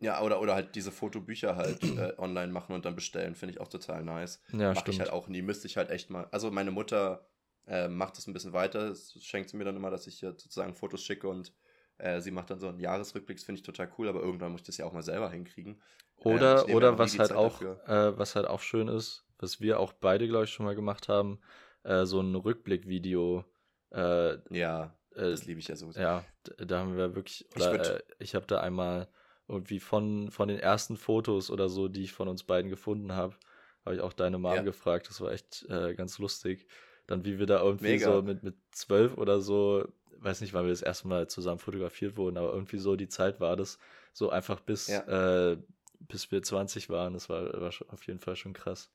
Ja, 0.01 0.21
oder, 0.21 0.41
oder 0.41 0.55
halt 0.55 0.75
diese 0.75 0.93
Fotobücher 0.93 1.57
halt 1.57 1.83
äh, 1.85 2.13
online 2.19 2.53
machen 2.53 2.75
und 2.75 2.85
dann 2.85 2.97
bestellen, 2.97 3.35
finde 3.35 3.55
ich 3.55 3.61
auch 3.61 3.69
total 3.69 4.05
nice. 4.05 4.43
Ja, 4.53 4.75
Mach 4.75 4.87
ich 4.87 5.01
halt 5.01 5.11
auch 5.11 5.29
nie, 5.29 5.41
müsste 5.41 5.67
ich 5.67 5.77
halt 5.77 5.91
echt 5.91 6.11
mal. 6.11 6.29
Also 6.33 6.51
meine 6.51 6.71
Mutter 6.71 7.27
äh, 7.67 7.89
macht 7.89 8.17
das 8.17 8.27
ein 8.27 8.33
bisschen 8.33 8.53
weiter, 8.53 8.89
das 8.89 9.17
schenkt 9.21 9.51
sie 9.51 9.57
mir 9.57 9.65
dann 9.65 9.77
immer, 9.77 9.91
dass 9.91 10.07
ich 10.07 10.19
sozusagen 10.19 10.75
Fotos 10.75 11.03
schicke 11.03 11.29
und 11.29 11.53
äh, 11.99 12.21
sie 12.21 12.31
macht 12.31 12.51
dann 12.51 12.61
so 12.61 12.69
einen 12.69 12.81
Jahresrückblick, 12.81 13.39
das 13.39 13.45
finde 13.45 13.61
ich 13.61 13.67
total 13.67 13.91
cool, 13.99 14.09
aber 14.09 14.21
irgendwann 14.21 14.53
muss 14.53 14.63
ich 14.63 14.67
das 14.67 14.77
ja 14.77 14.85
auch 14.85 14.93
mal 14.93 15.03
selber 15.03 15.31
hinkriegen. 15.31 15.81
Oder, 16.17 16.69
ähm, 16.69 16.75
oder 16.75 16.99
was 16.99 17.19
halt 17.19 17.33
auch, 17.33 17.61
äh, 17.61 18.19
was 18.19 18.37
halt 18.37 18.47
auch 18.47 18.61
schön 18.61 18.89
ist, 18.89 19.25
was 19.39 19.61
wir 19.61 19.81
auch 19.81 19.93
beide, 19.93 20.29
glaube 20.29 20.45
ich, 20.45 20.51
schon 20.51 20.67
mal 20.67 20.75
gemacht 20.75 21.09
haben, 21.09 21.41
äh, 21.85 22.05
so 22.05 22.21
ein 22.21 22.35
Rückblickvideo. 22.35 23.45
Äh, 23.91 24.39
ja, 24.55 24.95
das 25.15 25.47
liebe 25.47 25.61
ich 25.61 25.69
ja 25.69 25.77
so. 25.77 25.91
Ja, 25.93 26.25
da 26.59 26.81
haben 26.81 26.97
wir 26.97 27.15
wirklich, 27.15 27.47
oder, 27.55 27.97
ich, 27.97 28.05
ich 28.19 28.35
habe 28.35 28.47
da 28.47 28.61
einmal 28.61 29.09
irgendwie 29.49 29.81
von, 29.81 30.31
von 30.31 30.49
den 30.49 30.59
ersten 30.59 30.97
Fotos 30.97 31.51
oder 31.51 31.69
so, 31.69 31.89
die 31.89 32.03
ich 32.03 32.13
von 32.13 32.29
uns 32.29 32.45
beiden 32.45 32.71
gefunden 32.71 33.13
habe, 33.13 33.37
habe 33.85 33.95
ich 33.95 34.03
auch 34.03 34.13
deine 34.13 34.39
Mom 34.39 34.55
ja. 34.55 34.63
gefragt. 34.63 35.09
Das 35.09 35.21
war 35.21 35.33
echt 35.33 35.65
äh, 35.69 35.95
ganz 35.95 36.19
lustig. 36.19 36.67
Dann 37.07 37.25
wie 37.25 37.39
wir 37.39 37.47
da 37.47 37.63
irgendwie 37.63 37.93
Mega. 37.93 38.13
so 38.13 38.23
mit, 38.23 38.43
mit 38.43 38.57
zwölf 38.73 39.17
oder 39.17 39.41
so, 39.41 39.87
weiß 40.19 40.41
nicht, 40.41 40.55
wann 40.55 40.65
wir 40.65 40.73
das 40.73 40.83
erste 40.83 41.09
Mal 41.09 41.29
zusammen 41.29 41.59
fotografiert 41.59 42.17
wurden, 42.17 42.37
aber 42.37 42.53
irgendwie 42.53 42.79
so 42.79 42.97
die 42.97 43.09
Zeit 43.09 43.41
war 43.41 43.57
das 43.57 43.79
so 44.13 44.31
einfach 44.31 44.61
bis, 44.61 44.89
ja. 44.89 45.53
äh, 45.53 45.59
bis 46.01 46.31
wir 46.33 46.43
20 46.43 46.91
waren. 46.91 47.15
Das 47.15 47.29
war, 47.29 47.61
war 47.61 47.71
auf 47.89 48.07
jeden 48.07 48.19
Fall 48.19 48.37
schon 48.37 48.53
krass. 48.53 48.91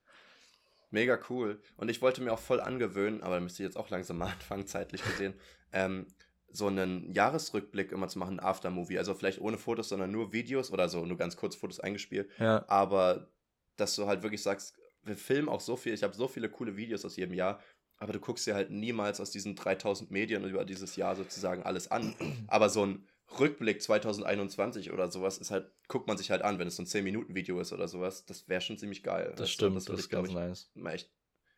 Mega 0.90 1.18
cool. 1.30 1.62
Und 1.78 1.90
ich 1.90 2.02
wollte 2.02 2.22
mir 2.22 2.34
auch 2.34 2.40
voll 2.40 2.60
angewöhnen, 2.60 3.24
aber 3.24 3.36
da 3.36 3.42
müsste 3.42 3.64
ich 3.64 3.68
jetzt 3.68 3.78
auch 3.78 3.90
langsam 3.90 4.18
mal 4.18 4.26
anfangen, 4.34 4.68
zeitlich 4.68 5.04
gesehen, 5.04 5.34
ähm, 5.72 6.08
so 6.54 6.68
einen 6.68 7.14
Jahresrückblick 7.14 7.94
immer 7.94 8.10
zu 8.10 8.20
machen, 8.20 8.42
Aftermovie. 8.42 8.98
Also 8.98 9.14
vielleicht 9.14 9.40
ohne 9.40 9.58
Fotos, 9.58 9.88
sondern 9.88 10.12
nur 10.12 10.34
Videos 10.34 10.70
oder 10.70 10.90
so, 10.90 11.06
nur 11.06 11.18
ganz 11.18 11.38
kurz 11.38 11.56
Fotos 11.56 11.80
eingespielt. 11.80 12.30
Ja. 12.40 12.66
Aber 12.68 13.32
dass 13.78 13.96
du 13.96 14.06
halt 14.06 14.22
wirklich 14.22 14.44
sagst, 14.44 14.76
wir 15.04 15.16
filmen 15.16 15.50
auch 15.50 15.62
so 15.62 15.76
viel, 15.78 15.94
ich 15.94 16.04
habe 16.04 16.14
so 16.14 16.28
viele 16.28 16.50
coole 16.50 16.76
Videos 16.76 17.06
aus 17.06 17.16
jedem 17.16 17.34
Jahr, 17.34 17.60
aber 18.02 18.14
du 18.14 18.20
guckst 18.20 18.48
dir 18.48 18.56
halt 18.56 18.72
niemals 18.72 19.22
aus 19.22 19.30
diesen 19.30 19.56
3000 19.56 20.10
Medien 20.10 20.44
über 20.44 20.66
dieses 20.66 20.96
Jahr 20.96 21.16
sozusagen 21.16 21.62
alles 21.62 21.92
an. 21.92 22.16
Aber 22.48 22.68
so 22.68 22.84
ein 22.84 23.08
Rückblick 23.40 23.80
2021 23.80 24.92
oder 24.92 25.12
sowas 25.12 25.38
ist 25.38 25.52
halt, 25.52 25.72
guckt 25.88 26.08
man 26.08 26.18
sich 26.18 26.32
halt 26.32 26.42
an, 26.42 26.58
wenn 26.58 26.68
es 26.68 26.78
so 26.78 26.82
ein 26.82 26.88
10-Minuten-Video 26.88 27.60
ist 27.60 27.74
oder 27.74 27.88
sowas. 27.88 28.26
Das 28.26 28.50
wäre 28.50 28.60
schon 28.60 28.80
ziemlich 28.80 29.04
geil. 29.04 29.34
Das, 29.38 29.52
stimmt, 29.52 29.76
das, 29.78 29.86
das 29.86 30.00
ist 30.00 30.10
ganz 30.10 30.32
nice. 30.32 30.72
Mal 30.74 30.96
echt, 30.96 31.12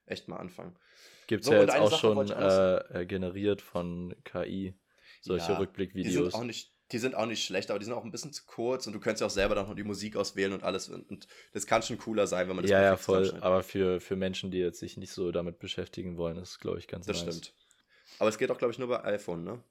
echt 0.05 0.27
mal 0.27 0.35
anfangen. 0.35 0.75
Gibt 1.27 1.43
es 1.43 1.47
so, 1.47 1.53
ja 1.53 1.61
jetzt 1.61 1.77
auch 1.77 1.89
Sache 1.89 2.01
schon 2.01 2.29
äh, 2.29 3.01
äh, 3.01 3.05
generiert 3.05 3.61
von 3.61 4.13
KI 4.25 4.75
solche 5.21 5.53
ja, 5.53 5.57
Rückblickvideos. 5.59 6.11
Die 6.11 6.23
sind 6.23 6.33
auch 6.33 6.43
nicht, 6.43 6.72
die 6.93 6.99
sind 6.99 7.15
auch 7.15 7.25
nicht 7.25 7.43
schlecht, 7.43 7.71
aber 7.71 7.79
die 7.79 7.85
sind 7.85 7.93
auch 7.93 8.03
ein 8.03 8.11
bisschen 8.11 8.31
zu 8.31 8.43
kurz 8.45 8.85
und 8.85 8.93
du 8.93 8.99
könntest 8.99 9.21
ja 9.21 9.27
auch 9.27 9.31
selber 9.31 9.55
dann 9.55 9.67
noch 9.67 9.75
die 9.75 9.83
Musik 9.83 10.15
auswählen 10.15 10.53
und 10.53 10.63
alles. 10.63 10.89
Und 10.89 11.27
das 11.51 11.65
kann 11.65 11.81
schon 11.81 11.97
cooler 11.97 12.27
sein, 12.27 12.47
wenn 12.47 12.55
man 12.55 12.63
das 12.63 12.71
Ja, 12.71 12.81
ja, 12.81 12.97
voll. 12.97 13.35
Aber 13.41 13.63
für, 13.63 13.99
für 13.99 14.15
Menschen, 14.15 14.51
die 14.51 14.59
jetzt 14.59 14.79
sich 14.79 14.95
nicht 14.95 15.11
so 15.11 15.31
damit 15.31 15.57
beschäftigen 15.59 16.17
wollen, 16.17 16.37
ist, 16.37 16.59
glaube 16.59 16.77
ich, 16.77 16.87
ganz 16.87 17.07
Das 17.07 17.25
nice. 17.25 17.35
stimmt. 17.37 17.55
Aber 18.19 18.29
es 18.29 18.37
geht 18.37 18.51
auch, 18.51 18.59
glaube 18.59 18.71
ich, 18.71 18.79
nur 18.79 18.87
bei 18.87 19.03
iPhone, 19.03 19.43
ne? 19.43 19.63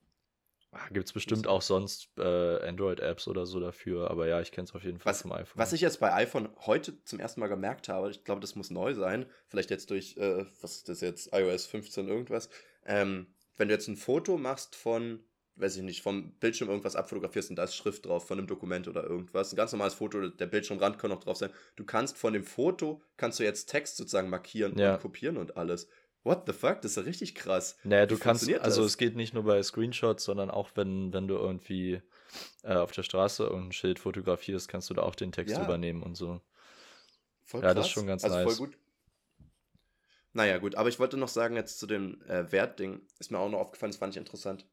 Ah, 0.73 0.89
Gibt 0.91 1.07
es 1.07 1.13
bestimmt 1.13 1.47
auch 1.47 1.61
sonst 1.61 2.09
äh, 2.17 2.67
Android-Apps 2.67 3.29
oder 3.29 3.45
so 3.45 3.61
dafür, 3.61 4.11
aber 4.11 4.27
ja, 4.27 4.41
ich 4.41 4.53
kenne 4.53 4.65
es 4.65 4.75
auf 4.75 4.83
jeden 4.83 4.99
Fall 4.99 5.13
was, 5.13 5.21
vom 5.23 5.31
iPhone. 5.33 5.59
Was 5.59 5.75
ich 5.75 5.83
jetzt 5.83 6.01
bei 6.01 6.13
iPhone 6.15 6.49
heute 6.61 7.05
zum 7.05 7.21
ersten 7.21 7.41
Mal 7.41 7.49
gemerkt 7.49 7.89
habe, 7.91 8.11
ich 8.11 8.25
glaube, 8.25 8.41
das 8.41 8.55
muss 8.55 8.71
neu 8.71 8.95
sein, 8.95 9.27
vielleicht 9.49 9.71
jetzt 9.71 9.91
durch, 9.91 10.17
äh, 10.17 10.47
was 10.63 10.77
ist 10.79 10.89
das 10.89 11.03
jetzt, 11.03 11.35
iOS 11.35 11.67
15 11.67 12.09
irgendwas, 12.09 12.49
ähm, 12.87 13.27
wenn 13.59 13.69
du 13.69 13.75
jetzt 13.75 13.87
ein 13.87 13.97
Foto 13.97 14.39
machst 14.39 14.75
von, 14.75 15.23
weiß 15.57 15.77
ich 15.77 15.83
nicht, 15.83 16.03
vom 16.03 16.33
Bildschirm 16.41 16.69
irgendwas 16.69 16.97
abfotografierst 16.97 17.51
und 17.51 17.57
da 17.57 17.65
ist 17.65 17.75
Schrift 17.75 18.07
drauf 18.07 18.27
von 18.27 18.39
einem 18.39 18.47
Dokument 18.47 18.89
oder 18.89 19.05
irgendwas, 19.05 19.53
ein 19.53 19.57
ganz 19.57 19.73
normales 19.73 19.95
Foto, 19.95 20.29
der 20.29 20.47
Bildschirmrand 20.47 20.99
kann 20.99 21.11
noch 21.11 21.23
drauf 21.23 21.37
sein, 21.37 21.51
du 21.77 21.85
kannst 21.85 22.17
von 22.17 22.33
dem 22.33 22.45
Foto, 22.45 23.03
kannst 23.17 23.39
du 23.39 23.45
jetzt 23.45 23.67
Text 23.67 23.97
sozusagen 23.97 24.31
markieren 24.31 24.79
ja. 24.79 24.95
und 24.95 25.01
kopieren 25.01 25.37
und 25.37 25.57
alles. 25.57 25.89
What 26.25 26.45
the 26.47 26.53
fuck? 26.53 26.81
Das 26.83 26.93
ist 26.93 26.97
ja 26.97 27.03
richtig 27.03 27.35
krass. 27.35 27.77
Naja, 27.83 28.07
du 28.07 28.17
kannst, 28.17 28.49
also 28.61 28.85
es 28.85 28.97
geht 28.97 29.17
nicht 29.17 29.35
nur 29.35 29.43
bei 29.43 29.61
Screenshots, 29.61 30.23
sondern 30.23 30.53
auch 30.53 30.71
wenn, 30.77 31.13
wenn 31.13 31.27
du 31.27 31.35
irgendwie 31.35 32.01
äh, 32.63 32.75
auf 32.75 32.93
der 32.93 33.03
Straße 33.03 33.43
irgendein 33.43 33.73
Schild 33.73 33.99
fotografierst, 33.99 34.69
kannst 34.69 34.89
du 34.89 34.95
da 34.95 35.03
auch 35.03 35.17
den 35.17 35.33
Text 35.33 35.57
ja. 35.57 35.65
übernehmen 35.65 36.03
und 36.03 36.17
so. 36.17 36.41
Voll 37.43 37.61
ja, 37.63 37.69
krass. 37.69 37.75
das 37.75 37.87
ist 37.87 37.93
schon 37.93 38.07
ganz 38.07 38.23
also 38.23 38.37
nice. 38.37 38.57
Voll 38.57 38.67
gut. 38.69 38.79
Naja, 40.33 40.59
gut, 40.59 40.77
aber 40.77 40.89
ich 40.89 40.99
wollte 40.99 41.17
noch 41.17 41.29
sagen, 41.29 41.57
jetzt 41.57 41.79
zu 41.79 41.87
dem 41.87 42.23
äh, 42.23 42.51
Wertding, 42.51 43.03
ist 43.19 43.31
mir 43.31 43.39
auch 43.39 43.51
noch 43.51 43.59
aufgefallen, 43.59 43.91
das 43.91 43.99
fand 43.99 44.15
ich 44.15 44.19
interessant. 44.19 44.65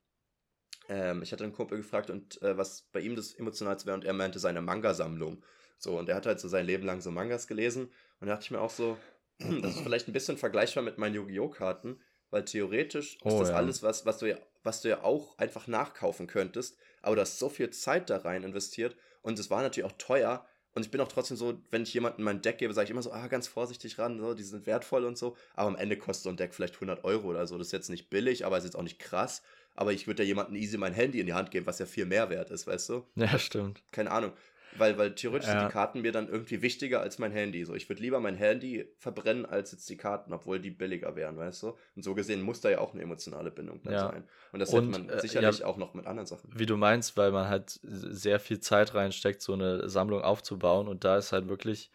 Ähm, 0.90 1.22
ich 1.22 1.32
hatte 1.32 1.44
einen 1.44 1.54
Kumpel 1.54 1.78
gefragt 1.78 2.10
und 2.10 2.42
äh, 2.42 2.58
was 2.58 2.82
bei 2.92 3.00
ihm 3.00 3.16
das 3.16 3.34
Emotionalste 3.34 3.86
wäre 3.86 3.96
und 3.96 4.04
er 4.04 4.14
meinte 4.14 4.40
seine 4.40 4.62
Manga-Sammlung. 4.62 5.44
So, 5.78 5.98
und 5.98 6.10
er 6.10 6.16
hat 6.16 6.26
halt 6.26 6.40
so 6.40 6.50
sein 6.50 6.66
Leben 6.66 6.86
lang 6.86 7.00
so 7.00 7.12
Mangas 7.12 7.48
gelesen 7.48 7.90
und 8.20 8.28
da 8.28 8.34
dachte 8.34 8.46
ich 8.46 8.52
mir 8.52 8.60
auch 8.60 8.72
so, 8.72 8.98
das 9.38 9.76
ist 9.76 9.82
vielleicht 9.82 10.10
ein 10.10 10.14
bisschen 10.14 10.38
vergleichbar 10.38 10.84
mit 10.84 10.98
meinen 10.98 11.16
Yu-Gi-Oh! 11.16 11.50
Karten, 11.50 12.02
weil 12.32 12.44
theoretisch 12.44 13.18
oh, 13.24 13.30
ist 13.30 13.40
das 13.40 13.50
ja. 13.50 13.56
alles, 13.56 13.84
was, 13.84 14.06
was, 14.06 14.18
du 14.18 14.30
ja, 14.30 14.38
was 14.64 14.82
du 14.82 14.90
ja 14.90 15.04
auch 15.04 15.38
einfach 15.38 15.68
nachkaufen 15.68 16.28
könntest, 16.28 16.78
aber 17.02 17.16
du 17.16 17.22
hast 17.22 17.40
so 17.40 17.50
viel 17.50 17.70
Zeit 17.70 18.10
da 18.10 18.18
rein 18.18 18.44
investiert 18.44 18.98
und 19.22 19.40
es 19.40 19.50
war 19.50 19.62
natürlich 19.62 19.90
auch 19.90 19.98
teuer. 19.98 20.46
Und 20.76 20.86
ich 20.86 20.92
bin 20.92 21.02
auch 21.02 21.08
trotzdem 21.08 21.36
so, 21.36 21.60
wenn 21.72 21.82
ich 21.82 21.94
jemandem 21.94 22.24
mein 22.24 22.44
Deck 22.44 22.60
gebe, 22.60 22.74
sage 22.74 22.86
ich 22.86 22.92
immer 22.92 23.02
so, 23.02 23.12
ah, 23.12 23.28
ganz 23.28 23.48
vorsichtig 23.48 23.98
ran, 23.98 24.20
so, 24.20 24.36
die 24.36 24.44
sind 24.44 24.68
wertvoll 24.68 25.04
und 25.04 25.18
so. 25.18 25.36
Aber 25.56 25.68
am 25.68 25.76
Ende 25.76 25.98
kostet 25.98 26.26
so 26.26 26.30
ein 26.30 26.38
Deck 26.38 26.54
vielleicht 26.54 26.76
100 26.76 27.04
Euro 27.04 27.28
oder 27.28 27.48
so. 27.48 27.58
Das 27.58 27.68
ist 27.68 27.74
jetzt 27.74 27.90
nicht 27.90 28.12
billig, 28.12 28.46
aber 28.46 28.58
ist 28.58 28.66
jetzt 28.66 28.76
auch 28.76 28.84
nicht 28.84 29.00
krass. 29.00 29.42
Aber 29.76 29.94
ich 29.94 30.08
würde 30.08 30.24
ja 30.24 30.28
jemandem 30.28 30.56
easy 30.56 30.78
mein 30.78 30.94
Handy 30.94 31.20
in 31.20 31.26
die 31.26 31.34
Hand 31.34 31.52
geben, 31.52 31.66
was 31.66 31.80
ja 31.80 31.86
viel 31.86 32.06
mehr 32.06 32.30
wert 32.30 32.52
ist, 32.52 32.68
weißt 32.68 32.90
du? 32.90 33.06
Ja, 33.16 33.40
stimmt. 33.40 33.82
Keine 33.92 34.12
Ahnung. 34.12 34.34
Weil, 34.78 34.98
weil 34.98 35.16
theoretisch 35.16 35.48
ja. 35.48 35.60
sind 35.60 35.70
die 35.70 35.74
Karten 35.74 36.02
mir 36.02 36.12
dann 36.12 36.28
irgendwie 36.28 36.62
wichtiger 36.62 37.02
als 37.02 37.18
mein 37.18 37.32
Handy. 37.32 37.64
So, 37.66 37.74
ich 37.74 37.90
würde 37.90 38.02
lieber 38.02 38.20
mein 38.20 38.36
Handy 38.36 38.88
verbrennen 38.98 39.46
als 39.46 39.72
jetzt 39.72 39.90
die 39.90 39.98
Karten, 39.98 40.34
obwohl 40.34 40.60
die 40.60 40.70
billiger 40.70 41.16
wären, 41.16 41.38
weißt 41.38 41.64
du? 41.64 41.78
Und 41.96 42.04
so 42.04 42.14
gesehen 42.14 42.42
muss 42.42 42.62
da 42.62 42.70
ja 42.70 42.80
auch 42.80 42.94
eine 42.94 43.02
emotionale 43.02 43.52
Bindung 43.52 43.82
ja. 43.84 44.10
sein. 44.10 44.24
Und 44.52 44.60
das 44.60 44.70
Und, 44.74 44.94
hätte 44.94 45.06
man 45.06 45.10
äh, 45.10 45.22
sicherlich 45.22 45.60
ja, 45.60 45.66
auch 45.66 45.78
noch 45.78 45.94
mit 45.94 46.06
anderen 46.06 46.28
Sachen. 46.28 46.52
Wie 46.56 46.66
du 46.66 46.78
meinst, 46.78 47.18
weil 47.18 47.32
man 47.32 47.50
halt 47.50 47.80
sehr 47.82 48.40
viel 48.40 48.60
Zeit 48.60 48.94
reinsteckt, 48.94 49.42
so 49.42 49.54
eine 49.54 49.90
Sammlung 49.90 50.22
aufzubauen. 50.22 50.88
Und 50.88 51.04
da 51.04 51.18
ist 51.18 51.32
halt 51.32 51.48
wirklich, 51.48 51.92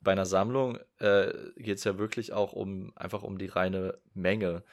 bei 0.00 0.12
einer 0.12 0.26
Sammlung 0.26 0.78
äh, 0.98 1.32
geht 1.56 1.78
es 1.78 1.84
ja 1.84 1.98
wirklich 1.98 2.32
auch 2.32 2.52
um 2.52 2.92
einfach 2.96 3.22
um 3.22 3.38
die 3.38 3.46
reine 3.46 3.98
Menge. 4.14 4.64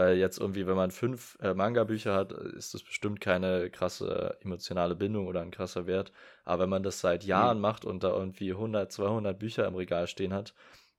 Weil 0.00 0.16
jetzt 0.16 0.38
irgendwie, 0.40 0.66
wenn 0.66 0.76
man 0.76 0.90
fünf 0.90 1.36
äh, 1.42 1.52
Manga-Bücher 1.52 2.14
hat, 2.14 2.32
ist 2.32 2.72
das 2.72 2.82
bestimmt 2.82 3.20
keine 3.20 3.68
krasse 3.68 4.38
emotionale 4.40 4.96
Bindung 4.96 5.26
oder 5.26 5.42
ein 5.42 5.50
krasser 5.50 5.86
Wert. 5.86 6.10
Aber 6.46 6.62
wenn 6.62 6.70
man 6.70 6.82
das 6.82 7.00
seit 7.00 7.22
Jahren 7.22 7.58
mhm. 7.58 7.62
macht 7.62 7.84
und 7.84 8.02
da 8.02 8.08
irgendwie 8.08 8.52
100, 8.52 8.90
200 8.90 9.38
Bücher 9.38 9.66
im 9.66 9.74
Regal 9.74 10.06
stehen 10.06 10.32
hat, 10.32 10.54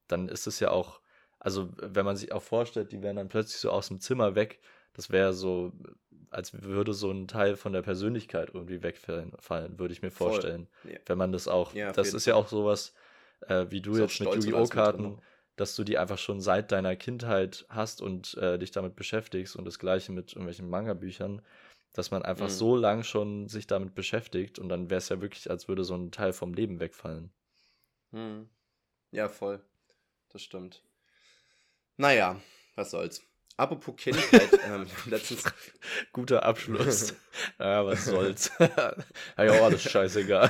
dann 0.08 0.30
ist 0.30 0.46
es 0.46 0.60
ja 0.60 0.70
auch, 0.70 1.02
also 1.40 1.70
wenn 1.78 2.06
man 2.06 2.16
sich 2.16 2.32
auch 2.32 2.44
vorstellt, 2.44 2.92
die 2.92 3.02
wären 3.02 3.16
dann 3.16 3.28
plötzlich 3.28 3.60
so 3.60 3.72
aus 3.72 3.88
dem 3.88 4.00
Zimmer 4.00 4.36
weg, 4.36 4.60
das 4.94 5.10
wäre 5.10 5.34
so, 5.34 5.72
als 6.30 6.62
würde 6.62 6.94
so 6.94 7.10
ein 7.10 7.28
Teil 7.28 7.56
von 7.56 7.74
der 7.74 7.82
Persönlichkeit 7.82 8.52
irgendwie 8.54 8.84
wegfallen, 8.84 9.80
würde 9.80 9.94
ich 9.96 10.04
mir 10.04 10.12
vorstellen. 10.12 10.68
Ja. 10.84 11.00
Wenn 11.08 11.18
man 11.18 11.32
das 11.32 11.48
auch, 11.48 11.74
ja, 11.74 11.92
das 11.92 12.14
ist 12.14 12.28
ja 12.28 12.36
auch 12.36 12.50
sowas, 12.50 12.94
äh, 13.48 13.66
wie 13.70 13.82
du 13.82 13.98
jetzt 13.98 14.20
mit 14.20 14.32
Yu-Gi-Oh! 14.36 14.68
Karten 14.68 15.18
dass 15.56 15.76
du 15.76 15.84
die 15.84 15.98
einfach 15.98 16.18
schon 16.18 16.42
seit 16.42 16.72
deiner 16.72 16.96
Kindheit 16.96 17.66
hast 17.70 18.02
und 18.02 18.36
äh, 18.38 18.58
dich 18.58 18.72
damit 18.72 18.96
beschäftigst 18.96 19.56
und 19.56 19.66
das 19.66 19.80
gleiche 19.80 20.12
mit 20.12 20.32
irgendwelchen 20.32 20.70
Manga-Büchern, 20.70 21.42
dass 21.94 22.12
man 22.12 22.24
einfach 22.24 22.48
mhm. 22.48 22.52
so 22.52 22.76
lang 22.76 23.04
schon 23.04 23.48
sich 23.48 23.68
damit 23.68 23.94
beschäftigt 23.96 24.60
und 24.60 24.70
dann 24.70 24.90
wäre 24.90 25.00
es 25.00 25.10
ja 25.10 25.22
wirklich, 25.22 25.50
als 25.50 25.68
würde 25.68 25.84
so 25.84 25.96
ein 25.96 26.12
Teil 26.12 26.34
vom 26.34 26.54
Leben 26.54 26.80
wegfallen. 26.80 27.32
Mhm. 28.12 28.50
Ja, 29.12 29.28
voll. 29.28 29.62
Das 30.30 30.42
stimmt. 30.42 30.84
Naja, 31.98 32.42
was 32.76 32.92
soll's. 32.92 33.22
Apropos 33.58 33.96
Kindheit, 33.98 34.50
ähm, 34.66 34.88
letztens. 35.06 35.44
Guter 36.14 36.44
Abschluss. 36.44 37.14
ja, 37.60 37.86
was 37.86 38.06
soll's. 38.06 38.52
ja, 38.58 38.96
alles 39.38 39.84
scheißegal. 39.84 40.50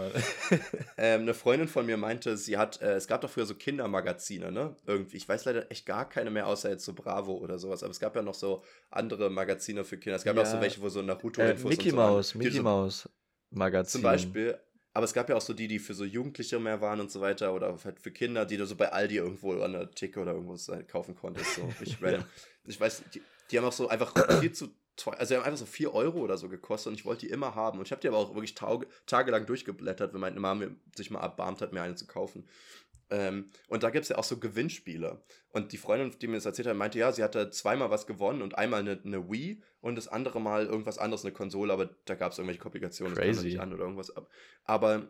Mann. 0.00 0.12
ähm, 0.96 1.22
eine 1.22 1.34
Freundin 1.34 1.68
von 1.68 1.86
mir 1.86 1.96
meinte, 1.96 2.36
sie 2.36 2.56
hat, 2.56 2.80
äh, 2.82 2.94
es 2.94 3.06
gab 3.06 3.20
doch 3.20 3.30
früher 3.30 3.46
so 3.46 3.54
Kindermagazine, 3.54 4.50
ne? 4.50 4.76
Irgendwie. 4.86 5.16
Ich 5.16 5.28
weiß 5.28 5.44
leider 5.44 5.70
echt 5.70 5.86
gar 5.86 6.08
keine 6.08 6.30
mehr, 6.30 6.46
außer 6.46 6.70
jetzt 6.70 6.84
so 6.84 6.92
Bravo 6.92 7.34
oder 7.34 7.58
sowas. 7.58 7.82
Aber 7.82 7.90
es 7.90 8.00
gab 8.00 8.16
ja 8.16 8.22
noch 8.22 8.34
so 8.34 8.62
andere 8.90 9.30
Magazine 9.30 9.84
für 9.84 9.98
Kinder. 9.98 10.16
Es 10.16 10.24
gab 10.24 10.36
ja, 10.36 10.42
auch 10.42 10.46
so 10.46 10.60
welche, 10.60 10.80
wo 10.80 10.88
so 10.88 11.02
Naruto-Infos 11.02 11.64
äh, 11.64 11.68
Mickey 11.68 11.90
so 11.90 11.96
Mouse, 11.96 12.34
Mickey 12.34 12.56
so, 12.56 12.62
Mouse 12.62 13.08
Magazin. 13.50 14.00
Zum 14.00 14.02
Beispiel. 14.02 14.58
Aber 14.92 15.04
es 15.04 15.12
gab 15.12 15.28
ja 15.28 15.36
auch 15.36 15.40
so 15.40 15.52
die, 15.52 15.68
die 15.68 15.78
für 15.78 15.94
so 15.94 16.04
Jugendliche 16.04 16.58
mehr 16.58 16.80
waren 16.80 17.00
und 17.00 17.10
so 17.10 17.20
weiter 17.20 17.54
oder 17.54 17.76
halt 17.84 18.00
für 18.00 18.10
Kinder, 18.10 18.44
die 18.44 18.56
du 18.56 18.66
so 18.66 18.74
bei 18.74 18.90
Aldi 18.90 19.16
irgendwo 19.16 19.60
an 19.60 19.72
der 19.72 19.90
Theke 19.92 20.20
oder 20.20 20.32
irgendwo 20.32 20.56
kaufen 20.88 21.14
konntest. 21.14 21.54
So. 21.54 21.68
Ich, 21.80 22.02
random. 22.02 22.24
ich 22.66 22.80
weiß, 22.80 23.04
die, 23.14 23.22
die 23.50 23.58
haben 23.58 23.64
auch 23.64 23.72
so 23.72 23.88
einfach 23.88 24.12
viel 24.40 24.52
zu 24.52 24.68
also 25.06 25.34
die 25.34 25.38
haben 25.38 25.44
einfach 25.44 25.58
so 25.58 25.66
4 25.66 25.92
Euro 25.94 26.18
oder 26.18 26.36
so 26.36 26.48
gekostet 26.48 26.90
und 26.90 26.98
ich 26.98 27.04
wollte 27.04 27.26
die 27.26 27.32
immer 27.32 27.54
haben. 27.54 27.78
Und 27.78 27.86
ich 27.86 27.92
habe 27.92 28.00
die 28.00 28.08
aber 28.08 28.18
auch 28.18 28.34
wirklich 28.34 28.54
tage, 28.54 28.86
tagelang 29.06 29.46
durchgeblättert, 29.46 30.12
wenn 30.12 30.20
meine 30.20 30.40
Mama 30.40 30.66
sich 30.94 31.10
mal 31.10 31.20
erbarmt 31.20 31.60
hat, 31.60 31.72
mir 31.72 31.82
eine 31.82 31.94
zu 31.94 32.06
kaufen. 32.06 32.48
Ähm, 33.10 33.50
und 33.68 33.82
da 33.82 33.90
gibt 33.90 34.04
es 34.04 34.08
ja 34.08 34.18
auch 34.18 34.24
so 34.24 34.38
Gewinnspiele. 34.38 35.20
Und 35.50 35.72
die 35.72 35.78
Freundin, 35.78 36.16
die 36.18 36.28
mir 36.28 36.36
das 36.36 36.46
erzählt 36.46 36.68
hat, 36.68 36.76
meinte, 36.76 36.98
ja, 36.98 37.10
sie 37.12 37.24
hatte 37.24 37.50
zweimal 37.50 37.90
was 37.90 38.06
gewonnen 38.06 38.40
und 38.40 38.56
einmal 38.56 38.80
eine, 38.80 39.00
eine 39.04 39.30
Wii 39.30 39.62
und 39.80 39.96
das 39.96 40.06
andere 40.06 40.40
Mal 40.40 40.66
irgendwas 40.66 40.98
anderes, 40.98 41.24
eine 41.24 41.32
Konsole, 41.32 41.72
aber 41.72 41.90
da 42.04 42.14
gab 42.14 42.32
es 42.32 42.38
irgendwelche 42.38 42.60
Komplikationen, 42.60 43.14
Crazy. 43.14 43.28
das 43.28 43.36
kam 43.36 43.44
nicht 43.46 43.60
an 43.60 43.72
oder 43.72 43.82
irgendwas. 43.82 44.12
Aber 44.64 45.08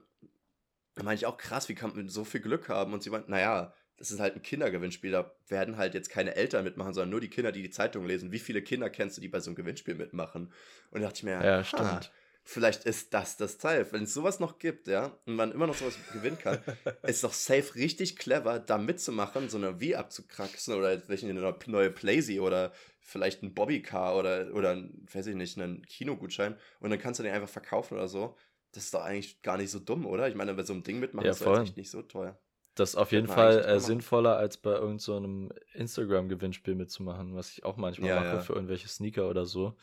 da 0.95 1.03
meinte 1.03 1.21
ich 1.23 1.27
auch, 1.27 1.37
krass, 1.37 1.69
wie 1.69 1.75
kann 1.75 1.95
man 1.95 2.09
so 2.09 2.25
viel 2.25 2.41
Glück 2.41 2.69
haben? 2.69 2.95
Und 2.95 3.03
sie 3.03 3.11
meinte, 3.11 3.31
naja, 3.31 3.75
das 4.01 4.11
ist 4.11 4.19
halt 4.19 4.35
ein 4.35 4.43
Kindergewinnspiel, 4.43 5.11
da 5.11 5.31
werden 5.49 5.77
halt 5.77 5.93
jetzt 5.93 6.09
keine 6.09 6.35
Eltern 6.35 6.65
mitmachen, 6.65 6.95
sondern 6.95 7.11
nur 7.11 7.21
die 7.21 7.29
Kinder, 7.29 7.53
die 7.53 7.61
die 7.61 7.71
Zeitung 7.71 8.07
lesen. 8.07 8.33
Wie 8.33 8.39
viele 8.39 8.63
Kinder 8.63 8.89
kennst 8.89 9.19
du, 9.19 9.21
die 9.21 9.29
bei 9.29 9.41
so 9.41 9.51
einem 9.51 9.57
Gewinnspiel 9.57 9.95
mitmachen? 9.95 10.51
Und 10.91 11.03
da 11.03 11.09
dachte 11.09 11.19
ich 11.19 11.23
mir, 11.25 11.45
ja, 11.45 11.63
stimmt. 11.63 12.11
vielleicht 12.43 12.85
ist 12.85 13.13
das 13.13 13.37
das 13.37 13.59
Teil. 13.59 13.87
Wenn 13.93 14.05
es 14.05 14.15
sowas 14.15 14.41
noch 14.41 14.59
gibt, 14.59 14.89
ja, 14.89 15.19
und 15.27 15.37
man 15.37 15.53
immer 15.53 15.67
noch 15.67 15.75
sowas 15.75 15.99
gewinnen 16.15 16.39
kann, 16.39 16.61
ist 17.03 17.23
doch 17.25 17.35
safe 17.35 17.75
richtig 17.75 18.17
clever, 18.17 18.59
da 18.59 18.79
mitzumachen, 18.79 19.51
so 19.51 19.59
eine 19.59 19.83
Wii 19.83 19.97
abzukraxen 19.97 20.75
oder 20.75 21.07
welche 21.09 21.29
eine 21.29 21.55
neue 21.67 21.91
Playsee 21.91 22.41
oder 22.41 22.73
vielleicht 23.03 23.43
ein 23.43 23.53
Bobbycar 23.53 24.17
oder, 24.17 24.55
oder, 24.55 24.83
weiß 25.13 25.27
ich 25.27 25.37
nicht, 25.37 25.59
einen 25.59 25.85
Kinogutschein 25.85 26.57
und 26.81 26.89
dann 26.89 26.99
kannst 26.99 27.21
du 27.21 27.25
den 27.25 27.35
einfach 27.35 27.51
verkaufen 27.51 27.99
oder 27.99 28.09
so. 28.09 28.35
Das 28.73 28.85
ist 28.85 28.95
doch 28.95 29.03
eigentlich 29.03 29.43
gar 29.43 29.59
nicht 29.59 29.71
so 29.71 29.79
dumm, 29.79 30.07
oder? 30.07 30.27
Ich 30.27 30.37
meine, 30.37 30.55
bei 30.55 30.63
so 30.63 30.73
einem 30.73 30.85
Ding 30.85 31.01
mitmachen 31.01 31.27
ja, 31.27 31.33
ist 31.33 31.43
echt 31.43 31.77
nicht 31.77 31.91
so 31.91 32.01
teuer. 32.01 32.39
Das 32.81 32.91
ist 32.91 32.97
auf 32.97 33.13
jeden 33.13 33.27
Fall 33.27 33.63
äh, 33.63 33.79
sinnvoller, 33.79 34.39
als 34.39 34.57
bei 34.57 34.73
irgendeinem 34.73 35.49
so 35.51 35.79
Instagram-Gewinnspiel 35.79 36.75
mitzumachen, 36.75 37.37
was 37.37 37.51
ich 37.51 37.63
auch 37.63 37.77
manchmal 37.77 38.09
ja, 38.09 38.17
mache 38.17 38.27
ja. 38.37 38.41
für 38.41 38.55
irgendwelche 38.55 38.89
Sneaker 38.89 39.29
oder 39.29 39.45
so. 39.45 39.75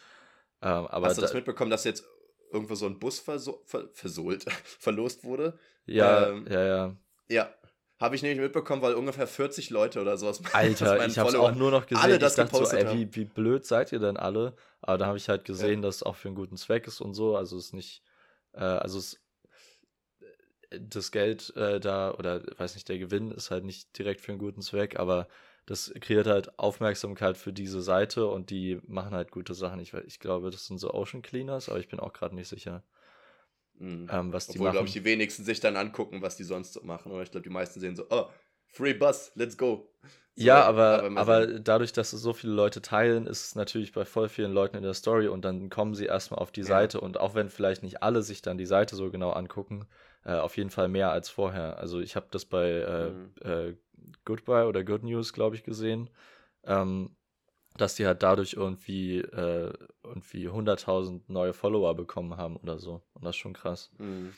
Ähm, 0.64 0.88
aber 0.88 1.06
Hast 1.06 1.18
du 1.18 1.22
das 1.22 1.30
da 1.30 1.38
mitbekommen, 1.38 1.70
dass 1.70 1.84
jetzt 1.84 2.06
irgendwo 2.52 2.74
so 2.74 2.88
ein 2.88 2.98
Bus 2.98 3.20
verso 3.20 3.62
ver 3.66 3.88
versohlt, 3.94 4.46
verlost 4.64 5.24
wurde? 5.24 5.60
Ja, 5.86 6.30
ähm, 6.30 6.48
ja, 6.50 6.66
ja. 6.66 6.96
Ja, 7.30 7.54
habe 8.00 8.16
ich 8.16 8.24
nämlich 8.24 8.40
mitbekommen, 8.40 8.82
weil 8.82 8.96
ungefähr 8.96 9.28
40 9.28 9.70
Leute 9.70 10.02
oder 10.02 10.18
sowas. 10.18 10.42
Alter, 10.54 11.06
ich 11.06 11.20
habe 11.20 11.40
auch 11.40 11.54
nur 11.54 11.70
noch 11.70 11.86
gesehen. 11.86 12.04
Alle 12.04 12.18
das 12.18 12.36
ich 12.36 12.46
dachte 12.46 12.66
so, 12.66 12.76
ey, 12.76 12.98
wie, 12.98 13.16
wie 13.16 13.26
blöd 13.26 13.64
seid 13.64 13.92
ihr 13.92 14.00
denn 14.00 14.18
alle? 14.18 14.56
Aber 14.82 14.98
da 14.98 15.06
habe 15.06 15.18
ich 15.18 15.30
halt 15.30 15.46
gesehen, 15.46 15.82
ja. 15.82 15.88
dass 15.88 15.98
es 15.98 16.04
auch 16.04 16.16
für 16.16 16.30
einen 16.30 16.36
guten 16.36 16.58
Zweck 16.58 16.88
ist 16.88 17.00
und 17.00 17.14
so. 17.14 17.36
Also 17.36 17.58
es 17.58 17.66
ist 17.66 17.74
nicht, 17.74 18.02
äh, 18.54 18.64
also 18.64 18.98
es 18.98 19.20
das 20.70 21.12
Geld 21.12 21.56
äh, 21.56 21.80
da 21.80 22.14
oder 22.14 22.44
weiß 22.58 22.76
nicht, 22.76 22.90
der 22.90 22.98
Gewinn 22.98 23.32
ist 23.32 23.52
halt 23.52 23.64
nicht 23.64 23.98
direkt 23.98 24.22
für 24.22 24.32
einen 24.32 24.40
guten 24.40 24.62
Zweck, 24.62 25.00
aber 25.00 25.28
das 25.66 25.94
kreiert 26.00 26.28
halt 26.28 26.58
Aufmerksamkeit 26.58 27.38
für 27.38 27.52
diese 27.52 27.82
Seite 27.82 28.28
und 28.28 28.50
die 28.50 28.80
machen 28.88 29.14
halt 29.14 29.32
gute 29.32 29.54
Sachen. 29.54 29.80
Ich, 29.80 29.94
ich 29.94 30.20
glaube, 30.20 30.50
das 30.50 30.66
sind 30.66 30.78
so 30.78 30.94
Ocean 30.94 31.22
Cleaners, 31.22 31.70
aber 31.70 31.80
ich 31.80 31.90
bin 31.90 32.00
auch 32.00 32.14
gerade 32.14 32.36
nicht 32.36 32.48
sicher, 32.48 32.84
mhm. 33.78 34.10
ähm, 34.12 34.34
was 34.34 34.48
die 34.48 34.60
Obwohl, 34.60 34.72
glaube 34.72 34.88
ich, 34.88 34.94
die 34.94 35.04
wenigsten 35.04 35.44
sich 35.44 35.60
dann 35.60 35.76
angucken, 35.76 36.22
was 36.22 36.38
die 36.38 36.46
sonst 36.46 36.74
so 36.74 36.82
machen. 36.84 37.12
Oder 37.12 37.24
ich 37.24 37.32
glaube, 37.32 37.44
die 37.44 37.50
meisten 37.50 37.82
sehen 37.82 37.98
so, 37.98 38.06
oh, 38.10 38.28
free 38.68 38.94
bus, 38.94 39.32
let's 39.36 39.58
go. 39.58 39.90
So, 40.36 40.46
ja, 40.46 40.64
aber, 40.64 41.04
aber, 41.04 41.20
aber, 41.20 41.48
dadurch, 41.60 41.92
dass 41.94 42.14
es 42.14 42.22
so 42.22 42.32
viele 42.32 42.54
Leute 42.54 42.82
teilen, 42.82 43.26
ist 43.26 43.48
es 43.48 43.56
natürlich 43.56 43.92
bei 43.92 44.06
voll 44.06 44.30
vielen 44.30 44.54
Leuten 44.54 44.78
in 44.78 44.84
der 44.84 44.94
Story 44.94 45.28
und 45.28 45.44
dann 45.44 45.70
kommen 45.70 45.96
sie 45.96 46.06
erstmal 46.06 46.40
auf 46.40 46.52
die 46.52 46.62
ja. 46.62 46.68
Seite 46.68 47.02
und 47.02 47.20
auch 47.20 47.36
wenn 47.36 47.50
vielleicht 47.50 47.84
nicht 47.84 48.04
alle 48.04 48.22
sich 48.22 48.42
dann 48.42 48.58
die 48.58 48.68
Seite 48.68 48.96
so 48.96 49.10
genau 49.10 49.32
angucken, 49.32 49.88
äh, 50.28 50.34
auf 50.34 50.58
jeden 50.58 50.70
Fall 50.70 50.90
mehr 50.90 51.10
als 51.12 51.30
vorher. 51.30 51.78
Also 51.80 52.02
ich 52.02 52.18
habe 52.18 52.28
das 52.32 52.44
bei 52.46 52.70
äh, 52.70 53.10
mhm. 53.10 53.32
äh, 53.42 53.76
Goodbye 54.26 54.68
oder 54.68 54.84
Good 54.84 55.04
News, 55.04 55.32
glaube 55.32 55.56
ich, 55.56 55.64
gesehen, 55.64 56.10
ähm, 56.66 57.16
dass 57.78 57.96
die 57.96 58.06
halt 58.06 58.24
dadurch 58.24 58.54
irgendwie, 58.54 59.20
äh, 59.20 59.72
irgendwie 60.04 60.50
100.000 60.50 61.22
neue 61.28 61.54
Follower 61.54 61.96
bekommen 61.96 62.36
haben 62.36 62.58
oder 62.58 62.78
so. 62.78 63.02
Und 63.14 63.24
das 63.24 63.32
ist 63.32 63.38
schon 63.38 63.54
krass. 63.54 63.90
Mhm. 64.00 64.34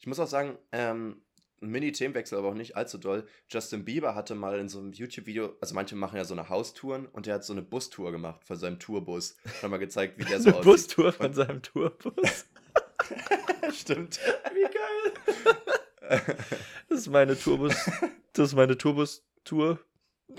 Ich 0.00 0.06
muss 0.06 0.18
auch 0.18 0.26
sagen, 0.26 0.56
ähm, 0.72 1.20
Mini-Themenwechsel, 1.60 2.38
aber 2.38 2.48
auch 2.48 2.54
nicht 2.54 2.74
allzu 2.76 2.96
doll. 2.96 3.26
Justin 3.50 3.84
Bieber 3.84 4.14
hatte 4.14 4.34
mal 4.34 4.58
in 4.58 4.70
so 4.70 4.78
einem 4.78 4.92
YouTube-Video, 4.92 5.56
also 5.60 5.74
manche 5.74 5.96
machen 5.96 6.16
ja 6.16 6.24
so 6.24 6.32
eine 6.32 6.48
Haustouren 6.48 7.06
und 7.06 7.26
der 7.26 7.34
hat 7.34 7.44
so 7.44 7.52
eine 7.52 7.62
Bustour 7.62 8.12
gemacht 8.12 8.44
von 8.44 8.56
seinem 8.56 8.78
Tourbus. 8.78 9.36
Hat 9.60 9.68
mal 9.68 9.76
gezeigt, 9.76 10.18
wie 10.18 10.24
der 10.24 10.40
so 10.40 10.48
eine 10.48 10.58
aussieht. 10.58 10.72
Bustour 10.72 11.12
von 11.12 11.26
und 11.26 11.34
seinem 11.34 11.60
Tourbus. 11.60 12.46
Stimmt. 13.72 14.18
Wie 14.54 14.62
geil. 14.62 15.12
Das 16.88 17.00
ist 17.00 17.08
meine 17.08 17.38
Tourbus. 17.38 17.74
Das 18.32 18.48
ist 18.48 18.54
meine 18.54 18.78
Tourbus-Tour. 18.78 19.78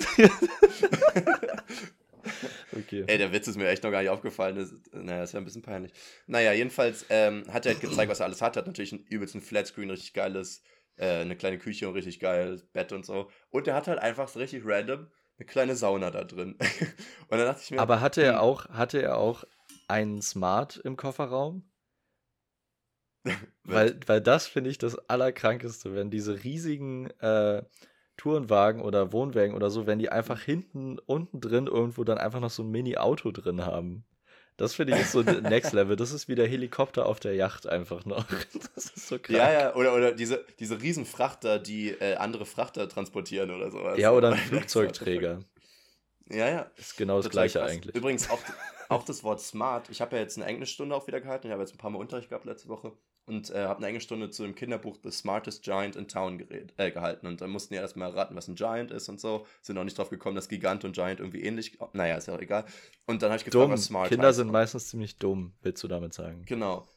okay. 2.74 3.04
Ey, 3.08 3.18
der 3.18 3.32
Witz 3.32 3.48
ist 3.48 3.58
mir 3.58 3.68
echt 3.68 3.84
noch 3.84 3.92
gar 3.92 4.02
nicht 4.02 4.10
aufgefallen. 4.10 4.56
Das, 4.56 4.74
naja, 4.92 5.22
das 5.22 5.34
wäre 5.34 5.42
ein 5.42 5.46
bisschen 5.46 5.62
peinlich. 5.62 5.94
Naja, 6.28 6.54
jedenfalls 6.54 7.06
ähm, 7.10 7.44
hat 7.52 7.66
er 7.66 7.74
halt 7.74 7.82
gezeigt, 7.82 8.10
was 8.10 8.20
er 8.20 8.26
alles 8.26 8.42
hat. 8.42 8.58
Hat 8.58 8.68
natürlich 8.68 8.92
ein 8.92 9.06
übelst 9.06 9.36
ein 9.36 9.42
Flatscreen, 9.42 9.90
richtig 9.90 10.14
geiles 10.14 10.62
äh, 11.00 11.22
eine 11.22 11.36
kleine 11.36 11.58
Küche 11.58 11.88
und 11.88 11.96
richtig 11.96 12.20
geil, 12.20 12.62
Bett 12.74 12.92
und 12.92 13.06
so. 13.06 13.30
Und 13.50 13.68
der 13.68 13.76
hat 13.76 13.88
halt 13.88 14.00
einfach 14.00 14.28
so 14.28 14.40
richtig 14.40 14.64
random 14.66 15.08
eine 15.38 15.46
kleine 15.46 15.76
Sauna 15.76 16.12
da 16.12 16.24
drin. 16.24 16.58
und 17.30 17.38
dann 17.38 17.48
dachte 17.48 17.62
ich 17.64 17.72
mir. 17.72 17.80
Aber 17.80 18.02
hatte 18.02 18.22
er 18.22 18.34
hm. 18.34 18.40
auch, 18.40 18.70
hatte 18.70 19.02
er 19.02 19.18
auch 19.18 19.44
einen 19.88 20.22
Smart 20.22 20.78
im 20.78 20.98
Kofferraum? 20.98 21.69
weil, 23.64 24.00
weil 24.06 24.22
das 24.22 24.48
finde 24.48 24.70
ich 24.70 24.78
das 24.78 24.98
Allerkrankeste, 25.10 25.94
wenn 25.96 26.10
diese 26.10 26.44
riesigen 26.44 27.10
äh, 27.20 27.64
Tourenwagen 28.18 28.82
oder 28.82 29.12
Wohnwagen 29.12 29.56
oder 29.56 29.70
so, 29.70 29.88
wenn 29.88 30.00
die 30.00 30.10
einfach 30.10 30.42
hinten, 30.42 31.00
unten 31.00 31.40
drin 31.40 31.68
irgendwo 31.68 32.04
dann 32.04 32.18
einfach 32.18 32.40
noch 32.40 32.50
so 32.50 32.64
ein 32.64 32.72
Mini-Auto 32.72 33.32
drin 33.32 33.66
haben. 33.66 34.06
Das 34.58 34.76
finde 34.76 34.94
ich 34.94 35.00
ist 35.00 35.14
so 35.14 35.22
Next 35.22 35.72
Level. 35.72 35.96
Das 35.96 36.12
ist 36.12 36.28
wie 36.28 36.36
der 36.36 36.46
Helikopter 36.46 37.06
auf 37.06 37.22
der 37.22 37.34
Yacht 37.34 37.66
einfach 37.66 38.04
noch. 38.06 38.26
Das 38.76 38.88
ist 38.88 39.08
so 39.08 39.18
krass. 39.18 39.38
Ja, 39.38 39.52
ja, 39.52 39.76
oder, 39.76 39.96
oder 39.96 40.12
diese, 40.12 40.46
diese 40.60 40.82
Riesenfrachter, 40.82 41.60
die 41.60 41.92
äh, 41.92 42.16
andere 42.16 42.46
Frachter 42.46 42.90
transportieren 42.90 43.52
oder 43.52 43.72
sowas. 43.72 43.98
Ja, 43.98 44.12
oder 44.12 44.34
ein 44.34 44.38
Flugzeugträger. 44.50 45.40
Ja, 46.30 46.50
ja. 46.50 46.72
Ist 46.76 46.98
genau 46.98 47.18
das 47.18 47.28
Total 47.28 47.48
Gleiche 47.48 47.60
krass. 47.60 47.72
eigentlich. 47.72 47.96
Übrigens 47.96 48.30
auch, 48.30 48.40
auch 48.90 49.06
das 49.06 49.24
Wort 49.24 49.40
smart. 49.40 49.90
Ich 49.90 50.02
habe 50.02 50.18
ja 50.18 50.22
jetzt 50.22 50.38
eine 50.38 50.46
Englischstunde 50.46 50.94
auch 50.94 51.08
wieder 51.08 51.22
gehalten. 51.22 51.48
Ich 51.48 51.54
habe 51.54 51.62
jetzt 51.62 51.74
ein 51.74 51.78
paar 51.78 51.90
Mal 51.90 52.00
Unterricht 52.00 52.28
gehabt 52.28 52.44
letzte 52.44 52.68
Woche 52.68 52.92
und 53.30 53.50
äh, 53.52 53.66
habe 53.66 53.78
eine 53.78 53.88
Englischstunde 53.88 54.30
zu 54.30 54.44
dem 54.44 54.56
Kinderbuch 54.56 54.98
The 55.04 55.12
Smartest 55.12 55.64
Giant 55.64 55.96
in 55.96 56.08
Town 56.08 56.38
gered, 56.38 56.74
äh, 56.78 56.92
gehalten. 56.92 57.28
Und 57.28 57.42
dann 57.42 57.50
mussten 57.50 57.74
ja 57.74 57.82
erstmal 57.82 58.12
raten, 58.12 58.36
was 58.36 58.48
ein 58.48 58.56
Giant 58.56 58.92
ist 58.92 59.08
und 59.10 59.20
so. 59.20 59.46
Sind 59.62 59.78
auch 59.78 59.84
nicht 59.84 59.98
drauf 59.98 60.10
gekommen, 60.10 60.36
dass 60.36 60.50
Gigant 60.50 60.84
und 60.84 60.94
Giant 60.94 61.20
irgendwie 61.20 61.44
ähnlich. 61.44 61.78
Naja, 61.94 62.16
ist 62.16 62.28
ja 62.28 62.36
auch 62.36 62.42
egal. 62.42 62.66
Und 63.06 63.22
dann 63.22 63.30
habe 63.30 63.38
ich 63.38 63.46
gefragt, 63.46 63.64
dumm. 63.64 63.72
was 63.72 63.86
Smart 63.86 64.10
Kinder 64.10 64.28
heißt. 64.28 64.38
sind 64.38 64.52
meistens 64.52 64.90
ziemlich 64.90 65.18
dumm, 65.18 65.54
willst 65.62 65.84
du 65.84 65.88
damit 65.88 66.14
sagen? 66.14 66.44
Genau. 66.46 66.88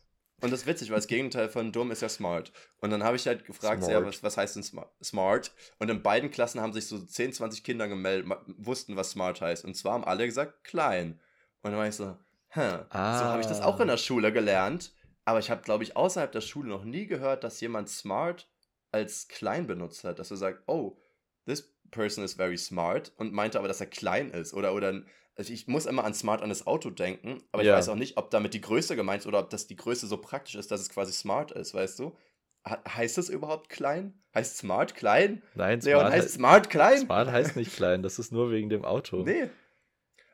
Und 0.42 0.50
das 0.50 0.62
ist 0.62 0.66
witzig, 0.66 0.90
weil 0.90 0.96
das 0.96 1.06
Gegenteil 1.06 1.48
von 1.48 1.70
dumm 1.70 1.92
ist 1.92 2.02
ja 2.02 2.08
smart. 2.08 2.52
Und 2.80 2.90
dann 2.90 3.04
habe 3.04 3.14
ich 3.14 3.28
halt 3.28 3.44
gefragt, 3.44 3.86
ja, 3.88 4.04
was, 4.04 4.24
was 4.24 4.36
heißt 4.36 4.56
denn 4.56 4.64
smart? 4.64 5.54
Und 5.78 5.88
in 5.88 6.02
beiden 6.02 6.32
Klassen 6.32 6.60
haben 6.60 6.72
sich 6.72 6.88
so 6.88 6.98
10, 6.98 7.34
20 7.34 7.62
Kinder 7.62 7.86
gemeldet, 7.86 8.28
wussten, 8.56 8.96
was 8.96 9.10
smart 9.10 9.40
heißt. 9.40 9.64
Und 9.64 9.76
zwar 9.76 9.92
haben 9.92 10.04
alle 10.04 10.26
gesagt, 10.26 10.64
klein. 10.64 11.20
Und 11.62 11.70
dann 11.70 11.78
war 11.78 11.86
ich 11.86 11.94
so, 11.94 12.16
hä, 12.48 12.78
ah. 12.90 13.18
so 13.18 13.24
habe 13.24 13.40
ich 13.40 13.46
das 13.46 13.60
auch 13.60 13.78
in 13.78 13.86
der 13.86 13.96
Schule 13.96 14.32
gelernt. 14.32 14.92
Aber 15.24 15.38
ich 15.38 15.50
habe, 15.50 15.62
glaube 15.62 15.84
ich, 15.84 15.96
außerhalb 15.96 16.32
der 16.32 16.40
Schule 16.40 16.68
noch 16.68 16.84
nie 16.84 17.06
gehört, 17.06 17.44
dass 17.44 17.60
jemand 17.60 17.88
smart 17.88 18.48
als 18.90 19.28
klein 19.28 19.66
benutzt 19.66 20.04
hat. 20.04 20.18
Dass 20.18 20.30
er 20.30 20.36
sagt, 20.36 20.62
oh, 20.66 20.98
this 21.46 21.74
person 21.90 22.24
is 22.24 22.34
very 22.34 22.58
smart 22.58 23.12
und 23.16 23.32
meinte 23.32 23.58
aber, 23.58 23.68
dass 23.68 23.80
er 23.80 23.86
klein 23.86 24.30
ist. 24.30 24.54
Oder, 24.54 24.74
oder 24.74 25.02
also 25.36 25.52
ich 25.52 25.66
muss 25.66 25.86
immer 25.86 26.04
an 26.04 26.14
smart 26.14 26.42
an 26.42 26.48
das 26.48 26.66
Auto 26.66 26.90
denken, 26.90 27.42
aber 27.52 27.62
ja. 27.62 27.72
ich 27.72 27.78
weiß 27.78 27.88
auch 27.88 27.96
nicht, 27.96 28.16
ob 28.16 28.30
damit 28.30 28.54
die 28.54 28.60
Größe 28.60 28.96
gemeint 28.96 29.22
ist 29.22 29.26
oder 29.26 29.38
ob 29.38 29.50
das 29.50 29.66
die 29.66 29.76
Größe 29.76 30.06
so 30.06 30.18
praktisch 30.18 30.56
ist, 30.56 30.70
dass 30.70 30.80
es 30.80 30.90
quasi 30.90 31.12
smart 31.12 31.52
ist, 31.52 31.74
weißt 31.74 31.98
du? 31.98 32.16
heißt 32.64 33.18
das 33.18 33.28
überhaupt 33.28 33.68
klein? 33.68 34.14
Heißt 34.34 34.56
smart 34.56 34.94
klein? 34.94 35.42
Nein, 35.54 35.80
Leon, 35.80 36.00
smart 36.00 36.12
heißt 36.12 36.30
smart 36.30 36.70
klein? 36.70 36.98
Smart 36.98 37.30
heißt 37.30 37.56
nicht 37.56 37.74
klein, 37.74 38.02
das 38.02 38.18
ist 38.18 38.30
nur 38.32 38.50
wegen 38.52 38.68
dem 38.68 38.84
Auto. 38.84 39.22
Nee, 39.24 39.50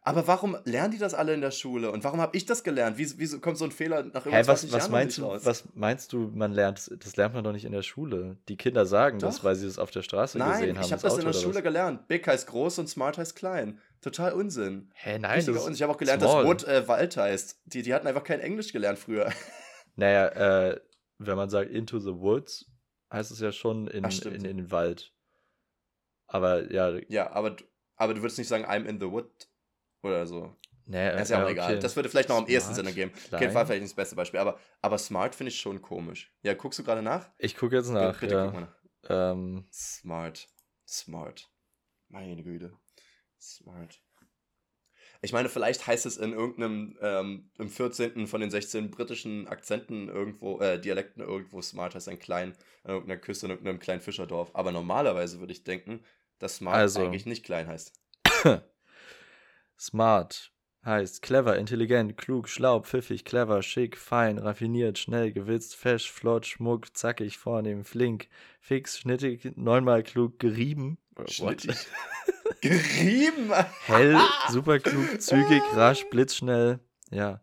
aber 0.08 0.26
warum 0.26 0.56
lernen 0.64 0.92
die 0.92 0.98
das 0.98 1.12
alle 1.12 1.34
in 1.34 1.42
der 1.42 1.50
Schule? 1.50 1.90
Und 1.90 2.02
warum 2.02 2.18
habe 2.20 2.34
ich 2.34 2.46
das 2.46 2.64
gelernt? 2.64 2.96
Wieso, 2.96 3.18
wieso 3.18 3.40
kommt 3.40 3.58
so 3.58 3.66
ein 3.66 3.70
Fehler 3.70 4.04
nach 4.04 4.24
über 4.24 4.34
hey, 4.34 4.46
was, 4.46 4.72
was 4.72 4.88
meinst 4.88 5.18
du? 5.18 5.22
Was 5.26 5.64
meinst 5.74 6.14
du, 6.14 6.30
man 6.34 6.52
lernt, 6.52 6.90
das 6.98 7.16
lernt 7.16 7.34
man 7.34 7.44
doch 7.44 7.52
nicht 7.52 7.66
in 7.66 7.72
der 7.72 7.82
Schule. 7.82 8.38
Die 8.48 8.56
Kinder 8.56 8.86
sagen 8.86 9.18
doch. 9.18 9.28
das, 9.28 9.44
weil 9.44 9.54
sie 9.54 9.66
das 9.66 9.78
auf 9.78 9.90
der 9.90 10.00
Straße 10.00 10.38
nein, 10.38 10.52
gesehen 10.52 10.68
haben. 10.68 10.74
Nein, 10.76 10.84
ich 10.86 10.92
habe 10.92 11.02
das, 11.02 11.14
das 11.14 11.18
in 11.18 11.30
der 11.30 11.38
Schule 11.38 11.56
was? 11.56 11.62
gelernt. 11.62 12.08
Big 12.08 12.26
heißt 12.26 12.46
groß 12.46 12.78
und 12.78 12.88
smart 12.88 13.18
heißt 13.18 13.36
klein. 13.36 13.80
Total 14.00 14.32
Unsinn. 14.32 14.90
Hä, 14.94 15.10
hey, 15.10 15.18
nein. 15.18 15.44
das 15.44 15.68
Ich 15.68 15.82
habe 15.82 15.92
auch 15.92 15.98
gelernt, 15.98 16.22
small. 16.22 16.42
dass 16.42 16.46
Wood 16.46 16.64
äh, 16.64 16.88
Wald 16.88 17.16
heißt. 17.16 17.60
Die, 17.66 17.82
die 17.82 17.92
hatten 17.92 18.06
einfach 18.06 18.24
kein 18.24 18.40
Englisch 18.40 18.72
gelernt 18.72 18.98
früher. 18.98 19.30
Naja, 19.96 20.28
äh, 20.68 20.80
wenn 21.18 21.36
man 21.36 21.50
sagt 21.50 21.72
into 21.72 21.98
the 21.98 22.14
woods, 22.14 22.70
heißt 23.12 23.32
es 23.32 23.40
ja 23.40 23.50
schon 23.50 23.88
in, 23.88 24.04
Ach, 24.04 24.22
in, 24.26 24.44
in 24.44 24.56
den 24.56 24.70
Wald. 24.70 25.12
Aber 26.28 26.70
ja. 26.72 26.96
Ja, 27.08 27.32
aber, 27.32 27.56
aber 27.96 28.14
du 28.14 28.22
würdest 28.22 28.38
nicht 28.38 28.46
sagen, 28.46 28.64
I'm 28.64 28.84
in 28.84 29.00
the 29.00 29.10
wood 29.10 29.28
oder 30.02 30.26
so. 30.26 30.56
Nee, 30.86 31.20
ist 31.20 31.28
ja 31.30 31.38
auch 31.38 31.42
okay. 31.42 31.52
egal. 31.52 31.78
Das 31.80 31.96
würde 31.96 32.08
vielleicht 32.08 32.30
noch 32.30 32.38
am 32.38 32.46
ehesten 32.46 32.74
Sinn 32.74 32.86
ergeben. 32.86 33.12
Auf 33.30 33.40
jeden 33.40 33.52
Fall 33.52 33.66
vielleicht 33.66 33.82
nicht 33.82 33.92
das 33.92 33.96
beste 33.96 34.16
Beispiel. 34.16 34.40
Aber, 34.40 34.58
aber 34.80 34.96
smart 34.96 35.34
finde 35.34 35.50
ich 35.50 35.60
schon 35.60 35.82
komisch. 35.82 36.32
Ja, 36.42 36.54
guckst 36.54 36.78
du 36.78 36.82
gerade 36.82 37.02
nach? 37.02 37.28
Ich 37.36 37.56
gucke 37.56 37.76
jetzt 37.76 37.90
nach. 37.90 38.18
Bitte, 38.18 38.34
ja. 38.34 38.44
guck 38.46 38.54
mal 38.54 38.60
nach. 38.62 39.32
Ähm. 39.34 39.68
Smart. 39.70 40.48
Smart. 40.86 41.50
Meine 42.08 42.42
Güte. 42.42 42.72
Smart. 43.38 44.00
Ich 45.20 45.32
meine, 45.32 45.48
vielleicht 45.48 45.86
heißt 45.86 46.06
es 46.06 46.16
in 46.16 46.32
irgendeinem, 46.32 46.96
ähm, 47.02 47.50
im 47.58 47.68
14. 47.68 48.26
von 48.26 48.40
den 48.40 48.50
16 48.50 48.90
britischen 48.90 49.48
Akzenten 49.48 50.08
irgendwo, 50.08 50.60
äh, 50.60 50.80
Dialekten 50.80 51.22
irgendwo 51.22 51.60
smart 51.60 51.94
heißt 51.96 52.08
ein 52.08 52.20
klein, 52.20 52.56
an 52.84 52.92
irgendeiner 52.92 53.20
Küste, 53.20 53.46
in 53.46 53.50
irgendeinem 53.50 53.80
kleinen 53.80 54.00
Fischerdorf. 54.00 54.50
Aber 54.54 54.70
normalerweise 54.70 55.40
würde 55.40 55.52
ich 55.52 55.64
denken, 55.64 56.04
dass 56.38 56.56
smart 56.56 56.76
also. 56.76 57.04
eigentlich 57.04 57.26
nicht 57.26 57.44
klein 57.44 57.66
heißt. 57.66 57.92
Smart 59.78 60.52
heißt 60.84 61.22
clever, 61.22 61.56
intelligent, 61.56 62.16
klug, 62.16 62.48
schlau, 62.48 62.80
pfiffig, 62.80 63.24
clever, 63.24 63.62
schick, 63.62 63.96
fein, 63.96 64.38
raffiniert, 64.38 64.98
schnell, 64.98 65.32
gewitzt, 65.32 65.76
fesch, 65.76 66.10
flott, 66.10 66.46
schmuck, 66.46 66.96
zackig, 66.96 67.38
vornehm, 67.38 67.84
flink, 67.84 68.28
fix, 68.60 68.98
schnittig, 68.98 69.56
neunmal 69.56 70.02
klug, 70.02 70.38
gerieben. 70.38 70.98
Schnittig. 71.26 71.76
gerieben? 72.60 73.52
Hell, 73.86 74.18
super 74.50 74.78
klug, 74.78 75.20
zügig, 75.20 75.62
rasch, 75.74 76.08
blitzschnell. 76.10 76.80
Ja. 77.10 77.40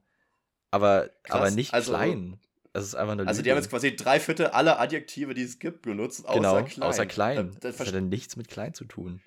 Aber, 0.72 1.10
aber 1.30 1.52
nicht 1.52 1.74
also, 1.74 1.94
klein. 1.94 2.40
Also, 2.74 3.42
die 3.42 3.52
haben 3.52 3.58
jetzt 3.58 3.70
quasi 3.70 3.96
drei 3.96 4.20
Viertel 4.20 4.48
aller 4.48 4.82
Adjektive, 4.82 5.34
die 5.34 5.44
es 5.44 5.60
gibt, 5.60 5.84
benutzt, 5.84 6.28
außer 6.28 6.36
genau, 6.36 6.64
klein. 6.64 6.84
Außer 6.84 7.06
klein. 7.06 7.52
Das, 7.62 7.78
das 7.78 7.88
hat 7.88 7.96
dann 7.96 8.10
nichts 8.10 8.36
mit 8.36 8.50
klein 8.50 8.74
zu 8.74 8.84
tun. 8.84 9.22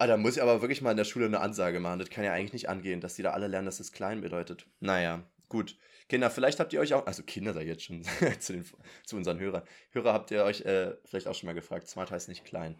Ah, 0.00 0.06
da 0.06 0.16
muss 0.16 0.36
ich 0.36 0.42
aber 0.42 0.62
wirklich 0.62 0.80
mal 0.80 0.92
in 0.92 0.96
der 0.96 1.04
Schule 1.04 1.26
eine 1.26 1.40
Ansage 1.40 1.78
machen. 1.78 1.98
Das 1.98 2.08
kann 2.08 2.24
ja 2.24 2.32
eigentlich 2.32 2.54
nicht 2.54 2.70
angehen, 2.70 3.02
dass 3.02 3.16
die 3.16 3.22
da 3.22 3.32
alle 3.32 3.48
lernen, 3.48 3.66
dass 3.66 3.80
es 3.80 3.92
klein 3.92 4.22
bedeutet. 4.22 4.64
Naja, 4.80 5.22
gut. 5.50 5.76
Kinder, 6.08 6.30
vielleicht 6.30 6.58
habt 6.58 6.72
ihr 6.72 6.80
euch 6.80 6.94
auch, 6.94 7.04
also 7.04 7.22
Kinder 7.22 7.52
da 7.52 7.60
jetzt 7.60 7.84
schon 7.84 8.02
zu, 8.40 8.54
den, 8.54 8.64
zu 9.04 9.16
unseren 9.16 9.38
Hörern. 9.38 9.62
Hörer 9.90 10.14
habt 10.14 10.30
ihr 10.30 10.42
euch 10.42 10.62
äh, 10.62 10.96
vielleicht 11.04 11.26
auch 11.26 11.34
schon 11.34 11.48
mal 11.48 11.52
gefragt. 11.52 11.86
Smart 11.86 12.10
heißt 12.10 12.30
nicht 12.30 12.46
klein. 12.46 12.76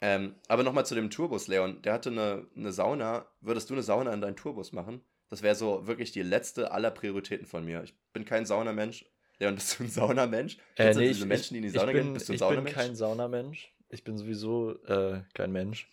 Ähm, 0.00 0.34
aber 0.48 0.64
nochmal 0.64 0.84
zu 0.84 0.96
dem 0.96 1.08
Tourbus, 1.08 1.46
Leon. 1.46 1.82
Der 1.82 1.92
hatte 1.92 2.10
eine, 2.10 2.48
eine 2.56 2.72
Sauna. 2.72 3.26
Würdest 3.40 3.70
du 3.70 3.74
eine 3.74 3.84
Sauna 3.84 4.12
in 4.12 4.20
deinen 4.20 4.34
Tourbus 4.34 4.72
machen? 4.72 5.02
Das 5.30 5.42
wäre 5.42 5.54
so 5.54 5.86
wirklich 5.86 6.10
die 6.10 6.22
letzte 6.22 6.72
aller 6.72 6.90
Prioritäten 6.90 7.46
von 7.46 7.64
mir. 7.64 7.84
Ich 7.84 7.94
bin 8.12 8.24
kein 8.24 8.44
Saunamensch. 8.44 9.04
Leon, 9.38 9.54
bist 9.54 9.78
du 9.78 9.84
ein 9.84 9.88
Saunamensch? 9.88 10.58
Äh, 10.74 10.92
nee, 10.94 11.06
diese 11.06 11.20
ich, 11.20 11.26
Menschen, 11.26 11.54
die 11.54 11.58
in 11.58 11.62
die 11.62 11.68
Sauna 11.68 11.92
bin, 11.92 12.02
gehen, 12.02 12.12
bist 12.14 12.28
du 12.28 12.32
ein 12.32 12.38
Saunamensch? 12.38 12.70
Ich 12.70 12.76
bin 12.76 12.86
kein 12.86 12.96
Saunamensch. 12.96 13.72
Ich 13.88 14.02
bin 14.02 14.18
sowieso 14.18 14.82
äh, 14.86 15.20
kein 15.32 15.52
Mensch. 15.52 15.88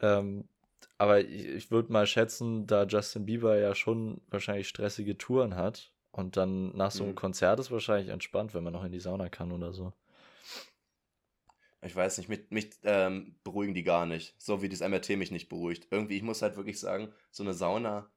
Ähm, 0.00 0.48
aber 0.98 1.20
ich, 1.20 1.46
ich 1.46 1.70
würde 1.70 1.92
mal 1.92 2.06
schätzen, 2.06 2.66
da 2.66 2.84
Justin 2.84 3.26
Bieber 3.26 3.58
ja 3.58 3.74
schon 3.74 4.20
wahrscheinlich 4.28 4.68
stressige 4.68 5.18
Touren 5.18 5.54
hat 5.56 5.92
und 6.10 6.36
dann 6.36 6.74
nach 6.76 6.90
so 6.90 7.04
einem 7.04 7.12
mhm. 7.12 7.16
Konzert 7.16 7.60
ist 7.60 7.70
wahrscheinlich 7.70 8.08
entspannt, 8.08 8.54
wenn 8.54 8.64
man 8.64 8.72
noch 8.72 8.84
in 8.84 8.92
die 8.92 9.00
Sauna 9.00 9.28
kann 9.28 9.52
oder 9.52 9.72
so. 9.72 9.92
Ich 11.82 11.94
weiß 11.94 12.18
nicht, 12.18 12.28
mich, 12.28 12.50
mich 12.50 12.70
ähm, 12.82 13.36
beruhigen 13.44 13.74
die 13.74 13.84
gar 13.84 14.06
nicht. 14.06 14.34
So 14.38 14.62
wie 14.62 14.68
das 14.68 14.80
MRT 14.80 15.10
mich 15.10 15.30
nicht 15.30 15.48
beruhigt. 15.48 15.86
Irgendwie, 15.90 16.16
ich 16.16 16.22
muss 16.22 16.42
halt 16.42 16.56
wirklich 16.56 16.80
sagen, 16.80 17.12
so 17.30 17.42
eine 17.42 17.54
Sauna, 17.54 18.10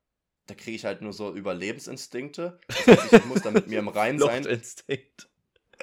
da 0.47 0.55
kriege 0.55 0.75
ich 0.75 0.85
halt 0.85 1.01
nur 1.01 1.13
so 1.13 1.35
Überlebensinstinkte. 1.35 2.59
Das 2.67 2.87
heißt, 2.87 3.13
ich 3.13 3.25
muss 3.25 3.41
da 3.41 3.51
mit 3.51 3.67
mir 3.67 3.79
im 3.79 3.89
Rein 3.89 4.17
sein. 4.17 4.45
Instinkt. 4.47 5.29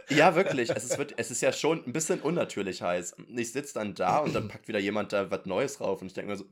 Ja, 0.09 0.35
wirklich. 0.37 0.71
Es 0.71 0.85
ist, 0.85 0.99
es 1.17 1.31
ist 1.31 1.41
ja 1.41 1.53
schon 1.53 1.85
ein 1.85 1.93
bisschen 1.93 2.21
unnatürlich 2.21 2.83
heiß. 2.83 3.17
Ich 3.37 3.53
sitze 3.53 3.75
dann 3.75 3.95
da 3.95 4.19
und 4.19 4.35
dann 4.35 4.49
packt 4.49 4.69
wieder 4.69 4.79
jemand 4.79 5.13
da 5.13 5.31
was 5.31 5.47
Neues 5.47 5.81
rauf 5.81 6.01
und 6.01 6.09
ich 6.09 6.15
denke 6.15 6.31
mir 6.31 6.37
so, 6.37 6.45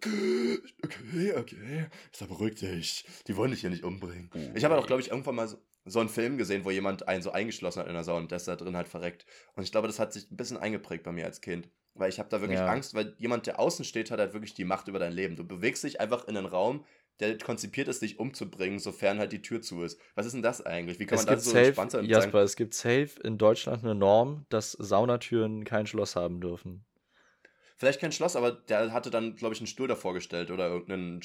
okay, 0.82 1.34
okay, 1.36 1.86
ist 2.12 2.26
beruhig 2.26 2.56
dich. 2.56 3.04
Die 3.26 3.36
wollen 3.36 3.50
dich 3.50 3.60
hier 3.60 3.70
nicht 3.70 3.84
umbringen. 3.84 4.30
Ich 4.54 4.64
habe 4.64 4.76
auch, 4.76 4.86
glaube 4.86 5.02
ich, 5.02 5.10
irgendwann 5.10 5.34
mal 5.36 5.48
so, 5.48 5.58
so 5.84 6.00
einen 6.00 6.08
Film 6.08 6.38
gesehen, 6.38 6.64
wo 6.64 6.70
jemand 6.70 7.08
einen 7.08 7.22
so 7.22 7.30
eingeschlossen 7.32 7.80
hat 7.80 7.88
in 7.88 7.94
der 7.94 8.04
Sauna 8.04 8.20
und 8.20 8.30
der 8.30 8.36
ist 8.36 8.48
da 8.48 8.56
drin 8.56 8.76
halt 8.76 8.88
verreckt. 8.88 9.26
Und 9.54 9.62
ich 9.62 9.72
glaube, 9.72 9.86
das 9.86 9.98
hat 9.98 10.12
sich 10.12 10.30
ein 10.30 10.36
bisschen 10.36 10.56
eingeprägt 10.56 11.04
bei 11.04 11.12
mir 11.12 11.26
als 11.26 11.40
Kind. 11.40 11.68
Weil 11.96 12.08
ich 12.08 12.18
habe 12.18 12.28
da 12.28 12.40
wirklich 12.40 12.58
ja. 12.58 12.66
Angst, 12.66 12.94
weil 12.94 13.14
jemand, 13.18 13.46
der 13.46 13.60
außen 13.60 13.84
steht, 13.84 14.10
hat 14.10 14.18
halt 14.18 14.32
wirklich 14.32 14.54
die 14.54 14.64
Macht 14.64 14.88
über 14.88 14.98
dein 14.98 15.12
Leben. 15.12 15.36
Du 15.36 15.44
bewegst 15.44 15.84
dich 15.84 16.00
einfach 16.00 16.26
in 16.26 16.36
einen 16.36 16.46
Raum, 16.46 16.84
der 17.20 17.38
konzipiert 17.38 17.88
ist, 17.88 18.02
dich 18.02 18.18
umzubringen, 18.18 18.78
sofern 18.78 19.18
halt 19.18 19.32
die 19.32 19.42
Tür 19.42 19.62
zu 19.62 19.82
ist. 19.82 20.00
Was 20.14 20.26
ist 20.26 20.32
denn 20.32 20.42
das 20.42 20.64
eigentlich? 20.64 20.98
Wie 20.98 21.06
kann 21.06 21.18
es 21.18 21.26
man 21.26 21.34
da 21.34 21.40
so 21.40 21.50
safe, 21.50 21.66
entspannt 21.66 21.90
sein? 21.92 22.04
Jasper, 22.04 22.32
sagen? 22.32 22.44
es 22.44 22.56
gibt 22.56 22.74
safe 22.74 23.10
in 23.22 23.38
Deutschland 23.38 23.84
eine 23.84 23.94
Norm, 23.94 24.46
dass 24.48 24.72
Saunatüren 24.72 25.64
kein 25.64 25.86
Schloss 25.86 26.16
haben 26.16 26.40
dürfen. 26.40 26.84
Vielleicht 27.76 28.00
kein 28.00 28.12
Schloss, 28.12 28.36
aber 28.36 28.52
der 28.52 28.92
hatte 28.92 29.10
dann, 29.10 29.36
glaube 29.36 29.54
ich, 29.54 29.60
einen 29.60 29.66
Stuhl 29.66 29.88
davor 29.88 30.14
gestellt 30.14 30.50
oder 30.50 30.68
irgendeinen, 30.68 31.20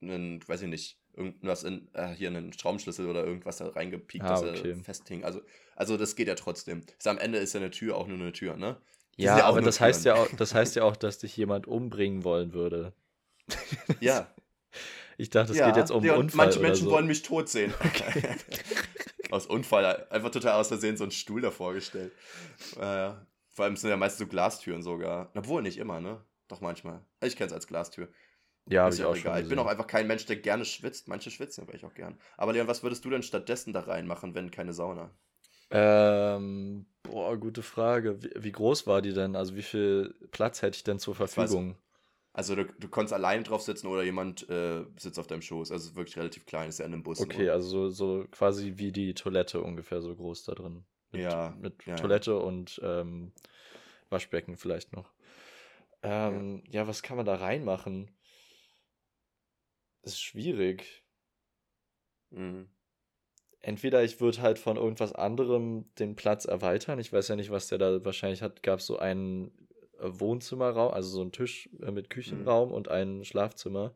einen, 0.00 0.48
weiß 0.48 0.62
ich 0.62 0.68
nicht, 0.68 1.00
irgendwas 1.14 1.64
in, 1.64 1.88
äh, 1.94 2.08
hier 2.08 2.28
einen 2.28 2.52
Schraubenschlüssel 2.52 3.08
oder 3.08 3.24
irgendwas 3.24 3.58
da 3.58 3.68
reingepiekt, 3.68 4.24
ah, 4.24 4.30
dass 4.30 4.42
okay. 4.42 4.70
er 4.70 4.84
festhing. 4.84 5.24
Also, 5.24 5.42
also 5.76 5.96
das 5.96 6.16
geht 6.16 6.28
ja 6.28 6.34
trotzdem. 6.34 6.82
Ist, 6.98 7.06
am 7.06 7.18
Ende 7.18 7.38
ist 7.38 7.52
ja 7.52 7.60
eine 7.60 7.70
Tür 7.70 7.96
auch 7.96 8.06
nur 8.06 8.18
eine 8.18 8.32
Tür, 8.32 8.56
ne? 8.56 8.80
ja, 9.16 9.38
ja 9.38 9.44
aber 9.44 9.60
das 9.60 9.76
Türen. 9.76 9.88
heißt 9.88 10.04
ja, 10.04 10.14
auch, 10.14 10.28
das 10.36 10.54
heißt 10.54 10.76
ja 10.76 10.84
auch, 10.84 10.96
dass 10.96 11.18
dich 11.18 11.36
jemand 11.36 11.66
umbringen 11.66 12.24
wollen 12.24 12.52
würde. 12.52 12.92
Ja. 14.00 14.32
Ich 15.20 15.28
dachte, 15.28 15.52
es 15.52 15.58
ja, 15.58 15.66
geht 15.66 15.76
jetzt 15.76 15.90
um 15.90 16.02
und 16.02 16.10
Unfall. 16.10 16.46
Manche 16.46 16.60
Menschen 16.60 16.84
so. 16.86 16.90
wollen 16.90 17.06
mich 17.06 17.22
tot 17.22 17.48
sehen. 17.48 17.74
Okay. 17.84 18.22
aus 19.30 19.46
Unfall, 19.46 20.06
einfach 20.10 20.30
total 20.30 20.58
aus 20.58 20.68
Versehen 20.68 20.96
so 20.96 21.04
einen 21.04 21.12
Stuhl 21.12 21.40
davor 21.40 21.74
gestellt. 21.74 22.12
Äh, 22.76 23.10
vor 23.50 23.64
allem 23.64 23.76
sind 23.76 23.90
ja 23.90 23.96
meistens 23.96 24.20
so 24.20 24.26
Glastüren 24.26 24.82
sogar. 24.82 25.30
Obwohl 25.36 25.62
nicht 25.62 25.78
immer, 25.78 26.00
ne? 26.00 26.24
Doch 26.48 26.60
manchmal. 26.60 27.04
Ich 27.22 27.36
kenne 27.36 27.48
es 27.48 27.52
als 27.52 27.66
Glastür. 27.66 28.08
Ja, 28.66 28.88
ist 28.88 28.98
ja 28.98 29.06
auch 29.06 29.16
egal. 29.16 29.42
Ich 29.42 29.48
bin 29.48 29.58
auch 29.58 29.66
einfach 29.66 29.86
kein 29.86 30.06
Mensch, 30.06 30.24
der 30.26 30.36
gerne 30.36 30.64
schwitzt. 30.64 31.06
Manche 31.06 31.30
schwitzen 31.30 31.62
aber 31.62 31.74
ich 31.74 31.84
auch 31.84 31.94
gern. 31.94 32.18
Aber 32.36 32.52
Leon, 32.52 32.66
was 32.66 32.82
würdest 32.82 33.04
du 33.04 33.10
denn 33.10 33.22
stattdessen 33.22 33.72
da 33.72 33.80
reinmachen, 33.80 34.34
wenn 34.34 34.50
keine 34.50 34.72
Sauna? 34.72 35.10
Ähm, 35.70 36.86
boah, 37.02 37.36
gute 37.36 37.62
Frage. 37.62 38.22
Wie, 38.22 38.30
wie, 38.36 38.52
groß 38.52 38.86
war 38.86 39.02
die 39.02 39.12
denn? 39.12 39.36
Also 39.36 39.54
wie 39.54 39.62
viel 39.62 40.14
Platz 40.32 40.62
hätte 40.62 40.76
ich 40.76 40.84
denn 40.84 40.98
zur 40.98 41.14
Verfügung? 41.14 41.76
Also 42.32 42.54
du, 42.54 42.64
du 42.64 42.88
konntest 42.88 43.12
alleine 43.12 43.42
drauf 43.42 43.62
sitzen 43.62 43.88
oder 43.88 44.04
jemand 44.04 44.48
äh, 44.48 44.84
sitzt 44.96 45.18
auf 45.18 45.26
deinem 45.26 45.42
Schoß. 45.42 45.72
Also 45.72 45.96
wirklich 45.96 46.16
relativ 46.16 46.46
klein, 46.46 46.68
ist 46.68 46.78
ja 46.78 46.86
in 46.86 46.92
einem 46.92 47.02
Bus. 47.02 47.20
Okay, 47.20 47.44
nur. 47.44 47.52
also 47.52 47.90
so, 47.90 48.20
so 48.20 48.26
quasi 48.30 48.74
wie 48.76 48.92
die 48.92 49.14
Toilette 49.14 49.60
ungefähr 49.60 50.00
so 50.00 50.14
groß 50.14 50.44
da 50.44 50.54
drin. 50.54 50.84
Mit, 51.10 51.22
ja. 51.22 51.56
Mit 51.60 51.84
ja, 51.86 51.96
Toilette 51.96 52.38
und 52.38 52.80
ähm, 52.84 53.32
Waschbecken 54.10 54.56
vielleicht 54.56 54.92
noch. 54.92 55.12
Ähm, 56.02 56.62
ja. 56.66 56.82
ja, 56.82 56.88
was 56.88 57.02
kann 57.02 57.16
man 57.16 57.26
da 57.26 57.34
reinmachen? 57.34 58.10
Das 60.02 60.12
ist 60.12 60.20
schwierig. 60.20 61.04
Mhm. 62.30 62.68
Entweder 63.60 64.02
ich 64.02 64.20
würde 64.20 64.40
halt 64.40 64.58
von 64.58 64.76
irgendwas 64.76 65.12
anderem 65.12 65.92
den 65.98 66.16
Platz 66.16 66.46
erweitern. 66.46 66.98
Ich 66.98 67.12
weiß 67.12 67.28
ja 67.28 67.36
nicht, 67.36 67.50
was 67.50 67.68
der 67.68 67.78
da 67.78 68.04
wahrscheinlich 68.04 68.40
hat. 68.40 68.62
Gab 68.62 68.78
es 68.78 68.86
so 68.86 68.98
einen 68.98 69.68
Wohnzimmerraum, 70.02 70.92
also 70.92 71.08
so 71.08 71.20
einen 71.20 71.32
Tisch 71.32 71.68
äh, 71.82 71.90
mit 71.90 72.10
Küchenraum 72.10 72.68
mhm. 72.68 72.74
und 72.74 72.88
ein 72.88 73.24
Schlafzimmer. 73.24 73.94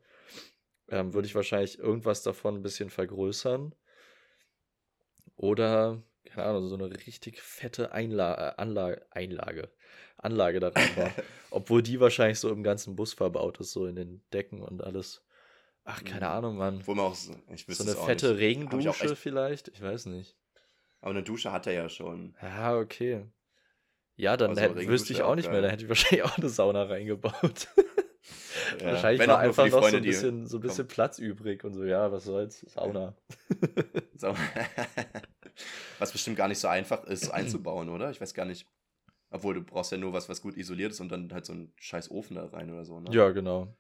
Ähm, 0.89 1.15
würde 1.15 1.27
ich 1.27 1.35
wahrscheinlich 1.35 1.79
irgendwas 1.79 2.23
davon 2.23 2.57
ein 2.57 2.63
bisschen 2.63 2.91
vergrößern. 2.91 3.75
Oder, 5.37 6.03
keine 6.25 6.47
Ahnung, 6.47 6.69
so 6.69 6.75
eine 6.77 6.91
richtig 6.91 7.41
fette 7.41 7.93
Einla 7.93 8.51
äh, 8.51 8.55
Anlage, 8.57 9.07
Einlage, 9.11 9.71
Anlage 10.17 10.61
da 10.61 10.69
rein 10.69 11.13
Obwohl 11.51 11.83
die 11.83 12.01
wahrscheinlich 12.01 12.39
so 12.39 12.51
im 12.51 12.63
ganzen 12.63 12.97
Bus 12.97 13.15
verbaut 13.15 13.59
ist, 13.61 13.73
so 13.73 13.87
in 13.87 13.97
den 13.97 14.23
Decken 14.33 14.63
und 14.63 14.83
alles. 14.83 15.25
Ach, 15.85 16.03
keine 16.03 16.27
mhm. 16.27 16.33
Ahnung, 16.33 16.57
Mann. 16.57 16.87
Wo 16.87 16.95
man 16.95 17.07
auch, 17.07 17.17
ich 17.49 17.67
so 17.69 17.83
eine 17.83 17.95
fette 17.95 18.33
nicht. 18.33 18.41
Regendusche 18.41 19.13
ich 19.13 19.19
vielleicht? 19.19 19.69
Ich 19.69 19.83
weiß 19.83 20.07
nicht. 20.07 20.37
Aber 21.01 21.11
eine 21.11 21.23
Dusche 21.23 21.53
hat 21.53 21.67
er 21.67 21.75
ja 21.75 21.89
schon. 21.89 22.35
Ja, 22.41 22.79
okay. 22.79 23.27
Ja, 24.17 24.37
dann 24.37 24.57
hätte, 24.57 24.87
wüsste 24.87 25.13
ich 25.13 25.23
auch 25.23 25.35
nicht 25.35 25.51
mehr. 25.51 25.61
Da 25.63 25.69
hätte 25.69 25.85
ich 25.85 25.89
wahrscheinlich 25.89 26.23
auch 26.25 26.39
eine 26.39 26.49
Sauna 26.49 26.85
reingebaut. 26.85 27.69
ja, 28.81 28.93
wahrscheinlich 28.93 29.27
war 29.27 29.39
einfach 29.39 29.69
noch 29.69 29.89
so 29.89 29.97
ein 29.97 30.03
bisschen, 30.03 30.47
so 30.47 30.59
ein 30.59 30.61
bisschen 30.61 30.87
Platz 30.87 31.19
übrig 31.19 31.65
und 31.65 31.75
so, 31.75 31.85
ja, 31.85 32.13
was 32.13 32.25
soll's, 32.25 32.61
Sauna. 32.61 33.15
was 35.99 36.13
bestimmt 36.13 36.37
gar 36.37 36.49
nicht 36.49 36.59
so 36.59 36.69
einfach 36.69 37.05
ist 37.05 37.31
einzubauen, 37.31 37.89
oder? 37.89 38.11
Ich 38.11 38.21
weiß 38.21 38.35
gar 38.35 38.45
nicht. 38.45 38.69
Obwohl, 39.31 39.55
du 39.55 39.63
brauchst 39.63 39.91
ja 39.91 39.99
nur 39.99 40.13
was, 40.13 40.29
was 40.29 40.41
gut 40.41 40.57
isoliert 40.57 40.93
ist 40.93 41.01
und 41.01 41.09
dann 41.11 41.33
halt 41.33 41.45
so 41.45 41.53
einen 41.53 41.73
scheiß 41.77 42.09
Ofen 42.13 42.37
da 42.37 42.47
rein 42.47 42.71
oder 42.71 42.85
so, 42.85 43.01
ne? 43.01 43.11
Ja, 43.13 43.31
genau. 43.31 43.77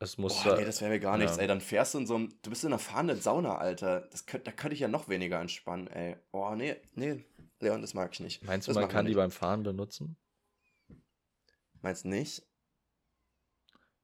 Es 0.00 0.18
muss. 0.18 0.44
Boah, 0.44 0.56
nee, 0.56 0.64
das 0.64 0.80
wäre 0.80 0.92
mir 0.92 1.00
gar 1.00 1.18
nichts, 1.18 1.36
ja. 1.36 1.42
ey. 1.42 1.48
Dann 1.48 1.60
fährst 1.60 1.94
du 1.94 1.98
in 1.98 2.06
so 2.06 2.14
einem. 2.14 2.28
Du 2.42 2.50
bist 2.50 2.62
in 2.62 2.68
einer 2.68 2.78
fahrenden 2.78 3.20
Sauna, 3.20 3.58
Alter. 3.58 4.02
Das 4.12 4.26
könnt, 4.26 4.46
da 4.46 4.52
könnte 4.52 4.74
ich 4.74 4.80
ja 4.80 4.88
noch 4.88 5.08
weniger 5.08 5.40
entspannen, 5.40 5.88
ey. 5.88 6.16
Boah, 6.30 6.54
nee, 6.54 6.76
nee. 6.94 7.24
Leon, 7.60 7.80
das 7.80 7.94
mag 7.94 8.12
ich 8.12 8.20
nicht. 8.20 8.42
Meinst 8.44 8.68
du, 8.68 8.72
das 8.72 8.80
man 8.80 8.90
kann 8.90 9.06
die 9.06 9.14
beim 9.14 9.30
Fahren 9.30 9.62
benutzen? 9.62 10.16
Meinst 11.80 12.04
du 12.04 12.08
nicht? 12.08 12.42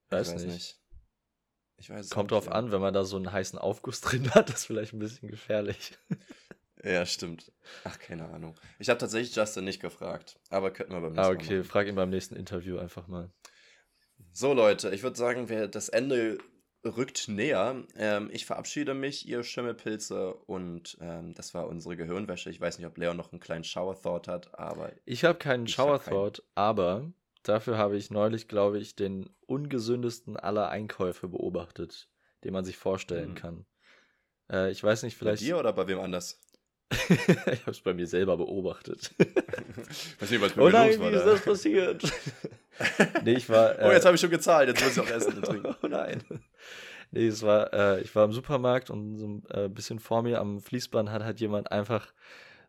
Weiß, 0.09 0.29
ich 0.29 0.35
weiß 0.35 0.43
nicht. 0.43 0.53
nicht. 0.53 0.81
Ich 1.77 1.89
weiß 1.89 2.09
Kommt 2.09 2.31
drauf 2.31 2.49
an, 2.49 2.71
wenn 2.71 2.81
man 2.81 2.93
da 2.93 3.03
so 3.03 3.17
einen 3.17 3.31
heißen 3.31 3.59
Aufguss 3.59 4.01
drin 4.01 4.33
hat, 4.33 4.49
das 4.49 4.61
ist 4.61 4.65
vielleicht 4.65 4.93
ein 4.93 4.99
bisschen 4.99 5.29
gefährlich. 5.29 5.97
Ja, 6.83 7.03
stimmt. 7.03 7.51
Ach, 7.83 7.97
keine 7.97 8.29
Ahnung. 8.29 8.53
Ich 8.77 8.89
habe 8.89 8.99
tatsächlich 8.99 9.35
Justin 9.35 9.63
nicht 9.63 9.81
gefragt, 9.81 10.39
aber 10.51 10.69
könnten 10.69 10.93
wir 10.93 11.01
beim 11.01 11.13
nächsten 11.13 11.21
Mal. 11.21 11.27
Ah, 11.31 11.33
okay, 11.33 11.57
Mal 11.57 11.63
frag 11.63 11.87
ihn 11.87 11.95
beim 11.95 12.11
nächsten 12.11 12.35
Interview 12.35 12.77
einfach 12.77 13.07
mal. 13.07 13.31
So, 14.31 14.53
Leute, 14.53 14.93
ich 14.93 15.01
würde 15.01 15.17
sagen, 15.17 15.49
wir, 15.49 15.67
das 15.67 15.89
Ende 15.89 16.37
rückt 16.85 17.27
näher. 17.27 17.83
Ähm, 17.97 18.29
ich 18.31 18.45
verabschiede 18.45 18.93
mich, 18.93 19.27
ihr 19.27 19.43
Schimmelpilze, 19.43 20.33
und 20.33 20.97
ähm, 21.01 21.33
das 21.33 21.53
war 21.53 21.67
unsere 21.67 21.97
Gehirnwäsche. 21.97 22.49
Ich 22.49 22.61
weiß 22.61 22.77
nicht, 22.77 22.87
ob 22.87 22.97
Leon 22.97 23.17
noch 23.17 23.31
einen 23.31 23.39
kleinen 23.39 23.63
Shower 23.63 23.99
Thought 23.99 24.27
hat, 24.27 24.57
aber. 24.59 24.91
Ich 25.05 25.23
habe 25.23 25.37
keinen 25.37 25.67
Shower 25.67 26.03
Thought, 26.03 26.43
aber 26.53 27.11
dafür 27.43 27.77
habe 27.77 27.97
ich 27.97 28.11
neulich, 28.11 28.47
glaube 28.47 28.79
ich, 28.79 28.95
den 28.95 29.29
ungesündesten 29.45 30.37
aller 30.37 30.69
Einkäufe 30.69 31.27
beobachtet, 31.27 32.09
den 32.43 32.53
man 32.53 32.65
sich 32.65 32.77
vorstellen 32.77 33.31
mhm. 33.31 33.35
kann. 33.35 33.65
Äh, 34.51 34.71
ich 34.71 34.83
weiß 34.83 35.03
nicht, 35.03 35.17
vielleicht. 35.17 35.41
Bei 35.41 35.47
dir 35.47 35.59
oder 35.59 35.73
bei 35.73 35.87
wem 35.87 35.99
anders? 35.99 36.39
ich 37.51 37.61
habe 37.61 37.71
es 37.71 37.81
bei 37.81 37.93
mir 37.93 38.07
selber 38.07 38.37
beobachtet. 38.37 39.11
weiß 40.19 40.29
nicht, 40.29 40.41
was 40.41 40.55
mit 40.55 40.65
oh 40.65 40.69
nein, 40.69 40.99
wie 40.99 41.15
ist 41.15 41.25
das 41.25 41.41
passiert? 41.41 42.03
nee, 43.23 43.33
ich 43.33 43.49
war. 43.49 43.79
Äh, 43.79 43.87
oh, 43.87 43.91
jetzt 43.91 44.05
habe 44.05 44.15
ich 44.15 44.21
schon 44.21 44.29
gezahlt, 44.29 44.69
jetzt 44.69 44.83
muss 44.83 44.97
ich 44.97 44.99
auch 44.99 45.15
essen 45.15 45.33
und 45.33 45.45
trinken. 45.45 45.75
oh 45.81 45.87
nein. 45.87 46.23
Nee, 47.11 47.27
es 47.27 47.41
war, 47.41 47.73
äh, 47.73 48.01
ich 48.01 48.13
war 48.15 48.25
im 48.25 48.33
Supermarkt 48.33 48.89
und 48.89 49.17
so 49.17 49.27
ein 49.27 49.43
äh, 49.49 49.69
bisschen 49.69 49.99
vor 49.99 50.21
mir 50.21 50.39
am 50.39 50.61
Fließband 50.61 51.09
hat 51.09 51.23
halt 51.23 51.39
jemand 51.39 51.71
einfach 51.71 52.13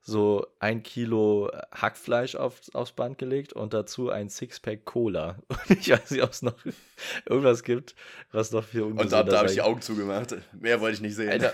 so 0.09 0.47
ein 0.61 0.85
Kilo 0.85 1.51
Hackfleisch 1.73 2.37
auf, 2.37 2.61
aufs 2.75 2.93
Band 2.93 3.19
gelegt 3.19 3.53
und 3.55 3.75
dazu 3.75 4.09
ein 4.09 4.29
Sixpack 4.29 4.85
Cola. 4.85 5.39
Und 5.49 5.81
ich 5.81 5.91
weiß 5.91 6.13
nicht, 6.13 6.23
ob 6.23 6.31
es 6.31 6.43
noch 6.43 6.55
irgendwas 7.29 7.65
gibt, 7.65 7.97
was 8.31 8.53
noch 8.53 8.63
viel 8.63 8.83
Und 8.83 9.11
da, 9.11 9.25
da 9.25 9.39
habe 9.39 9.49
ich 9.49 9.55
die 9.55 9.63
Augen 9.63 9.83
zugemacht. 9.83 10.37
Mehr 10.53 10.81
wollte 10.81 10.95
ich 10.95 11.01
nicht 11.01 11.17
sehen. 11.17 11.31
Alter, 11.31 11.53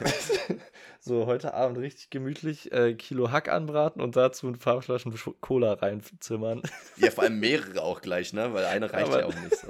so 1.01 1.25
heute 1.25 1.55
Abend 1.55 1.79
richtig 1.79 2.11
gemütlich 2.11 2.71
äh, 2.73 2.93
Kilo 2.93 3.31
Hack 3.31 3.49
anbraten 3.49 4.03
und 4.03 4.17
dazu 4.17 4.49
ein 4.49 4.59
paar 4.59 4.83
Flaschen 4.83 5.15
Cola 5.41 5.73
reinzimmern. 5.73 6.61
Ja, 6.99 7.11
vor 7.11 7.25
allem 7.25 7.41
mehrere 7.41 7.81
auch 7.81 8.03
gleich, 8.03 8.35
ne? 8.35 8.53
Weil 8.53 8.67
eine 8.67 8.93
reicht 8.93 9.09
Aber 9.09 9.21
ja 9.21 9.27
auch 9.27 9.35
nicht 9.35 9.57
so. 9.57 9.69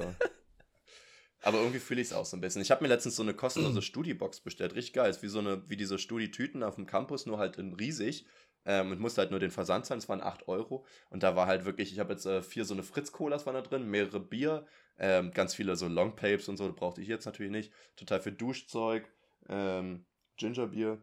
Aber 1.42 1.58
irgendwie 1.58 1.78
fühle 1.78 2.00
ich 2.00 2.08
es 2.08 2.12
auch 2.12 2.24
so 2.24 2.36
ein 2.36 2.40
bisschen. 2.40 2.62
Ich 2.62 2.70
habe 2.72 2.82
mir 2.82 2.88
letztens 2.88 3.14
so 3.14 3.22
eine 3.22 3.34
kostenlose 3.34 3.82
Studiebox 3.82 4.40
bestellt. 4.40 4.74
Richtig 4.74 4.94
geil. 4.94 5.10
Ist 5.10 5.22
wie 5.22 5.28
so 5.28 5.38
eine, 5.38 5.68
wie 5.68 5.76
diese 5.76 5.98
Studi-Tüten 5.98 6.64
auf 6.64 6.74
dem 6.74 6.86
Campus, 6.86 7.26
nur 7.26 7.38
halt 7.38 7.58
in 7.58 7.74
riesig. 7.74 8.26
Ähm, 8.64 8.92
und 8.92 9.00
musste 9.00 9.20
halt 9.20 9.30
nur 9.30 9.40
den 9.40 9.50
Versand 9.50 9.86
zahlen. 9.86 10.00
Das 10.00 10.08
waren 10.08 10.22
8 10.22 10.48
Euro. 10.48 10.84
Und 11.10 11.22
da 11.22 11.34
war 11.34 11.46
halt 11.46 11.64
wirklich, 11.64 11.92
ich 11.92 11.98
habe 11.98 12.12
jetzt 12.12 12.26
äh, 12.26 12.42
vier 12.42 12.64
so 12.64 12.74
eine 12.74 12.82
Fritz-Colas 12.82 13.44
waren 13.46 13.54
da 13.54 13.62
drin, 13.62 13.90
mehrere 13.90 14.20
Bier, 14.20 14.66
ähm, 14.98 15.32
ganz 15.32 15.54
viele 15.54 15.76
so 15.76 15.88
Longpapes 15.88 16.48
und 16.48 16.56
so. 16.56 16.68
Das 16.68 16.76
brauchte 16.76 17.00
ich 17.00 17.08
jetzt 17.08 17.24
natürlich 17.24 17.52
nicht. 17.52 17.72
Total 17.96 18.20
viel 18.20 18.32
Duschzeug, 18.32 19.10
ähm, 19.48 20.04
Gingerbier 20.36 21.02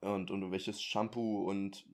und, 0.00 0.30
und 0.30 0.52
welches 0.52 0.80
Shampoo 0.80 1.48
und 1.48 1.84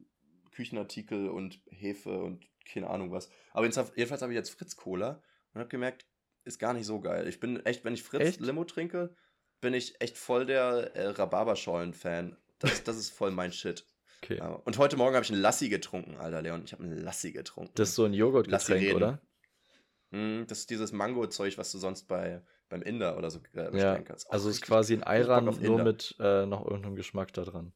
Küchenartikel 0.53 1.29
und 1.29 1.61
Hefe 1.71 2.19
und 2.23 2.47
keine 2.65 2.89
Ahnung 2.89 3.11
was. 3.11 3.31
Aber 3.53 3.67
jedenfalls 3.67 4.23
habe 4.23 4.33
ich 4.33 4.37
jetzt 4.37 4.51
Fritz-Cola 4.51 5.23
und 5.53 5.61
habe 5.61 5.69
gemerkt, 5.69 6.07
ist 6.45 6.59
gar 6.59 6.75
nicht 6.75 6.87
so 6.87 7.01
geil. 7.01 7.27
Ich 7.27 7.41
bin 7.41 7.65
echt, 7.65 7.85
wenn 7.85 7.95
ich 7.95 8.03
Fritz 8.03 8.23
echt? 8.23 8.41
Limo 8.41 8.65
trinke, 8.65 9.15
bin 9.61 9.75
ich 9.75 10.01
echt 10.01 10.19
voll 10.19 10.47
der 10.47 10.95
äh, 10.95 11.09
Rhabarberschollen-Fan. 11.09 12.37
Das, 12.59 12.85
das 12.85 12.97
ist 12.97 13.11
voll 13.11 13.31
mein 13.31 13.53
Shit. 13.53 13.87
Okay. 14.25 14.41
Uh, 14.41 14.59
und 14.65 14.79
heute 14.79 14.97
Morgen 14.97 15.15
habe 15.15 15.25
ich 15.25 15.31
einen 15.31 15.43
Lassi 15.43 15.69
getrunken, 15.69 16.17
Alter 16.17 16.41
Leon. 16.41 16.63
Ich 16.65 16.73
habe 16.73 16.83
einen 16.83 16.97
Lassi 16.97 17.33
getrunken. 17.33 17.73
Das 17.75 17.91
ist 17.91 17.95
so 17.95 18.05
ein 18.05 18.15
Joghurtgetränk, 18.15 18.95
oder? 18.95 19.21
Mm, 20.13 20.45
das 20.47 20.61
ist 20.61 20.71
dieses 20.71 20.93
Mango-Zeug, 20.93 21.59
was 21.59 21.71
du 21.73 21.79
sonst 21.79 22.09
bei, 22.09 22.43
beim 22.71 22.81
Inder 22.81 23.19
oder 23.19 23.31
so 23.31 23.41
äh, 23.53 23.71
bestellen 23.71 23.77
ja, 23.77 24.01
kannst. 24.01 24.29
Auch 24.29 24.33
also 24.33 24.49
ist 24.49 24.63
quasi 24.63 24.95
ein 24.95 25.03
Ayran, 25.03 25.45
nur 25.45 25.83
mit 25.83 26.17
äh, 26.21 26.47
noch 26.47 26.65
irgendeinem 26.65 26.97
Geschmack 26.97 27.35
da 27.35 27.45
dran. 27.45 27.75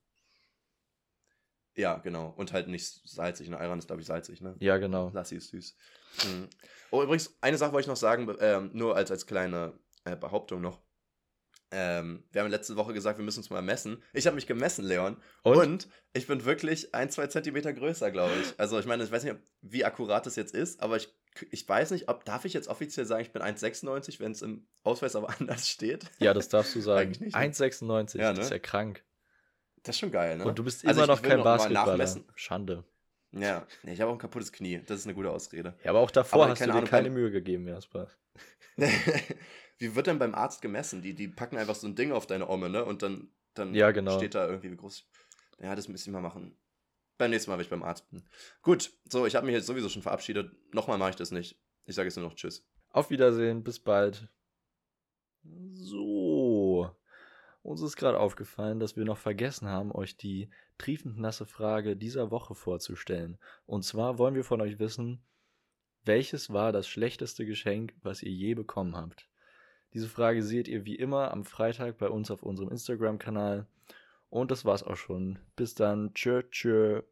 Ja, 1.76 1.98
genau. 1.98 2.32
Und 2.36 2.54
halt 2.54 2.68
nicht 2.68 3.02
salzig. 3.04 3.50
Ne? 3.50 3.58
Ayran 3.58 3.78
ist, 3.78 3.86
glaube 3.86 4.00
ich, 4.00 4.06
salzig, 4.06 4.40
ne? 4.40 4.56
Ja, 4.58 4.78
genau. 4.78 5.10
Lassi 5.12 5.36
ist 5.36 5.50
süß. 5.50 5.76
Mhm. 6.24 6.48
Oh, 6.90 7.02
übrigens, 7.02 7.36
eine 7.42 7.58
Sache 7.58 7.72
wollte 7.72 7.84
ich 7.84 7.88
noch 7.88 7.96
sagen, 7.96 8.34
ähm, 8.40 8.70
nur 8.72 8.96
als, 8.96 9.10
als 9.10 9.26
kleine 9.26 9.78
äh, 10.04 10.16
Behauptung 10.16 10.62
noch. 10.62 10.80
Ähm, 11.70 12.24
wir 12.32 12.42
haben 12.42 12.50
letzte 12.50 12.76
Woche 12.76 12.94
gesagt, 12.94 13.18
wir 13.18 13.24
müssen 13.24 13.40
uns 13.40 13.50
mal 13.50 13.60
messen. 13.62 14.02
Ich 14.14 14.26
habe 14.26 14.36
mich 14.36 14.46
gemessen, 14.46 14.84
Leon. 14.84 15.16
Und? 15.42 15.56
Und 15.58 15.88
ich 16.14 16.26
bin 16.26 16.44
wirklich 16.44 16.94
ein, 16.94 17.10
zwei 17.10 17.26
Zentimeter 17.26 17.72
größer, 17.72 18.10
glaube 18.10 18.32
ich. 18.40 18.58
Also 18.58 18.78
ich 18.78 18.86
meine, 18.86 19.04
ich 19.04 19.10
weiß 19.10 19.24
nicht, 19.24 19.36
wie 19.60 19.84
akkurat 19.84 20.24
das 20.24 20.36
jetzt 20.36 20.54
ist, 20.54 20.80
aber 20.80 20.96
ich, 20.96 21.08
ich 21.50 21.68
weiß 21.68 21.90
nicht, 21.90 22.08
ob 22.08 22.24
darf 22.24 22.44
ich 22.46 22.54
jetzt 22.54 22.68
offiziell 22.68 23.04
sagen, 23.04 23.22
ich 23.22 23.32
bin 23.32 23.42
1,96, 23.42 24.18
wenn 24.18 24.32
es 24.32 24.40
im 24.42 24.66
Ausweis 24.82 25.14
aber 25.14 25.28
anders 25.40 25.68
steht. 25.68 26.06
Ja, 26.18 26.32
das 26.32 26.48
darfst 26.48 26.74
du 26.74 26.80
sagen. 26.80 27.08
Eigentlich 27.08 27.20
nicht, 27.20 27.36
ne? 27.36 27.40
1,96, 27.42 28.18
Ja, 28.18 28.32
das 28.32 28.46
ist 28.46 28.50
ne? 28.50 28.56
ja 28.56 28.60
krank. 28.60 29.04
Das 29.82 29.96
ist 29.96 30.00
schon 30.00 30.10
geil, 30.10 30.38
ne? 30.38 30.44
Und 30.44 30.58
du 30.58 30.64
bist 30.64 30.86
Also 30.86 31.02
immer 31.02 31.12
ich 31.12 31.16
noch 31.16 31.22
will 31.22 31.28
kein 31.30 31.38
noch 31.38 31.44
Basketballer. 31.44 32.16
Schande. 32.34 32.84
Ja, 33.32 33.66
nee, 33.82 33.92
ich 33.92 34.00
habe 34.00 34.10
auch 34.10 34.14
ein 34.14 34.20
kaputtes 34.20 34.52
Knie. 34.52 34.80
Das 34.86 35.00
ist 35.00 35.06
eine 35.06 35.14
gute 35.14 35.30
Ausrede. 35.30 35.76
Ja, 35.84 35.90
aber 35.90 36.00
auch 36.00 36.10
davor 36.10 36.44
Aber 36.44 36.52
hast 36.52 36.60
du 36.60 36.64
dir 36.64 36.72
Ahnung, 36.72 36.84
keine 36.86 37.10
Mühe 37.10 37.30
gegeben, 37.30 37.68
Jasper. 37.68 38.08
wie 39.78 39.94
wird 39.94 40.06
denn 40.06 40.18
beim 40.18 40.34
Arzt 40.34 40.60
gemessen? 40.62 41.02
Die, 41.02 41.14
die 41.14 41.28
packen 41.28 41.56
einfach 41.56 41.74
so 41.74 41.86
ein 41.86 41.94
Ding 41.94 42.12
auf 42.12 42.26
deine 42.26 42.48
Omme, 42.48 42.68
ne? 42.68 42.84
Und 42.84 43.02
dann, 43.02 43.30
dann 43.54 43.74
Ja, 43.74 43.90
genau. 43.90 44.16
steht 44.16 44.34
da 44.34 44.46
irgendwie, 44.46 44.70
wie 44.70 44.76
groß. 44.76 45.04
Ja, 45.60 45.74
das 45.74 45.88
müssen 45.88 46.12
wir 46.12 46.20
mal 46.20 46.28
machen. 46.28 46.56
Beim 47.16 47.30
nächsten 47.30 47.50
Mal, 47.50 47.56
wenn 47.58 47.64
ich 47.64 47.70
beim 47.70 47.82
Arzt 47.82 48.08
bin. 48.10 48.24
Gut, 48.62 48.92
so, 49.08 49.26
ich 49.26 49.34
habe 49.34 49.46
mich 49.46 49.54
jetzt 49.54 49.66
sowieso 49.66 49.88
schon 49.88 50.02
verabschiedet. 50.02 50.52
Nochmal 50.72 50.98
mache 50.98 51.10
ich 51.10 51.16
das 51.16 51.30
nicht. 51.32 51.60
Ich 51.84 51.94
sage 51.94 52.08
jetzt 52.08 52.16
nur 52.16 52.26
noch 52.26 52.34
Tschüss. 52.34 52.64
Auf 52.90 53.10
Wiedersehen, 53.10 53.64
bis 53.64 53.78
bald. 53.80 54.28
So. 55.72 56.90
Uns 57.62 57.82
ist 57.82 57.96
gerade 57.96 58.18
aufgefallen, 58.20 58.78
dass 58.80 58.96
wir 58.96 59.04
noch 59.04 59.18
vergessen 59.18 59.68
haben, 59.68 59.92
euch 59.92 60.16
die 60.16 60.48
triefend 60.78 61.18
nasse 61.18 61.44
Frage 61.44 61.96
dieser 61.96 62.30
Woche 62.30 62.54
vorzustellen. 62.54 63.38
Und 63.66 63.82
zwar 63.84 64.18
wollen 64.18 64.34
wir 64.34 64.44
von 64.44 64.60
euch 64.60 64.78
wissen, 64.78 65.22
welches 66.04 66.50
war 66.52 66.72
das 66.72 66.88
schlechteste 66.88 67.44
Geschenk, 67.44 67.94
was 68.02 68.22
ihr 68.22 68.32
je 68.32 68.54
bekommen 68.54 68.96
habt? 68.96 69.28
Diese 69.98 70.08
Frage 70.08 70.44
seht 70.44 70.68
ihr 70.68 70.86
wie 70.86 70.94
immer 70.94 71.32
am 71.32 71.42
Freitag 71.42 71.98
bei 71.98 72.08
uns 72.08 72.30
auf 72.30 72.44
unserem 72.44 72.70
Instagram-Kanal. 72.70 73.66
Und 74.30 74.52
das 74.52 74.64
war's 74.64 74.84
auch 74.84 74.94
schon. 74.94 75.40
Bis 75.56 75.74
dann. 75.74 76.14
Tschö, 76.14 76.44
tschö. 76.52 77.02